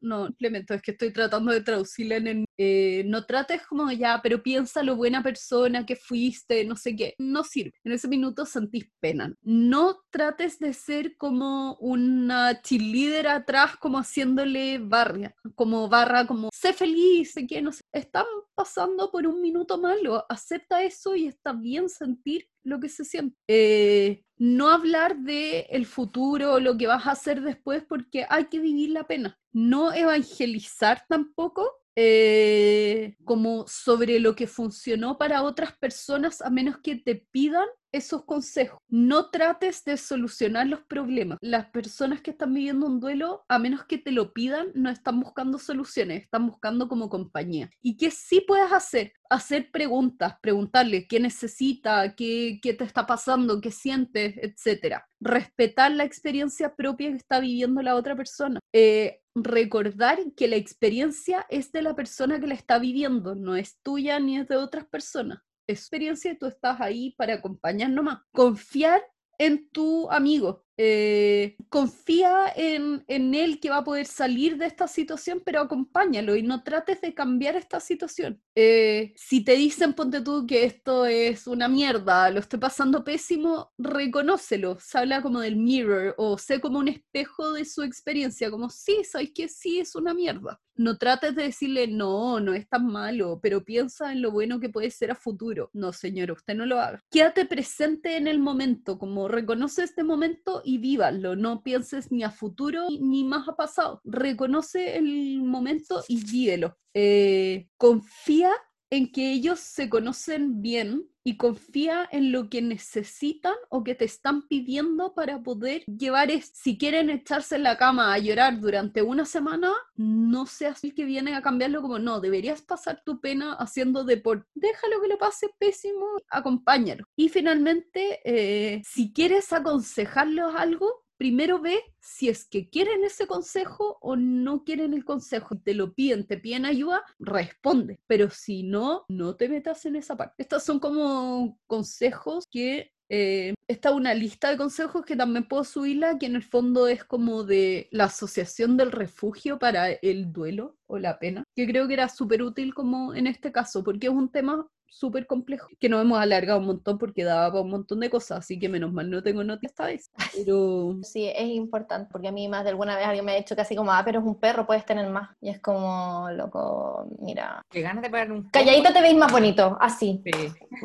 no, 0.00 0.26
complemento, 0.26 0.74
es 0.74 0.82
que 0.82 0.92
estoy 0.92 1.12
tratando 1.12 1.52
de 1.52 1.60
traducirla 1.60 2.16
en 2.16 2.44
eh, 2.62 3.04
no 3.06 3.24
trates 3.24 3.66
como 3.66 3.90
ya, 3.90 4.20
pero 4.22 4.42
piensa 4.42 4.82
lo 4.82 4.94
buena 4.94 5.22
persona 5.22 5.86
que 5.86 5.96
fuiste, 5.96 6.64
no 6.66 6.76
sé 6.76 6.94
qué, 6.94 7.14
no 7.18 7.42
sirve. 7.42 7.72
En 7.84 7.92
ese 7.92 8.06
minuto 8.06 8.44
sentís 8.44 8.84
pena. 9.00 9.34
No 9.42 10.02
trates 10.10 10.58
de 10.58 10.74
ser 10.74 11.16
como 11.16 11.76
una 11.76 12.60
cheerleader 12.60 13.28
atrás, 13.28 13.76
como 13.76 13.98
haciéndole 13.98 14.78
barra, 14.78 15.34
como 15.54 15.88
barra, 15.88 16.26
como 16.26 16.50
sé 16.52 16.74
feliz, 16.74 17.32
sé 17.32 17.46
que 17.46 17.62
no 17.62 17.72
sé. 17.72 17.80
Están 17.92 18.26
pasando 18.54 19.10
por 19.10 19.26
un 19.26 19.40
minuto 19.40 19.78
malo, 19.78 20.26
acepta 20.28 20.82
eso 20.82 21.14
y 21.16 21.26
está 21.28 21.54
bien 21.54 21.88
sentir 21.88 22.46
lo 22.62 22.80
que 22.80 22.88
se 22.88 23.04
siente. 23.04 23.36
Eh, 23.48 24.24
no 24.36 24.70
hablar 24.70 25.18
de 25.18 25.60
el 25.70 25.86
futuro, 25.86 26.60
lo 26.60 26.76
que 26.76 26.86
vas 26.86 27.06
a 27.06 27.12
hacer 27.12 27.42
después, 27.42 27.84
porque 27.88 28.26
hay 28.28 28.46
que 28.46 28.58
vivir 28.58 28.90
la 28.90 29.06
pena. 29.06 29.38
No 29.52 29.92
evangelizar 29.92 31.04
tampoco 31.08 31.70
eh, 31.96 33.16
como 33.24 33.66
sobre 33.66 34.20
lo 34.20 34.34
que 34.34 34.46
funcionó 34.46 35.18
para 35.18 35.42
otras 35.42 35.76
personas, 35.76 36.40
a 36.40 36.50
menos 36.50 36.78
que 36.78 36.96
te 36.96 37.16
pidan 37.16 37.66
esos 37.92 38.24
consejos. 38.24 38.78
No 38.88 39.30
trates 39.30 39.84
de 39.84 39.96
solucionar 39.96 40.66
los 40.66 40.80
problemas. 40.82 41.38
Las 41.40 41.66
personas 41.66 42.20
que 42.20 42.32
están 42.32 42.54
viviendo 42.54 42.86
un 42.86 43.00
duelo, 43.00 43.44
a 43.48 43.58
menos 43.58 43.84
que 43.84 43.98
te 43.98 44.12
lo 44.12 44.32
pidan, 44.32 44.68
no 44.74 44.90
están 44.90 45.20
buscando 45.20 45.58
soluciones, 45.58 46.22
están 46.22 46.46
buscando 46.46 46.88
como 46.88 47.08
compañía. 47.08 47.70
¿Y 47.82 47.96
qué 47.96 48.10
sí 48.10 48.42
puedes 48.46 48.72
hacer? 48.72 49.12
Hacer 49.28 49.70
preguntas, 49.70 50.34
preguntarle 50.40 51.06
qué 51.06 51.20
necesita, 51.20 52.14
qué, 52.14 52.58
qué 52.62 52.74
te 52.74 52.84
está 52.84 53.06
pasando, 53.06 53.60
qué 53.60 53.70
sientes, 53.70 54.34
etcétera. 54.38 55.06
Respetar 55.20 55.92
la 55.92 56.04
experiencia 56.04 56.74
propia 56.74 57.10
que 57.10 57.16
está 57.16 57.40
viviendo 57.40 57.82
la 57.82 57.94
otra 57.96 58.16
persona. 58.16 58.60
Eh, 58.72 59.20
recordar 59.34 60.18
que 60.36 60.48
la 60.48 60.56
experiencia 60.56 61.46
es 61.48 61.70
de 61.72 61.82
la 61.82 61.94
persona 61.94 62.40
que 62.40 62.48
la 62.48 62.54
está 62.54 62.78
viviendo, 62.78 63.34
no 63.34 63.54
es 63.54 63.80
tuya 63.82 64.18
ni 64.18 64.38
es 64.38 64.48
de 64.48 64.56
otras 64.56 64.86
personas 64.86 65.40
experiencia 65.70 66.32
y 66.32 66.38
tú 66.38 66.46
estás 66.46 66.80
ahí 66.80 67.14
para 67.16 67.34
acompañar 67.34 67.90
nomás. 67.90 68.20
Confiar 68.32 69.02
en 69.38 69.70
tu 69.70 70.10
amigo, 70.10 70.64
eh, 70.82 71.56
confía 71.68 72.50
en, 72.56 73.04
en, 73.06 73.34
él 73.34 73.60
que 73.60 73.68
va 73.68 73.78
a 73.78 73.84
poder 73.84 74.06
salir 74.06 74.56
de 74.56 74.64
esta 74.64 74.88
situación, 74.88 75.42
pero 75.44 75.60
acompáñalo 75.60 76.36
y 76.36 76.42
no 76.42 76.62
trates 76.62 77.02
de 77.02 77.12
cambiar 77.12 77.54
esta 77.54 77.80
situación. 77.80 78.40
Eh, 78.54 79.12
si 79.14 79.44
te 79.44 79.56
dicen, 79.56 79.92
ponte 79.92 80.22
tú 80.22 80.46
que 80.46 80.64
esto 80.64 81.04
es 81.04 81.46
una 81.46 81.68
mierda, 81.68 82.30
lo 82.30 82.40
estoy 82.40 82.58
pasando 82.58 83.04
pésimo, 83.04 83.72
reconócelo, 83.76 84.78
se 84.80 84.96
habla 84.96 85.20
como 85.20 85.40
del 85.40 85.56
mirror 85.56 86.14
o 86.16 86.38
sé 86.38 86.62
como 86.62 86.78
un 86.78 86.88
espejo 86.88 87.52
de 87.52 87.66
su 87.66 87.82
experiencia, 87.82 88.50
como 88.50 88.70
sí, 88.70 89.04
sabes 89.04 89.32
que 89.34 89.48
sí 89.48 89.80
es 89.80 89.94
una 89.94 90.14
mierda. 90.14 90.62
No 90.76 90.96
trates 90.96 91.34
de 91.34 91.42
decirle, 91.42 91.88
no, 91.88 92.40
no 92.40 92.54
es 92.54 92.66
tan 92.66 92.86
malo, 92.86 93.38
pero 93.42 93.62
piensa 93.62 94.12
en 94.12 94.22
lo 94.22 94.30
bueno 94.30 94.60
que 94.60 94.70
puede 94.70 94.90
ser 94.90 95.10
a 95.10 95.14
futuro. 95.14 95.68
No, 95.74 95.92
señor, 95.92 96.30
usted 96.30 96.54
no 96.54 96.64
lo 96.64 96.80
haga. 96.80 97.02
Quédate 97.10 97.44
presente 97.44 98.16
en 98.16 98.26
el 98.26 98.38
momento, 98.38 98.98
como 98.98 99.28
reconoce 99.28 99.82
este 99.82 100.04
momento 100.04 100.62
vívalo, 100.78 101.36
no 101.36 101.62
pienses 101.62 102.10
ni 102.10 102.22
a 102.22 102.30
futuro 102.30 102.86
ni 103.00 103.24
más 103.24 103.48
a 103.48 103.56
pasado. 103.56 104.00
Reconoce 104.04 104.96
el 104.96 105.42
momento 105.42 106.02
y 106.08 106.24
vívelo. 106.24 106.76
Eh, 106.94 107.68
confía 107.76 108.52
en 108.90 109.12
que 109.12 109.32
ellos 109.32 109.60
se 109.60 109.88
conocen 109.88 110.60
bien 110.62 111.08
y 111.22 111.36
confía 111.36 112.08
en 112.10 112.32
lo 112.32 112.48
que 112.48 112.62
necesitan 112.62 113.54
o 113.68 113.84
que 113.84 113.94
te 113.94 114.04
están 114.04 114.48
pidiendo 114.48 115.14
para 115.14 115.42
poder 115.42 115.84
llevar 115.84 116.30
es, 116.30 116.50
si 116.54 116.78
quieren 116.78 117.10
echarse 117.10 117.56
en 117.56 117.62
la 117.62 117.76
cama 117.76 118.12
a 118.12 118.18
llorar 118.18 118.58
durante 118.58 119.02
una 119.02 119.24
semana, 119.24 119.72
no 119.96 120.46
seas 120.46 120.82
el 120.82 120.94
que 120.94 121.04
viene 121.04 121.34
a 121.34 121.42
cambiarlo 121.42 121.82
como 121.82 121.98
no, 121.98 122.20
deberías 122.20 122.62
pasar 122.62 123.02
tu 123.04 123.20
pena 123.20 123.52
haciendo 123.54 124.04
deporte, 124.04 124.46
déjalo 124.54 125.00
que 125.00 125.08
lo 125.08 125.18
pase 125.18 125.50
pésimo, 125.58 126.06
acompáñalo. 126.30 127.04
Y 127.16 127.28
finalmente, 127.28 128.20
eh, 128.24 128.82
si 128.84 129.12
quieres 129.12 129.52
aconsejarlos 129.52 130.54
algo, 130.54 130.99
primero 131.20 131.60
ve 131.60 131.78
si 132.00 132.30
es 132.30 132.46
que 132.46 132.70
quieren 132.70 133.04
ese 133.04 133.26
consejo 133.26 133.98
o 134.00 134.16
no 134.16 134.64
quieren 134.64 134.94
el 134.94 135.04
consejo. 135.04 135.58
Te 135.58 135.74
lo 135.74 135.92
piden, 135.92 136.26
te 136.26 136.38
piden 136.38 136.64
ayuda, 136.64 137.04
responde. 137.18 138.00
Pero 138.06 138.30
si 138.30 138.62
no, 138.62 139.04
no 139.10 139.36
te 139.36 139.50
metas 139.50 139.84
en 139.84 139.96
esa 139.96 140.16
parte. 140.16 140.36
Estos 140.38 140.62
son 140.62 140.80
como 140.80 141.60
consejos 141.66 142.46
que 142.50 142.94
eh, 143.10 143.52
está 143.68 143.92
una 143.92 144.14
lista 144.14 144.48
de 144.48 144.56
consejos 144.56 145.04
que 145.04 145.14
también 145.14 145.46
puedo 145.46 145.64
subirla, 145.64 146.16
que 146.18 146.24
en 146.24 146.36
el 146.36 146.42
fondo 146.42 146.88
es 146.88 147.04
como 147.04 147.44
de 147.44 147.88
la 147.90 148.04
Asociación 148.04 148.78
del 148.78 148.90
Refugio 148.90 149.58
para 149.58 149.90
el 149.90 150.32
Duelo 150.32 150.78
o 150.86 150.98
la 150.98 151.18
Pena, 151.18 151.44
que 151.54 151.66
creo 151.66 151.86
que 151.86 151.94
era 151.94 152.08
súper 152.08 152.42
útil 152.42 152.72
como 152.72 153.14
en 153.14 153.26
este 153.26 153.52
caso, 153.52 153.84
porque 153.84 154.06
es 154.06 154.12
un 154.14 154.30
tema 154.30 154.66
súper 154.90 155.26
complejo, 155.26 155.68
que 155.78 155.88
nos 155.88 156.02
hemos 156.02 156.18
alargado 156.20 156.58
un 156.60 156.66
montón 156.66 156.98
porque 156.98 157.24
daba 157.24 157.48
para 157.50 157.62
un 157.62 157.70
montón 157.70 158.00
de 158.00 158.10
cosas, 158.10 158.40
así 158.40 158.58
que 158.58 158.68
menos 158.68 158.92
mal 158.92 159.08
no 159.08 159.22
tengo 159.22 159.42
noticias 159.44 159.70
esta 159.72 159.86
vez. 159.86 160.10
Pero 160.46 160.96
Sí, 161.02 161.26
es 161.34 161.48
importante, 161.48 162.08
porque 162.12 162.28
a 162.28 162.32
mí 162.32 162.48
más 162.48 162.64
de 162.64 162.70
alguna 162.70 162.96
vez 162.96 163.06
alguien 163.06 163.24
me 163.24 163.32
ha 163.32 163.36
dicho 163.36 163.56
casi 163.56 163.74
como, 163.76 163.92
ah, 163.92 164.02
pero 164.04 164.18
es 164.20 164.26
un 164.26 164.34
perro, 164.34 164.66
puedes 164.66 164.84
tener 164.84 165.08
más. 165.08 165.30
Y 165.40 165.48
es 165.50 165.60
como, 165.60 166.28
loco, 166.32 167.06
mira. 167.20 167.62
Qué 167.70 167.80
ganas 167.80 168.02
de 168.02 168.10
pagar 168.10 168.32
un 168.32 168.50
Calladito 168.50 168.92
te 168.92 169.00
veis 169.00 169.16
más 169.16 169.32
bonito, 169.32 169.78
así, 169.80 170.20
Sí. 170.24 170.30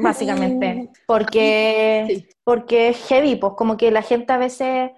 básicamente. 0.01 0.89
Porque, 1.07 2.05
Sí. 2.07 2.27
porque 2.43 2.89
es 2.89 3.07
heavy, 3.07 3.35
pues 3.35 3.53
como 3.57 3.75
que 3.75 3.89
la 3.91 4.01
gente 4.03 4.31
a 4.33 4.37
veces 4.37 4.91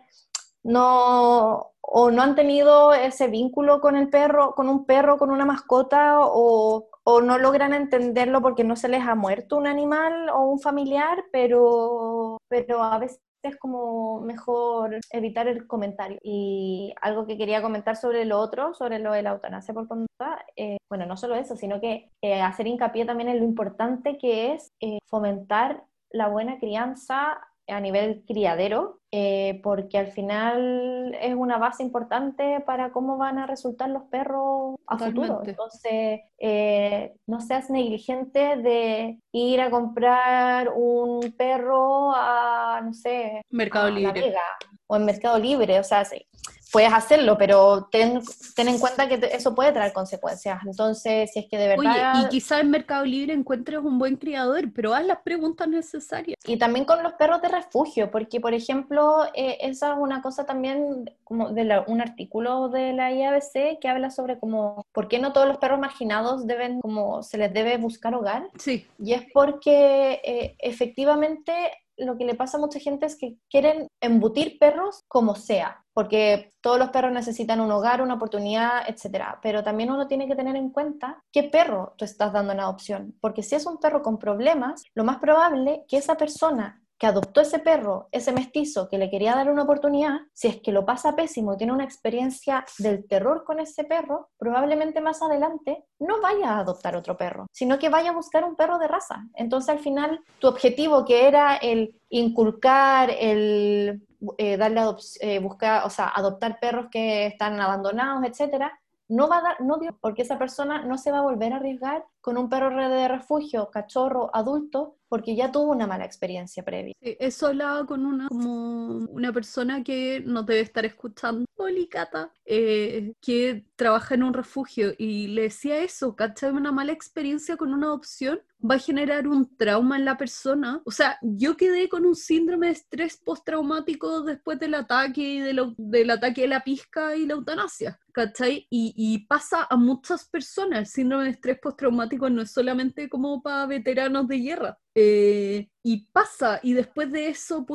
no, 0.64 1.72
o 1.82 2.12
no 2.12 2.22
han 2.22 2.36
tenido 2.36 2.94
ese 2.94 3.28
vínculo 3.28 3.80
con 3.80 3.96
el 3.96 4.10
perro, 4.10 4.54
con 4.56 4.68
un 4.70 4.86
perro, 4.86 5.18
con 5.18 5.32
una 5.32 5.46
mascota, 5.46 6.18
o, 6.20 6.90
o 7.10 7.22
no 7.22 7.38
logran 7.38 7.74
entenderlo 7.74 8.42
porque 8.42 8.66
no 8.66 8.76
se 8.76 8.90
les 8.90 9.02
ha 9.08 9.16
muerto 9.16 9.56
un 9.56 9.66
animal 9.66 10.28
o 10.28 10.42
un 10.42 10.60
familiar, 10.60 11.24
pero, 11.32 12.38
pero 12.50 12.84
a 12.84 13.00
veces 13.00 13.22
es 13.44 13.56
como 13.56 14.20
mejor 14.20 15.00
evitar 15.12 15.48
el 15.48 15.68
comentario. 15.68 16.18
Y 16.22 16.94
algo 17.02 17.26
que 17.26 17.38
quería 17.38 17.62
comentar 17.62 17.96
sobre 17.96 18.26
lo 18.26 18.40
otro, 18.40 18.74
sobre 18.74 19.00
lo 19.00 19.14
de 19.14 19.22
la 19.22 19.32
eutanasia 19.32 19.74
por 19.74 19.88
conducta, 19.88 20.44
eh, 20.58 20.80
bueno, 20.90 21.06
no 21.06 21.16
solo 21.16 21.36
eso, 21.36 21.56
sino 21.56 21.80
que 21.80 22.12
eh, 22.22 22.42
hacer 22.42 22.68
hincapié 22.68 23.06
también 23.06 23.30
en 23.30 23.40
lo 23.40 23.46
importante 23.46 24.18
que 24.18 24.54
es 24.54 24.74
eh, 24.82 25.00
fomentar 25.08 25.86
la 26.12 26.28
buena 26.28 26.60
crianza 26.60 27.40
a 27.68 27.80
nivel 27.80 28.24
criadero, 28.26 29.00
eh, 29.12 29.60
porque 29.64 29.98
al 29.98 30.08
final 30.08 31.16
es 31.22 31.36
una 31.36 31.58
base 31.58 31.84
importante 31.84 32.62
para 32.62 32.92
cómo 32.92 33.18
van 33.18 33.38
a 33.40 33.48
resultar 33.48 33.90
los 33.90 34.04
perros 34.04 34.76
a 34.88 34.98
futuro. 34.98 35.42
Entonces, 35.46 36.22
eh, 36.40 37.14
no 37.26 37.42
seas 37.42 37.70
negligente 37.70 38.58
de 38.58 39.20
ir 39.32 39.62
a 39.62 39.70
comprar 39.70 40.72
un 40.76 41.34
perro 41.38 42.12
a, 42.16 42.82
no 42.84 42.94
sé, 42.94 43.42
Mercado 43.50 43.88
a 43.88 43.92
La 43.92 44.00
Libre. 44.00 44.22
Vega 44.22 44.42
o 44.88 44.96
en 44.96 45.06
Mercado 45.06 45.38
Libre, 45.38 45.80
o 45.80 45.84
sea, 45.84 46.06
sí, 46.06 46.26
puedes 46.72 46.92
hacerlo, 46.94 47.38
pero 47.38 47.88
ten, 47.92 48.22
ten 48.56 48.68
en 48.68 48.80
cuenta 48.80 49.08
que 49.08 49.18
te- 49.18 49.36
eso 49.36 49.56
puede 49.56 49.72
traer 49.72 49.94
consecuencias. 49.94 50.60
Entonces, 50.66 51.32
si 51.32 51.40
es 51.40 51.46
que 51.50 51.58
de 51.58 51.76
Oye, 51.78 51.88
verdad... 51.90 52.22
y 52.26 52.30
quizá 52.30 52.60
en 52.60 52.72
Mercado 52.72 53.06
Libre 53.06 53.34
encuentres 53.34 53.80
un 53.80 53.98
buen 54.00 54.16
criador, 54.18 54.72
pero 54.74 54.94
haz 54.94 55.06
las 55.06 55.20
preguntas 55.22 55.68
necesarias. 55.68 56.38
Y 56.46 56.58
también 56.58 56.86
con 56.86 57.02
los 57.04 57.14
perros 57.14 57.42
de 57.42 57.50
refugio, 57.50 58.12
porque 58.12 58.40
por 58.40 58.54
ejemplo, 58.54 59.26
eh, 59.34 59.58
esa 59.62 59.94
es 59.94 59.98
una 60.00 60.22
cosa 60.22 60.46
también 60.46 61.10
como 61.24 61.52
de 61.52 61.64
la- 61.64 61.82
un 61.88 62.02
artículo 62.02 62.70
de 62.70 62.94
la 62.94 63.12
IABC 63.12 63.80
que 63.80 63.88
habla 63.88 64.10
sobre 64.12 64.40
como 64.40 64.86
por 64.92 65.08
qué 65.08 65.20
no 65.20 65.34
todos 65.34 65.48
los 65.48 65.58
perros 65.58 65.80
marginados 65.80 66.48
deben, 66.48 66.82
como 66.82 67.24
se 67.24 67.38
les 67.38 67.54
debe 67.54 67.78
buscar 67.78 68.14
hogar. 68.16 68.48
Sí, 68.58 68.86
Y 69.00 69.14
es 69.14 69.24
porque 69.34 70.22
eh, 70.24 70.56
efectivamente 70.60 71.54
lo 71.98 72.18
que 72.18 72.26
le 72.26 72.36
pasa 72.36 72.58
a 72.58 72.62
mucha 72.62 72.80
gente 72.80 73.06
es 73.06 73.18
que 73.18 73.38
quieren 73.50 73.88
embutir 74.02 74.58
perros 74.60 75.04
como 75.08 75.36
sea, 75.36 75.84
porque 75.94 76.54
todos 76.62 76.80
los 76.80 76.90
perros 76.90 77.12
necesitan 77.12 77.60
un 77.60 77.72
hogar, 77.72 78.02
una 78.02 78.16
oportunidad, 78.16 78.88
etcétera. 78.88 79.40
Pero 79.42 79.64
también 79.64 79.92
uno 79.92 80.08
tiene 80.08 80.28
que 80.28 80.36
tener 80.36 80.56
en 80.56 80.70
cuenta 80.70 81.24
qué 81.32 81.44
perro 81.44 81.94
tú 81.98 82.06
estás 82.06 82.32
dando 82.34 82.54
en 82.54 82.60
adopción, 82.60 83.16
porque 83.20 83.44
si 83.44 83.56
es 83.56 83.66
un 83.66 83.78
perro 83.78 84.02
con 84.02 84.20
problemas, 84.20 84.84
lo 84.94 85.04
más 85.04 85.18
probable 85.18 85.86
que 85.88 85.98
esa 85.98 86.16
persona 86.18 86.82
que 86.98 87.08
adoptó 87.08 87.42
ese 87.42 87.60
perro, 87.60 88.08
ese 88.12 88.32
mestizo 88.32 88.90
que 88.90 88.98
le 88.98 89.10
quería 89.10 89.36
dar 89.36 89.50
una 89.50 89.64
oportunidad, 89.64 90.20
si 90.34 90.48
es 90.48 90.62
que 90.62 90.72
lo 90.72 90.86
pasa 90.86 91.16
pésimo 91.16 91.54
y 91.54 91.58
tiene 91.58 91.74
una 91.74 91.84
experiencia 91.84 92.66
del 92.80 93.08
terror 93.08 93.44
con 93.44 93.60
ese 93.60 93.84
perro, 93.84 94.30
probablemente 94.38 95.00
más 95.02 95.22
adelante 95.22 95.86
no 96.00 96.22
vaya 96.22 96.52
a 96.52 96.60
adoptar 96.60 96.96
otro 96.96 97.16
perro, 97.16 97.48
sino 97.52 97.78
que 97.78 97.90
vaya 97.90 98.10
a 98.10 98.16
buscar 98.16 98.44
un 98.44 98.56
perro 98.56 98.80
de 98.80 98.88
raza. 98.88 99.24
Entonces 99.36 99.70
al 99.70 99.80
final 99.80 100.20
tu 100.40 100.48
objetivo 100.48 101.06
que 101.06 101.28
era 101.28 101.58
el 101.58 102.00
inculcar, 102.10 103.12
el 103.12 104.02
eh, 104.38 104.58
darle 104.58 104.82
eh, 105.22 105.40
buscar, 105.40 105.86
o 105.86 105.90
sea, 105.90 106.10
adoptar 106.10 106.60
perros 106.60 106.88
que 106.92 107.28
están 107.28 107.60
abandonados, 107.62 108.24
etcétera, 108.26 108.80
no 109.10 109.28
va 109.28 109.38
a 109.38 109.42
dar, 109.42 109.62
no 109.62 109.78
dio, 109.78 109.98
porque 110.02 110.24
esa 110.24 110.38
persona 110.38 110.82
no 110.84 110.98
se 110.98 111.12
va 111.12 111.20
a 111.20 111.24
volver 111.24 111.54
a 111.54 111.58
arriesgar 111.58 112.04
con 112.28 112.38
un 112.38 112.50
perro 112.50 112.76
de 112.90 113.08
refugio, 113.08 113.70
cachorro, 113.72 114.30
adulto, 114.36 114.98
porque 115.08 115.34
ya 115.34 115.50
tuvo 115.50 115.72
una 115.72 115.88
mala 115.88 116.04
experiencia 116.04 116.62
previa. 116.62 116.94
Eso 117.00 117.48
hablaba 117.48 117.86
con 117.86 118.06
una, 118.06 118.28
como 118.28 119.06
una 119.10 119.32
persona 119.32 119.82
que 119.82 120.22
no 120.26 120.44
debe 120.44 120.60
estar 120.60 120.84
escuchando, 120.84 121.46
Oli 121.56 121.88
Cata, 121.88 122.34
eh, 122.44 123.14
que 123.22 123.66
trabaja 123.78 124.16
en 124.16 124.24
un 124.24 124.34
refugio 124.34 124.92
y 124.98 125.28
le 125.28 125.44
decía 125.44 125.78
eso, 125.82 126.18
¿cachai? 126.18 126.52
Una 126.52 126.74
mala 126.74 126.92
experiencia 126.92 127.56
con 127.56 127.74
una 127.74 127.88
adopción 127.88 128.42
va 128.60 128.76
a 128.76 128.80
generar 128.80 129.28
un 129.30 129.56
trauma 129.56 129.96
en 129.98 130.04
la 130.04 130.18
persona. 130.18 130.82
O 130.84 130.92
sea, 130.92 131.18
yo 131.22 131.56
quedé 131.56 131.88
con 131.88 132.06
un 132.06 132.16
síndrome 132.16 132.68
de 132.68 132.74
estrés 132.74 133.16
postraumático 133.24 134.24
después 134.24 134.60
del 134.60 134.74
ataque, 134.74 135.22
y 135.22 135.40
de 135.40 135.54
la- 135.54 135.74
del 135.78 136.10
ataque 136.10 136.42
de 136.42 136.48
la 136.48 136.64
pizca 136.64 137.16
y 137.16 137.26
la 137.26 137.36
eutanasia, 137.36 137.98
¿cachai? 138.12 138.68
Y, 138.70 138.94
y 138.98 139.26
pasa 139.28 139.68
a 139.70 139.78
muchas 139.78 140.26
personas, 140.28 140.80
el 140.80 140.86
síndrome 140.88 141.26
de 141.26 141.30
estrés 141.32 141.60
postraumático 141.62 142.17
no 142.18 142.42
es 142.42 142.52
solamente 142.52 143.10
como 143.10 143.42
para 143.42 143.66
veteranos 143.66 144.28
de 144.28 144.38
guerra. 144.38 144.80
Eh, 144.96 145.70
y 145.84 146.08
pasa, 146.12 146.60
y 146.64 146.74
después 146.74 147.12
de 147.12 147.28
eso, 147.30 147.66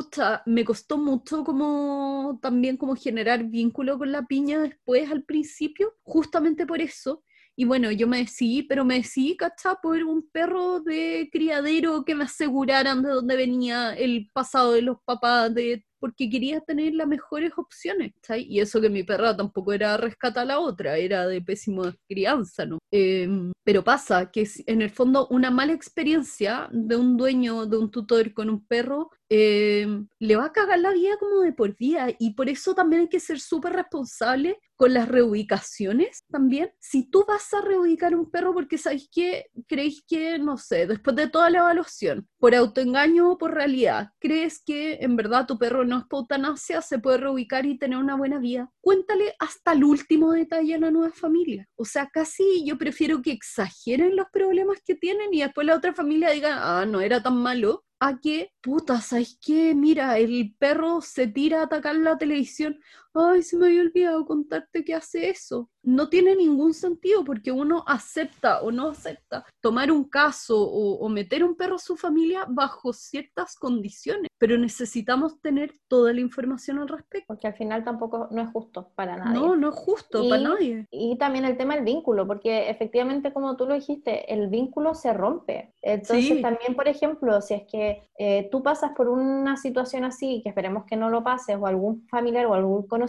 me 0.46 0.64
costó 0.64 0.98
mucho 0.98 1.44
como 1.44 2.38
también 2.42 2.76
como 2.76 2.96
generar 2.96 3.44
vínculo 3.44 3.98
con 3.98 4.12
la 4.12 4.26
piña 4.26 4.60
después 4.60 5.10
al 5.10 5.22
principio, 5.24 5.94
justamente 6.02 6.66
por 6.66 6.80
eso. 6.80 7.22
Y 7.54 7.64
bueno, 7.64 7.90
yo 7.90 8.08
me 8.08 8.18
decidí, 8.18 8.62
pero 8.62 8.84
me 8.84 8.96
decidí, 8.96 9.36
¿cachá? 9.36 9.76
Por 9.82 10.02
un 10.04 10.28
perro 10.30 10.80
de 10.80 11.28
criadero 11.30 12.04
que 12.04 12.14
me 12.14 12.24
aseguraran 12.24 13.02
de 13.02 13.10
dónde 13.10 13.36
venía 13.36 13.94
el 13.94 14.30
pasado 14.32 14.72
de 14.72 14.82
los 14.82 14.96
papás, 15.04 15.54
de, 15.54 15.84
porque 16.02 16.28
quería 16.28 16.60
tener 16.60 16.94
las 16.94 17.06
mejores 17.06 17.52
opciones. 17.56 18.12
Y 18.36 18.58
eso 18.58 18.80
que 18.80 18.90
mi 18.90 19.04
perra 19.04 19.36
tampoco 19.36 19.72
era 19.72 19.96
rescata 19.96 20.40
a 20.40 20.44
la 20.44 20.58
otra, 20.58 20.96
era 20.96 21.28
de 21.28 21.40
pésima 21.40 21.94
crianza, 22.08 22.66
¿no? 22.66 22.78
Em, 22.90 23.52
pero 23.62 23.84
pasa 23.84 24.32
que 24.32 24.44
en 24.66 24.82
el 24.82 24.90
fondo 24.90 25.28
una 25.30 25.52
mala 25.52 25.74
experiencia 25.74 26.68
de 26.72 26.96
un 26.96 27.16
dueño, 27.16 27.66
de 27.66 27.76
un 27.76 27.88
tutor 27.88 28.34
con 28.34 28.50
un 28.50 28.66
perro, 28.66 29.10
em, 29.34 30.08
le 30.18 30.36
va 30.36 30.44
a 30.46 30.52
cagar 30.52 30.78
la 30.78 30.92
vida 30.92 31.16
como 31.18 31.40
de 31.40 31.52
por 31.52 31.74
vida. 31.76 32.08
Y 32.18 32.34
por 32.34 32.50
eso 32.50 32.74
también 32.74 33.02
hay 33.02 33.08
que 33.08 33.18
ser 33.18 33.40
súper 33.40 33.72
responsable 33.72 34.58
con 34.76 34.92
las 34.92 35.08
reubicaciones 35.08 36.24
también. 36.30 36.70
Si 36.80 37.08
tú 37.08 37.24
vas 37.26 37.54
a 37.54 37.60
reubicar 37.60 38.14
un 38.14 38.30
perro 38.30 38.52
porque 38.52 38.76
sabéis 38.76 39.08
que 39.10 39.46
creéis 39.68 40.04
que, 40.06 40.38
no 40.38 40.58
sé, 40.58 40.86
después 40.86 41.16
de 41.16 41.28
toda 41.28 41.48
la 41.50 41.60
evaluación, 41.60 42.28
por 42.38 42.54
autoengaño 42.54 43.30
o 43.30 43.38
por 43.38 43.54
realidad, 43.54 44.10
crees 44.18 44.60
que 44.62 44.94
en 45.00 45.16
verdad 45.16 45.46
tu 45.46 45.56
perro 45.56 45.84
no 45.84 45.98
es 45.98 46.04
para 46.06 46.20
eutanasia, 46.22 46.82
se 46.82 46.98
puede 46.98 47.18
reubicar 47.18 47.64
y 47.64 47.78
tener 47.78 47.96
una 47.98 48.16
buena 48.16 48.38
vida, 48.38 48.70
cuéntale 48.80 49.34
hasta 49.38 49.72
el 49.72 49.84
último 49.84 50.32
detalle 50.32 50.74
a 50.74 50.78
la 50.78 50.90
nueva 50.90 51.14
familia. 51.14 51.68
O 51.76 51.84
sea, 51.84 52.10
casi 52.12 52.64
yo 52.66 52.76
prefiero 52.76 53.22
que 53.22 53.32
exageren 53.32 54.16
los 54.16 54.26
problemas 54.32 54.78
que 54.84 54.94
tienen 54.94 55.32
y 55.32 55.42
después 55.42 55.66
la 55.66 55.76
otra 55.76 55.94
familia 55.94 56.30
diga, 56.30 56.80
ah, 56.80 56.84
no 56.84 57.00
era 57.00 57.22
tan 57.22 57.36
malo, 57.36 57.84
a 58.04 58.18
que, 58.20 58.52
puta, 58.62 59.00
¿sabes 59.00 59.38
qué? 59.40 59.74
Mira, 59.74 60.18
el 60.18 60.54
perro 60.58 61.00
se 61.00 61.28
tira 61.28 61.60
a 61.60 61.64
atacar 61.64 61.94
la 61.96 62.18
televisión. 62.18 62.78
Ay, 63.14 63.42
se 63.42 63.56
me 63.56 63.66
había 63.66 63.82
olvidado 63.82 64.24
contarte 64.24 64.84
que 64.84 64.94
hace 64.94 65.28
eso. 65.28 65.68
No 65.82 66.08
tiene 66.08 66.36
ningún 66.36 66.72
sentido 66.74 67.24
porque 67.24 67.50
uno 67.52 67.82
acepta 67.86 68.62
o 68.62 68.70
no 68.70 68.88
acepta 68.88 69.44
tomar 69.60 69.90
un 69.90 70.04
caso 70.04 70.58
o, 70.60 70.94
o 71.04 71.08
meter 71.08 71.42
un 71.44 71.56
perro 71.56 71.74
a 71.74 71.78
su 71.78 71.96
familia 71.96 72.46
bajo 72.48 72.92
ciertas 72.92 73.56
condiciones, 73.56 74.28
pero 74.38 74.56
necesitamos 74.58 75.40
tener 75.40 75.72
toda 75.88 76.12
la 76.12 76.20
información 76.20 76.78
al 76.78 76.88
respecto. 76.88 77.26
Porque 77.26 77.48
al 77.48 77.54
final 77.54 77.84
tampoco 77.84 78.28
no 78.30 78.42
es 78.42 78.48
justo 78.50 78.90
para 78.94 79.16
nadie. 79.16 79.40
No, 79.40 79.56
no 79.56 79.68
es 79.70 79.74
justo 79.74 80.22
Y- 80.24 80.28
para 80.30 80.42
nadie. 80.42 80.86
Y 80.90 81.16
también 81.18 81.44
el 81.44 81.56
tema 81.56 81.74
del 81.74 81.84
vínculo, 81.84 82.26
porque 82.26 82.70
efectivamente, 82.70 83.32
como 83.32 83.56
tú 83.56 83.66
lo 83.66 83.74
dijiste, 83.74 84.32
el 84.32 84.48
vínculo 84.48 84.94
se 84.94 85.12
rompe. 85.12 85.74
Entonces, 85.82 86.26
Sí. 86.36 86.42
también, 86.42 86.74
por 86.76 86.86
ejemplo, 86.88 87.40
si 87.40 87.54
es 87.54 87.62
que 87.70 88.02
eh, 88.18 88.48
tú 88.52 88.62
pasas 88.62 88.92
por 88.96 89.08
una 89.08 89.56
situación 89.56 90.04
así, 90.04 90.42
que 90.44 90.50
esperemos 90.50 90.84
que 90.84 90.96
no 90.96 91.10
lo 91.10 91.24
pases, 91.24 91.56
o 91.60 91.66
algún 91.66 92.06
familiar 92.08 92.46
o 92.46 92.54
algún 92.54 92.86
conocido, 92.86 93.01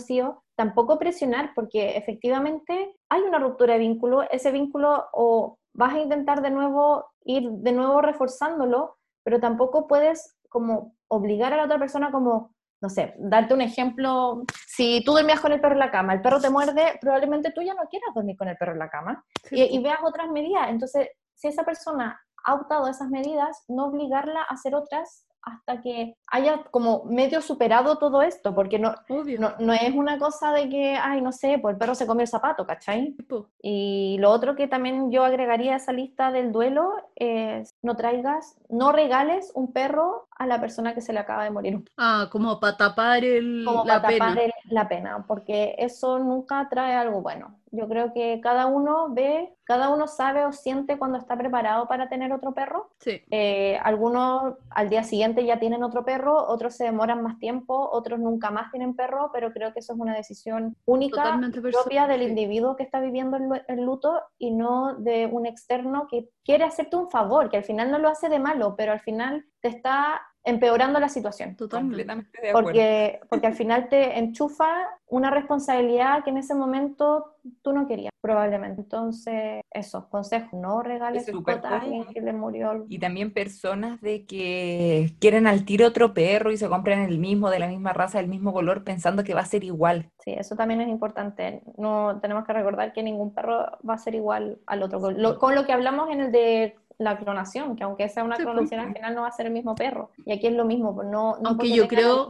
tampoco 0.56 1.00
presionar, 1.00 1.52
porque 1.56 1.98
efectivamente 1.98 2.96
hay 3.10 3.22
una 3.22 3.40
ruptura 3.40 3.74
de 3.74 3.80
vínculo, 3.80 4.24
ese 4.30 4.52
vínculo 4.52 5.06
o 5.14 5.58
vas 5.74 5.94
a 5.94 6.00
intentar 6.00 6.42
de 6.42 6.52
nuevo 6.52 7.06
ir 7.26 7.50
de 7.50 7.72
nuevo 7.72 8.02
reforzándolo, 8.02 8.98
pero 9.24 9.40
tampoco 9.40 9.88
puedes 9.88 10.38
como 10.50 10.96
obligar 11.08 11.54
a 11.54 11.58
la 11.58 11.66
otra 11.66 11.80
persona 11.80 12.12
como 12.12 12.54
no 12.84 12.90
sé, 12.90 13.14
darte 13.18 13.54
un 13.54 13.62
ejemplo, 13.62 14.44
si 14.68 15.02
tú 15.06 15.14
dormías 15.14 15.40
con 15.40 15.54
el 15.54 15.62
perro 15.62 15.76
en 15.76 15.80
la 15.80 15.90
cama, 15.90 16.16
el 16.16 16.22
perro 16.22 16.42
te 16.42 16.50
muerde, 16.50 16.98
probablemente 17.00 17.54
tú 17.54 17.62
ya 17.62 17.74
no 17.74 17.88
quieras 17.90 18.10
dormir 18.14 18.36
con 18.36 18.50
el 18.50 18.58
perro 18.58 18.74
en 18.74 18.80
la 18.80 18.90
cama 18.90 19.24
Sí, 19.46 19.56
y, 19.56 19.78
y 19.78 19.82
veas 19.82 20.00
otras 20.04 20.30
medidas. 20.30 20.68
Entonces, 20.68 21.08
si 21.34 21.48
esa 21.48 21.64
persona 21.64 22.20
ha 22.44 22.54
optado 22.54 22.90
esas 22.90 23.10
medidas, 23.10 23.64
no 23.70 23.86
obligarla 23.86 24.42
a 24.42 24.54
hacer 24.54 24.76
otras 24.76 25.26
hasta 25.44 25.82
que 25.82 26.16
haya 26.28 26.64
como 26.72 27.04
medio 27.06 27.42
superado 27.42 27.98
todo 27.98 28.22
esto, 28.22 28.56
porque 28.56 28.80
no, 28.80 28.96
no, 29.10 29.54
no, 29.60 29.74
es 29.74 29.94
una 29.94 30.18
cosa 30.18 30.52
de 30.52 30.70
que, 30.70 30.96
ay, 30.96 31.22
no 31.22 31.32
sé, 31.32 31.60
pues 31.62 31.74
el 31.74 31.80
perro 31.80 31.96
se 31.96 32.08
comió 32.08 32.22
el 32.22 32.28
zapato, 32.28 32.66
¿cachai? 32.66 33.16
Y 33.62 34.18
lo 34.20 34.32
otro 34.32 34.56
que 34.56 34.68
también 34.68 35.12
yo 35.12 35.24
agregaría 35.24 35.74
a 35.74 35.78
esa 35.78 35.92
lista 35.92 36.32
del 36.32 36.52
duelo 36.52 36.94
es 37.16 37.76
no 37.82 37.96
traigas, 37.96 38.58
no 38.70 38.92
regales 38.92 39.52
un 39.54 39.74
perro 39.74 40.28
a 40.32 40.48
la 40.48 40.60
persona 40.60 40.94
que 40.94 41.02
se 41.02 41.14
le 41.14 41.20
acaba 41.20 41.44
de 41.44 41.52
morir. 41.52 41.84
Ah, 41.98 42.30
como 42.32 42.60
para 42.60 42.78
tapar, 42.78 43.24
el, 43.24 43.64
como 43.66 43.84
la, 43.86 44.02
para 44.02 44.18
tapar 44.18 44.38
la 44.66 44.88
pena, 44.88 45.26
porque 45.28 45.76
eso 45.78 46.20
nunca 46.20 46.68
trae 46.70 46.96
algo 46.96 47.22
bueno. 47.22 47.60
Yo 47.76 47.88
creo 47.88 48.14
que 48.14 48.40
cada 48.40 48.68
uno 48.68 49.08
ve, 49.10 49.52
cada 49.64 49.90
uno 49.90 50.08
sabe 50.08 50.46
o 50.46 50.52
siente 50.52 51.00
cuando 51.00 51.18
está 51.18 51.36
preparado 51.36 51.88
para 51.88 52.08
tener 52.08 52.32
otro 52.32 52.54
perro. 52.54 52.92
Sí. 53.00 53.24
Eh, 53.32 53.80
algunos 53.82 54.54
al 54.70 54.90
día 54.90 55.04
siguiente 55.04 55.44
ya 55.44 55.60
tienen 55.60 55.84
otro 55.84 56.06
perro, 56.06 56.36
otros 56.48 56.76
se 56.76 56.84
demoran 56.84 57.24
más 57.24 57.40
tiempo, 57.40 57.90
otros 57.92 58.20
nunca 58.20 58.52
más 58.52 58.70
tienen 58.70 58.96
perro, 58.96 59.32
pero 59.34 59.52
creo 59.52 59.74
que 59.74 59.80
eso 59.80 59.94
es 59.94 60.00
una 60.00 60.16
decisión 60.16 60.76
única, 60.86 61.40
propia 61.72 62.06
del 62.06 62.22
individuo 62.22 62.76
que 62.76 62.84
está 62.84 63.00
viviendo 63.00 63.38
el, 63.68 63.82
luto 63.84 64.22
y 64.38 64.52
no 64.52 64.94
de 64.94 65.26
un 65.26 65.48
externo 65.48 66.08
que 66.08 66.30
quiere 66.46 66.66
hacerte 66.66 66.96
un 66.96 67.10
favor, 67.10 67.50
que 67.50 67.58
al 67.58 67.64
final 67.64 67.90
no 67.90 67.98
lo 67.98 68.08
hace 68.08 68.30
de 68.30 68.38
malo, 68.38 68.76
pero 68.78 68.92
al 68.92 69.00
final 69.00 69.46
te 69.62 69.70
está 69.70 70.22
empeorando 70.44 71.00
la 71.00 71.10
situación. 71.10 71.56
Totalmente 71.56 72.42
de 72.42 72.50
acuerdo. 72.50 72.68
Porque, 72.68 73.20
porque 73.30 73.48
al 73.48 73.56
final 73.56 73.90
te 73.90 74.20
enchufa 74.20 74.90
una 75.08 75.30
responsabilidad 75.30 76.24
que 76.24 76.32
en 76.32 76.38
ese 76.38 76.56
momento 76.56 77.36
tú 77.62 77.72
no 77.72 77.88
querías, 77.88 78.12
probablemente. 78.20 78.82
Entonces, 78.82 79.62
eso, 79.70 80.10
consejo, 80.10 80.58
no 80.58 80.82
regales 80.82 81.26
su 81.26 81.44
a 81.48 81.80
alguien 81.80 82.06
que 82.06 82.22
le 82.22 82.34
murió. 82.34 82.86
Y 82.90 83.00
también 83.00 83.32
personas 83.32 84.02
de 84.02 84.26
que 84.26 85.14
quieren 85.20 85.46
al 85.46 85.66
tiro 85.66 85.88
otro 85.88 86.14
perro 86.14 86.52
y 86.52 86.58
se 86.58 86.68
compran 86.68 87.02
el 87.02 87.20
mismo, 87.20 87.50
de 87.50 87.60
la 87.60 87.68
misma 87.68 87.94
raza, 87.94 88.18
del 88.18 88.28
mismo 88.28 88.54
color, 88.54 88.84
pensando 88.84 89.24
que 89.24 89.34
va 89.34 89.42
a 89.42 89.46
ser 89.46 89.64
igual. 89.64 90.10
Sí, 90.20 90.32
eso 90.32 90.56
también 90.56 90.82
es 90.82 90.88
importante. 90.88 91.62
No 91.78 92.20
tenemos 92.22 92.46
que 92.46 92.54
recordar 92.54 92.92
que 92.94 93.04
ningún 93.04 93.34
perro 93.34 93.68
va 93.88 93.94
a 93.94 94.00
ser 94.00 94.16
igual 94.16 94.60
al 94.66 94.84
otro. 94.84 95.00
con 95.00 95.56
lo 95.56 95.66
que 95.66 95.74
hablamos 95.74 96.10
en 96.10 96.22
el 96.22 96.32
de 96.32 96.76
la 96.98 97.18
clonación, 97.18 97.76
que 97.76 97.84
aunque 97.84 98.10
sea 98.10 98.24
una 98.24 98.36
pues, 98.36 98.46
clonación 98.46 98.80
al 98.80 98.94
final 98.94 99.16
no 99.16 99.22
va 99.22 99.28
a 99.28 99.32
ser 99.32 99.48
el 99.48 99.54
mismo 99.54 99.76
perro. 99.76 100.12
Y 100.26 100.32
aquí 100.34 100.48
es 100.48 100.54
lo 100.54 100.66
mismo, 100.66 100.96
pues, 100.96 101.08
no, 101.08 101.38
aunque 101.44 101.72
yo 101.72 101.88
creo, 101.88 102.28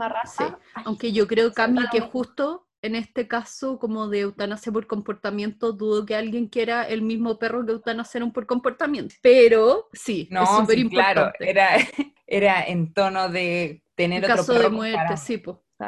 aunque 0.85 1.11
yo 1.11 1.27
creo 1.27 1.53
Cami 1.53 1.88
que 1.91 2.02
justo 2.02 2.68
en 2.84 2.95
este 2.95 3.27
caso 3.30 3.80
como 3.80 4.10
de 4.10 4.19
eutanasia 4.22 4.72
por 4.72 4.88
comportamiento 4.88 5.72
dudo 5.72 6.06
que 6.06 6.15
alguien 6.15 6.48
quiera 6.48 6.84
el 6.84 7.02
mismo 7.02 7.40
perro 7.40 7.65
que 7.65 7.72
eutanasia 7.72 8.23
por 8.31 8.45
comportamiento. 8.45 9.15
Pero 9.22 9.88
sí, 9.94 10.27
no, 10.30 10.44
es 10.44 10.49
súper 10.49 10.80
importante. 10.80 11.31
Claro, 11.31 11.34
era, 11.40 11.77
era 12.27 12.64
en 12.64 12.94
tono 12.94 13.30
de 13.30 13.84
tener 13.95 14.23
otro 14.26 14.35
caso 14.35 14.53
de 14.53 14.69
muerte, 14.69 15.18
sí, 15.18 15.38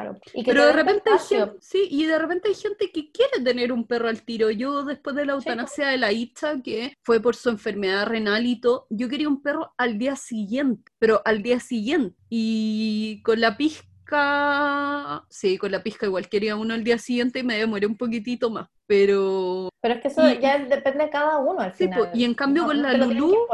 pues. 0.04 0.46
Pero 0.46 0.66
de 0.66 0.74
repente 0.74 1.10
hay 1.10 1.20
gente, 1.20 1.58
sí, 1.62 1.88
y 1.90 2.06
de 2.06 2.18
repente 2.18 2.50
hay 2.50 2.56
gente 2.56 2.92
que 2.92 3.12
quiere 3.12 3.44
tener 3.44 3.72
un 3.72 3.86
perro 3.86 4.08
al 4.08 4.24
tiro. 4.24 4.50
Yo 4.52 4.84
después 4.84 5.16
de 5.16 5.26
la 5.26 5.34
eutanasia 5.34 5.88
de 5.88 5.98
la 5.98 6.12
Itza, 6.12 6.62
que 6.62 6.98
fue 7.04 7.20
por 7.20 7.36
su 7.36 7.50
enfermedad 7.50 8.08
renal 8.08 8.46
y 8.46 8.60
todo, 8.60 8.88
yo 8.90 9.10
quería 9.10 9.28
un 9.28 9.42
perro 9.42 9.74
al 9.78 9.98
día 9.98 10.16
siguiente, 10.16 10.92
pero 11.00 11.22
al 11.26 11.42
día 11.42 11.60
siguiente. 11.60 12.16
Y 12.30 13.22
con 13.24 13.40
la 13.42 13.58
pizca, 13.58 15.26
sí, 15.30 15.58
con 15.58 15.72
la 15.72 15.84
pizca 15.84 16.06
igual 16.06 16.30
quería 16.30 16.56
uno 16.56 16.74
al 16.74 16.84
día 16.84 16.98
siguiente 16.98 17.40
y 17.40 17.44
me 17.44 17.58
demoré 17.58 17.88
un 17.88 17.98
poquitito 17.98 18.50
más. 18.50 18.70
Pero... 18.88 19.70
Pero 19.82 19.96
es 19.96 20.02
que 20.02 20.08
eso 20.08 20.30
ya 20.34 20.60
depende 20.60 21.06
de 21.06 21.10
cada 21.10 21.38
uno 21.40 21.60
al 21.60 21.74
final. 21.74 22.12
y 22.14 22.24
en 22.24 22.34
cambio 22.34 22.66
con 22.66 22.82
la 22.82 22.94
Lulu... 22.94 23.48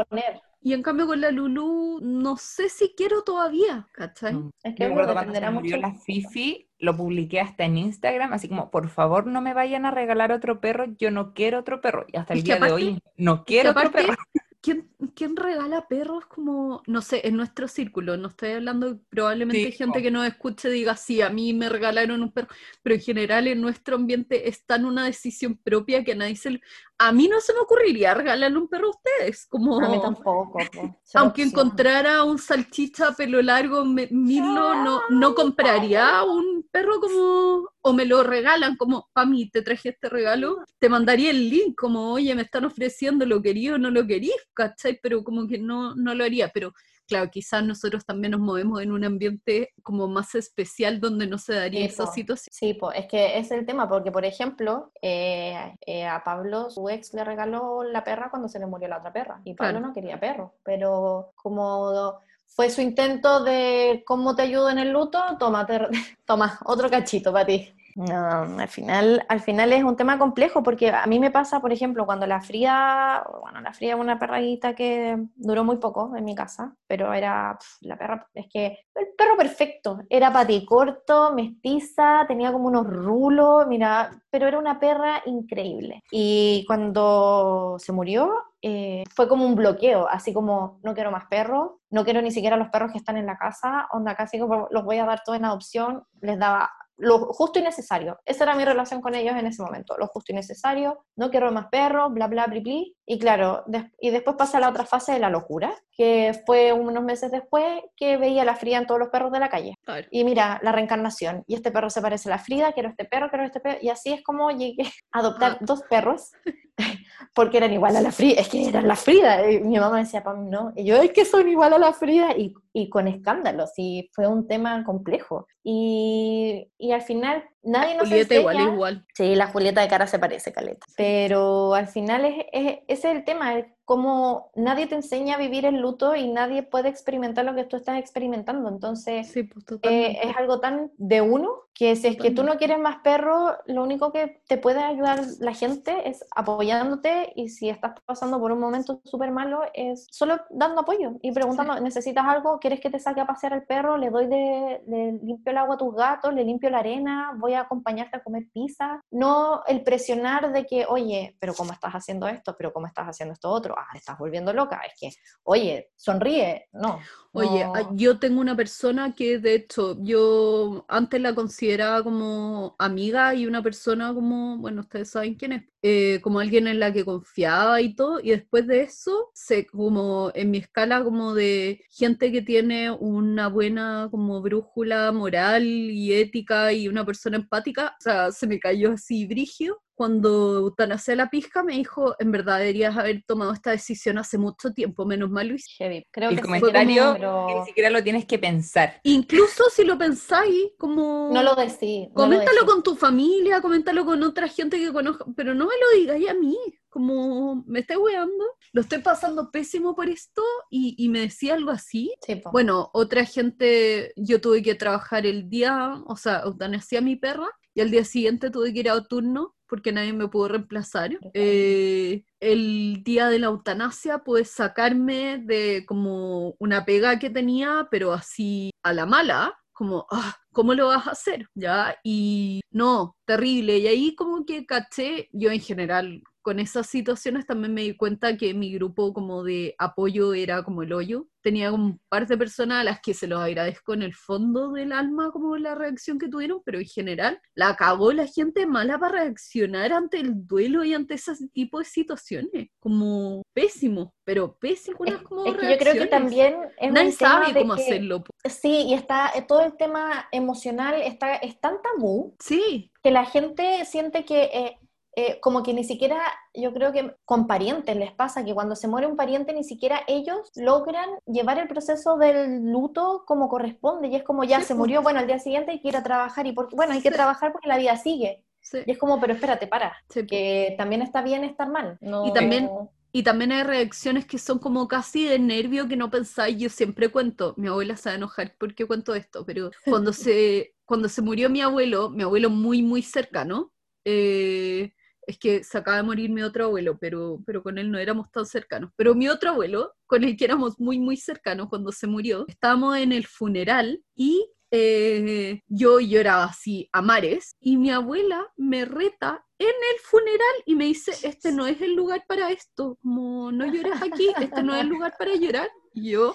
Y 0.64 0.74
en 0.74 0.82
cambio 0.82 1.08
con 1.08 1.20
la 1.20 1.32
Lulu, 1.32 1.98
no 2.02 2.36
sé 2.36 2.68
si 2.68 2.94
quiero 2.96 3.22
todavía, 3.22 3.88
¿cachai? 3.90 4.36
Es 4.62 4.76
que 4.76 4.86
recuerdo 4.86 5.12
cuando 5.12 5.34
se 5.34 5.50
murió 5.50 5.76
la 5.76 5.92
Fifi, 5.92 6.68
lo 6.78 6.96
publiqué 6.96 7.40
hasta 7.40 7.64
en 7.64 7.78
Instagram, 7.78 8.32
así 8.32 8.48
como, 8.48 8.70
por 8.70 8.88
favor 8.88 9.26
no 9.26 9.40
me 9.40 9.54
vayan 9.54 9.86
a 9.86 9.90
regalar 9.90 10.30
otro 10.30 10.60
perro, 10.60 10.84
yo 10.98 11.10
no 11.10 11.34
quiero 11.34 11.58
otro 11.58 11.80
perro. 11.80 12.06
Y 12.12 12.16
hasta 12.16 12.34
el 12.34 12.44
día 12.44 12.58
de 12.58 12.70
hoy, 12.70 13.02
no 13.16 13.44
quiero 13.44 13.70
otro 13.70 13.90
perro. 13.90 14.14
¿Quién, 14.62 14.88
¿quién, 15.14 15.36
regala 15.36 15.88
perros 15.88 16.24
como, 16.26 16.82
no 16.86 17.02
sé, 17.02 17.26
en 17.26 17.36
nuestro 17.36 17.68
círculo? 17.68 18.16
No 18.16 18.28
estoy 18.28 18.52
hablando, 18.52 18.98
probablemente 19.10 19.66
hay 19.66 19.72
gente 19.72 20.00
que 20.00 20.10
nos 20.10 20.26
escuche 20.26 20.70
diga, 20.70 20.96
sí, 20.96 21.20
a 21.20 21.28
mí 21.28 21.52
me 21.52 21.68
regalaron 21.68 22.22
un 22.22 22.32
perro, 22.32 22.48
pero 22.82 22.94
en 22.94 23.02
general 23.02 23.48
en 23.48 23.60
nuestro 23.60 23.96
ambiente 23.96 24.48
está 24.48 24.76
en 24.76 24.86
una 24.86 25.04
decisión 25.04 25.56
propia 25.56 26.04
que 26.04 26.14
nadie 26.14 26.36
se... 26.36 26.60
A 26.98 27.10
mí 27.10 27.26
no 27.26 27.40
se 27.40 27.52
me 27.52 27.58
ocurriría 27.58 28.14
regalarle 28.14 28.56
un 28.56 28.68
perro 28.68 28.86
a 28.86 28.90
ustedes, 28.90 29.46
como... 29.46 29.84
A 29.84 29.88
mí 29.88 30.00
tampoco. 30.00 30.58
Aunque 31.14 31.42
encontrara 31.42 32.22
un 32.22 32.38
salchicha 32.38 33.12
pelo 33.12 33.42
largo, 33.42 33.84
Milo 33.84 34.74
no, 34.84 35.02
no 35.10 35.34
compraría 35.34 36.22
un 36.22 36.64
perro 36.70 37.00
como 37.00 37.72
o 37.82 37.92
me 37.92 38.06
lo 38.06 38.22
regalan 38.22 38.76
como, 38.76 39.10
mí 39.26 39.50
te 39.50 39.62
traje 39.62 39.90
este 39.90 40.08
regalo, 40.08 40.64
te 40.78 40.88
mandaría 40.88 41.30
el 41.30 41.50
link 41.50 41.74
como, 41.76 42.12
oye, 42.12 42.34
me 42.34 42.42
están 42.42 42.64
ofreciendo, 42.64 43.26
lo 43.26 43.42
quería 43.42 43.74
o 43.74 43.78
no 43.78 43.90
lo 43.90 44.06
quería, 44.06 44.34
¿cachai? 44.54 44.98
Pero 45.02 45.22
como 45.24 45.46
que 45.46 45.58
no, 45.58 45.94
no 45.94 46.14
lo 46.14 46.24
haría, 46.24 46.48
pero 46.48 46.72
claro, 47.06 47.30
quizás 47.30 47.64
nosotros 47.64 48.04
también 48.06 48.32
nos 48.32 48.40
movemos 48.40 48.80
en 48.80 48.92
un 48.92 49.04
ambiente 49.04 49.70
como 49.82 50.08
más 50.08 50.34
especial 50.34 51.00
donde 51.00 51.26
no 51.26 51.38
se 51.38 51.54
daría 51.54 51.84
esa 51.84 52.06
situación. 52.06 52.52
Sí, 52.52 52.74
pues 52.74 52.98
es 52.98 53.06
que 53.06 53.38
es 53.38 53.50
el 53.50 53.66
tema, 53.66 53.88
porque 53.88 54.10
por 54.10 54.24
ejemplo, 54.24 54.92
eh, 55.02 55.76
eh, 55.86 56.06
a 56.06 56.22
Pablo 56.24 56.70
su 56.70 56.88
ex 56.88 57.12
le 57.14 57.24
regaló 57.24 57.82
la 57.84 58.02
perra 58.04 58.30
cuando 58.30 58.48
se 58.48 58.58
le 58.58 58.66
murió 58.66 58.88
la 58.88 58.98
otra 58.98 59.12
perra, 59.12 59.40
y 59.44 59.54
Pablo 59.54 59.80
no 59.80 59.92
quería 59.92 60.18
perro, 60.18 60.54
pero 60.62 61.32
como 61.34 62.18
fue 62.46 62.70
su 62.70 62.80
intento 62.80 63.42
de 63.42 64.02
cómo 64.06 64.34
te 64.34 64.42
ayudo 64.42 64.70
en 64.70 64.78
el 64.78 64.90
luto, 64.90 65.20
toma, 65.38 65.66
toma 66.24 66.58
otro 66.64 66.90
cachito 66.90 67.32
para 67.32 67.46
ti. 67.46 67.74
No, 67.94 68.14
al 68.58 68.68
final, 68.68 69.24
al 69.28 69.40
final 69.40 69.72
es 69.72 69.84
un 69.84 69.96
tema 69.96 70.18
complejo 70.18 70.62
porque 70.62 70.90
a 70.90 71.06
mí 71.06 71.18
me 71.18 71.30
pasa, 71.30 71.60
por 71.60 71.72
ejemplo, 71.72 72.06
cuando 72.06 72.26
la 72.26 72.40
fría, 72.40 73.22
bueno, 73.40 73.60
la 73.60 73.72
fría 73.72 73.94
es 73.94 74.00
una 74.00 74.18
perrita 74.18 74.74
que 74.74 75.18
duró 75.34 75.64
muy 75.64 75.76
poco 75.76 76.16
en 76.16 76.24
mi 76.24 76.34
casa, 76.34 76.74
pero 76.86 77.12
era 77.12 77.58
la 77.80 77.96
perra, 77.98 78.26
es 78.34 78.46
que 78.50 78.78
el 78.94 79.08
perro 79.16 79.36
perfecto, 79.36 80.00
era 80.08 80.32
corto, 80.66 81.32
mestiza, 81.34 82.24
tenía 82.26 82.52
como 82.52 82.68
unos 82.68 82.86
rulos, 82.86 83.66
mira, 83.66 84.10
pero 84.30 84.48
era 84.48 84.58
una 84.58 84.78
perra 84.78 85.22
increíble. 85.26 86.02
Y 86.10 86.64
cuando 86.66 87.76
se 87.78 87.92
murió, 87.92 88.32
eh, 88.60 89.04
fue 89.14 89.28
como 89.28 89.44
un 89.46 89.54
bloqueo, 89.54 90.08
así 90.08 90.32
como 90.32 90.78
no 90.82 90.94
quiero 90.94 91.10
más 91.10 91.26
perros, 91.26 91.72
no 91.90 92.04
quiero 92.04 92.22
ni 92.22 92.30
siquiera 92.30 92.56
los 92.56 92.68
perros 92.68 92.92
que 92.92 92.98
están 92.98 93.16
en 93.16 93.26
la 93.26 93.36
casa, 93.36 93.88
onda 93.92 94.14
casi 94.14 94.38
los 94.38 94.84
voy 94.84 94.98
a 94.98 95.04
dar 95.04 95.22
todos 95.24 95.38
en 95.38 95.44
adopción, 95.44 96.04
les 96.20 96.38
daba 96.38 96.70
lo 97.02 97.18
justo 97.32 97.58
y 97.58 97.62
necesario. 97.62 98.20
Esa 98.24 98.44
era 98.44 98.54
mi 98.54 98.64
relación 98.64 99.00
con 99.00 99.14
ellos 99.14 99.34
en 99.36 99.46
ese 99.46 99.62
momento, 99.62 99.96
lo 99.98 100.06
justo 100.06 100.32
y 100.32 100.36
necesario, 100.36 101.04
no 101.16 101.30
quiero 101.30 101.50
más 101.50 101.66
perros, 101.66 102.12
bla, 102.12 102.28
bla, 102.28 102.46
bla, 102.46 102.60
bla. 102.60 102.82
Y 103.04 103.18
claro, 103.18 103.64
y 104.00 104.10
después 104.10 104.36
pasa 104.36 104.60
la 104.60 104.68
otra 104.68 104.86
fase 104.86 105.12
de 105.12 105.18
la 105.18 105.28
locura, 105.28 105.74
que 105.96 106.40
fue 106.46 106.72
unos 106.72 107.02
meses 107.02 107.32
después 107.32 107.82
que 107.96 108.16
veía 108.16 108.44
la 108.44 108.54
fría 108.54 108.78
en 108.78 108.86
todos 108.86 109.00
los 109.00 109.08
perros 109.08 109.32
de 109.32 109.40
la 109.40 109.48
calle. 109.48 109.74
Y 110.10 110.24
mira, 110.24 110.60
la 110.62 110.70
reencarnación, 110.70 111.42
y 111.48 111.54
este 111.56 111.72
perro 111.72 111.90
se 111.90 112.00
parece 112.00 112.28
a 112.28 112.36
la 112.36 112.38
Frida, 112.38 112.72
quiero 112.72 112.88
este 112.88 113.04
perro, 113.04 113.28
quiero 113.30 113.44
este 113.44 113.58
perro, 113.58 113.78
y 113.82 113.88
así 113.88 114.12
es 114.12 114.22
como 114.22 114.50
llegué 114.52 114.84
a 115.10 115.18
adoptar 115.18 115.52
ah. 115.52 115.58
dos 115.60 115.82
perros, 115.90 116.30
porque 117.34 117.58
eran 117.58 117.72
igual 117.72 117.96
a 117.96 118.00
la 118.00 118.12
Frida, 118.12 118.40
es 118.40 118.48
que 118.48 118.68
eran 118.68 118.88
la 118.88 118.96
Frida, 118.96 119.50
y 119.50 119.60
mi 119.60 119.78
mamá 119.78 119.98
decía, 119.98 120.22
Pam, 120.22 120.48
no, 120.48 120.72
y 120.76 120.84
yo 120.84 120.96
es 120.96 121.12
que 121.12 121.24
son 121.24 121.48
igual 121.48 121.72
a 121.72 121.78
la 121.78 121.92
Frida, 121.92 122.36
y, 122.36 122.54
y 122.72 122.88
con 122.88 123.08
escándalos, 123.08 123.72
y 123.76 124.10
fue 124.12 124.26
un 124.26 124.46
tema 124.46 124.84
complejo. 124.84 125.46
Y, 125.64 126.68
y 126.76 126.92
al 126.92 127.02
final 127.02 127.44
nadie 127.62 127.96
nos 127.96 128.08
Julieta 128.08 128.34
igual 128.34 128.60
igual. 128.60 129.06
Sí, 129.14 129.36
la 129.36 129.46
Julieta 129.46 129.80
de 129.80 129.88
cara 129.88 130.06
se 130.06 130.18
parece, 130.18 130.52
Caleta. 130.52 130.84
Pero 130.96 131.74
al 131.74 131.86
final 131.86 132.24
es, 132.24 132.46
es, 132.52 132.78
ese 132.88 133.10
es 133.10 133.16
el 133.16 133.24
tema, 133.24 133.54
como 133.84 134.50
nadie 134.54 134.86
te 134.86 134.94
enseña 134.94 135.34
a 135.34 135.38
vivir 135.38 135.66
el 135.66 135.80
luto 135.80 136.14
y 136.14 136.28
nadie 136.28 136.62
puede 136.62 136.88
experimentar 136.88 137.44
lo 137.44 137.54
que 137.54 137.64
tú 137.64 137.76
estás 137.76 137.98
experimentando. 137.98 138.68
Entonces, 138.68 139.32
pues, 139.32 139.80
eh, 139.82 140.18
es 140.22 140.36
algo 140.36 140.60
tan 140.60 140.90
de 140.96 141.20
uno 141.20 141.62
que 141.74 141.96
si 141.96 142.06
es 142.06 142.16
que 142.16 142.30
tú 142.30 142.42
no 142.42 142.56
quieres 142.58 142.78
más 142.78 142.96
perro, 143.02 143.56
lo 143.66 143.82
único 143.82 144.12
que 144.12 144.42
te 144.46 144.58
puede 144.58 144.82
ayudar 144.82 145.22
la 145.40 145.54
gente 145.54 146.08
es 146.08 146.24
apoyándote 146.34 147.32
y 147.34 147.48
si 147.48 147.70
estás 147.70 147.94
pasando 148.04 148.38
por 148.38 148.52
un 148.52 148.60
momento 148.60 149.00
súper 149.04 149.30
malo, 149.30 149.62
es 149.72 150.06
solo 150.10 150.38
dando 150.50 150.82
apoyo 150.82 151.14
y 151.22 151.32
preguntando, 151.32 151.80
¿necesitas 151.80 152.26
algo? 152.26 152.58
¿Quieres 152.58 152.80
que 152.80 152.90
te 152.90 152.98
saque 152.98 153.20
a 153.20 153.26
pasear 153.26 153.54
al 153.54 153.64
perro? 153.64 153.96
¿Le 153.96 154.10
doy 154.10 154.26
de, 154.26 154.82
de 154.86 155.18
limpio 155.22 155.50
el 155.50 155.58
agua 155.58 155.76
a 155.76 155.78
tus 155.78 155.94
gatos? 155.94 156.34
¿Le 156.34 156.44
limpio 156.44 156.68
la 156.68 156.78
arena? 156.78 157.34
¿Voy 157.38 157.54
a 157.54 157.62
acompañarte 157.62 158.18
a 158.18 158.22
comer 158.22 158.44
pizza? 158.52 159.00
No 159.10 159.62
el 159.66 159.82
presionar 159.82 160.52
de 160.52 160.66
que, 160.66 160.84
oye, 160.86 161.36
pero 161.40 161.54
¿cómo 161.54 161.72
estás 161.72 161.94
haciendo 161.94 162.28
esto? 162.28 162.54
¿Pero 162.56 162.72
cómo 162.72 162.86
estás 162.86 163.06
haciendo 163.06 163.32
esto 163.32 163.50
otro? 163.50 163.71
Otro, 163.72 163.82
ah, 163.82 163.88
te 163.92 163.98
estás 163.98 164.18
volviendo 164.18 164.52
loca, 164.52 164.80
es 164.86 164.92
que, 164.98 165.10
oye, 165.44 165.90
sonríe, 165.96 166.66
no. 166.72 167.00
Oye, 167.34 167.64
no. 167.64 167.72
ah, 167.74 167.90
yo 167.94 168.18
tengo 168.18 168.40
una 168.40 168.54
persona 168.54 169.14
que 169.14 169.38
de 169.38 169.54
hecho 169.54 169.96
yo 170.02 170.84
antes 170.86 171.18
la 171.20 171.34
consideraba 171.34 172.02
como 172.02 172.76
amiga 172.78 173.34
y 173.34 173.46
una 173.46 173.62
persona 173.62 174.12
como, 174.12 174.58
bueno, 174.58 174.82
ustedes 174.82 175.10
saben 175.10 175.34
quién 175.36 175.52
es, 175.52 175.62
eh, 175.82 176.20
como 176.22 176.40
alguien 176.40 176.66
en 176.66 176.78
la 176.78 176.92
que 176.92 177.04
confiaba 177.04 177.80
y 177.80 177.94
todo, 177.94 178.20
y 178.20 178.30
después 178.30 178.66
de 178.66 178.82
eso, 178.82 179.30
se, 179.32 179.66
como 179.66 180.30
en 180.34 180.50
mi 180.50 180.58
escala 180.58 181.02
como 181.02 181.34
de 181.34 181.82
gente 181.90 182.30
que 182.30 182.42
tiene 182.42 182.90
una 182.90 183.48
buena 183.48 184.08
como 184.10 184.42
brújula 184.42 185.10
moral 185.12 185.64
y 185.64 186.12
ética 186.12 186.72
y 186.72 186.86
una 186.88 187.06
persona 187.06 187.38
empática, 187.38 187.96
o 187.98 188.02
sea, 188.02 188.30
se 188.30 188.46
me 188.46 188.60
cayó 188.60 188.92
así 188.92 189.26
brigio 189.26 189.80
cuando 190.02 190.56
eutanasié 190.58 191.14
la 191.14 191.30
pizca, 191.30 191.62
me 191.62 191.74
dijo, 191.74 192.16
en 192.18 192.32
verdad 192.32 192.58
deberías 192.58 192.96
haber 192.98 193.22
tomado 193.24 193.52
esta 193.52 193.70
decisión 193.70 194.18
hace 194.18 194.36
mucho 194.36 194.72
tiempo, 194.72 195.06
menos 195.06 195.30
mal 195.30 195.46
Luis. 195.46 195.64
Heavy. 195.78 196.04
Creo 196.10 196.30
El 196.30 196.36
que 196.36 196.42
comentario 196.42 197.02
como- 197.04 197.14
pero 197.14 197.46
que 197.46 197.54
ni 197.60 197.66
siquiera 197.66 197.88
lo 197.88 198.02
tienes 198.02 198.24
que 198.24 198.36
pensar. 198.36 198.98
Incluso 199.04 199.62
si 199.72 199.84
lo 199.84 199.96
pensáis, 199.96 200.72
como... 200.76 201.30
no 201.32 201.40
lo 201.44 201.54
decís. 201.54 202.08
no 202.08 202.08
lo 202.08 202.14
Coméntalo 202.14 202.50
decís. 202.62 202.72
con 202.72 202.82
tu 202.82 202.96
familia, 202.96 203.60
coméntalo 203.60 204.04
con 204.04 204.20
otra 204.24 204.48
gente 204.48 204.76
que 204.76 204.92
conozca, 204.92 205.24
pero 205.36 205.54
no 205.54 205.66
me 205.66 205.74
lo 205.80 206.00
digáis 206.00 206.28
a 206.28 206.34
mí, 206.34 206.58
como 206.88 207.62
me 207.68 207.78
estáis 207.78 208.00
weando, 208.00 208.44
lo 208.72 208.80
estoy 208.80 208.98
pasando 208.98 209.52
pésimo 209.52 209.94
por 209.94 210.08
esto 210.08 210.42
y, 210.68 210.96
y 210.98 211.10
me 211.10 211.20
decía 211.20 211.54
algo 211.54 211.70
así. 211.70 212.12
Sí. 212.26 212.42
Bueno, 212.50 212.90
otra 212.92 213.24
gente, 213.24 214.12
yo 214.16 214.40
tuve 214.40 214.62
que 214.62 214.74
trabajar 214.74 215.26
el 215.26 215.48
día, 215.48 215.94
o 216.06 216.16
sea, 216.16 216.40
eutanasié 216.40 216.98
a 216.98 217.02
mi 217.02 217.14
perra 217.14 217.48
y 217.74 217.80
al 217.80 217.90
día 217.90 218.04
siguiente 218.04 218.50
tuve 218.50 218.72
que 218.72 218.80
ir 218.80 218.90
a 218.90 219.02
turno 219.04 219.54
porque 219.66 219.90
nadie 219.90 220.12
me 220.12 220.28
pudo 220.28 220.48
reemplazar. 220.48 221.18
Eh, 221.32 222.24
el 222.40 223.02
día 223.04 223.28
de 223.30 223.38
la 223.38 223.46
eutanasia 223.46 224.18
pude 224.18 224.44
sacarme 224.44 225.38
de 225.38 225.86
como 225.86 226.54
una 226.58 226.84
pega 226.84 227.18
que 227.18 227.30
tenía, 227.30 227.88
pero 227.90 228.12
así 228.12 228.70
a 228.82 228.92
la 228.92 229.06
mala, 229.06 229.58
como, 229.72 230.06
ah, 230.10 230.36
¿cómo 230.52 230.74
lo 230.74 230.88
vas 230.88 231.06
a 231.06 231.12
hacer? 231.12 231.46
¿Ya? 231.54 231.96
Y 232.04 232.60
no, 232.70 233.16
terrible. 233.24 233.78
Y 233.78 233.86
ahí 233.86 234.14
como 234.14 234.44
que 234.44 234.66
caché, 234.66 235.30
yo 235.32 235.50
en 235.50 235.60
general, 235.60 236.22
con 236.42 236.58
esas 236.60 236.88
situaciones 236.88 237.46
también 237.46 237.72
me 237.72 237.82
di 237.82 237.96
cuenta 237.96 238.36
que 238.36 238.52
mi 238.52 238.72
grupo 238.74 239.14
como 239.14 239.44
de 239.44 239.74
apoyo 239.78 240.34
era 240.34 240.62
como 240.64 240.82
el 240.82 240.92
hoyo. 240.92 241.28
Tenía 241.40 241.70
como 241.70 241.84
un 241.86 242.00
par 242.08 242.26
de 242.28 242.36
personas 242.38 242.80
a 242.80 242.84
las 242.84 243.00
que 243.00 243.14
se 243.14 243.26
los 243.26 243.40
agradezco 243.40 243.94
en 243.94 244.02
el 244.02 244.14
fondo 244.14 244.70
del 244.72 244.92
alma 244.92 245.30
como 245.32 245.56
la 245.56 245.74
reacción 245.74 246.18
que 246.18 246.28
tuvieron, 246.28 246.60
pero 246.64 246.78
en 246.78 246.84
general 246.84 247.40
la 247.54 247.68
acabó 247.68 248.12
la 248.12 248.26
gente 248.26 248.64
mala 248.66 248.98
para 248.98 249.22
reaccionar 249.22 249.92
ante 249.92 250.18
el 250.20 250.46
duelo 250.46 250.84
y 250.84 250.94
ante 250.94 251.14
ese 251.14 251.32
tipo 251.52 251.78
de 251.80 251.84
situaciones. 251.84 252.68
Como 252.78 253.42
pésimo, 253.54 254.14
pero 254.24 254.56
pésimo 254.58 255.04
Es, 255.04 255.16
como 255.22 255.46
es 255.46 255.56
que 255.56 255.70
yo 255.70 255.78
creo 255.78 255.94
que 255.94 256.06
también 256.06 256.56
es 256.78 256.92
Nadie 256.92 257.10
un 257.10 257.16
tema 257.16 257.30
sabe 257.40 257.52
de 257.52 257.60
cómo 257.60 257.74
que- 257.76 257.82
hacerlo. 257.82 258.24
Sí, 258.48 258.86
y 258.88 258.94
está 258.94 259.30
eh, 259.34 259.42
todo 259.46 259.62
el 259.64 259.76
tema 259.76 260.28
emocional 260.32 260.94
está 261.02 261.36
es 261.36 261.60
tan 261.60 261.76
tabú 261.82 262.34
Sí, 262.40 262.90
que 263.02 263.10
la 263.10 263.24
gente 263.24 263.84
siente 263.84 264.24
que 264.24 264.44
eh, 264.44 264.78
eh, 265.14 265.38
como 265.40 265.62
que 265.62 265.74
ni 265.74 265.84
siquiera, 265.84 266.20
yo 266.54 266.72
creo 266.72 266.92
que 266.92 267.14
con 267.24 267.46
parientes 267.46 267.94
les 267.96 268.12
pasa 268.12 268.44
que 268.44 268.54
cuando 268.54 268.74
se 268.76 268.88
muere 268.88 269.06
un 269.06 269.16
pariente 269.16 269.52
ni 269.52 269.62
siquiera 269.64 270.00
ellos 270.06 270.50
logran 270.56 271.08
llevar 271.26 271.58
el 271.58 271.68
proceso 271.68 272.16
del 272.16 272.70
luto 272.72 273.24
como 273.26 273.48
corresponde 273.48 274.08
y 274.08 274.16
es 274.16 274.22
como 274.24 274.44
ya 274.44 274.60
Sí, 274.60 274.68
se 274.68 274.74
po. 274.74 274.80
murió, 274.80 275.02
bueno, 275.02 275.20
al 275.20 275.26
día 275.26 275.38
siguiente 275.38 275.72
hay 275.72 275.80
que 275.80 275.88
ir 275.88 275.96
a 275.96 276.02
trabajar 276.02 276.46
y 276.46 276.52
porque, 276.52 276.76
bueno, 276.76 276.94
hay 276.94 277.02
que 277.02 277.10
Sí. 277.10 277.14
trabajar 277.14 277.52
porque 277.52 277.68
la 277.68 277.76
vida 277.76 277.96
sigue 277.96 278.42
sí, 278.60 278.78
y 278.86 278.90
es 278.92 278.98
como, 278.98 279.20
pero 279.20 279.34
espérate, 279.34 279.66
para, 279.66 279.92
po. 280.08 280.26
que 280.26 280.74
también 280.78 281.02
está 281.02 281.20
bien 281.22 281.44
estar 281.44 281.68
mal. 281.68 281.98
No, 282.00 282.26
Y 282.26 282.32
también- 282.32 282.70
Y 283.14 283.22
también 283.24 283.52
hay 283.52 283.62
reacciones 283.64 284.24
que 284.24 284.38
son 284.38 284.58
como 284.58 284.88
casi 284.88 285.26
de 285.26 285.38
nervio 285.38 285.86
que 285.86 285.96
no 285.96 286.08
pensáis. 286.10 286.56
Yo 286.56 286.70
siempre 286.70 287.10
cuento, 287.10 287.52
mi 287.58 287.68
abuela 287.68 287.94
se 287.98 288.08
va 288.08 288.14
a 288.14 288.16
enojar 288.16 288.54
porque 288.58 288.86
cuento 288.86 289.14
esto, 289.14 289.44
pero 289.44 289.70
cuando 289.84 290.14
se, 290.14 290.74
cuando 290.86 291.10
se 291.10 291.20
murió 291.20 291.50
mi 291.50 291.60
abuelo, 291.60 292.08
mi 292.08 292.22
abuelo 292.22 292.48
muy, 292.48 292.80
muy 292.82 293.02
cercano, 293.02 293.70
eh, 294.06 294.94
es 295.26 295.38
que 295.38 295.64
se 295.64 295.78
acaba 295.78 295.98
de 295.98 296.02
morir 296.02 296.30
mi 296.30 296.42
otro 296.42 296.66
abuelo, 296.66 296.98
pero, 297.00 297.42
pero 297.46 297.62
con 297.62 297.78
él 297.78 297.90
no 297.90 297.98
éramos 297.98 298.30
tan 298.30 298.46
cercanos. 298.46 298.90
Pero 298.96 299.14
mi 299.14 299.28
otro 299.28 299.50
abuelo, 299.50 299.94
con 300.06 300.24
el 300.24 300.36
que 300.36 300.44
éramos 300.44 300.78
muy, 300.80 300.98
muy 300.98 301.16
cercanos 301.16 301.68
cuando 301.68 301.92
se 301.92 302.06
murió, 302.06 302.44
estábamos 302.48 302.96
en 302.98 303.12
el 303.12 303.26
funeral 303.26 304.02
y 304.14 304.48
eh, 304.74 305.60
yo 305.68 306.00
lloraba 306.00 306.44
así 306.44 306.88
a 306.92 307.02
mares 307.02 307.56
y 307.60 307.76
mi 307.76 307.90
abuela 307.90 308.50
me 308.56 308.86
reta 308.86 309.44
en 309.58 309.68
el 309.68 310.00
funeral 310.02 310.54
y 310.64 310.74
me 310.74 310.86
dice, 310.86 311.12
este 311.28 311.52
no 311.52 311.66
es 311.66 311.80
el 311.82 311.94
lugar 311.94 312.24
para 312.26 312.50
esto, 312.50 312.98
como 313.02 313.52
no 313.52 313.66
llores 313.66 314.00
aquí, 314.00 314.32
este 314.40 314.62
no 314.62 314.74
es 314.74 314.80
el 314.80 314.88
lugar 314.88 315.14
para 315.18 315.34
llorar. 315.36 315.68
Y 315.94 316.12
yo 316.12 316.34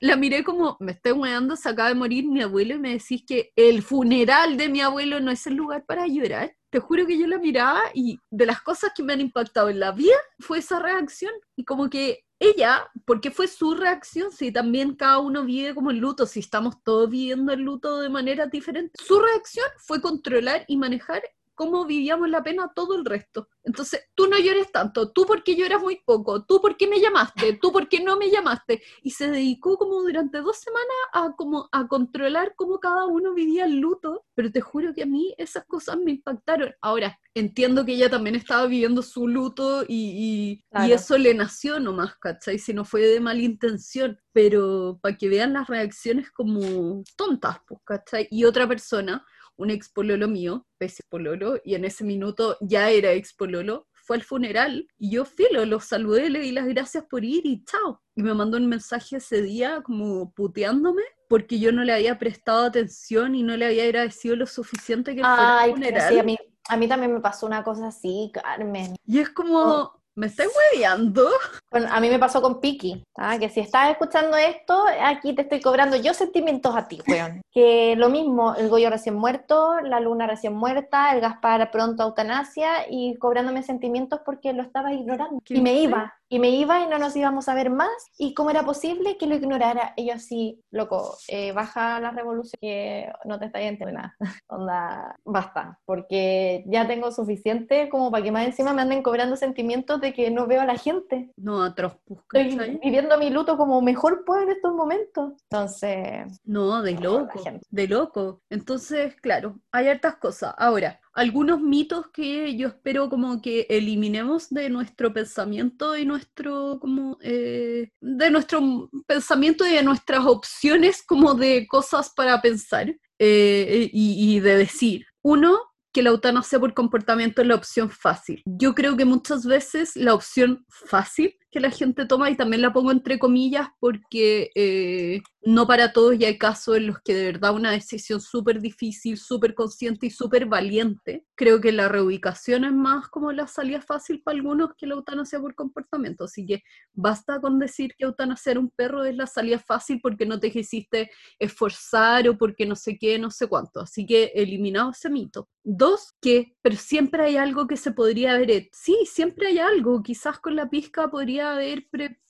la 0.00 0.16
miré 0.16 0.44
como, 0.44 0.76
me 0.78 0.92
estoy 0.92 1.12
weando, 1.12 1.56
se 1.56 1.68
acaba 1.68 1.88
de 1.88 1.96
morir 1.96 2.24
mi 2.26 2.40
abuelo 2.40 2.76
y 2.76 2.78
me 2.78 2.90
decís 2.90 3.24
que 3.26 3.52
el 3.56 3.82
funeral 3.82 4.56
de 4.56 4.68
mi 4.68 4.80
abuelo 4.80 5.18
no 5.18 5.32
es 5.32 5.46
el 5.48 5.54
lugar 5.54 5.84
para 5.84 6.06
llorar. 6.06 6.54
Te 6.72 6.80
juro 6.80 7.06
que 7.06 7.18
yo 7.18 7.26
la 7.26 7.36
miraba 7.36 7.82
y 7.92 8.18
de 8.30 8.46
las 8.46 8.62
cosas 8.62 8.92
que 8.96 9.02
me 9.02 9.12
han 9.12 9.20
impactado 9.20 9.68
en 9.68 9.78
la 9.78 9.92
vida 9.92 10.16
fue 10.38 10.56
esa 10.56 10.78
reacción. 10.78 11.34
Y 11.54 11.64
como 11.64 11.90
que 11.90 12.24
ella, 12.38 12.90
porque 13.04 13.30
fue 13.30 13.46
su 13.46 13.74
reacción, 13.74 14.32
si 14.32 14.50
también 14.50 14.96
cada 14.96 15.18
uno 15.18 15.44
vive 15.44 15.74
como 15.74 15.90
el 15.90 15.98
luto, 15.98 16.24
si 16.24 16.40
estamos 16.40 16.82
todos 16.82 17.10
viviendo 17.10 17.52
el 17.52 17.60
luto 17.60 18.00
de 18.00 18.08
manera 18.08 18.46
diferente, 18.46 18.92
su 18.94 19.20
reacción 19.20 19.66
fue 19.76 20.00
controlar 20.00 20.64
y 20.66 20.78
manejar 20.78 21.22
cómo 21.54 21.84
vivíamos 21.86 22.28
la 22.30 22.42
pena 22.42 22.70
todo 22.74 22.94
el 22.96 23.04
resto. 23.04 23.48
Entonces, 23.64 24.04
tú 24.14 24.26
no 24.26 24.38
llores 24.38 24.72
tanto, 24.72 25.12
tú 25.12 25.24
porque 25.26 25.54
lloras 25.54 25.80
muy 25.80 26.00
poco, 26.04 26.44
tú 26.44 26.60
porque 26.60 26.86
me 26.88 27.00
llamaste, 27.00 27.58
tú 27.60 27.70
porque 27.72 28.00
no 28.02 28.16
me 28.16 28.30
llamaste. 28.30 28.82
Y 29.02 29.10
se 29.10 29.30
dedicó 29.30 29.76
como 29.76 30.02
durante 30.02 30.38
dos 30.40 30.56
semanas 30.58 30.86
a, 31.12 31.36
como, 31.36 31.68
a 31.70 31.86
controlar 31.86 32.54
cómo 32.56 32.80
cada 32.80 33.06
uno 33.06 33.34
vivía 33.34 33.64
el 33.66 33.78
luto, 33.78 34.24
pero 34.34 34.50
te 34.50 34.60
juro 34.60 34.92
que 34.94 35.02
a 35.04 35.06
mí 35.06 35.34
esas 35.38 35.64
cosas 35.66 35.96
me 35.98 36.10
impactaron. 36.12 36.74
Ahora, 36.80 37.18
entiendo 37.34 37.84
que 37.84 37.92
ella 37.92 38.10
también 38.10 38.34
estaba 38.36 38.66
viviendo 38.66 39.02
su 39.02 39.28
luto 39.28 39.82
y, 39.86 39.86
y- 39.88 40.52
y 40.52 40.64
Claro. 40.70 40.94
eso 40.94 41.18
le 41.18 41.34
nació 41.34 41.78
nomás, 41.78 42.16
¿cachai? 42.18 42.58
Si 42.58 42.72
no 42.74 42.84
fue 42.84 43.02
de 43.02 43.20
mala 43.20 43.40
intención, 43.42 44.18
pero 44.32 44.98
para 45.02 45.16
que 45.16 45.28
vean 45.28 45.52
las 45.52 45.68
reacciones 45.68 46.30
como 46.30 47.02
tontas, 47.16 47.58
pues, 47.68 47.80
¿cachai? 47.84 48.26
Y 48.30 48.44
otra 48.44 48.66
persona 48.66 49.24
un 49.56 49.70
ex 49.70 49.88
pololo 49.90 50.28
mío, 50.28 50.66
pese 50.78 51.02
pololo, 51.08 51.60
y 51.64 51.74
en 51.74 51.84
ese 51.84 52.04
minuto 52.04 52.56
ya 52.60 52.90
era 52.90 53.12
ex 53.12 53.34
pololo, 53.34 53.88
fue 54.04 54.16
al 54.16 54.22
funeral 54.22 54.88
y 54.98 55.12
yo 55.12 55.24
filo, 55.24 55.64
lo 55.64 55.78
saludé, 55.78 56.28
le 56.28 56.40
di 56.40 56.50
las 56.50 56.66
gracias 56.66 57.04
por 57.08 57.24
ir 57.24 57.46
y 57.46 57.64
chao. 57.64 58.02
Y 58.16 58.22
me 58.22 58.34
mandó 58.34 58.56
un 58.56 58.66
mensaje 58.68 59.16
ese 59.16 59.42
día 59.42 59.80
como 59.84 60.32
puteándome 60.32 61.02
porque 61.28 61.60
yo 61.60 61.70
no 61.70 61.84
le 61.84 61.92
había 61.92 62.18
prestado 62.18 62.64
atención 62.64 63.34
y 63.36 63.42
no 63.44 63.56
le 63.56 63.66
había 63.66 63.84
agradecido 63.84 64.34
lo 64.36 64.46
suficiente 64.46 65.14
que 65.14 65.20
fuera 65.20 65.60
al 65.60 65.64
Ay, 65.66 65.72
funeral. 65.72 66.12
sí, 66.12 66.18
a 66.18 66.22
mí, 66.24 66.36
a 66.68 66.76
mí 66.76 66.88
también 66.88 67.12
me 67.14 67.20
pasó 67.20 67.46
una 67.46 67.62
cosa 67.62 67.86
así, 67.88 68.30
Carmen. 68.34 68.96
Y 69.06 69.20
es 69.20 69.30
como, 69.30 69.58
Oh. 69.62 70.01
¿Me 70.14 70.26
estáis 70.26 70.50
hueveando? 70.54 71.28
Bueno, 71.70 71.88
a 71.90 72.00
mí 72.00 72.08
me 72.08 72.18
pasó 72.18 72.42
con 72.42 72.60
Piki, 72.60 73.02
¿ah? 73.16 73.38
que 73.38 73.48
si 73.48 73.60
estás 73.60 73.90
escuchando 73.90 74.36
esto, 74.36 74.84
aquí 75.00 75.34
te 75.34 75.42
estoy 75.42 75.60
cobrando 75.60 75.96
yo 75.96 76.14
sentimientos 76.14 76.74
a 76.76 76.88
ti, 76.88 77.00
weón. 77.06 77.40
Que 77.52 77.96
lo 77.96 78.08
mismo, 78.08 78.54
el 78.54 78.70
Goyo 78.70 78.88
recién 78.88 79.14
muerto, 79.14 79.78
la 79.80 80.00
Luna 80.00 80.26
recién 80.26 80.54
muerta, 80.54 81.12
el 81.12 81.20
Gaspar 81.20 81.70
pronto 81.70 82.02
a 82.02 82.06
eutanasia 82.06 82.88
y 82.88 83.16
cobrándome 83.16 83.62
sentimientos 83.62 84.20
porque 84.24 84.54
lo 84.54 84.62
estaba 84.62 84.92
ignorando. 84.94 85.38
¿Qué 85.44 85.58
Y 85.58 85.60
me 85.60 85.74
iba, 85.74 86.14
y 86.32 86.38
me 86.38 86.48
iba 86.48 86.80
y 86.80 86.88
no 86.88 86.98
nos 86.98 87.14
íbamos 87.14 87.46
a 87.50 87.54
ver 87.54 87.68
más. 87.68 87.90
¿Y 88.16 88.32
cómo 88.32 88.48
era 88.48 88.64
posible 88.64 89.18
que 89.18 89.26
lo 89.26 89.34
ignorara? 89.34 89.92
Y 89.96 90.06
yo 90.06 90.14
así, 90.14 90.62
loco, 90.70 91.18
eh, 91.28 91.52
baja 91.52 92.00
la 92.00 92.10
revolución 92.10 92.58
que 92.58 93.12
no 93.26 93.38
te 93.38 93.44
está 93.44 93.60
entendiendo 93.60 94.00
nada. 94.00 94.16
Onda, 94.48 95.14
basta, 95.26 95.78
porque 95.84 96.64
ya 96.68 96.88
tengo 96.88 97.12
suficiente 97.12 97.90
como 97.90 98.10
para 98.10 98.24
que 98.24 98.32
más 98.32 98.46
encima 98.46 98.72
me 98.72 98.80
anden 98.80 99.02
cobrando 99.02 99.36
sentimientos 99.36 100.00
de 100.00 100.14
que 100.14 100.30
no 100.30 100.46
veo 100.46 100.62
a 100.62 100.64
la 100.64 100.78
gente. 100.78 101.30
No, 101.36 101.70
pues, 101.74 101.92
Estoy 102.32 102.78
viviendo 102.82 103.18
mi 103.18 103.28
luto 103.28 103.58
como 103.58 103.82
mejor 103.82 104.24
puedo 104.24 104.40
en 104.40 104.52
estos 104.52 104.72
momentos. 104.72 105.34
Entonces, 105.50 106.40
No, 106.44 106.80
de 106.80 106.94
No, 106.94 107.00
loco, 107.00 107.42
de 107.68 107.88
loco. 107.88 108.40
Entonces, 108.48 109.14
claro, 109.16 109.60
hay 109.70 109.88
hartas 109.88 110.16
cosas. 110.16 110.54
Ahora, 110.56 110.98
algunos 111.12 111.60
mitos 111.60 112.06
que 112.12 112.56
yo 112.56 112.68
espero 112.68 113.08
como 113.08 113.42
que 113.42 113.66
eliminemos 113.68 114.48
de 114.50 114.70
nuestro 114.70 115.12
pensamiento 115.12 115.96
y 115.96 116.06
nuestro, 116.06 116.78
como, 116.80 117.18
eh, 117.20 117.90
de 118.00 118.30
nuestro 118.30 118.90
pensamiento 119.06 119.66
y 119.66 119.72
de 119.72 119.82
nuestras 119.82 120.24
opciones 120.24 121.02
como 121.06 121.34
de 121.34 121.66
cosas 121.66 122.12
para 122.16 122.40
pensar 122.40 122.94
eh, 123.18 123.90
y, 123.92 124.36
y 124.36 124.40
de 124.40 124.56
decir. 124.56 125.06
Uno, 125.22 125.58
que 125.92 126.02
la 126.02 126.10
eutanasia 126.10 126.58
por 126.58 126.74
comportamiento 126.74 127.42
es 127.42 127.48
la 127.48 127.54
opción 127.54 127.90
fácil. 127.90 128.42
Yo 128.46 128.74
creo 128.74 128.96
que 128.96 129.04
muchas 129.04 129.44
veces 129.44 129.94
la 129.94 130.14
opción 130.14 130.64
fácil 130.68 131.36
que 131.52 131.60
la 131.60 131.70
gente 131.70 132.06
toma 132.06 132.30
y 132.30 132.36
también 132.36 132.62
la 132.62 132.72
pongo 132.72 132.90
entre 132.90 133.18
comillas 133.18 133.68
porque 133.78 134.50
eh, 134.54 135.20
no 135.42 135.66
para 135.66 135.92
todos 135.92 136.14
y 136.18 136.24
hay 136.24 136.38
casos 136.38 136.78
en 136.78 136.86
los 136.86 137.00
que 137.04 137.14
de 137.14 137.26
verdad 137.26 137.54
una 137.54 137.72
decisión 137.72 138.20
súper 138.20 138.60
difícil, 138.60 139.18
súper 139.18 139.54
consciente 139.54 140.06
y 140.06 140.10
súper 140.10 140.46
valiente. 140.46 141.26
Creo 141.34 141.60
que 141.60 141.72
la 141.72 141.88
reubicación 141.88 142.64
es 142.64 142.72
más 142.72 143.08
como 143.08 143.32
la 143.32 143.46
salida 143.46 143.82
fácil 143.82 144.22
para 144.22 144.36
algunos 144.36 144.70
que 144.78 144.86
la 144.86 144.94
eutanasia 144.94 145.40
por 145.40 145.54
comportamiento. 145.54 146.24
Así 146.24 146.46
que 146.46 146.62
basta 146.94 147.40
con 147.40 147.58
decir 147.58 147.94
que 147.98 148.04
eutanasia 148.04 148.58
un 148.58 148.70
perro 148.70 149.04
es 149.04 149.14
la 149.14 149.26
salida 149.26 149.58
fácil 149.58 150.00
porque 150.02 150.26
no 150.26 150.40
te 150.40 150.50
quisiste 150.50 151.10
esforzar 151.38 152.28
o 152.28 152.38
porque 152.38 152.64
no 152.64 152.76
sé 152.76 152.96
qué, 152.98 153.18
no 153.18 153.30
sé 153.30 153.46
cuánto. 153.46 153.80
Así 153.80 154.06
que 154.06 154.32
eliminado 154.34 154.90
ese 154.92 155.10
mito. 155.10 155.48
Dos, 155.64 156.14
que, 156.20 156.56
pero 156.62 156.76
siempre 156.76 157.24
hay 157.24 157.36
algo 157.36 157.66
que 157.66 157.76
se 157.76 157.92
podría 157.92 158.34
haber 158.34 158.68
Sí, 158.72 158.96
siempre 159.06 159.48
hay 159.48 159.58
algo. 159.58 160.02
Quizás 160.02 160.38
con 160.38 160.56
la 160.56 160.68
pizca 160.68 161.08
podría 161.08 161.41
haber 161.50 161.88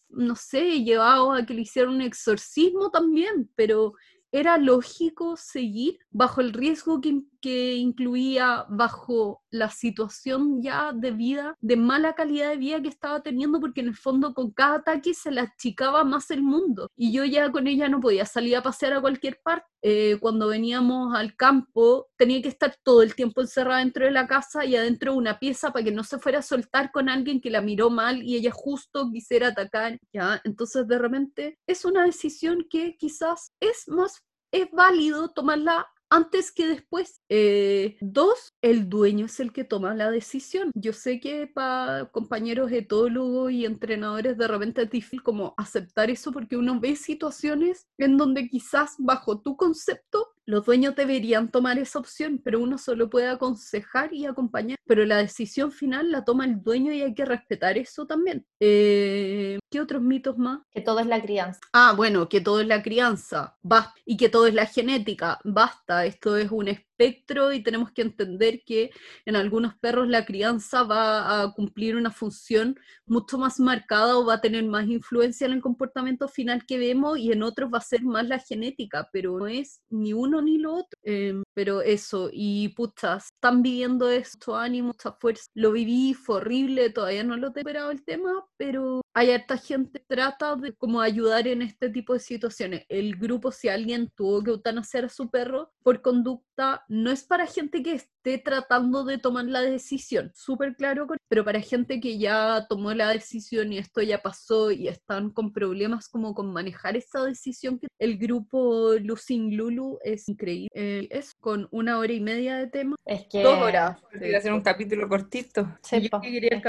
no 0.09 0.36
sé, 0.36 0.82
llevado 0.82 1.32
a 1.32 1.44
que 1.44 1.55
le 1.55 1.62
hicieran 1.62 1.94
un 1.94 2.02
exorcismo 2.02 2.90
también, 2.90 3.51
pero 3.55 3.94
era 4.30 4.59
lógico 4.59 5.36
seguir 5.36 5.98
bajo 6.10 6.40
el 6.40 6.52
riesgo 6.52 7.01
que, 7.01 7.22
que, 7.43 7.74
incluía, 7.74 8.64
bajo 8.70 9.43
la 9.51 9.69
situación 9.70 10.62
ya 10.62 10.93
de 10.94 11.10
vida, 11.10 11.56
de 11.60 11.77
mala 11.77 12.14
calidad 12.14 12.51
de 12.51 12.56
vida 12.56 12.81
que 12.81 12.89
estaba 12.89 13.23
teniendo, 13.23 13.60
porque 13.60 13.82
en 13.82 13.89
el 13.89 13.97
fondo 13.97 14.32
con 14.32 14.51
cada 14.52 14.77
ataque 14.77 15.12
se 15.12 15.31
le 15.31 15.43
achicaba 15.43 16.05
más 16.05 16.31
el 16.31 16.43
mundo. 16.43 16.89
Y 16.97 17.12
yo 17.12 17.24
ya 17.24 17.51
con 17.52 17.66
ella 17.66 17.89
no 17.89 18.01
podía 18.01 18.24
salir 18.24 18.56
a 18.56 18.62
pasear 18.62 18.94
a 18.94 19.01
cualquier 19.01 19.40
parte. 19.43 19.66
Eh, 19.82 20.19
cuando 20.20 20.48
veníamos 20.48 21.14
al 21.14 21.35
campo, 21.36 22.09
tenía 22.16 22.40
que 22.40 22.48
estar 22.48 22.77
todo 22.85 23.02
el 23.02 23.16
tiempo 23.16 23.40
encerrada 23.40 23.81
dentro 23.81 24.05
de 24.05 24.12
la 24.12 24.28
casa 24.28 24.64
y 24.64 24.77
adentro 24.77 25.12
de 25.12 25.19
una 25.19 25.40
pieza 25.40 25.73
para 25.73 25.85
que 25.85 25.90
no 25.90 26.05
se 26.05 26.19
fuera 26.19 26.39
a 26.39 26.43
soltar 26.43 26.93
con 26.93 27.09
alguien 27.09 27.40
que 27.40 27.51
la 27.51 27.60
miró 27.60 27.90
mal 27.90 28.23
y 28.23 28.36
ella 28.36 28.52
justo 28.52 29.10
quisiera 29.12 29.48
atacar. 29.48 29.98
¿ya? 30.12 30.40
Entonces, 30.44 30.86
de 30.86 30.98
repente, 30.98 31.59
es 31.66 31.85
una 31.85 32.05
decisión 32.05 32.64
que 32.70 32.97
quizás 32.97 33.52
es 33.60 33.89
más 33.89 34.23
es 34.52 34.70
válido 34.70 35.31
tomarla 35.31 35.89
antes 36.12 36.52
que 36.52 36.66
después. 36.66 37.22
Eh, 37.28 37.97
dos, 38.01 38.52
el 38.60 38.89
dueño 38.90 39.26
es 39.26 39.40
el 39.40 39.52
que 39.52 39.64
toma 39.64 39.94
la 39.94 40.10
decisión. 40.10 40.70
Yo 40.74 40.93
sé 40.93 41.20
que 41.20 41.47
para 41.47 42.10
compañeros 42.12 42.70
etólogos 42.70 43.51
y 43.51 43.64
entrenadores 43.64 44.36
de 44.36 44.47
repente 44.47 44.82
es 44.82 44.90
difícil 44.90 45.22
como 45.22 45.55
aceptar 45.56 46.10
eso 46.10 46.30
porque 46.30 46.56
uno 46.56 46.78
ve 46.78 46.97
situaciones 46.97 47.89
en 47.97 48.18
donde 48.18 48.48
quizás 48.48 48.94
bajo 48.98 49.40
tu 49.40 49.56
concepto 49.56 50.32
los 50.44 50.66
dueños 50.66 50.97
deberían 50.97 51.51
tomar 51.51 51.78
esa 51.78 52.01
opción, 52.01 52.40
pero 52.43 52.60
uno 52.60 52.76
solo 52.76 53.09
puede 53.09 53.28
aconsejar 53.28 54.12
y 54.12 54.26
acompañar. 54.26 54.76
Pero 54.86 55.05
la 55.05 55.18
decisión 55.18 55.70
final 55.70 56.10
la 56.10 56.24
toma 56.24 56.44
el 56.44 56.62
dueño 56.62 56.93
y 56.93 57.02
hay 57.02 57.14
que 57.14 57.24
respetar 57.24 57.78
eso 57.78 58.06
también. 58.06 58.44
Eh, 58.59 59.59
¿Qué 59.72 59.80
otros 59.80 60.02
mitos 60.02 60.36
más? 60.36 60.60
Que 60.70 60.82
todo 60.82 61.00
es 61.00 61.06
la 61.06 61.22
crianza. 61.22 61.58
Ah, 61.72 61.94
bueno, 61.96 62.28
que 62.28 62.42
todo 62.42 62.60
es 62.60 62.66
la 62.66 62.82
crianza. 62.82 63.56
Basta. 63.62 63.94
Y 64.04 64.18
que 64.18 64.28
todo 64.28 64.46
es 64.46 64.52
la 64.52 64.66
genética. 64.66 65.40
Basta. 65.44 66.04
Esto 66.04 66.36
es 66.36 66.50
un 66.50 66.68
espectro 66.68 67.54
y 67.54 67.62
tenemos 67.62 67.90
que 67.90 68.02
entender 68.02 68.62
que 68.66 68.90
en 69.24 69.34
algunos 69.34 69.74
perros 69.78 70.08
la 70.08 70.26
crianza 70.26 70.82
va 70.82 71.42
a 71.42 71.52
cumplir 71.54 71.96
una 71.96 72.10
función 72.10 72.78
mucho 73.06 73.38
más 73.38 73.58
marcada 73.58 74.18
o 74.18 74.26
va 74.26 74.34
a 74.34 74.40
tener 74.42 74.62
más 74.64 74.86
influencia 74.86 75.46
en 75.46 75.54
el 75.54 75.62
comportamiento 75.62 76.28
final 76.28 76.66
que 76.66 76.78
vemos 76.78 77.18
y 77.18 77.32
en 77.32 77.42
otros 77.42 77.70
va 77.72 77.78
a 77.78 77.80
ser 77.80 78.02
más 78.02 78.28
la 78.28 78.38
genética, 78.38 79.08
pero 79.10 79.38
no 79.38 79.46
es 79.46 79.80
ni 79.88 80.12
uno 80.12 80.42
ni 80.42 80.58
lo 80.58 80.74
otro. 80.74 80.98
Em, 81.02 81.42
pero 81.54 81.80
eso, 81.80 82.28
y 82.30 82.68
putas, 82.70 83.30
están 83.32 83.62
viviendo 83.62 84.10
esto, 84.10 84.54
ánimo, 84.54 84.90
esta 84.90 85.12
fuerza. 85.12 85.44
Lo 85.54 85.72
viví, 85.72 86.12
fue 86.12 86.36
horrible, 86.36 86.90
todavía 86.90 87.24
no 87.24 87.38
lo 87.38 87.48
he 87.48 87.58
esperado 87.58 87.90
el 87.90 88.04
tema, 88.04 88.44
pero 88.58 89.00
hay 89.14 89.30
harta 89.30 89.56
gente 89.59 90.01
que 90.01 90.06
trata 90.06 90.56
de 90.56 90.74
como 90.74 91.01
ayudar 91.01 91.47
en 91.47 91.62
este 91.62 91.90
tipo 91.90 92.14
de 92.14 92.20
situaciones. 92.20 92.84
El 92.89 93.16
grupo, 93.16 93.52
si 93.52 93.68
alguien 93.68 94.10
tuvo 94.14 94.43
que 94.43 94.51
eutanasiar 94.51 95.05
a 95.05 95.09
su 95.09 95.30
perro 95.30 95.70
por 95.82 96.01
conducta 96.01 96.51
no 96.88 97.10
es 97.10 97.24
para 97.24 97.46
gente 97.46 97.82
que 97.82 97.94
esté 97.94 98.38
tratando 98.38 99.04
de 99.04 99.18
tomar 99.18 99.44
la 99.46 99.60
decisión, 99.62 100.30
súper 100.34 100.76
claro, 100.76 101.06
pero 101.28 101.44
para 101.44 101.60
gente 101.60 102.00
que 102.00 102.18
ya 102.18 102.66
tomó 102.68 102.92
la 102.94 103.08
decisión 103.08 103.72
y 103.72 103.78
esto 103.78 104.02
ya 104.02 104.22
pasó 104.22 104.70
y 104.70 104.88
están 104.88 105.30
con 105.30 105.52
problemas 105.52 106.08
como 106.08 106.34
con 106.34 106.52
manejar 106.52 106.96
esa 106.96 107.24
decisión, 107.24 107.80
el 107.98 108.18
grupo 108.18 108.94
Lucin 109.00 109.56
Lulu 109.56 109.98
es 110.04 110.28
increíble. 110.28 110.68
Eh, 110.74 111.08
es 111.10 111.34
con 111.34 111.68
una 111.70 111.98
hora 111.98 112.12
y 112.12 112.20
media 112.20 112.56
de 112.56 112.66
tema. 112.66 112.96
Es 113.04 113.26
que... 113.26 113.42
Dos 113.42 113.58
horas. 113.58 113.98
Hacer 114.36 114.52
un 114.52 114.60
capítulo 114.60 115.08
cortito. 115.08 115.68
es 115.90 116.02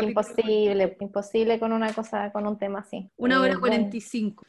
imposible, 0.02 0.98
imposible 1.00 1.60
con 1.60 1.72
una 1.72 1.94
cosa, 1.94 2.32
con 2.32 2.48
un 2.48 2.58
tema 2.58 2.80
así. 2.80 3.10
Una 3.18 3.42
hora 3.42 3.54
eh, 3.54 3.60
cuarenta 3.60 3.96
y 3.96 4.02
cinco. 4.02 4.46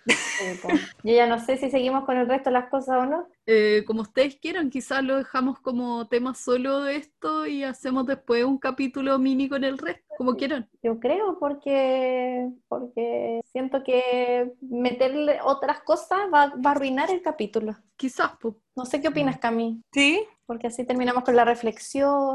Yo 1.03 1.15
ya 1.15 1.27
no 1.27 1.39
sé 1.45 1.57
si 1.57 1.71
seguimos 1.71 2.05
con 2.05 2.17
el 2.17 2.29
resto 2.29 2.51
de 2.51 2.55
las 2.55 2.71
cosas 2.71 2.97
o 2.99 3.07
no. 3.07 3.29
Eh, 3.47 3.85
como 3.87 4.03
ustedes 4.03 4.37
quieran, 4.37 4.71
quizás 4.71 5.05
lo 5.05 5.17
dejamos 5.17 5.61
como 5.61 6.09
tema 6.09 6.35
solo 6.35 6.81
de 6.81 6.97
esto 6.97 7.47
y 7.47 7.63
hacemos 7.63 8.07
después 8.07 8.45
un 8.45 8.59
capítulo 8.59 9.19
mini 9.19 9.49
con 9.49 9.65
el 9.65 9.77
resto, 9.77 10.03
como 10.17 10.35
quieran. 10.35 10.69
Yo 10.83 10.99
creo, 10.99 11.39
porque, 11.39 12.49
porque 12.69 13.41
siento 13.45 13.83
que 13.85 14.53
meterle 14.63 15.39
otras 15.45 15.81
cosas 15.81 16.21
va, 16.33 16.55
va 16.57 16.71
a 16.71 16.73
arruinar 16.73 17.11
el 17.11 17.21
capítulo. 17.21 17.77
Quizás, 17.97 18.33
pues. 18.41 18.55
No 18.77 18.85
sé 18.85 19.01
qué 19.01 19.09
opinas, 19.09 19.39
Cami. 19.39 19.83
Sí, 19.93 20.21
porque 20.47 20.67
así 20.67 20.85
terminamos 20.85 21.23
con 21.23 21.37
la 21.37 21.45
reflexión. 21.45 22.35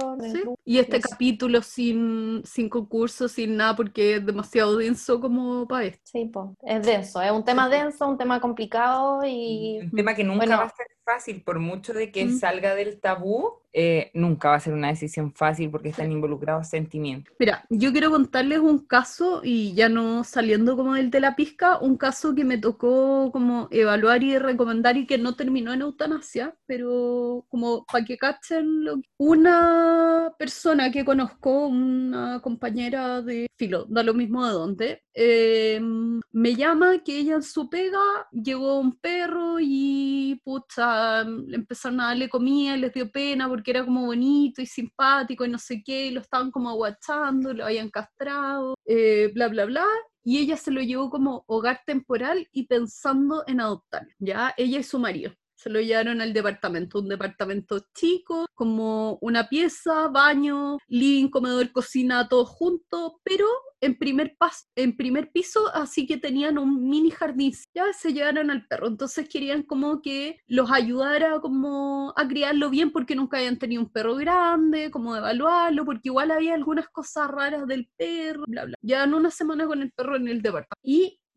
Y 0.64 0.78
este 0.78 1.02
capítulo 1.02 1.62
sin, 1.62 2.42
sin 2.46 2.70
concurso, 2.70 3.28
sin 3.28 3.58
nada, 3.58 3.76
porque 3.76 4.16
es 4.16 4.26
demasiado 4.26 4.78
denso 4.78 5.20
como 5.20 5.68
para 5.68 5.86
esto. 5.86 6.02
Sí, 6.06 6.32
es 6.62 6.86
denso, 6.86 7.22
es 7.22 7.32
un 7.32 7.44
tema 7.44 7.68
denso, 7.68 8.08
un 8.08 8.18
tema 8.18 8.40
complicado 8.40 9.20
y... 9.26 9.80
Un 9.82 9.92
tema 9.92 10.16
que 10.16 10.24
nunca 10.24 10.46
va 10.46 10.64
a 10.64 10.70
ser 10.70 10.88
fácil, 11.10 11.42
por 11.42 11.60
mucho 11.60 11.94
de 11.94 12.12
que 12.12 12.30
salga 12.30 12.76
del 12.76 13.00
tabú, 13.00 13.60
eh, 13.72 14.10
nunca 14.14 14.50
va 14.50 14.56
a 14.56 14.60
ser 14.60 14.74
una 14.74 14.88
decisión 14.88 15.32
fácil 15.34 15.70
porque 15.70 15.90
están 15.90 16.12
involucrados 16.12 16.68
sentimientos. 16.70 17.34
Mira, 17.40 17.66
yo 17.70 17.92
quiero 17.92 18.10
contarles 18.10 18.60
un 18.60 18.80
caso, 18.80 19.42
y 19.44 19.74
ya 19.74 19.90
no 19.90 20.24
saliendo 20.24 20.76
como 20.76 20.96
del 20.96 21.12
de 21.12 21.20
la 21.20 21.36
pizca, 21.36 21.78
un 21.80 21.98
caso 21.98 22.34
que 22.34 22.44
me 22.44 22.58
tocó 22.58 23.32
como 23.32 23.68
evaluar 23.72 24.24
y 24.24 24.38
recomendar 24.38 24.98
y 24.98 25.06
que 25.06 25.18
no 25.18 25.36
terminó 25.36 25.74
en 25.74 25.82
eutanasia, 25.82 26.56
pero 26.66 27.46
como 27.50 27.86
para 27.86 28.06
que 28.06 28.18
cachen 28.18 28.84
lo 28.84 29.02
Una 29.18 30.34
persona 30.38 30.92
que 30.92 31.06
conozco, 31.06 31.68
una 31.68 32.40
compañera 32.42 33.22
de 33.22 33.48
filo, 33.56 33.86
da 33.90 34.04
lo 34.04 34.14
mismo 34.14 34.46
de 34.46 34.54
dónde, 34.54 35.04
em, 35.14 36.22
me 36.32 36.56
llama 36.56 37.04
que 37.04 37.18
ella 37.20 37.36
en 37.36 37.44
su 37.44 37.70
pega 37.70 38.00
llegó 38.32 38.80
un 38.80 38.96
perro 38.98 39.58
y 39.60 40.42
pucha, 40.44 40.99
le 41.26 41.56
empezaron 41.56 42.02
a 42.02 42.08
darle 42.08 42.30
comida 42.30 42.76
y 42.76 42.82
les 42.82 42.94
dio 42.94 43.12
pena 43.12 43.48
porque 43.48 43.72
era 43.72 43.86
como 43.86 44.06
bonito 44.06 44.62
y 44.62 44.66
simpático 44.66 45.46
y 45.46 45.50
no 45.50 45.58
sé 45.58 45.82
qué, 45.84 46.08
y 46.08 46.12
lo 46.12 46.22
estaban 46.22 46.52
como 46.52 46.70
aguachando, 46.70 47.54
lo 47.54 47.66
habían 47.66 47.90
castrado, 47.90 48.76
eh, 48.86 49.32
bla, 49.34 49.48
bla, 49.48 49.66
bla, 49.66 49.86
y 50.24 50.40
ella 50.40 50.58
se 50.58 50.72
lo 50.72 50.82
llevó 50.82 51.10
como 51.10 51.44
hogar 51.48 51.82
temporal 51.86 52.48
y 52.52 52.68
pensando 52.68 53.44
en 53.48 53.62
adoptar, 53.62 54.08
¿ya? 54.20 54.54
Ella 54.58 54.80
y 54.80 54.84
su 54.84 55.00
marido 55.00 55.34
se 55.60 55.70
lo 55.70 55.82
llevaron 55.82 56.22
al 56.22 56.32
departamento, 56.32 57.00
un 57.00 57.10
departamento 57.10 57.86
chico, 57.94 58.46
como 58.54 59.18
una 59.22 59.50
pieza, 59.50 60.08
baño, 60.08 60.78
living, 60.88 61.28
comedor, 61.30 61.74
cocina, 61.74 62.30
todo 62.30 62.46
junto, 62.46 63.20
pero 63.24 63.46
en 63.82 63.98
primer, 63.98 64.38
en 64.76 64.96
primer 64.96 65.32
piso, 65.32 65.70
así 65.74 66.08
que 66.08 66.18
tenían 66.18 66.58
un 66.58 66.90
mini 66.90 67.12
jardín. 67.12 67.54
Ya 67.74 67.92
se 67.92 68.14
llevaron 68.14 68.52
al 68.52 68.68
perro, 68.68 68.88
entonces 68.88 69.28
querían 69.28 69.64
como 69.64 70.02
que 70.02 70.38
los 70.48 70.72
ayudara 70.72 71.42
como 71.42 72.14
a 72.16 72.26
criarlo 72.28 72.70
bien 72.70 72.92
porque 72.92 73.16
nunca 73.16 73.38
habían 73.38 73.58
tenido 73.58 73.82
un 73.82 73.90
perro 73.92 74.16
grande, 74.16 74.90
como 74.92 75.16
evaluarlo, 75.16 75.84
porque 75.84 76.08
igual 76.10 76.32
había 76.32 76.54
algunas 76.54 76.88
cosas 76.88 77.30
raras 77.30 77.68
del 77.68 77.90
perro, 77.98 78.46
bla, 78.48 78.64
bla. 78.64 78.78
Llevan 78.82 79.14
una 79.14 79.30
semana 79.30 79.68
con 79.68 79.82
el 79.82 79.92
perro 79.92 80.16
en 80.16 80.30
el 80.30 80.42
departamento. 80.42 80.80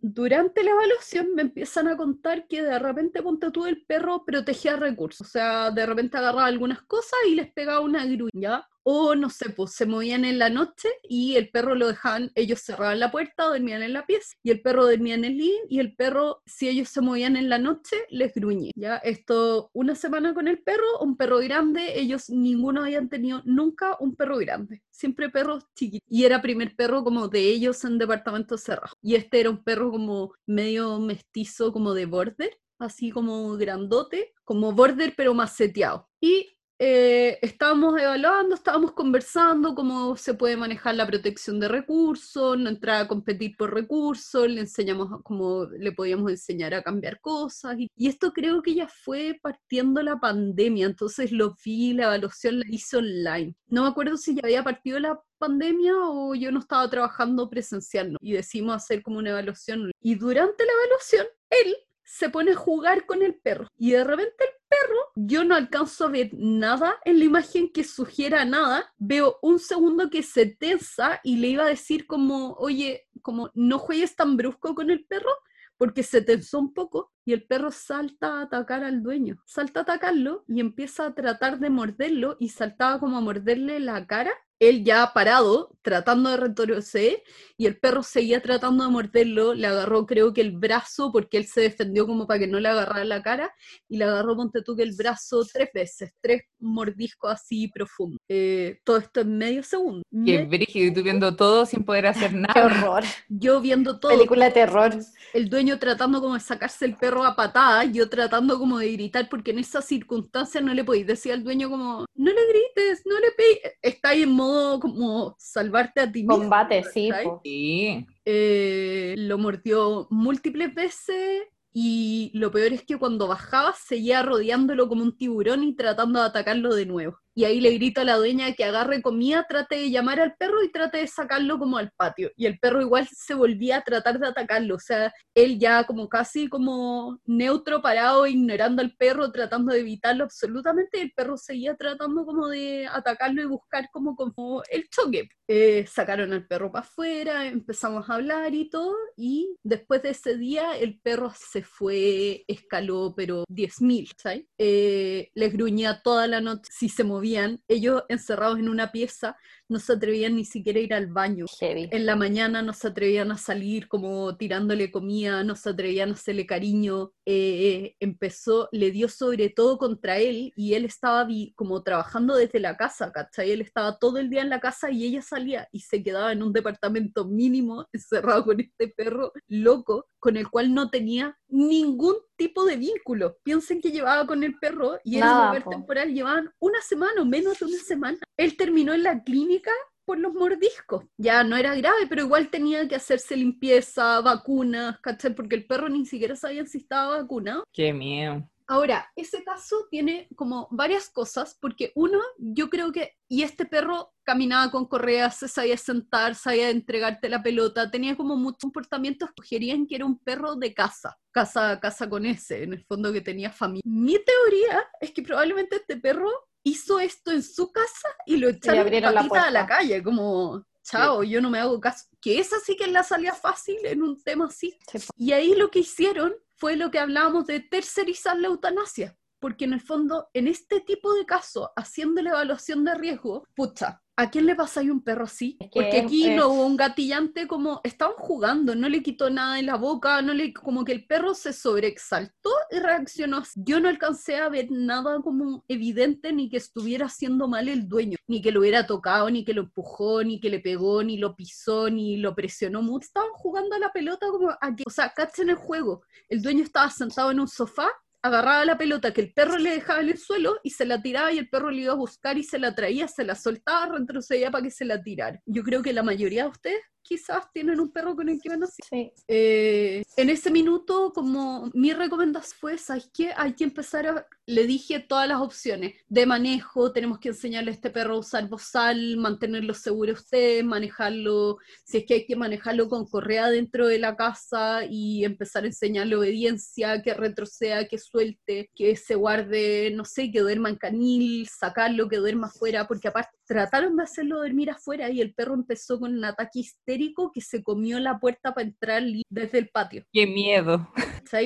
Durante 0.02 0.64
la 0.64 0.72
evaluación 0.72 1.34
me 1.34 1.42
empiezan 1.42 1.86
a 1.86 1.96
contar 1.96 2.48
que 2.48 2.62
de 2.62 2.78
repente, 2.78 3.22
ponte 3.22 3.50
tú, 3.52 3.66
el 3.66 3.84
perro 3.84 4.24
protegía 4.24 4.76
recursos. 4.76 5.26
O 5.26 5.30
sea, 5.30 5.70
de 5.70 5.86
repente 5.86 6.18
agarraba 6.18 6.46
algunas 6.46 6.82
cosas 6.82 7.18
y 7.28 7.36
les 7.36 7.50
pegaba 7.52 7.80
una 7.80 8.04
gruña. 8.04 8.68
O 8.84 9.14
no 9.14 9.30
sé, 9.30 9.50
pues 9.50 9.72
se 9.72 9.86
movían 9.86 10.24
en 10.24 10.38
la 10.38 10.50
noche 10.50 10.88
y 11.02 11.36
el 11.36 11.50
perro 11.50 11.74
lo 11.74 11.88
dejaban, 11.88 12.30
ellos 12.34 12.60
cerraban 12.60 13.00
la 13.00 13.10
puerta, 13.10 13.44
dormían 13.44 13.82
en 13.82 13.92
la 13.92 14.06
pieza 14.06 14.34
y 14.42 14.50
el 14.50 14.60
perro 14.60 14.86
dormía 14.86 15.14
en 15.14 15.24
el 15.24 15.36
living 15.36 15.66
y 15.68 15.78
el 15.78 15.94
perro, 15.94 16.42
si 16.46 16.68
ellos 16.68 16.88
se 16.88 17.00
movían 17.00 17.36
en 17.36 17.48
la 17.48 17.58
noche, 17.58 17.96
les 18.10 18.34
gruñía. 18.34 18.72
Ya, 18.74 18.96
esto, 18.96 19.70
una 19.72 19.94
semana 19.94 20.34
con 20.34 20.48
el 20.48 20.62
perro, 20.62 20.98
un 21.00 21.16
perro 21.16 21.38
grande, 21.38 21.98
ellos 21.98 22.28
ninguno 22.28 22.82
habían 22.82 23.08
tenido 23.08 23.42
nunca 23.44 23.96
un 24.00 24.16
perro 24.16 24.38
grande, 24.38 24.82
siempre 24.90 25.30
perros 25.30 25.64
chiquitos. 25.74 26.06
Y 26.08 26.24
era 26.24 26.42
primer 26.42 26.74
perro 26.74 27.04
como 27.04 27.28
de 27.28 27.40
ellos 27.40 27.84
en 27.84 27.98
departamento 27.98 28.58
cerrado. 28.58 28.94
Y 29.02 29.14
este 29.14 29.40
era 29.40 29.50
un 29.50 29.62
perro 29.62 29.90
como 29.90 30.32
medio 30.46 30.98
mestizo, 30.98 31.72
como 31.72 31.94
de 31.94 32.06
border, 32.06 32.58
así 32.78 33.10
como 33.10 33.56
grandote, 33.56 34.32
como 34.44 34.72
border 34.72 35.14
pero 35.16 35.34
más 35.34 35.54
seteado. 35.56 36.08
Y 36.20 36.56
eh, 36.84 37.38
estábamos 37.42 37.96
evaluando, 37.96 38.56
estábamos 38.56 38.90
conversando 38.90 39.72
cómo 39.76 40.16
se 40.16 40.34
puede 40.34 40.56
manejar 40.56 40.96
la 40.96 41.06
protección 41.06 41.60
de 41.60 41.68
recursos, 41.68 42.58
no 42.58 42.68
entrar 42.68 43.02
a 43.02 43.06
competir 43.06 43.56
por 43.56 43.72
recursos, 43.72 44.48
le 44.48 44.62
enseñamos 44.62 45.22
cómo 45.22 45.66
le 45.66 45.92
podíamos 45.92 46.28
enseñar 46.32 46.74
a 46.74 46.82
cambiar 46.82 47.20
cosas. 47.20 47.78
Y, 47.78 47.88
y 47.94 48.08
esto 48.08 48.32
creo 48.32 48.62
que 48.62 48.74
ya 48.74 48.88
fue 48.88 49.38
partiendo 49.40 50.02
la 50.02 50.18
pandemia, 50.18 50.86
entonces 50.86 51.30
lo 51.30 51.54
vi, 51.64 51.92
la 51.92 52.02
evaluación 52.06 52.58
la 52.58 52.66
hice 52.68 52.96
online. 52.96 53.54
No 53.68 53.82
me 53.82 53.88
acuerdo 53.88 54.16
si 54.16 54.34
ya 54.34 54.40
había 54.42 54.64
partido 54.64 54.98
la 54.98 55.22
pandemia 55.38 55.94
o 55.96 56.34
yo 56.34 56.50
no 56.50 56.58
estaba 56.58 56.90
trabajando 56.90 57.48
presencial 57.48 58.16
y 58.20 58.32
decimos 58.32 58.74
hacer 58.74 59.04
como 59.04 59.18
una 59.18 59.30
evaluación. 59.30 59.92
Y 60.00 60.16
durante 60.16 60.64
la 60.64 60.72
evaluación, 60.72 61.26
él 61.48 61.76
se 62.04 62.28
pone 62.28 62.50
a 62.50 62.56
jugar 62.56 63.06
con 63.06 63.22
el 63.22 63.36
perro 63.36 63.68
y 63.76 63.92
de 63.92 64.04
repente 64.04 64.34
el 64.44 64.61
perro, 64.72 64.98
yo 65.14 65.44
no 65.44 65.54
alcanzo 65.54 66.06
a 66.06 66.08
ver 66.08 66.30
nada 66.32 66.96
en 67.04 67.18
la 67.18 67.24
imagen 67.24 67.70
que 67.70 67.84
sugiera 67.84 68.44
nada, 68.44 68.92
veo 68.98 69.38
un 69.42 69.58
segundo 69.58 70.08
que 70.10 70.22
se 70.22 70.46
tensa 70.46 71.20
y 71.22 71.36
le 71.36 71.48
iba 71.48 71.64
a 71.64 71.68
decir 71.68 72.06
como, 72.06 72.54
oye, 72.54 73.06
como 73.20 73.50
no 73.54 73.78
juegues 73.78 74.16
tan 74.16 74.36
brusco 74.36 74.74
con 74.74 74.90
el 74.90 75.04
perro 75.04 75.30
porque 75.76 76.02
se 76.02 76.22
tensó 76.22 76.60
un 76.60 76.72
poco 76.72 77.12
y 77.24 77.32
el 77.32 77.44
perro 77.44 77.72
salta 77.72 78.38
a 78.38 78.42
atacar 78.42 78.84
al 78.84 79.02
dueño. 79.02 79.42
Salta 79.46 79.80
a 79.80 79.82
atacarlo 79.82 80.44
y 80.46 80.60
empieza 80.60 81.06
a 81.06 81.14
tratar 81.14 81.58
de 81.58 81.70
morderlo 81.70 82.36
y 82.38 82.50
saltaba 82.50 83.00
como 83.00 83.18
a 83.18 83.20
morderle 83.20 83.80
la 83.80 84.06
cara 84.06 84.32
él 84.68 84.84
ya 84.84 85.12
parado, 85.12 85.76
tratando 85.82 86.30
de 86.30 86.36
retroceder, 86.36 87.22
y 87.56 87.66
el 87.66 87.78
perro 87.78 88.04
seguía 88.04 88.40
tratando 88.40 88.84
de 88.84 88.90
morderlo, 88.90 89.54
le 89.54 89.66
agarró 89.66 90.06
creo 90.06 90.32
que 90.32 90.40
el 90.40 90.52
brazo, 90.52 91.10
porque 91.10 91.36
él 91.36 91.46
se 91.46 91.62
defendió 91.62 92.06
como 92.06 92.28
para 92.28 92.38
que 92.38 92.46
no 92.46 92.60
le 92.60 92.68
agarrara 92.68 93.04
la 93.04 93.22
cara, 93.22 93.52
y 93.88 93.96
le 93.96 94.04
agarró, 94.04 94.36
ponte 94.36 94.62
tú, 94.62 94.76
que 94.76 94.84
el 94.84 94.94
brazo 94.94 95.44
tres 95.52 95.68
veces, 95.74 96.12
tres 96.20 96.42
mordiscos 96.60 97.32
así 97.32 97.68
profundos. 97.74 98.20
Eh, 98.28 98.78
todo 98.84 98.98
esto 98.98 99.22
en 99.22 99.36
medio 99.36 99.64
segundo. 99.64 100.02
Qué 100.24 100.44
brígido, 100.44 100.86
y 100.86 100.94
tú 100.94 101.02
viendo 101.02 101.34
todo 101.34 101.66
sin 101.66 101.84
poder 101.84 102.06
hacer 102.06 102.32
nada. 102.34 102.54
Qué 102.54 102.60
horror. 102.60 103.02
Yo 103.28 103.60
viendo 103.60 103.98
todo. 103.98 104.12
Película 104.12 104.44
de 104.44 104.52
terror. 104.52 104.96
El 105.34 105.48
dueño 105.48 105.80
tratando 105.80 106.20
como 106.20 106.34
de 106.34 106.40
sacarse 106.40 106.84
el 106.84 106.96
perro 106.96 107.24
a 107.24 107.34
patadas, 107.34 107.92
yo 107.92 108.08
tratando 108.08 108.60
como 108.60 108.78
de 108.78 108.92
gritar, 108.92 109.28
porque 109.28 109.50
en 109.50 109.58
esas 109.58 109.86
circunstancias 109.86 110.62
no 110.62 110.72
le 110.72 110.84
podéis 110.84 111.06
decir 111.08 111.32
al 111.32 111.42
dueño 111.42 111.68
como, 111.68 112.06
no 112.14 112.30
le 112.32 112.46
grites, 112.46 113.02
no 113.06 113.18
le 113.18 113.32
pegues, 113.32 113.72
está 113.82 114.10
ahí 114.10 114.22
en 114.22 114.30
modo 114.30 114.51
como 114.80 115.34
salvarte 115.38 116.00
a 116.00 116.10
ti 116.10 116.20
mismo. 116.20 116.38
Combate, 116.38 116.84
sí. 116.84 117.10
Sí. 117.42 118.06
Eh, 118.24 119.14
lo 119.18 119.38
mordió 119.38 120.06
múltiples 120.10 120.74
veces 120.74 121.42
y 121.72 122.30
lo 122.34 122.50
peor 122.50 122.72
es 122.72 122.82
que 122.84 122.98
cuando 122.98 123.28
bajaba 123.28 123.74
seguía 123.74 124.22
rodeándolo 124.22 124.88
como 124.88 125.02
un 125.02 125.16
tiburón 125.16 125.64
y 125.64 125.74
tratando 125.74 126.20
de 126.20 126.26
atacarlo 126.26 126.74
de 126.74 126.86
nuevo 126.86 127.18
y 127.34 127.44
ahí 127.44 127.60
le 127.60 127.70
grito 127.72 128.00
a 128.00 128.04
la 128.04 128.16
dueña 128.16 128.52
que 128.52 128.64
agarre 128.64 129.02
comida, 129.02 129.46
trate 129.48 129.76
de 129.76 129.90
llamar 129.90 130.20
al 130.20 130.34
perro 130.36 130.62
y 130.62 130.70
trate 130.70 130.98
de 130.98 131.06
sacarlo 131.06 131.58
como 131.58 131.78
al 131.78 131.90
patio. 131.96 132.30
Y 132.36 132.46
el 132.46 132.58
perro 132.58 132.80
igual 132.80 133.08
se 133.10 133.34
volvía 133.34 133.78
a 133.78 133.82
tratar 133.82 134.18
de 134.18 134.28
atacarlo, 134.28 134.76
o 134.76 134.80
sea, 134.80 135.12
él 135.34 135.58
ya 135.58 135.84
como 135.84 136.08
casi 136.08 136.48
como 136.48 137.18
neutro, 137.24 137.80
parado, 137.80 138.26
ignorando 138.26 138.82
al 138.82 138.94
perro, 138.96 139.32
tratando 139.32 139.72
de 139.72 139.80
evitarlo 139.80 140.24
absolutamente, 140.24 141.00
el 141.00 141.12
perro 141.12 141.36
seguía 141.36 141.74
tratando 141.74 142.24
como 142.26 142.48
de 142.48 142.86
atacarlo 142.86 143.42
y 143.42 143.46
buscar 143.46 143.88
como, 143.92 144.14
como 144.14 144.62
el 144.70 144.88
choque. 144.88 145.28
Eh, 145.48 145.86
sacaron 145.86 146.32
al 146.32 146.46
perro 146.46 146.70
para 146.72 146.84
afuera, 146.84 147.46
empezamos 147.46 148.08
a 148.08 148.14
hablar 148.14 148.54
y 148.54 148.70
todo, 148.70 148.94
y 149.16 149.56
después 149.62 150.02
de 150.02 150.10
ese 150.10 150.36
día 150.36 150.76
el 150.78 151.00
perro 151.00 151.32
se 151.36 151.62
fue, 151.62 152.44
escaló, 152.46 153.12
pero 153.16 153.44
10.000, 153.48 154.10
¿sabes? 154.16 154.44
Eh, 154.58 155.30
les 155.34 155.52
gruñía 155.52 156.00
toda 156.02 156.26
la 156.26 156.40
noche, 156.40 156.70
si 156.70 156.88
se 156.88 157.04
movía 157.04 157.21
ellos 157.68 158.04
encerrados 158.08 158.58
en 158.58 158.68
una 158.68 158.92
pieza 158.92 159.36
no 159.68 159.78
se 159.78 159.94
atrevían 159.94 160.36
ni 160.36 160.44
siquiera 160.44 160.78
a 160.78 160.82
ir 160.82 160.94
al 160.94 161.06
baño. 161.06 161.46
En 161.60 162.06
la 162.06 162.16
mañana 162.16 162.62
no 162.62 162.72
se 162.72 162.88
atrevían 162.88 163.32
a 163.32 163.38
salir 163.38 163.88
como 163.88 164.36
tirándole 164.36 164.90
comida, 164.90 165.44
no 165.44 165.56
se 165.56 165.70
atrevían 165.70 166.10
a 166.10 166.12
hacerle 166.14 166.46
cariño. 166.46 167.12
Eh, 167.26 167.94
empezó, 168.00 168.68
le 168.72 168.90
dio 168.90 169.08
sobre 169.08 169.48
todo 169.48 169.78
contra 169.78 170.18
él 170.18 170.52
y 170.56 170.74
él 170.74 170.84
estaba 170.84 171.26
como 171.54 171.82
trabajando 171.82 172.36
desde 172.36 172.60
la 172.60 172.76
casa, 172.76 173.12
¿cachai? 173.12 173.50
Él 173.50 173.60
estaba 173.60 173.98
todo 173.98 174.18
el 174.18 174.28
día 174.28 174.42
en 174.42 174.50
la 174.50 174.60
casa 174.60 174.90
y 174.90 175.04
ella 175.04 175.22
salía 175.22 175.68
y 175.72 175.80
se 175.80 176.02
quedaba 176.02 176.32
en 176.32 176.42
un 176.42 176.52
departamento 176.52 177.26
mínimo 177.26 177.86
encerrado 177.92 178.44
con 178.44 178.60
este 178.60 178.88
perro 178.88 179.32
loco 179.48 180.06
con 180.18 180.36
el 180.36 180.48
cual 180.48 180.72
no 180.72 180.88
tenía 180.88 181.36
ningún 181.48 182.14
tipo 182.36 182.64
de 182.64 182.76
vínculo. 182.76 183.38
Piensen 183.42 183.80
que 183.80 183.90
llevaba 183.90 184.26
con 184.26 184.44
el 184.44 184.56
perro 184.58 184.98
y 185.02 185.16
en 185.16 185.24
el 185.24 185.28
lugar 185.28 185.64
temporal 185.68 186.14
llevaban 186.14 186.50
una 186.60 186.80
semana 186.80 187.22
o 187.22 187.24
menos 187.24 187.58
de 187.58 187.66
una 187.66 187.78
semana. 187.78 188.18
Él 188.36 188.56
terminó 188.56 188.94
en 188.94 189.02
la 189.02 189.22
clínica 189.22 189.61
por 190.04 190.18
los 190.18 190.34
mordiscos. 190.34 191.04
Ya 191.16 191.44
no 191.44 191.56
era 191.56 191.74
grave, 191.74 192.06
pero 192.08 192.22
igual 192.22 192.50
tenía 192.50 192.88
que 192.88 192.96
hacerse 192.96 193.36
limpieza, 193.36 194.20
vacunas, 194.20 194.98
¿cachai? 195.00 195.34
Porque 195.34 195.56
el 195.56 195.66
perro 195.66 195.88
ni 195.88 196.06
siquiera 196.06 196.36
sabía 196.36 196.66
si 196.66 196.78
estaba 196.78 197.18
vacunado. 197.18 197.64
Qué 197.72 197.92
miedo. 197.92 198.48
Ahora, 198.68 199.10
ese 199.16 199.42
caso 199.44 199.86
tiene 199.90 200.28
como 200.36 200.68
varias 200.70 201.10
cosas, 201.10 201.58
porque 201.60 201.92
uno, 201.94 202.18
yo 202.38 202.70
creo 202.70 202.92
que, 202.92 203.16
y 203.28 203.42
este 203.42 203.66
perro 203.66 204.14
caminaba 204.24 204.70
con 204.70 204.86
correas, 204.86 205.36
se 205.36 205.48
sabía 205.48 205.76
sentar, 205.76 206.34
sabía 206.34 206.70
entregarte 206.70 207.28
la 207.28 207.42
pelota, 207.42 207.90
tenía 207.90 208.16
como 208.16 208.36
muchos 208.36 208.60
comportamientos 208.62 209.28
que 209.30 209.42
sugerían 209.42 209.86
que 209.86 209.96
era 209.96 210.06
un 210.06 210.18
perro 210.18 210.54
de 210.56 210.72
casa, 210.72 211.18
casa, 211.32 211.78
casa 211.80 212.08
con 212.08 212.24
ese, 212.24 212.62
en 212.62 212.72
el 212.72 212.84
fondo 212.84 213.12
que 213.12 213.20
tenía 213.20 213.50
familia. 213.50 213.82
Mi 213.84 214.18
teoría 214.24 214.88
es 215.00 215.10
que 215.10 215.22
probablemente 215.22 215.76
este 215.76 215.96
perro 215.96 216.30
hizo 216.62 217.00
esto 217.00 217.30
en 217.30 217.42
su 217.42 217.70
casa 217.72 218.08
y 218.26 218.36
lo 218.36 218.48
echaron 218.48 218.90
patita 219.14 219.44
a 219.46 219.50
la 219.50 219.66
calle, 219.66 220.02
como, 220.02 220.64
chao, 220.82 221.22
yo 221.22 221.40
no 221.40 221.50
me 221.50 221.58
hago 221.58 221.80
caso. 221.80 222.06
Que 222.20 222.38
esa 222.38 222.58
sí 222.60 222.76
que 222.76 222.84
es 222.84 222.92
la 222.92 223.02
salida 223.02 223.34
fácil 223.34 223.78
en 223.84 224.02
un 224.02 224.22
tema 224.22 224.46
así. 224.46 224.78
Y 225.16 225.32
ahí 225.32 225.54
lo 225.54 225.70
que 225.70 225.80
hicieron 225.80 226.34
fue 226.56 226.76
lo 226.76 226.90
que 226.90 226.98
hablábamos 226.98 227.46
de 227.46 227.60
tercerizar 227.60 228.38
la 228.38 228.48
eutanasia. 228.48 229.16
Porque 229.40 229.64
en 229.64 229.72
el 229.72 229.80
fondo, 229.80 230.28
en 230.34 230.46
este 230.46 230.80
tipo 230.80 231.12
de 231.14 231.26
casos, 231.26 231.68
haciendo 231.74 232.22
la 232.22 232.30
evaluación 232.30 232.84
de 232.84 232.94
riesgo, 232.94 233.44
pucha, 233.56 234.01
¿A 234.14 234.30
quién 234.30 234.44
le 234.44 234.54
pasa 234.54 234.80
ahí 234.80 234.90
un 234.90 235.02
perro 235.02 235.24
así? 235.24 235.56
Porque 235.72 236.00
aquí 236.00 236.28
no 236.30 236.48
hubo 236.48 236.66
un 236.66 236.76
gatillante 236.76 237.46
como 237.46 237.80
estaban 237.82 238.14
jugando, 238.18 238.74
no 238.74 238.90
le 238.90 239.02
quitó 239.02 239.30
nada 239.30 239.58
en 239.58 239.64
la 239.64 239.76
boca, 239.76 240.20
no 240.20 240.34
le 240.34 240.52
como 240.52 240.84
que 240.84 240.92
el 240.92 241.06
perro 241.06 241.34
se 241.34 241.54
sobreexaltó 241.54 242.50
y 242.70 242.78
reaccionó. 242.78 243.42
Yo 243.56 243.80
no 243.80 243.88
alcancé 243.88 244.36
a 244.36 244.50
ver 244.50 244.70
nada 244.70 245.20
como 245.22 245.64
evidente 245.66 246.30
ni 246.32 246.50
que 246.50 246.58
estuviera 246.58 247.06
haciendo 247.06 247.48
mal 247.48 247.68
el 247.68 247.88
dueño, 247.88 248.18
ni 248.28 248.42
que 248.42 248.52
lo 248.52 248.60
hubiera 248.60 248.86
tocado, 248.86 249.30
ni 249.30 249.46
que 249.46 249.54
lo 249.54 249.62
empujó, 249.62 250.22
ni 250.22 250.40
que 250.40 250.50
le 250.50 250.60
pegó, 250.60 251.02
ni 251.02 251.16
lo 251.16 251.34
pisó, 251.34 251.88
ni 251.88 252.18
lo 252.18 252.34
presionó 252.34 252.82
mucho. 252.82 253.06
Estaban 253.06 253.32
jugando 253.32 253.76
a 253.76 253.78
la 253.78 253.92
pelota 253.92 254.26
como 254.28 254.50
aquí, 254.60 254.84
o 254.86 254.90
sea, 254.90 255.14
en 255.38 255.50
el 255.50 255.56
juego. 255.56 256.02
El 256.28 256.42
dueño 256.42 256.62
estaba 256.62 256.90
sentado 256.90 257.30
en 257.30 257.40
un 257.40 257.48
sofá 257.48 257.88
agarraba 258.22 258.64
la 258.64 258.78
pelota 258.78 259.12
que 259.12 259.20
el 259.20 259.32
perro 259.32 259.58
le 259.58 259.70
dejaba 259.70 260.00
en 260.00 260.10
el 260.10 260.18
suelo 260.18 260.60
y 260.62 260.70
se 260.70 260.86
la 260.86 261.02
tiraba 261.02 261.32
y 261.32 261.38
el 261.38 261.48
perro 261.48 261.70
le 261.70 261.82
iba 261.82 261.92
a 261.92 261.96
buscar 261.96 262.38
y 262.38 262.44
se 262.44 262.58
la 262.58 262.74
traía, 262.74 263.08
se 263.08 263.24
la 263.24 263.34
soltaba, 263.34 263.98
retrocedía 263.98 264.50
para 264.50 264.64
que 264.64 264.70
se 264.70 264.84
la 264.84 265.02
tirara. 265.02 265.40
Yo 265.44 265.62
creo 265.62 265.82
que 265.82 265.92
la 265.92 266.02
mayoría 266.02 266.44
de 266.44 266.50
ustedes 266.50 266.82
quizás 267.02 267.50
tienen 267.52 267.80
un 267.80 267.92
perro 267.92 268.16
con 268.16 268.28
el 268.28 268.40
que 268.40 268.48
van 268.48 268.62
así. 268.62 268.82
Sí. 268.88 269.12
Eh, 269.28 270.02
en 270.16 270.30
ese 270.30 270.50
minuto, 270.50 271.12
como 271.14 271.70
mi 271.74 271.92
recomendación 271.92 272.42
fue, 272.58 272.78
¿sabes 272.78 273.10
qué? 273.12 273.32
Hay 273.36 273.54
que 273.54 273.64
empezar 273.64 274.06
a... 274.06 274.26
Le 274.46 274.66
dije 274.66 274.98
todas 275.00 275.28
las 275.28 275.40
opciones 275.40 275.94
de 276.08 276.26
manejo, 276.26 276.92
tenemos 276.92 277.20
que 277.20 277.28
enseñarle 277.28 277.70
a 277.70 277.74
este 277.74 277.90
perro 277.90 278.14
a 278.14 278.18
usar 278.18 278.48
bozal, 278.48 279.16
mantenerlo 279.16 279.72
seguro 279.72 280.12
ustedes, 280.12 280.64
manejarlo, 280.64 281.58
si 281.84 281.98
es 281.98 282.06
que 282.06 282.14
hay 282.14 282.26
que 282.26 282.36
manejarlo 282.36 282.88
con 282.88 283.06
correa 283.06 283.50
dentro 283.50 283.86
de 283.86 283.98
la 283.98 284.16
casa 284.16 284.84
y 284.88 285.24
empezar 285.24 285.64
a 285.64 285.68
enseñarle 285.68 286.16
obediencia, 286.16 287.02
que 287.02 287.14
retroceda, 287.14 287.86
que 287.86 287.98
suelte, 287.98 288.70
que 288.74 288.96
se 288.96 289.14
guarde, 289.14 289.92
no 289.94 290.04
sé, 290.04 290.30
que 290.30 290.40
duerma 290.40 290.70
en 290.70 290.76
canil, 290.76 291.48
sacarlo, 291.48 292.08
que 292.08 292.16
duerma 292.16 292.48
afuera, 292.48 292.86
porque 292.86 293.08
aparte 293.08 293.36
trataron 293.46 293.96
de 293.96 294.04
hacerlo 294.04 294.38
dormir 294.38 294.70
afuera 294.70 295.10
y 295.10 295.20
el 295.20 295.34
perro 295.34 295.54
empezó 295.54 296.00
con 296.00 296.14
un 296.14 296.24
ataque 296.24 296.60
histérico 296.92 297.32
que 297.32 297.40
se 297.40 297.62
comió 297.62 297.98
la 298.00 298.18
puerta 298.18 298.54
para 298.54 298.66
entrar 298.66 299.02
desde 299.30 299.58
el 299.58 299.68
patio. 299.68 300.04
¡Qué 300.12 300.26
miedo! 300.26 300.88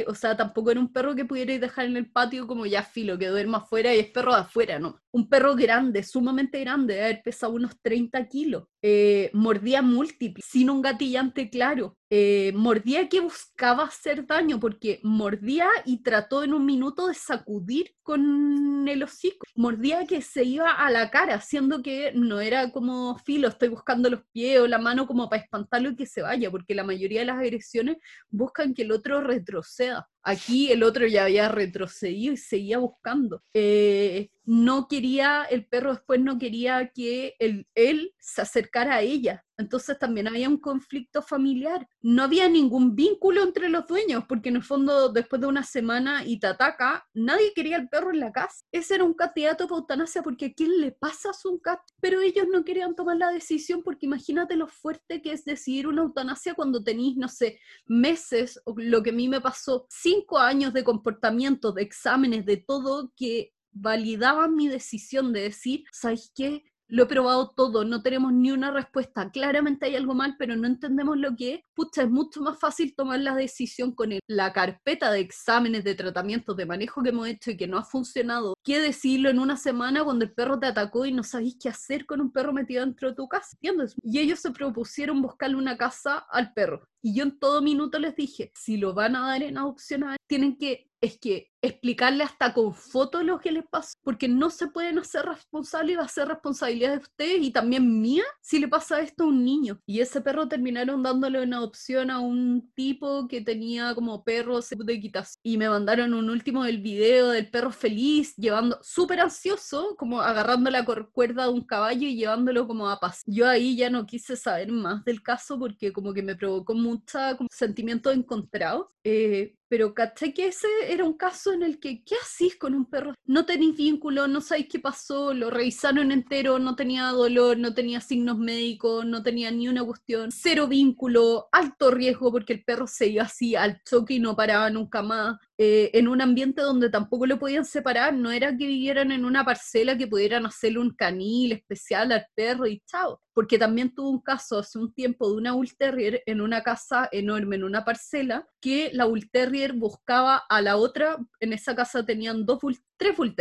O 0.08 0.14
sea, 0.14 0.36
tampoco 0.36 0.72
era 0.72 0.80
un 0.80 0.92
perro 0.92 1.14
que 1.14 1.24
pudierais 1.24 1.60
dejar 1.60 1.86
en 1.86 1.96
el 1.96 2.10
patio 2.10 2.48
como 2.48 2.66
ya 2.66 2.82
filo, 2.82 3.18
que 3.18 3.28
duerma 3.28 3.58
afuera 3.58 3.94
y 3.94 4.00
es 4.00 4.10
perro 4.10 4.34
de 4.34 4.40
afuera, 4.40 4.80
¿no? 4.80 5.00
Un 5.12 5.28
perro 5.28 5.54
grande, 5.54 6.02
sumamente 6.02 6.58
grande, 6.58 6.94
debe 6.94 7.06
haber 7.06 7.22
pesado 7.22 7.52
unos 7.52 7.80
30 7.82 8.26
kilos. 8.26 8.64
Eh, 8.82 9.30
mordía 9.32 9.82
múltiple, 9.82 10.42
sin 10.44 10.70
un 10.70 10.82
gatillante 10.82 11.48
claro. 11.50 11.96
Eh, 12.08 12.52
mordía 12.54 13.08
que 13.08 13.20
buscaba 13.20 13.84
hacer 13.84 14.26
daño, 14.26 14.60
porque 14.60 15.00
mordía 15.02 15.68
y 15.84 16.02
trató 16.02 16.44
en 16.44 16.54
un 16.54 16.64
minuto 16.64 17.08
de 17.08 17.14
sacudir 17.14 17.96
con 18.02 18.86
el 18.88 19.02
hocico. 19.02 19.44
Mordía 19.56 20.06
que 20.06 20.22
se 20.22 20.44
iba 20.44 20.70
a 20.70 20.90
la 20.90 21.10
cara, 21.10 21.40
siendo 21.40 21.82
que 21.82 22.12
no 22.14 22.40
era 22.40 22.70
como 22.70 23.18
filo, 23.18 23.48
estoy 23.48 23.68
buscando 23.68 24.08
los 24.08 24.22
pies 24.32 24.60
o 24.60 24.68
la 24.68 24.78
mano 24.78 25.06
como 25.06 25.28
para 25.28 25.42
espantarlo 25.42 25.90
y 25.90 25.96
que 25.96 26.06
se 26.06 26.22
vaya, 26.22 26.50
porque 26.50 26.74
la 26.74 26.84
mayoría 26.84 27.20
de 27.20 27.26
las 27.26 27.38
agresiones 27.38 27.96
buscan 28.30 28.74
que 28.74 28.82
el 28.82 28.92
otro 28.92 29.20
retroceda. 29.20 30.08
Aquí 30.22 30.70
el 30.70 30.82
otro 30.82 31.06
ya 31.06 31.24
había 31.24 31.48
retrocedido 31.48 32.34
y 32.34 32.36
seguía 32.36 32.78
buscando. 32.78 33.42
Eh, 33.54 34.30
no 34.44 34.86
quería, 34.88 35.44
el 35.44 35.66
perro 35.66 35.92
después 35.94 36.20
no 36.20 36.38
quería 36.38 36.90
que 36.94 37.34
él 37.74 38.14
se 38.18 38.42
acercara 38.42 38.96
a 38.96 39.02
ella. 39.02 39.45
Entonces 39.58 39.98
también 39.98 40.28
había 40.28 40.48
un 40.48 40.58
conflicto 40.58 41.22
familiar. 41.22 41.88
No 42.02 42.22
había 42.22 42.48
ningún 42.48 42.94
vínculo 42.94 43.42
entre 43.42 43.68
los 43.68 43.86
dueños, 43.86 44.24
porque 44.28 44.50
en 44.50 44.56
el 44.56 44.62
fondo, 44.62 45.08
después 45.08 45.40
de 45.40 45.48
una 45.48 45.64
semana 45.64 46.24
y 46.24 46.38
te 46.38 46.46
ataca, 46.46 47.06
nadie 47.14 47.52
quería 47.54 47.76
al 47.76 47.88
perro 47.88 48.10
en 48.10 48.20
la 48.20 48.32
casa. 48.32 48.64
Ese 48.72 48.96
era 48.96 49.04
un 49.04 49.14
candidato 49.14 49.66
para 49.66 49.80
eutanasia 49.80 50.22
porque 50.22 50.46
a 50.46 50.52
quién 50.52 50.80
le 50.80 50.92
pasa 50.92 51.30
a 51.30 51.48
un 51.48 51.58
cat. 51.58 51.80
Pero 52.00 52.20
ellos 52.20 52.46
no 52.50 52.64
querían 52.64 52.94
tomar 52.94 53.16
la 53.16 53.30
decisión 53.30 53.82
porque 53.82 54.06
imagínate 54.06 54.56
lo 54.56 54.66
fuerte 54.66 55.22
que 55.22 55.32
es 55.32 55.44
decidir 55.44 55.86
una 55.86 56.02
eutanasia 56.02 56.54
cuando 56.54 56.82
tenéis, 56.82 57.16
no 57.16 57.28
sé, 57.28 57.58
meses, 57.86 58.60
o 58.64 58.74
lo 58.76 59.02
que 59.02 59.10
a 59.10 59.14
mí 59.14 59.28
me 59.28 59.40
pasó, 59.40 59.86
cinco 59.88 60.38
años 60.38 60.72
de 60.72 60.84
comportamiento, 60.84 61.72
de 61.72 61.82
exámenes, 61.82 62.44
de 62.44 62.56
todo 62.58 63.12
que 63.16 63.52
validaban 63.72 64.54
mi 64.54 64.68
decisión 64.68 65.32
de 65.32 65.42
decir, 65.42 65.84
¿sabes 65.92 66.32
qué? 66.34 66.64
Lo 66.88 67.04
he 67.04 67.06
probado 67.06 67.50
todo, 67.50 67.84
no 67.84 68.02
tenemos 68.02 68.32
ni 68.32 68.52
una 68.52 68.70
respuesta. 68.70 69.30
Claramente 69.30 69.86
hay 69.86 69.96
algo 69.96 70.14
mal, 70.14 70.36
pero 70.38 70.56
no 70.56 70.66
entendemos 70.66 71.16
lo 71.16 71.34
que 71.34 71.54
es. 71.54 71.60
Pucha, 71.74 72.02
es 72.02 72.10
mucho 72.10 72.40
más 72.40 72.58
fácil 72.58 72.94
tomar 72.94 73.20
la 73.20 73.34
decisión 73.34 73.92
con 73.94 74.10
la 74.28 74.52
carpeta 74.52 75.10
de 75.10 75.20
exámenes, 75.20 75.84
de 75.84 75.94
tratamientos, 75.94 76.56
de 76.56 76.66
manejo 76.66 77.02
que 77.02 77.08
hemos 77.10 77.28
hecho 77.28 77.50
y 77.50 77.56
que 77.56 77.66
no 77.66 77.78
ha 77.78 77.84
funcionado, 77.84 78.54
que 78.62 78.80
decirlo 78.80 79.30
en 79.30 79.38
una 79.38 79.56
semana 79.56 80.04
cuando 80.04 80.24
el 80.24 80.32
perro 80.32 80.58
te 80.58 80.66
atacó 80.66 81.06
y 81.06 81.12
no 81.12 81.22
sabéis 81.22 81.56
qué 81.60 81.68
hacer 81.68 82.06
con 82.06 82.20
un 82.20 82.32
perro 82.32 82.52
metido 82.52 82.84
dentro 82.84 83.10
de 83.10 83.16
tu 83.16 83.28
casa. 83.28 83.56
Y 84.02 84.18
ellos 84.18 84.40
se 84.40 84.50
propusieron 84.52 85.22
buscarle 85.22 85.56
una 85.56 85.76
casa 85.76 86.24
al 86.30 86.52
perro. 86.52 86.86
Y 87.02 87.14
yo 87.14 87.24
en 87.24 87.38
todo 87.38 87.62
minuto 87.62 87.98
les 87.98 88.16
dije, 88.16 88.52
si 88.54 88.76
lo 88.76 88.94
van 88.94 89.16
a 89.16 89.26
dar 89.26 89.42
en 89.42 89.58
adopción 89.58 90.04
tienen 90.26 90.56
que 90.56 90.90
es 91.00 91.18
que 91.18 91.52
explicarle 91.66 92.24
hasta 92.24 92.52
con 92.52 92.74
fotos 92.74 93.24
lo 93.24 93.40
que 93.40 93.52
les 93.52 93.66
pasó, 93.66 93.96
porque 94.02 94.28
no 94.28 94.50
se 94.50 94.68
pueden 94.68 94.98
hacer 94.98 95.24
responsables 95.24 95.94
y 95.94 95.96
va 95.96 96.04
a 96.04 96.08
ser 96.08 96.28
responsabilidad 96.28 96.92
de 96.92 96.98
ustedes 96.98 97.42
y 97.42 97.50
también 97.50 98.00
mía 98.00 98.24
si 98.40 98.58
le 98.58 98.68
pasa 98.68 99.00
esto 99.00 99.24
a 99.24 99.26
un 99.26 99.44
niño. 99.44 99.80
Y 99.86 100.00
ese 100.00 100.20
perro 100.20 100.48
terminaron 100.48 101.02
dándole 101.02 101.42
una 101.42 101.58
adopción 101.58 102.10
a 102.10 102.20
un 102.20 102.70
tipo 102.74 103.28
que 103.28 103.40
tenía 103.40 103.94
como 103.94 104.24
perros 104.24 104.68
de 104.70 104.92
equitación. 104.92 105.40
Y 105.42 105.58
me 105.58 105.68
mandaron 105.68 106.14
un 106.14 106.30
último 106.30 106.64
del 106.64 106.78
video 106.78 107.30
del 107.30 107.50
perro 107.50 107.70
feliz, 107.70 108.34
llevando, 108.36 108.78
súper 108.82 109.20
ansioso, 109.20 109.96
como 109.96 110.20
agarrando 110.20 110.70
la 110.70 110.84
cuerda 110.84 111.44
de 111.44 111.50
un 111.50 111.64
caballo 111.64 112.06
y 112.06 112.16
llevándolo 112.16 112.66
como 112.66 112.88
a 112.88 113.00
paz. 113.00 113.22
Yo 113.26 113.48
ahí 113.48 113.76
ya 113.76 113.90
no 113.90 114.06
quise 114.06 114.36
saber 114.36 114.70
más 114.70 115.04
del 115.04 115.22
caso 115.22 115.58
porque 115.58 115.92
como 115.92 116.12
que 116.12 116.22
me 116.22 116.36
provocó 116.36 116.74
mucha 116.74 117.36
como, 117.36 117.48
sentimientos 117.52 118.14
encontrados. 118.14 118.86
Eh, 119.04 119.54
pero 119.68 119.94
caché 119.94 120.32
que 120.32 120.48
ese 120.48 120.68
era 120.88 121.04
un 121.04 121.14
caso 121.14 121.55
en 121.56 121.62
el 121.62 121.80
que, 121.80 122.04
¿qué 122.04 122.14
hacís 122.22 122.56
con 122.56 122.74
un 122.74 122.84
perro? 122.84 123.14
No 123.24 123.44
tenéis 123.44 123.76
vínculo, 123.76 124.28
no 124.28 124.40
sabéis 124.40 124.68
qué 124.70 124.78
pasó, 124.78 125.34
lo 125.34 125.50
revisaron 125.50 126.12
entero, 126.12 126.58
no 126.58 126.76
tenía 126.76 127.06
dolor, 127.08 127.58
no 127.58 127.74
tenía 127.74 128.00
signos 128.00 128.38
médicos, 128.38 129.04
no 129.04 129.22
tenía 129.22 129.50
ni 129.50 129.68
una 129.68 129.84
cuestión, 129.84 130.30
cero 130.30 130.68
vínculo, 130.68 131.48
alto 131.52 131.90
riesgo 131.90 132.30
porque 132.30 132.52
el 132.54 132.64
perro 132.64 132.86
se 132.86 133.08
iba 133.08 133.24
así 133.24 133.56
al 133.56 133.82
choque 133.82 134.14
y 134.14 134.20
no 134.20 134.36
paraba 134.36 134.70
nunca 134.70 135.02
más. 135.02 135.38
Eh, 135.58 135.90
en 135.94 136.06
un 136.06 136.20
ambiente 136.20 136.60
donde 136.60 136.90
tampoco 136.90 137.24
lo 137.24 137.38
podían 137.38 137.64
separar, 137.64 138.12
no 138.12 138.30
era 138.30 138.54
que 138.54 138.66
vivieran 138.66 139.10
en 139.10 139.24
una 139.24 139.42
parcela 139.42 139.96
que 139.96 140.06
pudieran 140.06 140.44
hacerle 140.44 140.80
un 140.80 140.94
canil 140.94 141.52
especial 141.52 142.12
al 142.12 142.26
perro 142.34 142.66
y 142.66 142.80
chao, 142.80 143.22
porque 143.32 143.58
también 143.58 143.94
tuvo 143.94 144.10
un 144.10 144.20
caso 144.20 144.58
hace 144.58 144.78
un 144.78 144.92
tiempo 144.92 145.30
de 145.30 145.36
una 145.36 145.52
Bull 145.52 145.74
Terrier 145.78 146.22
en 146.26 146.42
una 146.42 146.62
casa 146.62 147.08
enorme, 147.10 147.56
en 147.56 147.64
una 147.64 147.86
parcela, 147.86 148.46
que 148.60 148.90
la 148.92 149.06
Bull 149.06 149.30
Terrier 149.30 149.72
buscaba 149.72 150.42
a 150.46 150.60
la 150.60 150.76
otra, 150.76 151.16
en 151.40 151.54
esa 151.54 151.74
casa 151.74 152.04
tenían 152.04 152.44
dos 152.44 152.60
Bull 152.60 152.76
tres 152.96 153.16
Bull 153.16 153.34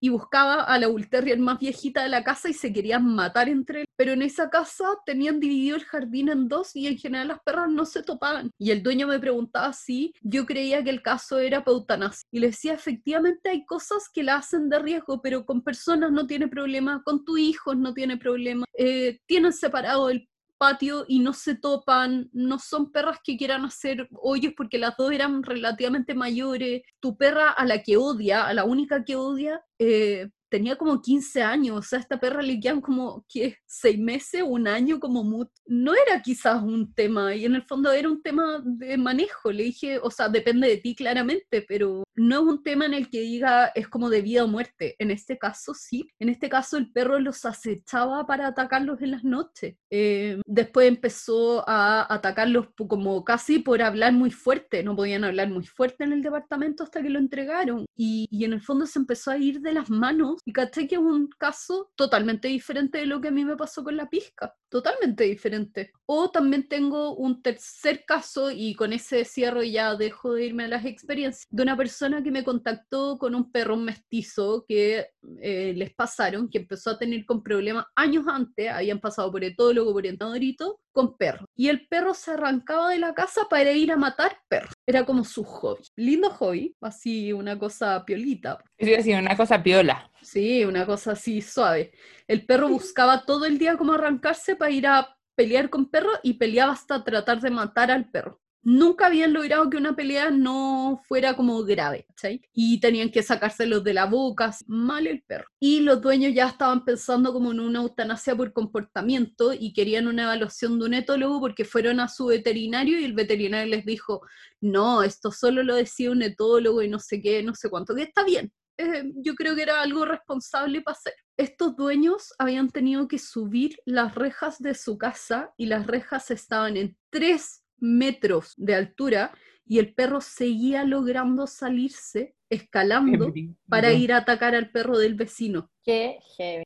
y 0.00 0.08
buscaba 0.08 0.62
a 0.62 0.78
la 0.78 0.88
Bull 0.88 1.08
más 1.38 1.58
viejita 1.58 2.02
de 2.02 2.08
la 2.08 2.24
casa 2.24 2.48
y 2.48 2.54
se 2.54 2.72
querían 2.72 3.04
matar 3.04 3.48
entre 3.48 3.80
ellos. 3.80 3.88
Pero 3.96 4.12
en 4.12 4.22
esa 4.22 4.48
casa 4.48 4.86
tenían 5.04 5.40
dividido 5.40 5.76
el 5.76 5.84
jardín 5.84 6.30
en 6.30 6.48
dos 6.48 6.74
y 6.74 6.86
en 6.86 6.96
general 6.96 7.28
las 7.28 7.40
perras 7.40 7.68
no 7.68 7.84
se 7.84 8.02
topaban. 8.02 8.50
Y 8.58 8.70
el 8.70 8.82
dueño 8.82 9.06
me 9.06 9.18
preguntaba 9.18 9.72
si 9.72 10.14
yo 10.22 10.46
creía 10.46 10.82
que 10.82 10.90
el 10.90 11.02
caso 11.02 11.38
era 11.38 11.64
peutanasia. 11.64 12.26
Y 12.30 12.40
le 12.40 12.48
decía, 12.48 12.72
efectivamente 12.72 13.50
hay 13.50 13.66
cosas 13.66 14.08
que 14.12 14.22
la 14.22 14.36
hacen 14.36 14.70
de 14.70 14.78
riesgo, 14.78 15.20
pero 15.20 15.44
con 15.44 15.62
personas 15.62 16.10
no 16.12 16.26
tiene 16.26 16.48
problema, 16.48 17.02
con 17.04 17.24
tu 17.24 17.36
hijo 17.36 17.74
no 17.74 17.92
tiene 17.92 18.16
problema. 18.16 18.64
Eh, 18.78 19.18
tienen 19.26 19.52
separado 19.52 20.08
el 20.08 20.29
patio 20.60 21.06
y 21.08 21.20
no 21.20 21.32
se 21.32 21.54
topan, 21.54 22.28
no 22.34 22.58
son 22.58 22.92
perras 22.92 23.18
que 23.24 23.38
quieran 23.38 23.64
hacer 23.64 24.06
hoyos 24.12 24.52
porque 24.54 24.76
las 24.76 24.94
dos 24.98 25.10
eran 25.10 25.42
relativamente 25.42 26.14
mayores. 26.14 26.82
Tu 27.00 27.16
perra 27.16 27.50
a 27.50 27.64
la 27.64 27.82
que 27.82 27.96
odia, 27.96 28.46
a 28.46 28.52
la 28.52 28.64
única 28.64 29.02
que 29.02 29.16
odia, 29.16 29.64
eh, 29.78 30.28
tenía 30.50 30.76
como 30.76 31.00
15 31.00 31.42
años, 31.42 31.78
o 31.78 31.82
sea, 31.82 32.00
esta 32.00 32.18
perra 32.18 32.42
le 32.42 32.60
quedan 32.60 32.80
como, 32.80 33.24
¿qué? 33.28 33.56
¿Seis 33.66 33.98
meses? 33.98 34.42
¿Un 34.44 34.66
año? 34.68 35.00
Como 35.00 35.24
mucho. 35.24 35.50
No 35.66 35.94
era 35.94 36.20
quizás 36.20 36.62
un 36.62 36.92
tema, 36.92 37.34
y 37.34 37.44
en 37.44 37.54
el 37.54 37.62
fondo 37.62 37.92
era 37.92 38.08
un 38.08 38.22
tema 38.22 38.60
de 38.64 38.98
manejo, 38.98 39.52
le 39.52 39.64
dije, 39.64 39.98
o 40.02 40.10
sea, 40.10 40.28
depende 40.28 40.68
de 40.68 40.78
ti 40.78 40.94
claramente, 40.94 41.64
pero 41.66 42.02
no 42.16 42.34
es 42.36 42.42
un 42.42 42.62
tema 42.62 42.86
en 42.86 42.94
el 42.94 43.08
que 43.08 43.20
diga 43.20 43.68
es 43.74 43.88
como 43.88 44.10
de 44.10 44.22
vida 44.22 44.44
o 44.44 44.48
muerte. 44.48 44.96
En 44.98 45.10
este 45.10 45.38
caso 45.38 45.72
sí, 45.74 46.08
en 46.18 46.28
este 46.28 46.48
caso 46.48 46.76
el 46.76 46.90
perro 46.92 47.18
los 47.20 47.44
acechaba 47.44 48.26
para 48.26 48.48
atacarlos 48.48 49.00
en 49.00 49.12
las 49.12 49.24
noches. 49.24 49.76
Eh, 49.90 50.40
después 50.46 50.88
empezó 50.88 51.64
a 51.68 52.12
atacarlos 52.12 52.68
como 52.88 53.24
casi 53.24 53.60
por 53.60 53.80
hablar 53.82 54.12
muy 54.12 54.30
fuerte, 54.30 54.82
no 54.82 54.96
podían 54.96 55.24
hablar 55.24 55.48
muy 55.48 55.64
fuerte 55.64 56.04
en 56.04 56.12
el 56.12 56.22
departamento 56.22 56.82
hasta 56.82 57.02
que 57.02 57.10
lo 57.10 57.18
entregaron, 57.18 57.86
y 57.96 58.28
en 58.44 58.52
el 58.52 58.62
fondo 58.62 58.86
se 58.86 58.98
empezó 58.98 59.30
a 59.30 59.38
ir 59.38 59.60
de 59.60 59.72
las 59.72 59.90
manos 59.90 60.39
y 60.44 60.52
caché 60.52 60.86
que 60.86 60.96
es 60.96 61.00
un 61.00 61.28
caso 61.38 61.90
totalmente 61.94 62.48
diferente 62.48 62.98
de 62.98 63.06
lo 63.06 63.20
que 63.20 63.28
a 63.28 63.30
mí 63.30 63.44
me 63.44 63.56
pasó 63.56 63.84
con 63.84 63.96
la 63.96 64.08
pizca, 64.08 64.54
totalmente 64.68 65.24
diferente. 65.24 65.92
O 66.06 66.30
también 66.30 66.68
tengo 66.68 67.14
un 67.14 67.42
tercer 67.42 68.04
caso, 68.04 68.50
y 68.50 68.74
con 68.74 68.92
ese 68.92 69.24
cierro 69.24 69.62
ya 69.62 69.94
dejo 69.94 70.34
de 70.34 70.46
irme 70.46 70.64
a 70.64 70.68
las 70.68 70.84
experiencias, 70.84 71.46
de 71.50 71.62
una 71.62 71.76
persona 71.76 72.22
que 72.22 72.30
me 72.30 72.44
contactó 72.44 73.18
con 73.18 73.34
un 73.34 73.50
perro 73.50 73.76
mestizo 73.76 74.64
que 74.66 75.08
eh, 75.40 75.72
les 75.76 75.94
pasaron, 75.94 76.48
que 76.48 76.58
empezó 76.58 76.90
a 76.90 76.98
tener 76.98 77.24
con 77.24 77.42
problemas 77.42 77.86
años 77.94 78.24
antes, 78.28 78.70
habían 78.70 79.00
pasado 79.00 79.30
por 79.30 79.44
etólogo, 79.44 79.92
por 79.92 80.06
entrenadorito, 80.06 80.80
con 80.92 81.16
perro. 81.16 81.46
Y 81.56 81.68
el 81.68 81.86
perro 81.86 82.14
se 82.14 82.32
arrancaba 82.32 82.90
de 82.90 82.98
la 82.98 83.14
casa 83.14 83.42
para 83.48 83.72
ir 83.72 83.92
a 83.92 83.96
matar 83.96 84.38
perros. 84.48 84.72
Era 84.90 85.06
como 85.06 85.22
su 85.22 85.44
hobby. 85.44 85.84
Lindo 85.94 86.30
hobby, 86.30 86.74
así 86.80 87.32
una 87.32 87.56
cosa 87.56 88.04
piolita. 88.04 88.58
Sí, 88.76 88.92
así 88.92 89.12
una 89.12 89.36
cosa 89.36 89.62
piola. 89.62 90.10
Sí, 90.20 90.64
una 90.64 90.84
cosa 90.84 91.12
así 91.12 91.40
suave. 91.42 91.92
El 92.26 92.44
perro 92.44 92.68
buscaba 92.68 93.24
todo 93.24 93.44
el 93.46 93.56
día 93.56 93.76
como 93.76 93.92
arrancarse 93.92 94.56
para 94.56 94.72
ir 94.72 94.88
a 94.88 95.16
pelear 95.36 95.70
con 95.70 95.88
perros 95.90 96.18
y 96.24 96.34
peleaba 96.34 96.72
hasta 96.72 97.04
tratar 97.04 97.40
de 97.40 97.50
matar 97.50 97.92
al 97.92 98.10
perro 98.10 98.40
nunca 98.62 99.06
habían 99.06 99.32
logrado 99.32 99.70
que 99.70 99.76
una 99.76 99.96
pelea 99.96 100.30
no 100.30 101.00
fuera 101.06 101.34
como 101.34 101.62
grave, 101.64 102.06
¿sí? 102.16 102.42
Y 102.52 102.80
tenían 102.80 103.10
que 103.10 103.22
sacárselos 103.22 103.82
de 103.84 103.94
la 103.94 104.06
boca, 104.06 104.54
mal 104.66 105.06
el 105.06 105.22
perro. 105.22 105.46
Y 105.58 105.80
los 105.80 106.00
dueños 106.00 106.34
ya 106.34 106.48
estaban 106.48 106.84
pensando 106.84 107.32
como 107.32 107.52
en 107.52 107.60
una 107.60 107.80
eutanasia 107.80 108.36
por 108.36 108.52
comportamiento 108.52 109.52
y 109.52 109.72
querían 109.72 110.06
una 110.06 110.24
evaluación 110.24 110.78
de 110.78 110.86
un 110.86 110.94
etólogo 110.94 111.40
porque 111.40 111.64
fueron 111.64 112.00
a 112.00 112.08
su 112.08 112.26
veterinario 112.26 112.98
y 112.98 113.04
el 113.04 113.14
veterinario 113.14 113.74
les 113.74 113.84
dijo, 113.84 114.22
no, 114.60 115.02
esto 115.02 115.32
solo 115.32 115.62
lo 115.62 115.74
decía 115.74 116.10
un 116.10 116.22
etólogo 116.22 116.82
y 116.82 116.88
no 116.88 116.98
sé 116.98 117.20
qué, 117.20 117.42
no 117.42 117.54
sé 117.54 117.70
cuánto, 117.70 117.94
que 117.94 118.02
está 118.02 118.24
bien. 118.24 118.52
Eh, 118.78 119.12
yo 119.16 119.34
creo 119.34 119.54
que 119.54 119.62
era 119.62 119.82
algo 119.82 120.06
responsable 120.06 120.80
para 120.80 120.96
hacer. 120.96 121.12
Estos 121.36 121.76
dueños 121.76 122.32
habían 122.38 122.70
tenido 122.70 123.08
que 123.08 123.18
subir 123.18 123.78
las 123.84 124.14
rejas 124.14 124.58
de 124.58 124.74
su 124.74 124.96
casa 124.96 125.52
y 125.58 125.66
las 125.66 125.86
rejas 125.86 126.30
estaban 126.30 126.78
en 126.78 126.96
tres 127.10 127.59
metros 127.80 128.54
de 128.56 128.74
altura 128.74 129.32
y 129.66 129.78
el 129.78 129.94
perro 129.94 130.20
seguía 130.20 130.84
logrando 130.84 131.46
salirse 131.46 132.34
escalando 132.50 133.32
para 133.68 133.92
ir 133.92 134.12
a 134.12 134.18
atacar 134.18 134.56
al 134.56 134.70
perro 134.70 134.98
del 134.98 135.14
vecino. 135.14 135.70
Qué 135.84 136.18
heavy. 136.36 136.64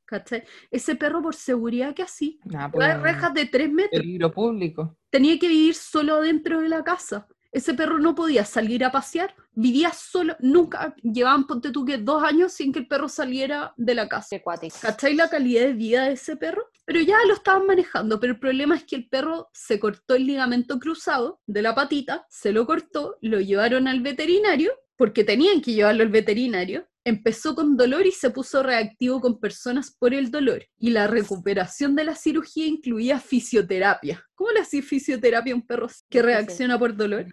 Ese 0.71 0.95
perro 0.95 1.21
por 1.21 1.35
seguridad 1.35 1.93
que 1.93 2.01
así, 2.01 2.39
pues, 2.71 3.01
rejas 3.01 3.33
de 3.35 3.45
tres 3.45 3.71
metros. 3.71 4.01
Peligro 4.01 4.31
público. 4.31 4.97
Tenía 5.11 5.37
que 5.37 5.47
vivir 5.47 5.75
solo 5.75 6.21
dentro 6.21 6.61
de 6.61 6.69
la 6.69 6.83
casa. 6.83 7.27
Ese 7.55 7.73
perro 7.73 7.99
no 7.99 8.15
podía 8.15 8.43
salir 8.43 8.83
a 8.83 8.91
pasear, 8.91 9.33
vivía 9.53 9.93
solo, 9.93 10.35
nunca, 10.41 10.93
llevaban, 11.01 11.47
ponte 11.47 11.71
tú 11.71 11.85
que 11.85 11.97
dos 11.97 12.21
años 12.21 12.51
sin 12.51 12.73
que 12.73 12.79
el 12.79 12.87
perro 12.89 13.07
saliera 13.07 13.73
de 13.77 13.95
la 13.95 14.09
casa. 14.09 14.35
¿Cachai 14.81 15.13
la 15.13 15.29
calidad 15.29 15.61
de 15.61 15.71
vida 15.71 16.03
de 16.03 16.11
ese 16.15 16.35
perro? 16.35 16.67
Pero 16.83 16.99
ya 16.99 17.15
lo 17.25 17.33
estaban 17.33 17.65
manejando, 17.65 18.19
pero 18.19 18.33
el 18.33 18.39
problema 18.39 18.75
es 18.75 18.83
que 18.83 18.97
el 18.97 19.07
perro 19.07 19.51
se 19.53 19.79
cortó 19.79 20.15
el 20.15 20.27
ligamento 20.27 20.79
cruzado 20.79 21.39
de 21.45 21.61
la 21.61 21.73
patita, 21.73 22.25
se 22.29 22.51
lo 22.51 22.65
cortó, 22.65 23.17
lo 23.21 23.39
llevaron 23.39 23.87
al 23.87 24.01
veterinario, 24.01 24.73
porque 24.97 25.23
tenían 25.23 25.61
que 25.61 25.73
llevarlo 25.73 26.03
al 26.03 26.09
veterinario, 26.09 26.87
empezó 27.03 27.53
con 27.53 27.77
dolor 27.77 28.05
y 28.05 28.11
se 28.11 28.31
puso 28.31 28.63
reactivo 28.63 29.21
con 29.21 29.39
personas 29.39 29.95
por 29.97 30.13
el 30.13 30.31
dolor. 30.31 30.65
Y 30.77 30.89
la 30.89 31.07
recuperación 31.07 31.95
de 31.95 32.03
la 32.03 32.15
cirugía 32.15 32.65
incluía 32.65 33.19
fisioterapia. 33.19 34.23
¿Cómo 34.33 34.51
le 34.51 34.61
hacía 34.61 34.81
fisioterapia 34.81 35.53
a 35.53 35.57
un 35.57 35.65
perro 35.65 35.87
que 36.09 36.21
reacciona 36.21 36.79
por 36.79 36.95
dolor? 36.95 37.27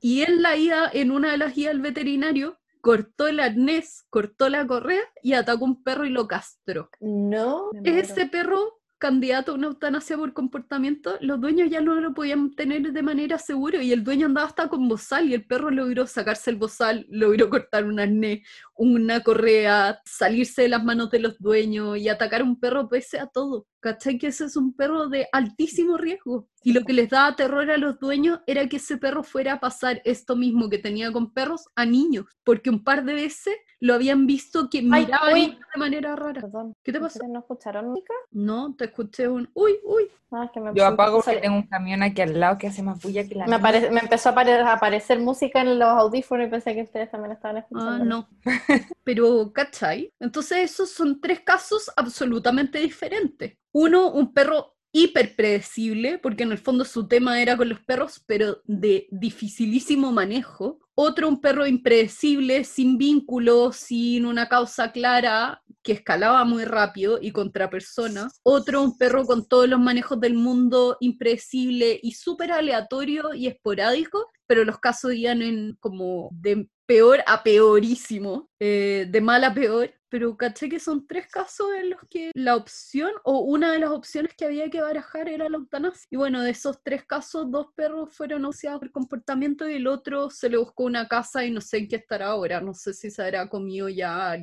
Y 0.00 0.22
en 0.22 0.40
la 0.40 0.56
ida, 0.56 0.90
en 0.92 1.10
una 1.10 1.32
de 1.32 1.38
las 1.38 1.54
guías 1.54 1.72
al 1.72 1.80
veterinario, 1.80 2.58
cortó 2.80 3.26
el 3.26 3.40
arnés, 3.40 4.04
cortó 4.08 4.48
la 4.48 4.66
correa 4.66 5.02
y 5.22 5.32
atacó 5.32 5.64
a 5.64 5.68
un 5.68 5.82
perro 5.82 6.06
y 6.06 6.10
lo 6.10 6.28
castró. 6.28 6.88
No. 7.00 7.70
Ese 7.84 8.26
perro 8.26 8.77
candidato 8.98 9.52
a 9.52 9.54
una 9.54 9.68
eutanasia 9.68 10.16
por 10.16 10.32
comportamiento, 10.32 11.16
los 11.20 11.40
dueños 11.40 11.70
ya 11.70 11.80
no 11.80 11.94
lo 11.94 12.14
podían 12.14 12.54
tener 12.54 12.92
de 12.92 13.02
manera 13.02 13.38
segura 13.38 13.82
y 13.82 13.92
el 13.92 14.04
dueño 14.04 14.26
andaba 14.26 14.48
hasta 14.48 14.68
con 14.68 14.88
bozal 14.88 15.28
y 15.28 15.34
el 15.34 15.46
perro 15.46 15.70
logró 15.70 16.06
sacarse 16.06 16.50
el 16.50 16.56
bozal, 16.56 17.06
logró 17.08 17.48
cortar 17.48 17.84
un 17.84 18.00
arnés, 18.00 18.40
una 18.76 19.22
correa, 19.22 20.00
salirse 20.04 20.62
de 20.62 20.68
las 20.68 20.84
manos 20.84 21.10
de 21.10 21.20
los 21.20 21.38
dueños 21.38 21.96
y 21.98 22.08
atacar 22.08 22.40
a 22.40 22.44
un 22.44 22.58
perro 22.58 22.88
pese 22.88 23.18
a 23.18 23.26
todo. 23.26 23.66
¿Cachai? 23.80 24.18
Que 24.18 24.28
ese 24.28 24.44
es 24.46 24.56
un 24.56 24.72
perro 24.74 25.08
de 25.08 25.28
altísimo 25.32 25.96
riesgo. 25.96 26.48
Y 26.64 26.72
lo 26.72 26.82
que 26.84 26.92
les 26.92 27.08
daba 27.08 27.36
terror 27.36 27.70
a 27.70 27.78
los 27.78 27.98
dueños 28.00 28.40
era 28.46 28.68
que 28.68 28.76
ese 28.78 28.96
perro 28.98 29.22
fuera 29.22 29.54
a 29.54 29.60
pasar 29.60 30.02
esto 30.04 30.34
mismo 30.36 30.68
que 30.68 30.78
tenía 30.78 31.12
con 31.12 31.32
perros 31.32 31.66
a 31.76 31.86
niños, 31.86 32.26
porque 32.44 32.68
un 32.70 32.82
par 32.82 33.04
de 33.04 33.14
veces 33.14 33.54
lo 33.80 33.94
habían 33.94 34.26
visto 34.26 34.68
que 34.68 34.82
miraba 34.82 35.28
de 35.32 35.56
manera 35.76 36.16
rara. 36.16 36.40
Perdón. 36.40 36.74
¿Qué 36.82 36.92
te 36.92 36.98
pasó? 37.00 37.20
¿No 37.28 37.38
escucharon, 37.38 37.92
Mica? 37.92 38.12
No, 38.32 38.74
te 38.74 38.86
escuché 38.86 39.28
un 39.28 39.48
uy, 39.54 39.78
uy. 39.84 40.08
Ah, 40.32 40.50
que 40.52 40.60
me 40.60 40.74
Yo 40.74 40.84
apago 40.84 41.22
porque 41.22 41.40
tengo 41.40 41.56
un 41.56 41.66
camión 41.68 42.02
aquí 42.02 42.20
al 42.20 42.38
lado 42.38 42.58
que 42.58 42.66
hace 42.66 42.82
más 42.82 43.00
bulla 43.00 43.26
que 43.26 43.34
la 43.36 43.46
me, 43.46 43.56
apare- 43.56 43.90
me 43.90 44.00
empezó 44.00 44.28
a, 44.28 44.32
apare- 44.34 44.60
a 44.60 44.72
aparecer 44.74 45.20
música 45.20 45.62
en 45.62 45.78
los 45.78 45.88
audífonos 45.88 46.48
y 46.48 46.50
pensé 46.50 46.74
que 46.74 46.82
ustedes 46.82 47.10
también 47.10 47.32
estaban 47.32 47.58
escuchando. 47.58 47.92
Ah, 47.92 47.98
no. 48.04 48.28
Pero, 49.04 49.52
¿cachai? 49.54 50.12
Entonces 50.20 50.70
esos 50.70 50.90
son 50.90 51.20
tres 51.20 51.40
casos 51.40 51.90
absolutamente 51.96 52.78
diferentes. 52.78 53.56
Uno, 53.80 54.10
un 54.10 54.34
perro 54.34 54.74
hiper 54.90 55.36
predecible, 55.36 56.18
porque 56.18 56.42
en 56.42 56.50
el 56.50 56.58
fondo 56.58 56.84
su 56.84 57.06
tema 57.06 57.40
era 57.40 57.56
con 57.56 57.68
los 57.68 57.78
perros, 57.78 58.20
pero 58.26 58.60
de 58.64 59.06
dificilísimo 59.12 60.10
manejo. 60.10 60.80
Otro, 60.96 61.28
un 61.28 61.40
perro 61.40 61.64
impredecible, 61.64 62.64
sin 62.64 62.98
vínculo, 62.98 63.70
sin 63.72 64.26
una 64.26 64.48
causa 64.48 64.90
clara, 64.90 65.62
que 65.84 65.92
escalaba 65.92 66.44
muy 66.44 66.64
rápido 66.64 67.20
y 67.22 67.30
contra 67.30 67.70
personas. 67.70 68.40
Otro, 68.42 68.82
un 68.82 68.98
perro 68.98 69.24
con 69.24 69.46
todos 69.46 69.68
los 69.68 69.78
manejos 69.78 70.18
del 70.18 70.34
mundo 70.34 70.96
impredecible 70.98 72.00
y 72.02 72.14
súper 72.14 72.50
aleatorio 72.50 73.32
y 73.32 73.46
esporádico, 73.46 74.26
pero 74.48 74.64
los 74.64 74.80
casos 74.80 75.14
iban 75.14 75.40
en 75.40 75.76
como 75.78 76.30
de 76.32 76.68
peor 76.84 77.20
a 77.28 77.44
peorísimo, 77.44 78.50
eh, 78.58 79.06
de 79.08 79.20
mal 79.20 79.44
a 79.44 79.54
peor, 79.54 79.94
pero 80.08 80.36
caché 80.36 80.68
que 80.68 80.80
son 80.80 81.06
tres 81.06 81.26
casos 81.28 81.68
en 81.78 81.90
los 81.90 82.00
que 82.10 82.30
la 82.34 82.56
opción 82.56 83.12
o 83.24 83.40
una 83.40 83.72
de 83.72 83.78
las 83.78 83.90
opciones 83.90 84.34
que 84.34 84.44
había 84.44 84.70
que 84.70 84.80
barajar 84.80 85.28
era 85.28 85.48
la 85.48 85.58
eutanasia. 85.58 86.06
Y 86.10 86.16
bueno, 86.16 86.42
de 86.42 86.50
esos 86.50 86.82
tres 86.82 87.04
casos, 87.04 87.50
dos 87.50 87.68
perros 87.74 88.14
fueron 88.14 88.44
auxiliados 88.44 88.80
por 88.80 88.92
comportamiento 88.92 89.68
y 89.68 89.74
el 89.74 89.86
otro 89.86 90.30
se 90.30 90.48
le 90.48 90.56
buscó 90.56 90.84
una 90.84 91.08
casa 91.08 91.44
y 91.44 91.50
no 91.50 91.60
sé 91.60 91.78
en 91.78 91.88
qué 91.88 91.96
estará 91.96 92.28
ahora, 92.28 92.60
no 92.60 92.74
sé 92.74 92.94
si 92.94 93.10
se 93.10 93.22
habrá 93.22 93.48
comido 93.48 93.88
ya. 93.88 94.36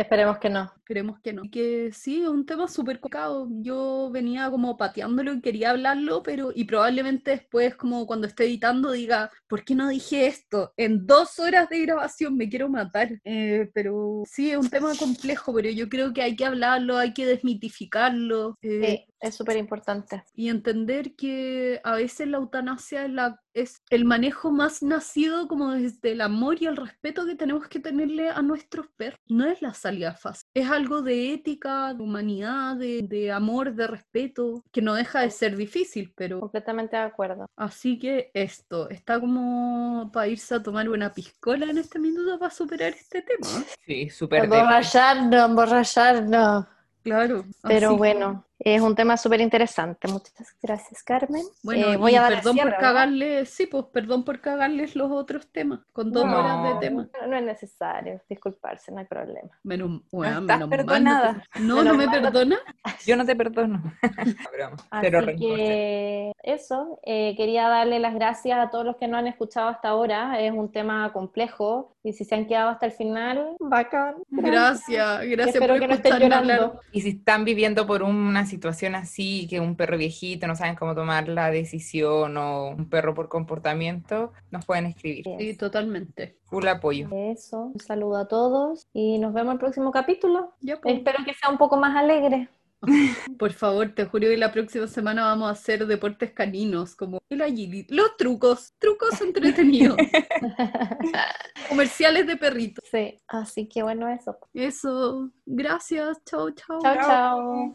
Esperemos 0.00 0.38
que 0.38 0.48
no. 0.48 0.72
Esperemos 0.76 1.20
que 1.20 1.32
no. 1.32 1.44
Y 1.44 1.50
que 1.50 1.90
sí, 1.92 2.22
es 2.22 2.28
un 2.28 2.46
tema 2.46 2.68
súper 2.68 3.00
complicado. 3.00 3.48
Yo 3.60 4.08
venía 4.10 4.50
como 4.50 4.76
pateándolo 4.76 5.34
y 5.34 5.40
quería 5.40 5.70
hablarlo, 5.70 6.22
pero 6.22 6.52
y 6.54 6.64
probablemente 6.64 7.32
después, 7.32 7.76
como 7.76 8.06
cuando 8.06 8.26
esté 8.26 8.44
editando, 8.44 8.92
diga, 8.92 9.30
¿por 9.46 9.64
qué 9.64 9.74
no 9.74 9.88
dije 9.88 10.26
esto? 10.26 10.72
En 10.76 11.06
dos 11.06 11.38
horas 11.38 11.68
de 11.68 11.82
grabación 11.82 12.36
me 12.36 12.48
quiero 12.48 12.68
matar. 12.68 13.20
Eh, 13.24 13.70
pero 13.74 14.22
sí, 14.24 14.50
es 14.50 14.56
un 14.56 14.70
tema 14.70 14.94
complejo, 15.00 15.52
pero 15.54 15.70
yo 15.70 15.88
creo 15.88 16.12
que 16.12 16.22
hay 16.22 16.36
que 16.36 16.44
hablarlo, 16.44 16.96
hay 16.98 17.12
que 17.14 17.26
desmitificarlo. 17.26 18.56
eh, 18.62 18.80
Sí, 19.06 19.12
es 19.20 19.34
súper 19.34 19.56
importante. 19.56 20.22
y 20.34 20.48
entender 20.48 21.14
que 21.16 21.80
a 21.84 21.94
veces 21.96 22.28
la 22.28 22.38
eutanasia 22.38 23.04
es, 23.04 23.10
la, 23.12 23.40
es 23.52 23.82
el 23.90 24.04
manejo 24.04 24.50
más 24.50 24.82
nacido 24.82 25.46
como 25.48 25.72
desde 25.72 26.12
el 26.12 26.20
amor 26.20 26.56
y 26.62 26.66
el 26.66 26.76
respeto 26.76 27.26
que 27.26 27.34
tenemos 27.34 27.68
que 27.68 27.80
tenerle 27.80 28.30
a 28.30 28.40
nuestros 28.42 28.86
perros. 28.96 29.18
No 29.28 29.46
es 29.46 29.60
la 29.62 29.74
salida 29.74 30.14
fácil, 30.14 30.46
es 30.54 30.70
algo 30.70 31.02
de 31.02 31.32
ética, 31.34 31.92
de 31.94 32.02
humanidad, 32.02 32.76
de, 32.76 33.02
de 33.02 33.30
amor, 33.32 33.74
de 33.74 33.86
respeto, 33.86 34.62
que 34.72 34.80
no 34.82 34.94
deja 34.94 35.20
de 35.22 35.30
ser 35.30 35.56
difícil, 35.56 36.12
pero 36.16 36.40
Completamente 36.40 36.96
de 36.96 37.02
acuerdo. 37.02 37.46
así 37.56 37.98
que 37.98 38.30
esto, 38.34 38.88
está 38.90 39.20
como 39.20 40.10
para 40.12 40.28
irse 40.28 40.54
a 40.54 40.62
tomar 40.62 40.88
una 40.88 41.12
piscola 41.12 41.66
en 41.66 41.78
este 41.78 41.98
minuto 41.98 42.38
para 42.38 42.50
superar 42.50 42.92
este 42.94 43.22
tema. 43.22 43.48
Sí, 43.86 44.08
súper 44.10 44.42
de- 44.42 44.48
Emborracharnos, 44.94 45.44
emborracharnos. 45.50 46.66
Claro. 47.02 47.44
Pero 47.62 47.88
así 47.88 47.96
bueno, 47.96 48.44
es 48.62 48.80
un 48.82 48.94
tema 48.94 49.16
súper 49.16 49.40
interesante. 49.40 50.06
Muchas 50.08 50.54
gracias, 50.62 51.02
Carmen. 51.02 51.42
Bueno, 51.62 51.88
Eh, 51.92 51.96
voy 51.96 52.12
y 52.12 52.16
a 52.16 52.28
perdón 52.28 52.54
cierre, 52.54 52.70
por 52.70 52.78
¿verdad? 52.78 52.80
cagarles, 52.80 53.50
sí, 53.50 53.66
pues 53.66 53.84
perdón 53.92 54.24
por 54.24 54.40
cagarles 54.40 54.94
los 54.96 55.10
otros 55.10 55.48
temas, 55.50 55.80
con 55.92 56.12
dos 56.12 56.24
No, 56.26 56.38
horas 56.38 56.74
de 56.74 56.86
tema. 56.88 57.08
No, 57.20 57.26
no 57.26 57.36
es 57.36 57.42
necesario 57.44 58.20
disculparse, 58.28 58.92
no 58.92 58.98
hay 58.98 59.06
problema. 59.06 59.48
Menos, 59.62 60.02
weón, 60.12 60.42
estás 60.42 60.58
menos 60.58 60.68
mal 60.68 60.78
perdonada. 60.78 61.32
No, 61.32 61.40
te- 61.40 61.60
no, 61.60 61.74
Menos 61.76 61.84
no 61.84 61.94
me 61.98 62.06
mal 62.06 62.22
no 62.22 62.22
perdona. 62.30 62.58
Yo 63.06 63.16
no 63.16 63.24
te 63.26 63.36
perdono. 63.36 63.82
Broma, 64.52 64.76
Así 64.90 65.36
que 65.36 66.32
eso, 66.42 66.98
eh, 67.02 67.34
quería 67.36 67.68
darle 67.68 67.98
las 67.98 68.14
gracias 68.14 68.58
a 68.58 68.70
todos 68.70 68.84
los 68.84 68.96
que 68.96 69.08
no 69.08 69.16
han 69.16 69.26
escuchado 69.26 69.68
hasta 69.68 69.88
ahora. 69.88 70.40
Es 70.40 70.52
un 70.52 70.70
tema 70.70 71.12
complejo 71.12 71.96
y 72.02 72.12
si 72.12 72.24
se 72.24 72.34
han 72.34 72.46
quedado 72.46 72.70
hasta 72.70 72.86
el 72.86 72.92
final, 72.92 73.56
bacán. 73.58 74.16
Gracias, 74.28 75.20
gracias 75.26 75.54
Espero 75.56 75.74
por 75.74 75.80
que 75.80 75.88
no 75.88 75.94
estén 75.94 76.18
llorando. 76.18 76.80
Y 76.92 77.00
si 77.02 77.10
están 77.10 77.44
viviendo 77.44 77.86
por 77.86 78.02
una 78.02 78.44
situación 78.50 78.94
así, 78.94 79.46
que 79.48 79.60
un 79.60 79.76
perro 79.76 79.96
viejito 79.96 80.46
no 80.46 80.54
saben 80.54 80.76
cómo 80.76 80.94
tomar 80.94 81.28
la 81.28 81.50
decisión 81.50 82.36
o 82.36 82.68
un 82.68 82.90
perro 82.90 83.14
por 83.14 83.30
comportamiento, 83.30 84.32
nos 84.50 84.66
pueden 84.66 84.86
escribir. 84.86 85.24
Sí, 85.38 85.56
totalmente. 85.56 86.36
Full 86.44 86.66
apoyo. 86.68 87.08
Eso, 87.12 87.70
un 87.74 87.80
saludo 87.80 88.18
a 88.18 88.28
todos 88.28 88.86
y 88.92 89.18
nos 89.18 89.32
vemos 89.32 89.52
en 89.52 89.54
el 89.54 89.58
próximo 89.60 89.90
capítulo. 89.90 90.54
Ya, 90.60 90.78
pues, 90.80 90.96
Espero 90.96 91.24
que 91.24 91.32
sea 91.32 91.48
un 91.50 91.56
poco 91.56 91.78
más 91.78 91.96
alegre. 91.96 92.50
por 93.38 93.52
favor, 93.52 93.92
te 93.94 94.06
juro 94.06 94.28
que 94.28 94.36
la 94.36 94.52
próxima 94.52 94.86
semana 94.86 95.22
vamos 95.22 95.48
a 95.48 95.52
hacer 95.52 95.86
deportes 95.86 96.32
caninos, 96.32 96.96
como 96.96 97.20
el 97.28 97.42
agility, 97.42 97.94
los 97.94 98.16
trucos, 98.16 98.74
trucos 98.78 99.20
entretenidos, 99.20 99.96
comerciales 101.68 102.26
de 102.26 102.36
perritos. 102.36 102.84
Sí, 102.90 103.20
así 103.28 103.68
que 103.68 103.82
bueno, 103.82 104.08
eso. 104.08 104.38
Eso, 104.54 105.30
gracias, 105.44 106.24
chao. 106.24 106.50
Chao, 106.50 106.80
Chao. 106.80 106.96
chao. 106.96 107.68